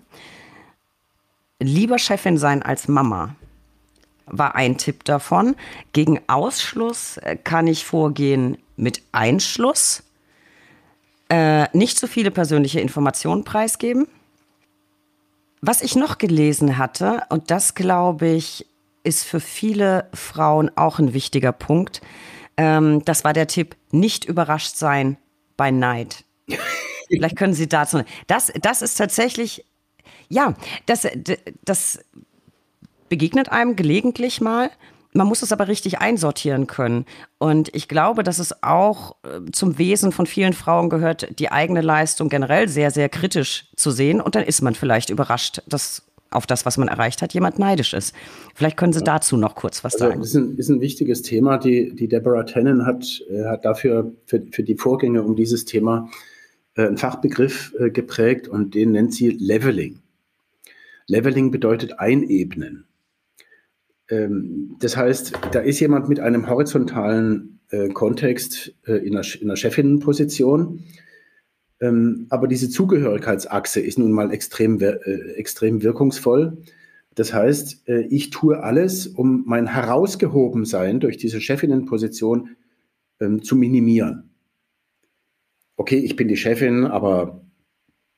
Lieber 1.59 1.97
Chefin 1.97 2.37
sein 2.37 2.63
als 2.63 2.87
Mama 2.87 3.35
war 4.25 4.55
ein 4.55 4.77
Tipp 4.77 5.03
davon. 5.03 5.55
Gegen 5.93 6.19
Ausschluss 6.27 7.17
äh, 7.17 7.35
kann 7.35 7.67
ich 7.67 7.85
vorgehen 7.85 8.57
mit 8.75 9.01
Einschluss 9.11 10.03
äh, 11.29 11.65
nicht 11.75 11.99
so 11.99 12.07
viele 12.07 12.31
persönliche 12.31 12.79
Informationen 12.79 13.43
preisgeben. 13.43 14.07
Was 15.61 15.81
ich 15.81 15.95
noch 15.95 16.17
gelesen 16.17 16.77
hatte, 16.77 17.23
und 17.29 17.51
das 17.51 17.75
glaube 17.75 18.27
ich, 18.27 18.65
ist 19.03 19.23
für 19.23 19.39
viele 19.39 20.09
Frauen 20.13 20.69
auch 20.75 20.99
ein 20.99 21.13
wichtiger 21.13 21.51
Punkt, 21.51 22.01
ähm, 22.57 23.03
das 23.05 23.23
war 23.23 23.33
der 23.33 23.47
Tipp, 23.47 23.75
nicht 23.91 24.25
überrascht 24.25 24.75
sein 24.75 25.17
bei 25.55 25.71
Neid. 25.71 26.23
Vielleicht 27.09 27.37
können 27.37 27.53
Sie 27.53 27.67
dazu. 27.67 28.03
Das, 28.27 28.51
das 28.61 28.81
ist 28.81 28.95
tatsächlich, 28.95 29.65
ja, 30.29 30.55
das, 30.85 31.07
das 31.63 31.99
begegnet 33.09 33.49
einem 33.49 33.75
gelegentlich 33.75 34.41
mal. 34.41 34.69
Man 35.17 35.25
muss 35.25 35.41
es 35.41 35.51
aber 35.51 35.67
richtig 35.67 35.97
einsortieren 35.97 36.67
können. 36.67 37.05
Und 37.39 37.73
ich 37.75 37.87
glaube, 37.87 38.21
dass 38.21 38.37
es 38.37 38.61
auch 38.61 39.15
äh, 39.23 39.51
zum 39.51 39.79
Wesen 39.79 40.11
von 40.11 40.27
vielen 40.27 40.53
Frauen 40.53 40.89
gehört, 40.89 41.39
die 41.39 41.51
eigene 41.51 41.81
Leistung 41.81 42.29
generell 42.29 42.69
sehr, 42.69 42.91
sehr 42.91 43.09
kritisch 43.09 43.71
zu 43.75 43.89
sehen. 43.89 44.21
Und 44.21 44.35
dann 44.35 44.43
ist 44.43 44.61
man 44.61 44.75
vielleicht 44.75 45.09
überrascht, 45.09 45.63
dass 45.67 46.03
auf 46.29 46.45
das, 46.45 46.67
was 46.67 46.77
man 46.77 46.87
erreicht 46.87 47.23
hat, 47.23 47.33
jemand 47.33 47.57
neidisch 47.57 47.95
ist. 47.95 48.13
Vielleicht 48.53 48.77
können 48.77 48.93
Sie 48.93 49.03
dazu 49.03 49.37
noch 49.37 49.55
kurz 49.55 49.83
was 49.83 49.95
also, 49.95 50.05
sagen. 50.05 50.19
Das 50.19 50.29
ist 50.29 50.35
ein, 50.35 50.55
ist 50.55 50.69
ein 50.69 50.81
wichtiges 50.81 51.23
Thema. 51.23 51.57
Die, 51.57 51.95
die 51.95 52.07
Deborah 52.07 52.43
Tannen 52.43 52.85
hat, 52.85 53.23
äh, 53.31 53.45
hat 53.45 53.65
dafür, 53.65 54.11
für, 54.27 54.43
für 54.51 54.61
die 54.61 54.75
Vorgänge 54.75 55.23
um 55.23 55.35
dieses 55.35 55.65
Thema, 55.65 56.11
äh, 56.75 56.85
einen 56.85 56.97
Fachbegriff 56.97 57.73
geprägt 57.91 58.47
und 58.47 58.75
den 58.75 58.91
nennt 58.91 59.15
sie 59.15 59.31
Leveling. 59.31 59.97
Leveling 61.07 61.49
bedeutet 61.49 61.99
einebnen. 61.99 62.86
Ähm, 64.09 64.75
das 64.79 64.95
heißt, 64.97 65.33
da 65.51 65.59
ist 65.59 65.79
jemand 65.79 66.09
mit 66.09 66.19
einem 66.19 66.49
horizontalen 66.49 67.59
äh, 67.69 67.89
Kontext 67.89 68.73
äh, 68.85 68.93
in, 68.93 69.15
einer, 69.15 69.25
in, 69.35 69.47
einer, 69.47 69.57
Chefinnenposition, 69.57 70.83
ähm, 71.79 72.27
aber 72.29 72.47
diese 72.47 72.69
Zugehörigkeitsachse 72.69 73.79
ist 73.79 73.99
nun 73.99 74.11
mal 74.11 74.31
extrem, 74.31 74.79
äh, 74.79 74.97
extrem 75.35 75.83
wirkungsvoll. 75.83 76.57
Das 77.15 77.33
heißt, 77.33 77.87
äh, 77.89 78.01
ich 78.09 78.29
tue 78.29 78.63
alles, 78.63 79.07
um 79.07 79.43
mein 79.45 79.67
Herausgehobensein 79.67 80.99
durch 80.99 81.17
diese 81.17 81.41
Chefinnenposition 81.41 82.49
ähm, 83.19 83.41
zu 83.41 83.55
minimieren. 83.55 84.29
Okay, 85.75 85.97
ich 85.97 86.15
bin 86.15 86.27
die 86.27 86.37
Chefin, 86.37 86.85
aber 86.85 87.41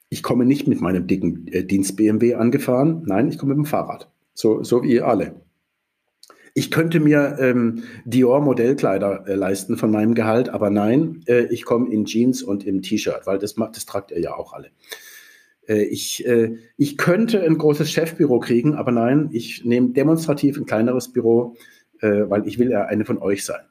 ich 0.09 0.23
komme 0.23 0.45
nicht 0.45 0.67
mit 0.67 0.81
meinem 0.81 1.07
dicken 1.07 1.47
äh, 1.47 1.63
Dienst 1.63 1.95
BMW 1.97 2.35
angefahren. 2.35 3.03
Nein, 3.05 3.27
ich 3.29 3.37
komme 3.37 3.55
mit 3.55 3.65
dem 3.65 3.69
Fahrrad. 3.69 4.11
So, 4.33 4.63
so 4.63 4.83
wie 4.83 4.93
ihr 4.93 5.07
alle. 5.07 5.41
Ich 6.59 6.71
könnte 6.71 6.99
mir 6.99 7.37
ähm, 7.39 7.83
Dior-Modellkleider 8.03 9.25
äh, 9.29 9.35
leisten 9.35 9.77
von 9.77 9.91
meinem 9.91 10.13
Gehalt, 10.13 10.49
aber 10.49 10.69
nein, 10.69 11.23
äh, 11.25 11.45
ich 11.45 11.63
komme 11.63 11.89
in 11.89 12.03
Jeans 12.03 12.43
und 12.43 12.65
im 12.65 12.81
T-Shirt, 12.81 13.21
weil 13.23 13.39
das, 13.39 13.55
das 13.55 13.85
tragt 13.85 14.11
ihr 14.11 14.19
ja 14.19 14.35
auch 14.35 14.51
alle. 14.51 14.67
Äh, 15.69 15.83
ich, 15.83 16.27
äh, 16.27 16.57
ich 16.75 16.97
könnte 16.97 17.41
ein 17.43 17.57
großes 17.57 17.89
Chefbüro 17.89 18.41
kriegen, 18.41 18.75
aber 18.75 18.91
nein, 18.91 19.29
ich 19.31 19.63
nehme 19.63 19.91
demonstrativ 19.91 20.57
ein 20.57 20.65
kleineres 20.65 21.13
Büro, 21.13 21.55
äh, 22.01 22.25
weil 22.27 22.45
ich 22.45 22.59
will 22.59 22.69
ja 22.69 22.83
eine 22.83 23.05
von 23.05 23.19
euch 23.19 23.45
sein. 23.45 23.61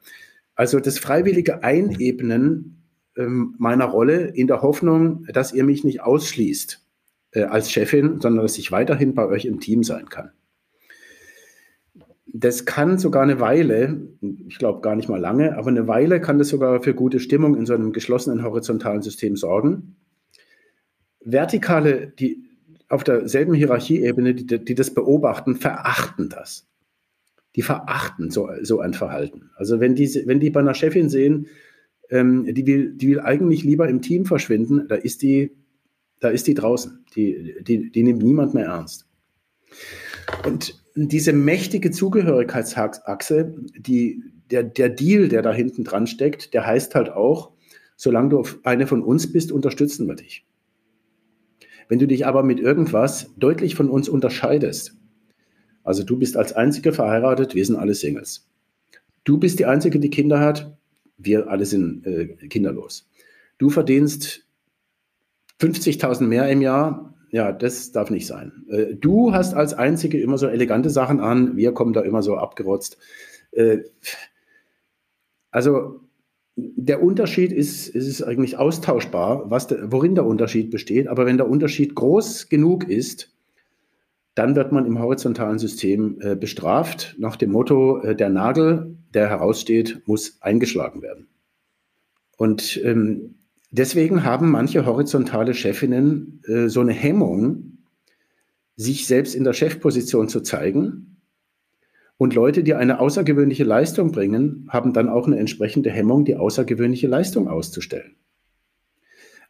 Also 0.55 0.79
das 0.79 0.97
freiwillige 0.97 1.61
Einebnen 1.61 2.87
ähm, 3.15 3.53
meiner 3.59 3.85
Rolle 3.85 4.31
in 4.33 4.47
der 4.47 4.63
Hoffnung, 4.63 5.27
dass 5.31 5.53
ihr 5.53 5.63
mich 5.63 5.83
nicht 5.83 6.01
ausschließt 6.01 6.83
als 7.35 7.71
Chefin, 7.71 8.19
sondern 8.19 8.43
dass 8.43 8.57
ich 8.57 8.71
weiterhin 8.71 9.13
bei 9.13 9.27
euch 9.27 9.45
im 9.45 9.59
Team 9.59 9.83
sein 9.83 10.09
kann. 10.09 10.31
Das 12.33 12.65
kann 12.65 12.97
sogar 12.97 13.23
eine 13.23 13.39
Weile, 13.39 14.07
ich 14.47 14.57
glaube 14.57 14.81
gar 14.81 14.95
nicht 14.95 15.09
mal 15.09 15.19
lange, 15.19 15.57
aber 15.57 15.69
eine 15.69 15.87
Weile 15.87 16.21
kann 16.21 16.37
das 16.37 16.49
sogar 16.49 16.81
für 16.81 16.93
gute 16.93 17.19
Stimmung 17.19 17.55
in 17.55 17.65
so 17.65 17.73
einem 17.73 17.91
geschlossenen 17.91 18.43
horizontalen 18.43 19.01
System 19.01 19.35
sorgen. 19.35 19.95
Vertikale, 21.21 22.07
die 22.07 22.49
auf 22.87 23.03
derselben 23.03 23.53
Hierarchieebene, 23.53 24.35
die, 24.35 24.63
die 24.63 24.75
das 24.75 24.93
beobachten, 24.93 25.55
verachten 25.55 26.29
das. 26.29 26.67
Die 27.55 27.61
verachten 27.61 28.31
so, 28.31 28.49
so 28.61 28.79
ein 28.79 28.93
Verhalten. 28.93 29.51
Also 29.55 29.79
wenn 29.79 29.95
die, 29.95 30.07
wenn 30.25 30.39
die 30.39 30.49
bei 30.49 30.59
einer 30.59 30.73
Chefin 30.73 31.09
sehen, 31.09 31.47
ähm, 32.09 32.45
die, 32.53 32.65
will, 32.65 32.93
die 32.93 33.09
will 33.09 33.19
eigentlich 33.19 33.63
lieber 33.63 33.87
im 33.87 34.01
Team 34.01 34.25
verschwinden, 34.25 34.87
da 34.87 34.95
ist 34.95 35.21
die, 35.21 35.51
da 36.19 36.29
ist 36.29 36.47
die 36.47 36.53
draußen. 36.53 37.05
Die, 37.15 37.55
die, 37.61 37.91
die 37.91 38.03
nimmt 38.03 38.23
niemand 38.23 38.53
mehr 38.53 38.65
ernst. 38.65 39.07
Und 40.45 40.79
diese 41.07 41.33
mächtige 41.33 41.91
Zugehörigkeitsachse, 41.91 43.55
die, 43.77 44.23
der, 44.51 44.63
der 44.63 44.89
Deal, 44.89 45.27
der 45.29 45.41
da 45.41 45.53
hinten 45.53 45.83
dran 45.83 46.07
steckt, 46.07 46.53
der 46.53 46.65
heißt 46.65 46.95
halt 46.95 47.09
auch, 47.09 47.51
solange 47.95 48.29
du 48.29 48.43
eine 48.63 48.87
von 48.87 49.03
uns 49.03 49.31
bist, 49.31 49.51
unterstützen 49.51 50.07
wir 50.07 50.15
dich. 50.15 50.45
Wenn 51.87 51.99
du 51.99 52.07
dich 52.07 52.25
aber 52.25 52.43
mit 52.43 52.59
irgendwas 52.59 53.31
deutlich 53.37 53.75
von 53.75 53.89
uns 53.89 54.09
unterscheidest, 54.09 54.95
also 55.83 56.03
du 56.03 56.17
bist 56.17 56.37
als 56.37 56.53
Einzige 56.53 56.93
verheiratet, 56.93 57.55
wir 57.55 57.65
sind 57.65 57.77
alle 57.77 57.95
Singles. 57.95 58.47
Du 59.23 59.37
bist 59.37 59.59
die 59.59 59.65
Einzige, 59.65 59.99
die 59.99 60.09
Kinder 60.09 60.39
hat, 60.39 60.77
wir 61.17 61.49
alle 61.49 61.65
sind 61.65 62.05
äh, 62.05 62.27
kinderlos. 62.47 63.09
Du 63.57 63.69
verdienst 63.69 64.45
50.000 65.59 66.23
mehr 66.23 66.49
im 66.49 66.61
Jahr, 66.61 67.13
ja, 67.31 67.51
das 67.51 67.91
darf 67.91 68.09
nicht 68.09 68.27
sein. 68.27 68.65
Äh, 68.69 68.95
du 68.95 69.33
hast 69.33 69.53
als 69.53 69.73
Einzige 69.73 70.19
immer 70.19 70.37
so 70.37 70.47
elegante 70.47 70.89
Sachen 70.89 71.19
an, 71.19 71.57
wir 71.57 71.73
kommen 71.73 71.93
da 71.93 72.01
immer 72.01 72.21
so 72.21 72.35
abgerotzt. 72.35 72.97
Äh, 73.51 73.79
also 75.51 76.01
der 76.55 77.01
Unterschied 77.01 77.51
ist, 77.51 77.87
ist 77.87 78.21
eigentlich 78.21 78.57
austauschbar, 78.57 79.49
was 79.49 79.69
worin 79.91 80.15
der 80.15 80.25
Unterschied 80.25 80.71
besteht. 80.71 81.07
Aber 81.07 81.25
wenn 81.25 81.37
der 81.37 81.49
Unterschied 81.49 81.95
groß 81.95 82.49
genug 82.49 82.87
ist, 82.87 83.33
dann 84.35 84.55
wird 84.55 84.71
man 84.71 84.85
im 84.85 84.99
horizontalen 84.99 85.59
System 85.59 86.19
äh, 86.21 86.35
bestraft 86.35 87.15
nach 87.17 87.35
dem 87.35 87.51
Motto, 87.51 88.01
der 88.13 88.29
Nagel, 88.29 88.97
der 89.13 89.29
heraussteht, 89.29 90.01
muss 90.05 90.41
eingeschlagen 90.41 91.01
werden. 91.01 91.27
Und 92.37 92.79
ähm, 92.83 93.38
deswegen 93.71 94.23
haben 94.23 94.51
manche 94.51 94.85
horizontale 94.85 95.53
Chefinnen 95.53 96.41
äh, 96.47 96.67
so 96.67 96.81
eine 96.81 96.93
Hemmung, 96.93 97.77
sich 98.75 99.07
selbst 99.07 99.35
in 99.35 99.43
der 99.43 99.53
Chefposition 99.53 100.29
zu 100.29 100.41
zeigen, 100.41 101.09
und 102.19 102.35
Leute, 102.35 102.63
die 102.63 102.73
eine 102.73 102.99
außergewöhnliche 102.99 103.63
Leistung 103.63 104.11
bringen, 104.11 104.67
haben 104.69 104.91
dann 104.91 105.07
auch 105.07 105.25
eine 105.25 105.39
entsprechende 105.39 105.89
Hemmung, 105.89 106.25
die 106.25 106.35
außergewöhnliche 106.35 107.07
Leistung 107.07 107.47
auszustellen. 107.47 108.17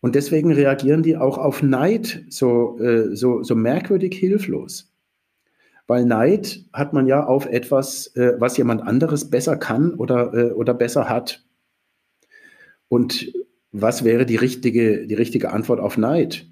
Und 0.02 0.14
deswegen 0.14 0.54
reagieren 0.54 1.02
die 1.02 1.18
auch 1.18 1.40
auf 1.40 1.64
Neid 1.64 2.26
so, 2.30 2.78
äh, 2.80 3.16
so, 3.16 3.42
so 3.42 3.56
merkwürdig 3.56 4.16
hilflos. 4.16 4.94
Weil 5.88 6.06
Neid 6.06 6.64
hat 6.72 6.94
man 6.94 7.08
ja 7.08 7.26
auf 7.26 7.48
etwas, 7.48 8.16
äh, 8.16 8.34
was 8.38 8.56
jemand 8.56 8.84
anderes 8.84 9.32
besser 9.32 9.58
kann 9.58 9.96
oder, 9.96 10.32
äh, 10.36 10.52
oder 10.52 10.76
besser 10.76 11.10
hat. 11.10 11.44
Und 12.88 13.34
was 13.72 14.04
wäre 14.04 14.26
die 14.26 14.36
richtige, 14.36 15.06
die 15.06 15.16
richtige 15.16 15.52
Antwort 15.52 15.80
auf 15.80 15.98
Neid? 15.98 16.48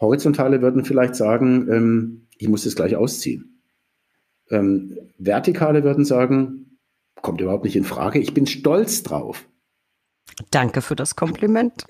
Horizontale 0.00 0.60
würden 0.60 0.84
vielleicht 0.84 1.14
sagen, 1.14 1.68
ähm, 1.70 2.26
ich 2.36 2.48
muss 2.48 2.64
das 2.64 2.76
gleich 2.76 2.96
ausziehen. 2.96 3.62
Ähm, 4.50 4.98
Vertikale 5.18 5.84
würden 5.84 6.04
sagen, 6.04 6.78
kommt 7.22 7.40
überhaupt 7.40 7.64
nicht 7.64 7.76
in 7.76 7.84
Frage. 7.84 8.18
Ich 8.18 8.34
bin 8.34 8.46
stolz 8.46 9.02
drauf. 9.02 9.48
Danke 10.50 10.82
für 10.82 10.96
das 10.96 11.16
Kompliment. 11.16 11.84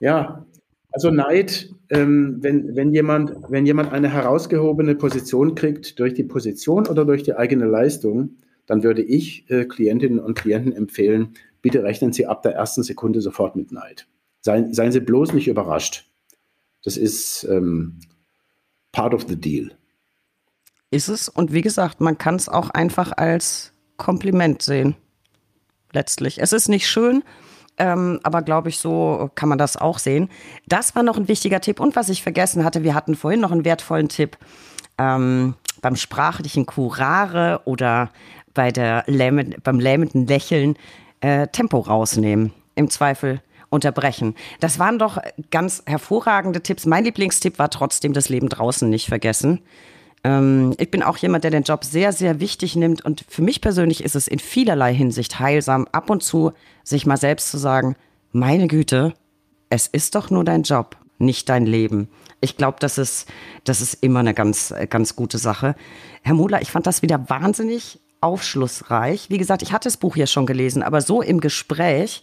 Ja, 0.00 0.46
also 0.92 1.10
Neid, 1.10 1.70
ähm, 1.90 2.38
wenn, 2.40 2.76
wenn, 2.76 2.92
jemand, 2.92 3.34
wenn 3.48 3.66
jemand 3.66 3.92
eine 3.92 4.12
herausgehobene 4.12 4.94
Position 4.94 5.54
kriegt 5.54 5.98
durch 5.98 6.14
die 6.14 6.24
Position 6.24 6.86
oder 6.86 7.04
durch 7.04 7.22
die 7.22 7.34
eigene 7.34 7.66
Leistung, 7.66 8.36
dann 8.66 8.82
würde 8.82 9.02
ich 9.02 9.50
äh, 9.50 9.64
Klientinnen 9.64 10.20
und 10.20 10.38
Klienten 10.38 10.72
empfehlen, 10.72 11.34
bitte 11.62 11.82
rechnen 11.82 12.12
Sie 12.12 12.26
ab 12.26 12.42
der 12.42 12.54
ersten 12.54 12.82
Sekunde 12.82 13.20
sofort 13.20 13.56
mit 13.56 13.72
Neid. 13.72 14.06
Seien, 14.40 14.74
seien 14.74 14.92
Sie 14.92 15.00
bloß 15.00 15.32
nicht 15.32 15.48
überrascht. 15.48 16.10
Das 16.84 16.96
ist 16.96 17.44
ähm, 17.44 18.00
part 18.90 19.14
of 19.14 19.26
the 19.28 19.36
deal 19.36 19.70
ist 20.92 21.08
es. 21.08 21.28
Und 21.28 21.52
wie 21.52 21.62
gesagt, 21.62 22.00
man 22.00 22.18
kann 22.18 22.36
es 22.36 22.48
auch 22.48 22.70
einfach 22.70 23.12
als 23.16 23.72
Kompliment 23.96 24.62
sehen. 24.62 24.94
Letztlich. 25.92 26.40
Es 26.40 26.52
ist 26.52 26.68
nicht 26.68 26.88
schön, 26.88 27.24
ähm, 27.76 28.20
aber 28.22 28.42
glaube 28.42 28.68
ich, 28.68 28.78
so 28.78 29.30
kann 29.34 29.48
man 29.48 29.58
das 29.58 29.76
auch 29.76 29.98
sehen. 29.98 30.30
Das 30.66 30.94
war 30.94 31.02
noch 31.02 31.16
ein 31.16 31.28
wichtiger 31.28 31.60
Tipp. 31.60 31.80
Und 31.80 31.96
was 31.96 32.08
ich 32.08 32.22
vergessen 32.22 32.64
hatte, 32.64 32.82
wir 32.82 32.94
hatten 32.94 33.14
vorhin 33.14 33.40
noch 33.40 33.52
einen 33.52 33.64
wertvollen 33.64 34.08
Tipp. 34.08 34.38
Ähm, 34.98 35.54
beim 35.80 35.96
sprachlichen 35.96 36.64
Kurare 36.66 37.62
oder 37.64 38.10
bei 38.54 38.70
der 38.70 39.04
lähmen, 39.06 39.54
beim 39.64 39.80
lähmenden 39.80 40.26
Lächeln 40.26 40.76
äh, 41.22 41.48
Tempo 41.48 41.78
rausnehmen. 41.78 42.52
Im 42.74 42.90
Zweifel 42.90 43.40
unterbrechen. 43.72 44.34
Das 44.60 44.78
waren 44.78 44.98
doch 44.98 45.18
ganz 45.50 45.82
hervorragende 45.86 46.62
Tipps. 46.62 46.84
Mein 46.84 47.04
Lieblingstipp 47.04 47.58
war 47.58 47.70
trotzdem 47.70 48.12
das 48.12 48.28
Leben 48.28 48.50
draußen 48.50 48.88
nicht 48.88 49.08
vergessen. 49.08 49.60
Ähm, 50.24 50.74
ich 50.78 50.90
bin 50.90 51.02
auch 51.02 51.16
jemand, 51.16 51.44
der 51.44 51.50
den 51.50 51.62
Job 51.62 51.84
sehr, 51.84 52.12
sehr 52.12 52.38
wichtig 52.38 52.76
nimmt. 52.76 53.02
Und 53.04 53.24
für 53.28 53.42
mich 53.42 53.62
persönlich 53.62 54.04
ist 54.04 54.14
es 54.14 54.28
in 54.28 54.38
vielerlei 54.38 54.94
Hinsicht 54.94 55.40
heilsam, 55.40 55.88
ab 55.90 56.10
und 56.10 56.22
zu 56.22 56.52
sich 56.84 57.06
mal 57.06 57.16
selbst 57.16 57.50
zu 57.50 57.56
sagen, 57.56 57.96
meine 58.32 58.68
Güte, 58.68 59.14
es 59.70 59.86
ist 59.86 60.14
doch 60.14 60.28
nur 60.28 60.44
dein 60.44 60.64
Job, 60.64 60.96
nicht 61.18 61.48
dein 61.48 61.64
Leben. 61.64 62.08
Ich 62.42 62.58
glaube, 62.58 62.76
das 62.80 62.98
ist, 62.98 63.26
das 63.64 63.80
ist 63.80 63.94
immer 64.02 64.20
eine 64.20 64.34
ganz, 64.34 64.74
ganz 64.90 65.16
gute 65.16 65.38
Sache. 65.38 65.76
Herr 66.22 66.34
Modler, 66.34 66.60
ich 66.60 66.70
fand 66.70 66.86
das 66.86 67.00
wieder 67.00 67.30
wahnsinnig 67.30 68.00
aufschlussreich. 68.22 69.28
Wie 69.28 69.38
gesagt, 69.38 69.62
ich 69.62 69.72
hatte 69.72 69.88
das 69.88 69.96
Buch 69.96 70.16
ja 70.16 70.26
schon 70.26 70.46
gelesen, 70.46 70.82
aber 70.82 71.00
so 71.00 71.22
im 71.22 71.40
Gespräch. 71.40 72.22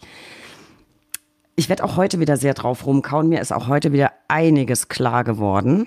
Ich 1.56 1.68
werde 1.68 1.84
auch 1.84 1.96
heute 1.96 2.20
wieder 2.20 2.36
sehr 2.36 2.54
drauf 2.54 2.86
rumkauen. 2.86 3.28
Mir 3.28 3.40
ist 3.40 3.52
auch 3.52 3.68
heute 3.68 3.92
wieder 3.92 4.12
einiges 4.28 4.88
klar 4.88 5.24
geworden. 5.24 5.86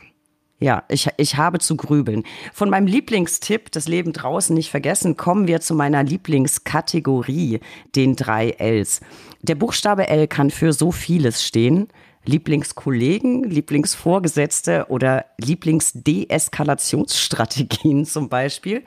Ja, 0.60 0.84
ich, 0.88 1.10
ich 1.18 1.35
habe 1.35 1.60
zu 1.60 1.76
grübeln. 1.76 2.23
Von 2.53 2.69
meinem 2.69 2.88
Lieblingstipp, 2.88 3.72
das 3.72 3.88
Leben 3.88 4.14
draußen 4.14 4.56
nicht 4.56 4.72
vergessen, 4.72 5.18
kommen 5.18 5.48
wir 5.48 5.60
zu 5.60 5.76
meiner 5.76 6.03
Lieblingskategorie, 6.03 7.60
den 7.95 8.15
drei 8.15 8.52
Ls. 8.60 9.02
Der 9.41 9.56
Buchstabe 9.56 10.07
L 10.07 10.27
kann 10.27 10.52
für 10.52 10.72
so 10.72 10.94
vieles 10.94 11.44
stehen. 11.44 11.90
Lieblingskollegen, 12.26 13.44
Lieblingsvorgesetzte 13.44 14.86
oder 14.90 15.26
Lieblingsdeeskalationsstrategien 15.38 18.06
zum 18.06 18.30
Beispiel. 18.30 18.84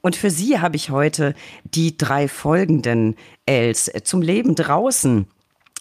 Und 0.00 0.16
für 0.16 0.30
Sie 0.30 0.58
habe 0.58 0.76
ich 0.76 0.88
heute 0.90 1.34
die 1.64 1.98
drei 1.98 2.28
folgenden 2.28 3.16
Ls 3.46 3.90
zum 4.04 4.22
Leben 4.22 4.54
draußen, 4.54 5.26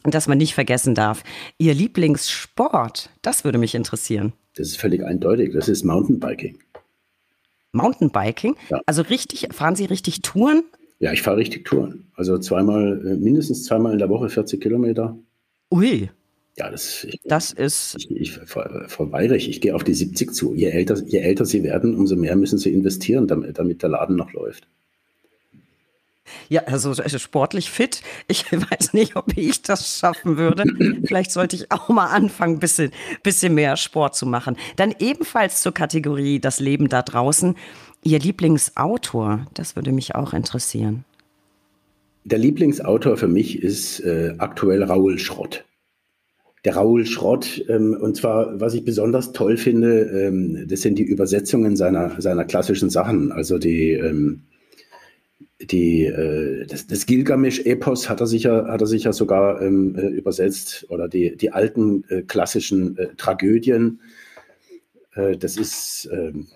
das 0.03 0.27
man 0.27 0.37
nicht 0.37 0.53
vergessen 0.53 0.95
darf. 0.95 1.23
Ihr 1.57 1.73
Lieblingssport, 1.73 3.09
das 3.21 3.43
würde 3.43 3.57
mich 3.57 3.75
interessieren. 3.75 4.31
Das 4.55 4.67
ist 4.67 4.77
völlig 4.77 5.03
eindeutig. 5.03 5.51
Das 5.53 5.67
ist 5.69 5.83
Mountainbiking. 5.83 6.59
Mountainbiking? 7.73 8.55
Ja. 8.69 8.79
Also 8.85 9.01
richtig, 9.03 9.49
fahren 9.51 9.75
Sie 9.75 9.85
richtig 9.85 10.23
Touren? 10.23 10.63
Ja, 10.99 11.13
ich 11.13 11.21
fahre 11.21 11.37
richtig 11.37 11.65
Touren. 11.65 12.11
Also 12.15 12.39
zweimal, 12.39 13.05
äh, 13.05 13.17
mindestens 13.17 13.65
zweimal 13.65 13.93
in 13.93 13.99
der 13.99 14.09
Woche 14.09 14.29
40 14.29 14.59
Kilometer. 14.59 15.15
Ui. 15.71 16.09
Ja, 16.57 16.71
das, 16.71 17.03
ich, 17.03 17.19
das 17.23 17.51
ist. 17.51 17.95
Ich, 17.99 18.09
ich, 18.11 18.31
Frau 18.33 19.11
Weirich, 19.11 19.47
ich 19.47 19.61
gehe 19.61 19.75
auf 19.75 19.83
die 19.83 19.93
70 19.93 20.33
zu. 20.33 20.55
Je 20.55 20.69
älter, 20.69 20.97
je 21.05 21.19
älter 21.19 21.45
Sie 21.45 21.63
werden, 21.63 21.95
umso 21.95 22.15
mehr 22.15 22.35
müssen 22.35 22.57
Sie 22.57 22.73
investieren, 22.73 23.27
damit, 23.27 23.59
damit 23.59 23.83
der 23.83 23.89
Laden 23.89 24.15
noch 24.15 24.33
läuft. 24.33 24.67
Ja, 26.49 26.63
also, 26.63 26.93
sportlich 26.93 27.69
fit. 27.69 28.01
Ich 28.27 28.51
weiß 28.51 28.93
nicht, 28.93 29.15
ob 29.15 29.37
ich 29.37 29.61
das 29.61 29.99
schaffen 29.99 30.37
würde. 30.37 30.63
Vielleicht 31.05 31.31
sollte 31.31 31.55
ich 31.55 31.71
auch 31.71 31.89
mal 31.89 32.07
anfangen, 32.07 32.55
ein 32.55 32.59
bisschen, 32.59 32.91
bisschen 33.21 33.53
mehr 33.53 33.77
Sport 33.77 34.15
zu 34.15 34.25
machen. 34.25 34.57
Dann 34.77 34.95
ebenfalls 34.99 35.61
zur 35.61 35.73
Kategorie 35.73 36.39
Das 36.39 36.59
Leben 36.59 36.89
da 36.89 37.03
draußen. 37.03 37.55
Ihr 38.03 38.19
Lieblingsautor, 38.19 39.45
das 39.53 39.75
würde 39.75 39.91
mich 39.91 40.15
auch 40.15 40.33
interessieren. 40.33 41.05
Der 42.23 42.39
Lieblingsautor 42.39 43.15
für 43.15 43.27
mich 43.27 43.61
ist 43.61 43.99
äh, 44.01 44.33
aktuell 44.37 44.83
Raoul 44.83 45.19
Schrott. 45.19 45.63
Der 46.65 46.75
Raoul 46.75 47.05
Schrott. 47.05 47.63
Ähm, 47.69 47.95
und 47.99 48.17
zwar, 48.17 48.59
was 48.59 48.73
ich 48.73 48.83
besonders 48.83 49.31
toll 49.31 49.57
finde, 49.57 50.01
ähm, 50.03 50.67
das 50.67 50.81
sind 50.81 50.97
die 50.97 51.03
Übersetzungen 51.03 51.75
seiner, 51.75 52.19
seiner 52.19 52.45
klassischen 52.45 52.89
Sachen. 52.89 53.31
Also 53.31 53.57
die, 53.57 53.91
ähm, 53.91 54.43
die, 55.59 56.05
äh, 56.05 56.65
das, 56.65 56.87
das 56.87 57.05
Gilgamesch-Epos 57.05 58.09
hat 58.09 58.21
er 58.21 58.27
sicher, 58.27 58.67
hat 58.67 58.81
er 58.81 58.87
sicher 58.87 59.13
sogar 59.13 59.61
ähm, 59.61 59.95
äh, 59.95 60.07
übersetzt 60.07 60.85
oder 60.89 61.07
die, 61.07 61.35
die 61.35 61.51
alten 61.51 62.03
äh, 62.09 62.21
klassischen 62.21 62.97
äh, 62.97 63.07
Tragödien. 63.17 63.99
Äh, 65.15 65.37
das 65.37 65.57
ist, 65.57 66.09
ähm, 66.11 66.47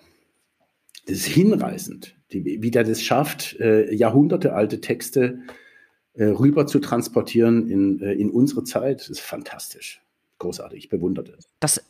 das 1.07 1.18
ist 1.18 1.26
hinreißend, 1.28 2.15
die, 2.32 2.61
wie 2.61 2.72
der 2.72 2.84
das 2.84 3.02
schafft, 3.02 3.60
äh, 3.60 3.94
jahrhundertealte 3.94 4.82
Texte 4.82 5.40
rüber 6.15 6.67
zu 6.67 6.79
transportieren 6.79 7.69
in, 7.69 7.99
in 7.99 8.29
unsere 8.29 8.63
Zeit. 8.63 8.99
Das 8.99 9.09
ist 9.09 9.21
fantastisch. 9.21 10.01
Großartig. 10.39 10.85
Ich 10.85 10.89
bewundere 10.89 11.25
das. 11.35 11.47
Das, 11.59 11.83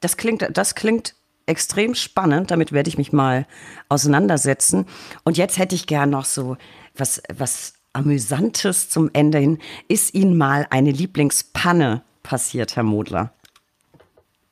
das, 0.00 0.16
klingt, 0.16 0.48
das 0.52 0.74
klingt 0.74 1.14
extrem 1.46 1.94
spannend. 1.94 2.50
Damit 2.50 2.72
werde 2.72 2.88
ich 2.88 2.98
mich 2.98 3.12
mal 3.12 3.46
auseinandersetzen. 3.88 4.86
Und 5.24 5.38
jetzt 5.38 5.58
hätte 5.58 5.74
ich 5.74 5.86
gern 5.86 6.10
noch 6.10 6.24
so 6.24 6.56
was, 6.96 7.22
was 7.34 7.74
Amüsantes 7.92 8.90
zum 8.90 9.10
Ende 9.12 9.38
hin. 9.38 9.58
Ist 9.88 10.14
Ihnen 10.14 10.36
mal 10.36 10.66
eine 10.70 10.90
Lieblingspanne 10.90 12.02
passiert, 12.22 12.76
Herr 12.76 12.82
Modler? 12.82 13.32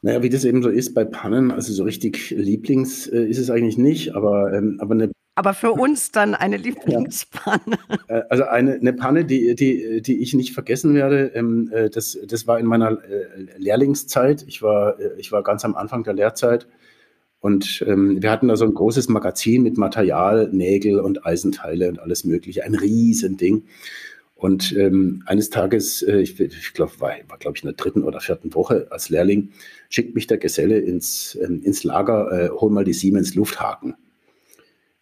Naja, 0.02 0.22
wie 0.22 0.30
das 0.30 0.44
eben 0.44 0.62
so 0.62 0.68
ist 0.68 0.94
bei 0.94 1.04
Pannen, 1.04 1.50
also 1.50 1.72
so 1.72 1.84
richtig 1.84 2.30
Lieblings 2.30 3.06
äh, 3.06 3.24
ist 3.24 3.38
es 3.38 3.50
eigentlich 3.50 3.78
nicht, 3.78 4.14
aber, 4.14 4.52
ähm, 4.52 4.76
aber 4.78 4.94
eine 4.94 5.10
aber 5.34 5.54
für 5.54 5.72
uns 5.72 6.12
dann 6.12 6.34
eine 6.34 6.56
Lieblingspanne. 6.56 7.78
Ja. 8.08 8.16
Äh, 8.18 8.22
also 8.28 8.44
eine, 8.44 8.74
eine 8.74 8.92
Panne, 8.92 9.24
die, 9.24 9.54
die, 9.54 10.02
die 10.02 10.22
ich 10.22 10.34
nicht 10.34 10.52
vergessen 10.52 10.94
werde, 10.94 11.32
ähm, 11.34 11.70
äh, 11.72 11.90
das, 11.90 12.18
das 12.26 12.46
war 12.46 12.58
in 12.58 12.66
meiner 12.66 12.98
Lehrlingszeit. 13.56 14.44
Ich 14.46 14.62
war, 14.62 14.96
ich 15.18 15.32
war 15.32 15.42
ganz 15.42 15.64
am 15.64 15.74
Anfang 15.74 16.04
der 16.04 16.14
Lehrzeit 16.14 16.66
und 17.44 17.84
ähm, 17.86 18.22
wir 18.22 18.30
hatten 18.30 18.48
da 18.48 18.56
so 18.56 18.64
ein 18.64 18.72
großes 18.72 19.10
Magazin 19.10 19.62
mit 19.62 19.76
Material, 19.76 20.48
Nägel 20.50 20.98
und 20.98 21.26
Eisenteile 21.26 21.90
und 21.90 21.98
alles 21.98 22.24
Mögliche. 22.24 22.64
Ein 22.64 22.74
Riesending. 22.74 23.64
Und 24.34 24.74
ähm, 24.78 25.22
eines 25.26 25.50
Tages, 25.50 26.00
äh, 26.00 26.20
ich, 26.20 26.40
ich 26.40 26.72
glaube, 26.72 26.92
war, 27.00 27.10
war 27.28 27.36
glaube 27.36 27.58
ich 27.58 27.62
in 27.62 27.68
der 27.68 27.76
dritten 27.76 28.02
oder 28.02 28.20
vierten 28.20 28.54
Woche 28.54 28.86
als 28.88 29.10
Lehrling, 29.10 29.50
schickt 29.90 30.14
mich 30.14 30.26
der 30.26 30.38
Geselle 30.38 30.78
ins, 30.78 31.38
ähm, 31.38 31.60
ins 31.62 31.84
Lager, 31.84 32.32
äh, 32.32 32.48
hol 32.48 32.70
mal 32.70 32.84
die 32.84 32.94
Siemens 32.94 33.34
Lufthaken. 33.34 33.94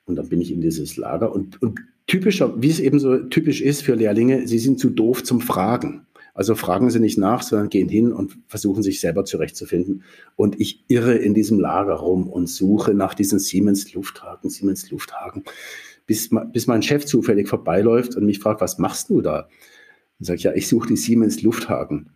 Und 0.05 0.17
dann 0.17 0.29
bin 0.29 0.41
ich 0.41 0.53
in 0.53 0.61
dieses 0.61 0.97
Lager 0.97 1.33
und, 1.33 1.63
und 1.63 1.81
typischer, 2.07 2.61
wie 2.61 2.71
es 2.71 2.81
eben 2.81 2.99
so 2.99 3.19
typisch 3.19 3.61
ist 3.61 3.83
für 3.83 3.95
Lehrlinge, 3.95 4.47
sie 4.49 4.59
sind 4.59 4.79
zu 4.79 4.91
doof 4.91 5.23
zum 5.23 5.41
Fragen. 5.41 6.07
Also 6.35 6.55
fragen 6.55 6.91
Sie 6.91 6.99
nicht 6.99 7.19
nach, 7.19 7.43
sondern 7.43 7.69
gehen 7.69 7.91
hin 7.91 8.11
und 8.11 8.39
versuchen 8.47 8.83
sich 8.83 9.01
selber 9.01 9.25
zurechtzufinden. 9.25 10.03
Und 10.35 10.61
ich 10.61 10.85
irre 10.89 11.15
in 11.15 11.35
diesem 11.35 11.61
Lager 11.61 11.95
rum 11.95 12.27
und 12.27 12.47
suche 12.47 12.95
nach 12.95 13.15
diesen 13.15 13.39
Siemens 13.39 13.93
Lufthaken, 13.93 14.49
Siemens 14.49 14.91
Lufthaken, 14.91 15.45
bis, 16.07 16.31
bis 16.53 16.67
mein 16.67 16.83
Chef 16.83 17.05
zufällig 17.05 17.49
vorbeiläuft 17.49 18.17
und 18.17 18.25
mich 18.25 18.39
fragt, 18.39 18.63
was 18.63 18.79
machst 18.79 19.11
du 19.11 19.21
da? 19.21 19.49
Und 20.19 20.25
sage 20.25 20.39
ich, 20.39 20.43
ja, 20.45 20.55
ich 20.55 20.69
suche 20.69 20.89
die 20.89 20.97
Siemens 20.97 21.43
Lufthaken. 21.43 22.11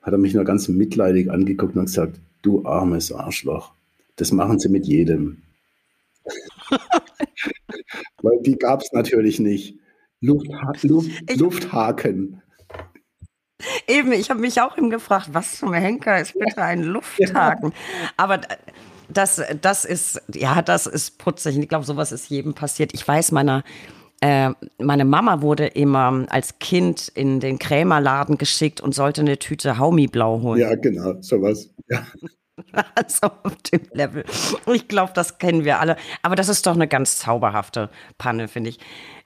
Hat 0.00 0.12
er 0.12 0.18
mich 0.18 0.34
nur 0.34 0.44
ganz 0.44 0.66
mitleidig 0.66 1.30
angeguckt 1.30 1.76
und 1.76 1.84
gesagt, 1.84 2.20
du 2.42 2.64
armes 2.64 3.12
Arschloch, 3.12 3.72
das 4.16 4.32
machen 4.32 4.58
sie 4.58 4.68
mit 4.68 4.84
jedem. 4.84 5.42
Weil 8.22 8.40
die 8.42 8.56
gab 8.56 8.82
es 8.82 8.92
natürlich 8.92 9.38
nicht. 9.40 9.78
Luftha 10.20 10.72
Luft, 10.82 11.36
Lufthaken. 11.36 12.42
Eben, 13.86 14.12
ich 14.12 14.30
habe 14.30 14.40
mich 14.40 14.60
auch 14.60 14.76
eben 14.76 14.90
gefragt, 14.90 15.30
was 15.32 15.58
zum 15.58 15.72
Henker 15.72 16.20
ist 16.20 16.34
bitte 16.38 16.62
ein 16.62 16.82
Lufthaken? 16.82 17.72
Aber 18.16 18.40
das, 19.08 19.42
das 19.60 19.84
ist, 19.84 20.22
ja, 20.34 20.62
das 20.62 20.86
ist 20.86 21.18
putzig. 21.18 21.58
Ich 21.58 21.68
glaube, 21.68 21.84
sowas 21.84 22.12
ist 22.12 22.28
jedem 22.28 22.54
passiert. 22.54 22.94
Ich 22.94 23.06
weiß, 23.06 23.32
meiner, 23.32 23.62
äh, 24.20 24.50
meine 24.78 25.04
Mama 25.04 25.42
wurde 25.42 25.66
immer 25.66 26.24
als 26.28 26.58
Kind 26.58 27.08
in 27.08 27.40
den 27.40 27.58
Krämerladen 27.58 28.38
geschickt 28.38 28.80
und 28.80 28.94
sollte 28.94 29.20
eine 29.20 29.38
Tüte 29.38 29.78
Haumiblau 29.78 30.42
holen. 30.42 30.60
Ja, 30.60 30.74
genau, 30.74 31.20
sowas. 31.20 31.74
Ja. 31.88 32.06
Also 32.94 33.26
auf 33.42 33.56
dem 33.72 33.82
Level. 33.92 34.24
Ich 34.72 34.88
glaube, 34.88 35.12
das 35.14 35.38
kennen 35.38 35.64
wir 35.64 35.80
alle. 35.80 35.96
Aber 36.22 36.36
das 36.36 36.48
ist 36.48 36.66
doch 36.66 36.74
eine 36.74 36.88
ganz 36.88 37.16
zauberhafte 37.16 37.90
Panne, 38.18 38.48
finde 38.48 38.70
ich. 38.70 38.78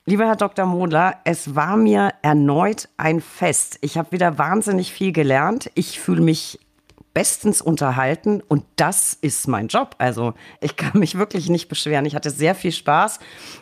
Lieber 0.05 0.27
Herr 0.27 0.37
Dr. 0.37 0.67
Modler, 0.67 1.17
es 1.25 1.57
war 1.57 1.77
mir 1.77 2.15
erneut 2.23 2.89
ein 2.97 3.21
Fest. 3.21 3.79
Ich 3.81 3.99
habe 3.99 4.13
wieder 4.13 4.39
wahnsinnig 4.39 4.93
viel 4.93 5.13
gelernt. 5.13 5.71
Ich 5.75 5.99
fühle 5.99 6.23
mich 6.23 6.61
bestens 7.17 7.63
unterhalten 7.63 8.43
und 8.47 8.63
das 8.77 9.15
ist 9.15 9.49
mein 9.49 9.69
Job. 9.69 9.95
Also 9.97 10.35
ich 10.61 10.77
kann 10.77 11.01
mich 11.01 11.17
wirklich 11.17 11.49
nicht 11.49 11.67
beschweren. 11.67 12.05
Ich 12.05 12.15
hatte 12.15 12.29
sehr 12.29 12.55
viel 12.55 12.73
Spaß 12.73 13.21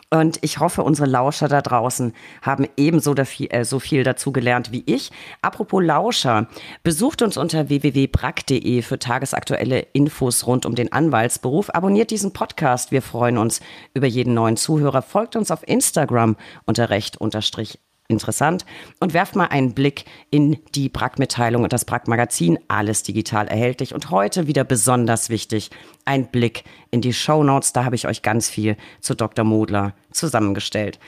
und 0.09 0.39
ich 0.41 0.59
hoffe, 0.59 0.83
unsere 0.83 1.07
Lauscher 1.07 1.47
da 1.47 1.61
draußen 1.61 2.11
haben 2.41 2.67
ebenso 2.75 3.15
viel, 3.23 3.47
äh, 3.51 3.63
so 3.63 3.79
viel 3.79 4.03
dazu 4.03 4.33
gelernt 4.33 4.73
wie 4.73 4.83
ich. 4.85 5.09
Apropos 5.41 5.81
Lauscher, 5.81 6.49
besucht 6.83 7.21
uns 7.21 7.37
unter 7.37 7.69
www.brack.de 7.69 8.81
für 8.81 8.99
tagesaktuelle 8.99 9.87
Infos 9.93 10.45
rund 10.45 10.65
um 10.65 10.75
den 10.75 10.91
Anwaltsberuf. 10.91 11.69
Abonniert 11.73 12.11
diesen 12.11 12.33
Podcast. 12.33 12.91
Wir 12.91 13.01
freuen 13.01 13.37
uns 13.37 13.61
über 13.93 14.07
jeden 14.07 14.33
neuen 14.33 14.57
Zuhörer. 14.57 15.01
Folgt 15.01 15.37
uns 15.37 15.49
auf 15.49 15.65
Instagram 15.65 16.35
unter 16.65 16.89
recht 16.89 17.15
unterstrich 17.21 17.79
interessant 18.07 18.65
und 18.99 19.13
werft 19.13 19.35
mal 19.35 19.47
einen 19.47 19.73
Blick 19.73 20.05
in 20.29 20.57
die 20.75 20.89
Brack-Mitteilung 20.89 21.63
und 21.63 21.73
das 21.73 21.85
Brack-Magazin, 21.85 22.59
alles 22.67 23.03
digital 23.03 23.47
erhältlich. 23.47 23.93
Und 23.93 24.11
heute 24.11 24.47
wieder 24.47 24.63
besonders 24.63 25.29
wichtig, 25.29 25.71
ein 26.05 26.27
Blick 26.27 26.63
in 26.91 27.01
die 27.01 27.13
Show 27.13 27.43
Notes. 27.43 27.73
Da 27.73 27.85
habe 27.85 27.95
ich 27.95 28.07
euch 28.07 28.21
ganz 28.21 28.49
viel 28.49 28.77
zu 29.01 29.15
Dr. 29.15 29.43
Modler 29.43 29.93
zusammengestellt. 30.11 30.99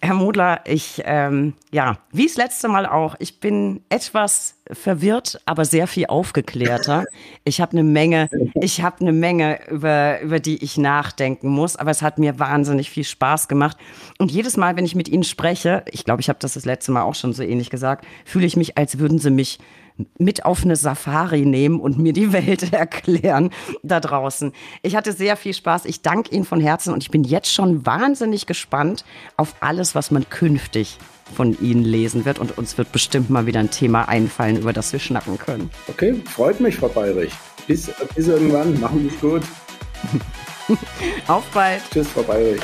Herr 0.00 0.14
Modler, 0.14 0.60
ich, 0.64 1.02
ähm, 1.04 1.54
ja, 1.72 1.98
wie 2.12 2.26
das 2.26 2.36
letzte 2.36 2.68
Mal 2.68 2.86
auch, 2.86 3.16
ich 3.18 3.40
bin 3.40 3.80
etwas 3.88 4.54
verwirrt, 4.70 5.40
aber 5.44 5.64
sehr 5.64 5.88
viel 5.88 6.06
aufgeklärter. 6.06 7.04
Ich 7.42 7.60
habe 7.60 7.72
eine 7.72 7.82
Menge, 7.82 8.28
ich 8.54 8.82
habe 8.82 9.00
eine 9.00 9.12
Menge, 9.12 9.58
über, 9.68 10.20
über 10.20 10.38
die 10.38 10.62
ich 10.62 10.78
nachdenken 10.78 11.48
muss, 11.48 11.74
aber 11.74 11.90
es 11.90 12.02
hat 12.02 12.18
mir 12.18 12.38
wahnsinnig 12.38 12.90
viel 12.90 13.02
Spaß 13.02 13.48
gemacht. 13.48 13.76
Und 14.18 14.30
jedes 14.30 14.56
Mal, 14.56 14.76
wenn 14.76 14.84
ich 14.84 14.94
mit 14.94 15.08
Ihnen 15.08 15.24
spreche, 15.24 15.84
ich 15.90 16.04
glaube, 16.04 16.20
ich 16.20 16.28
habe 16.28 16.38
das 16.40 16.54
das 16.54 16.64
letzte 16.64 16.92
Mal 16.92 17.02
auch 17.02 17.16
schon 17.16 17.32
so 17.32 17.42
ähnlich 17.42 17.70
gesagt, 17.70 18.06
fühle 18.24 18.46
ich 18.46 18.56
mich, 18.56 18.78
als 18.78 19.00
würden 19.00 19.18
Sie 19.18 19.30
mich 19.30 19.58
mit 20.18 20.44
auf 20.44 20.64
eine 20.64 20.76
Safari 20.76 21.44
nehmen 21.44 21.80
und 21.80 21.98
mir 21.98 22.12
die 22.12 22.32
Welt 22.32 22.72
erklären 22.72 23.50
da 23.82 24.00
draußen. 24.00 24.52
Ich 24.82 24.96
hatte 24.96 25.12
sehr 25.12 25.36
viel 25.36 25.54
Spaß. 25.54 25.84
Ich 25.84 26.02
danke 26.02 26.34
Ihnen 26.34 26.44
von 26.44 26.60
Herzen 26.60 26.92
und 26.92 27.02
ich 27.02 27.10
bin 27.10 27.24
jetzt 27.24 27.52
schon 27.52 27.84
wahnsinnig 27.86 28.46
gespannt 28.46 29.04
auf 29.36 29.56
alles, 29.60 29.94
was 29.94 30.10
man 30.10 30.28
künftig 30.28 30.98
von 31.34 31.60
Ihnen 31.60 31.84
lesen 31.84 32.24
wird. 32.24 32.38
Und 32.38 32.56
uns 32.58 32.78
wird 32.78 32.92
bestimmt 32.92 33.30
mal 33.30 33.46
wieder 33.46 33.60
ein 33.60 33.70
Thema 33.70 34.08
einfallen, 34.08 34.56
über 34.56 34.72
das 34.72 34.92
wir 34.92 35.00
schnacken 35.00 35.38
können. 35.38 35.70
Okay, 35.88 36.14
freut 36.24 36.60
mich, 36.60 36.76
Frau 36.76 36.88
Bayrich. 36.88 37.32
Bis, 37.66 37.90
bis 38.14 38.28
irgendwann. 38.28 38.80
Machen 38.80 39.00
Sie 39.00 39.14
es 39.14 39.20
gut. 39.20 39.42
auf 41.28 41.44
bald. 41.52 41.82
Tschüss, 41.90 42.08
Frau 42.08 42.22
Bayrich. 42.22 42.62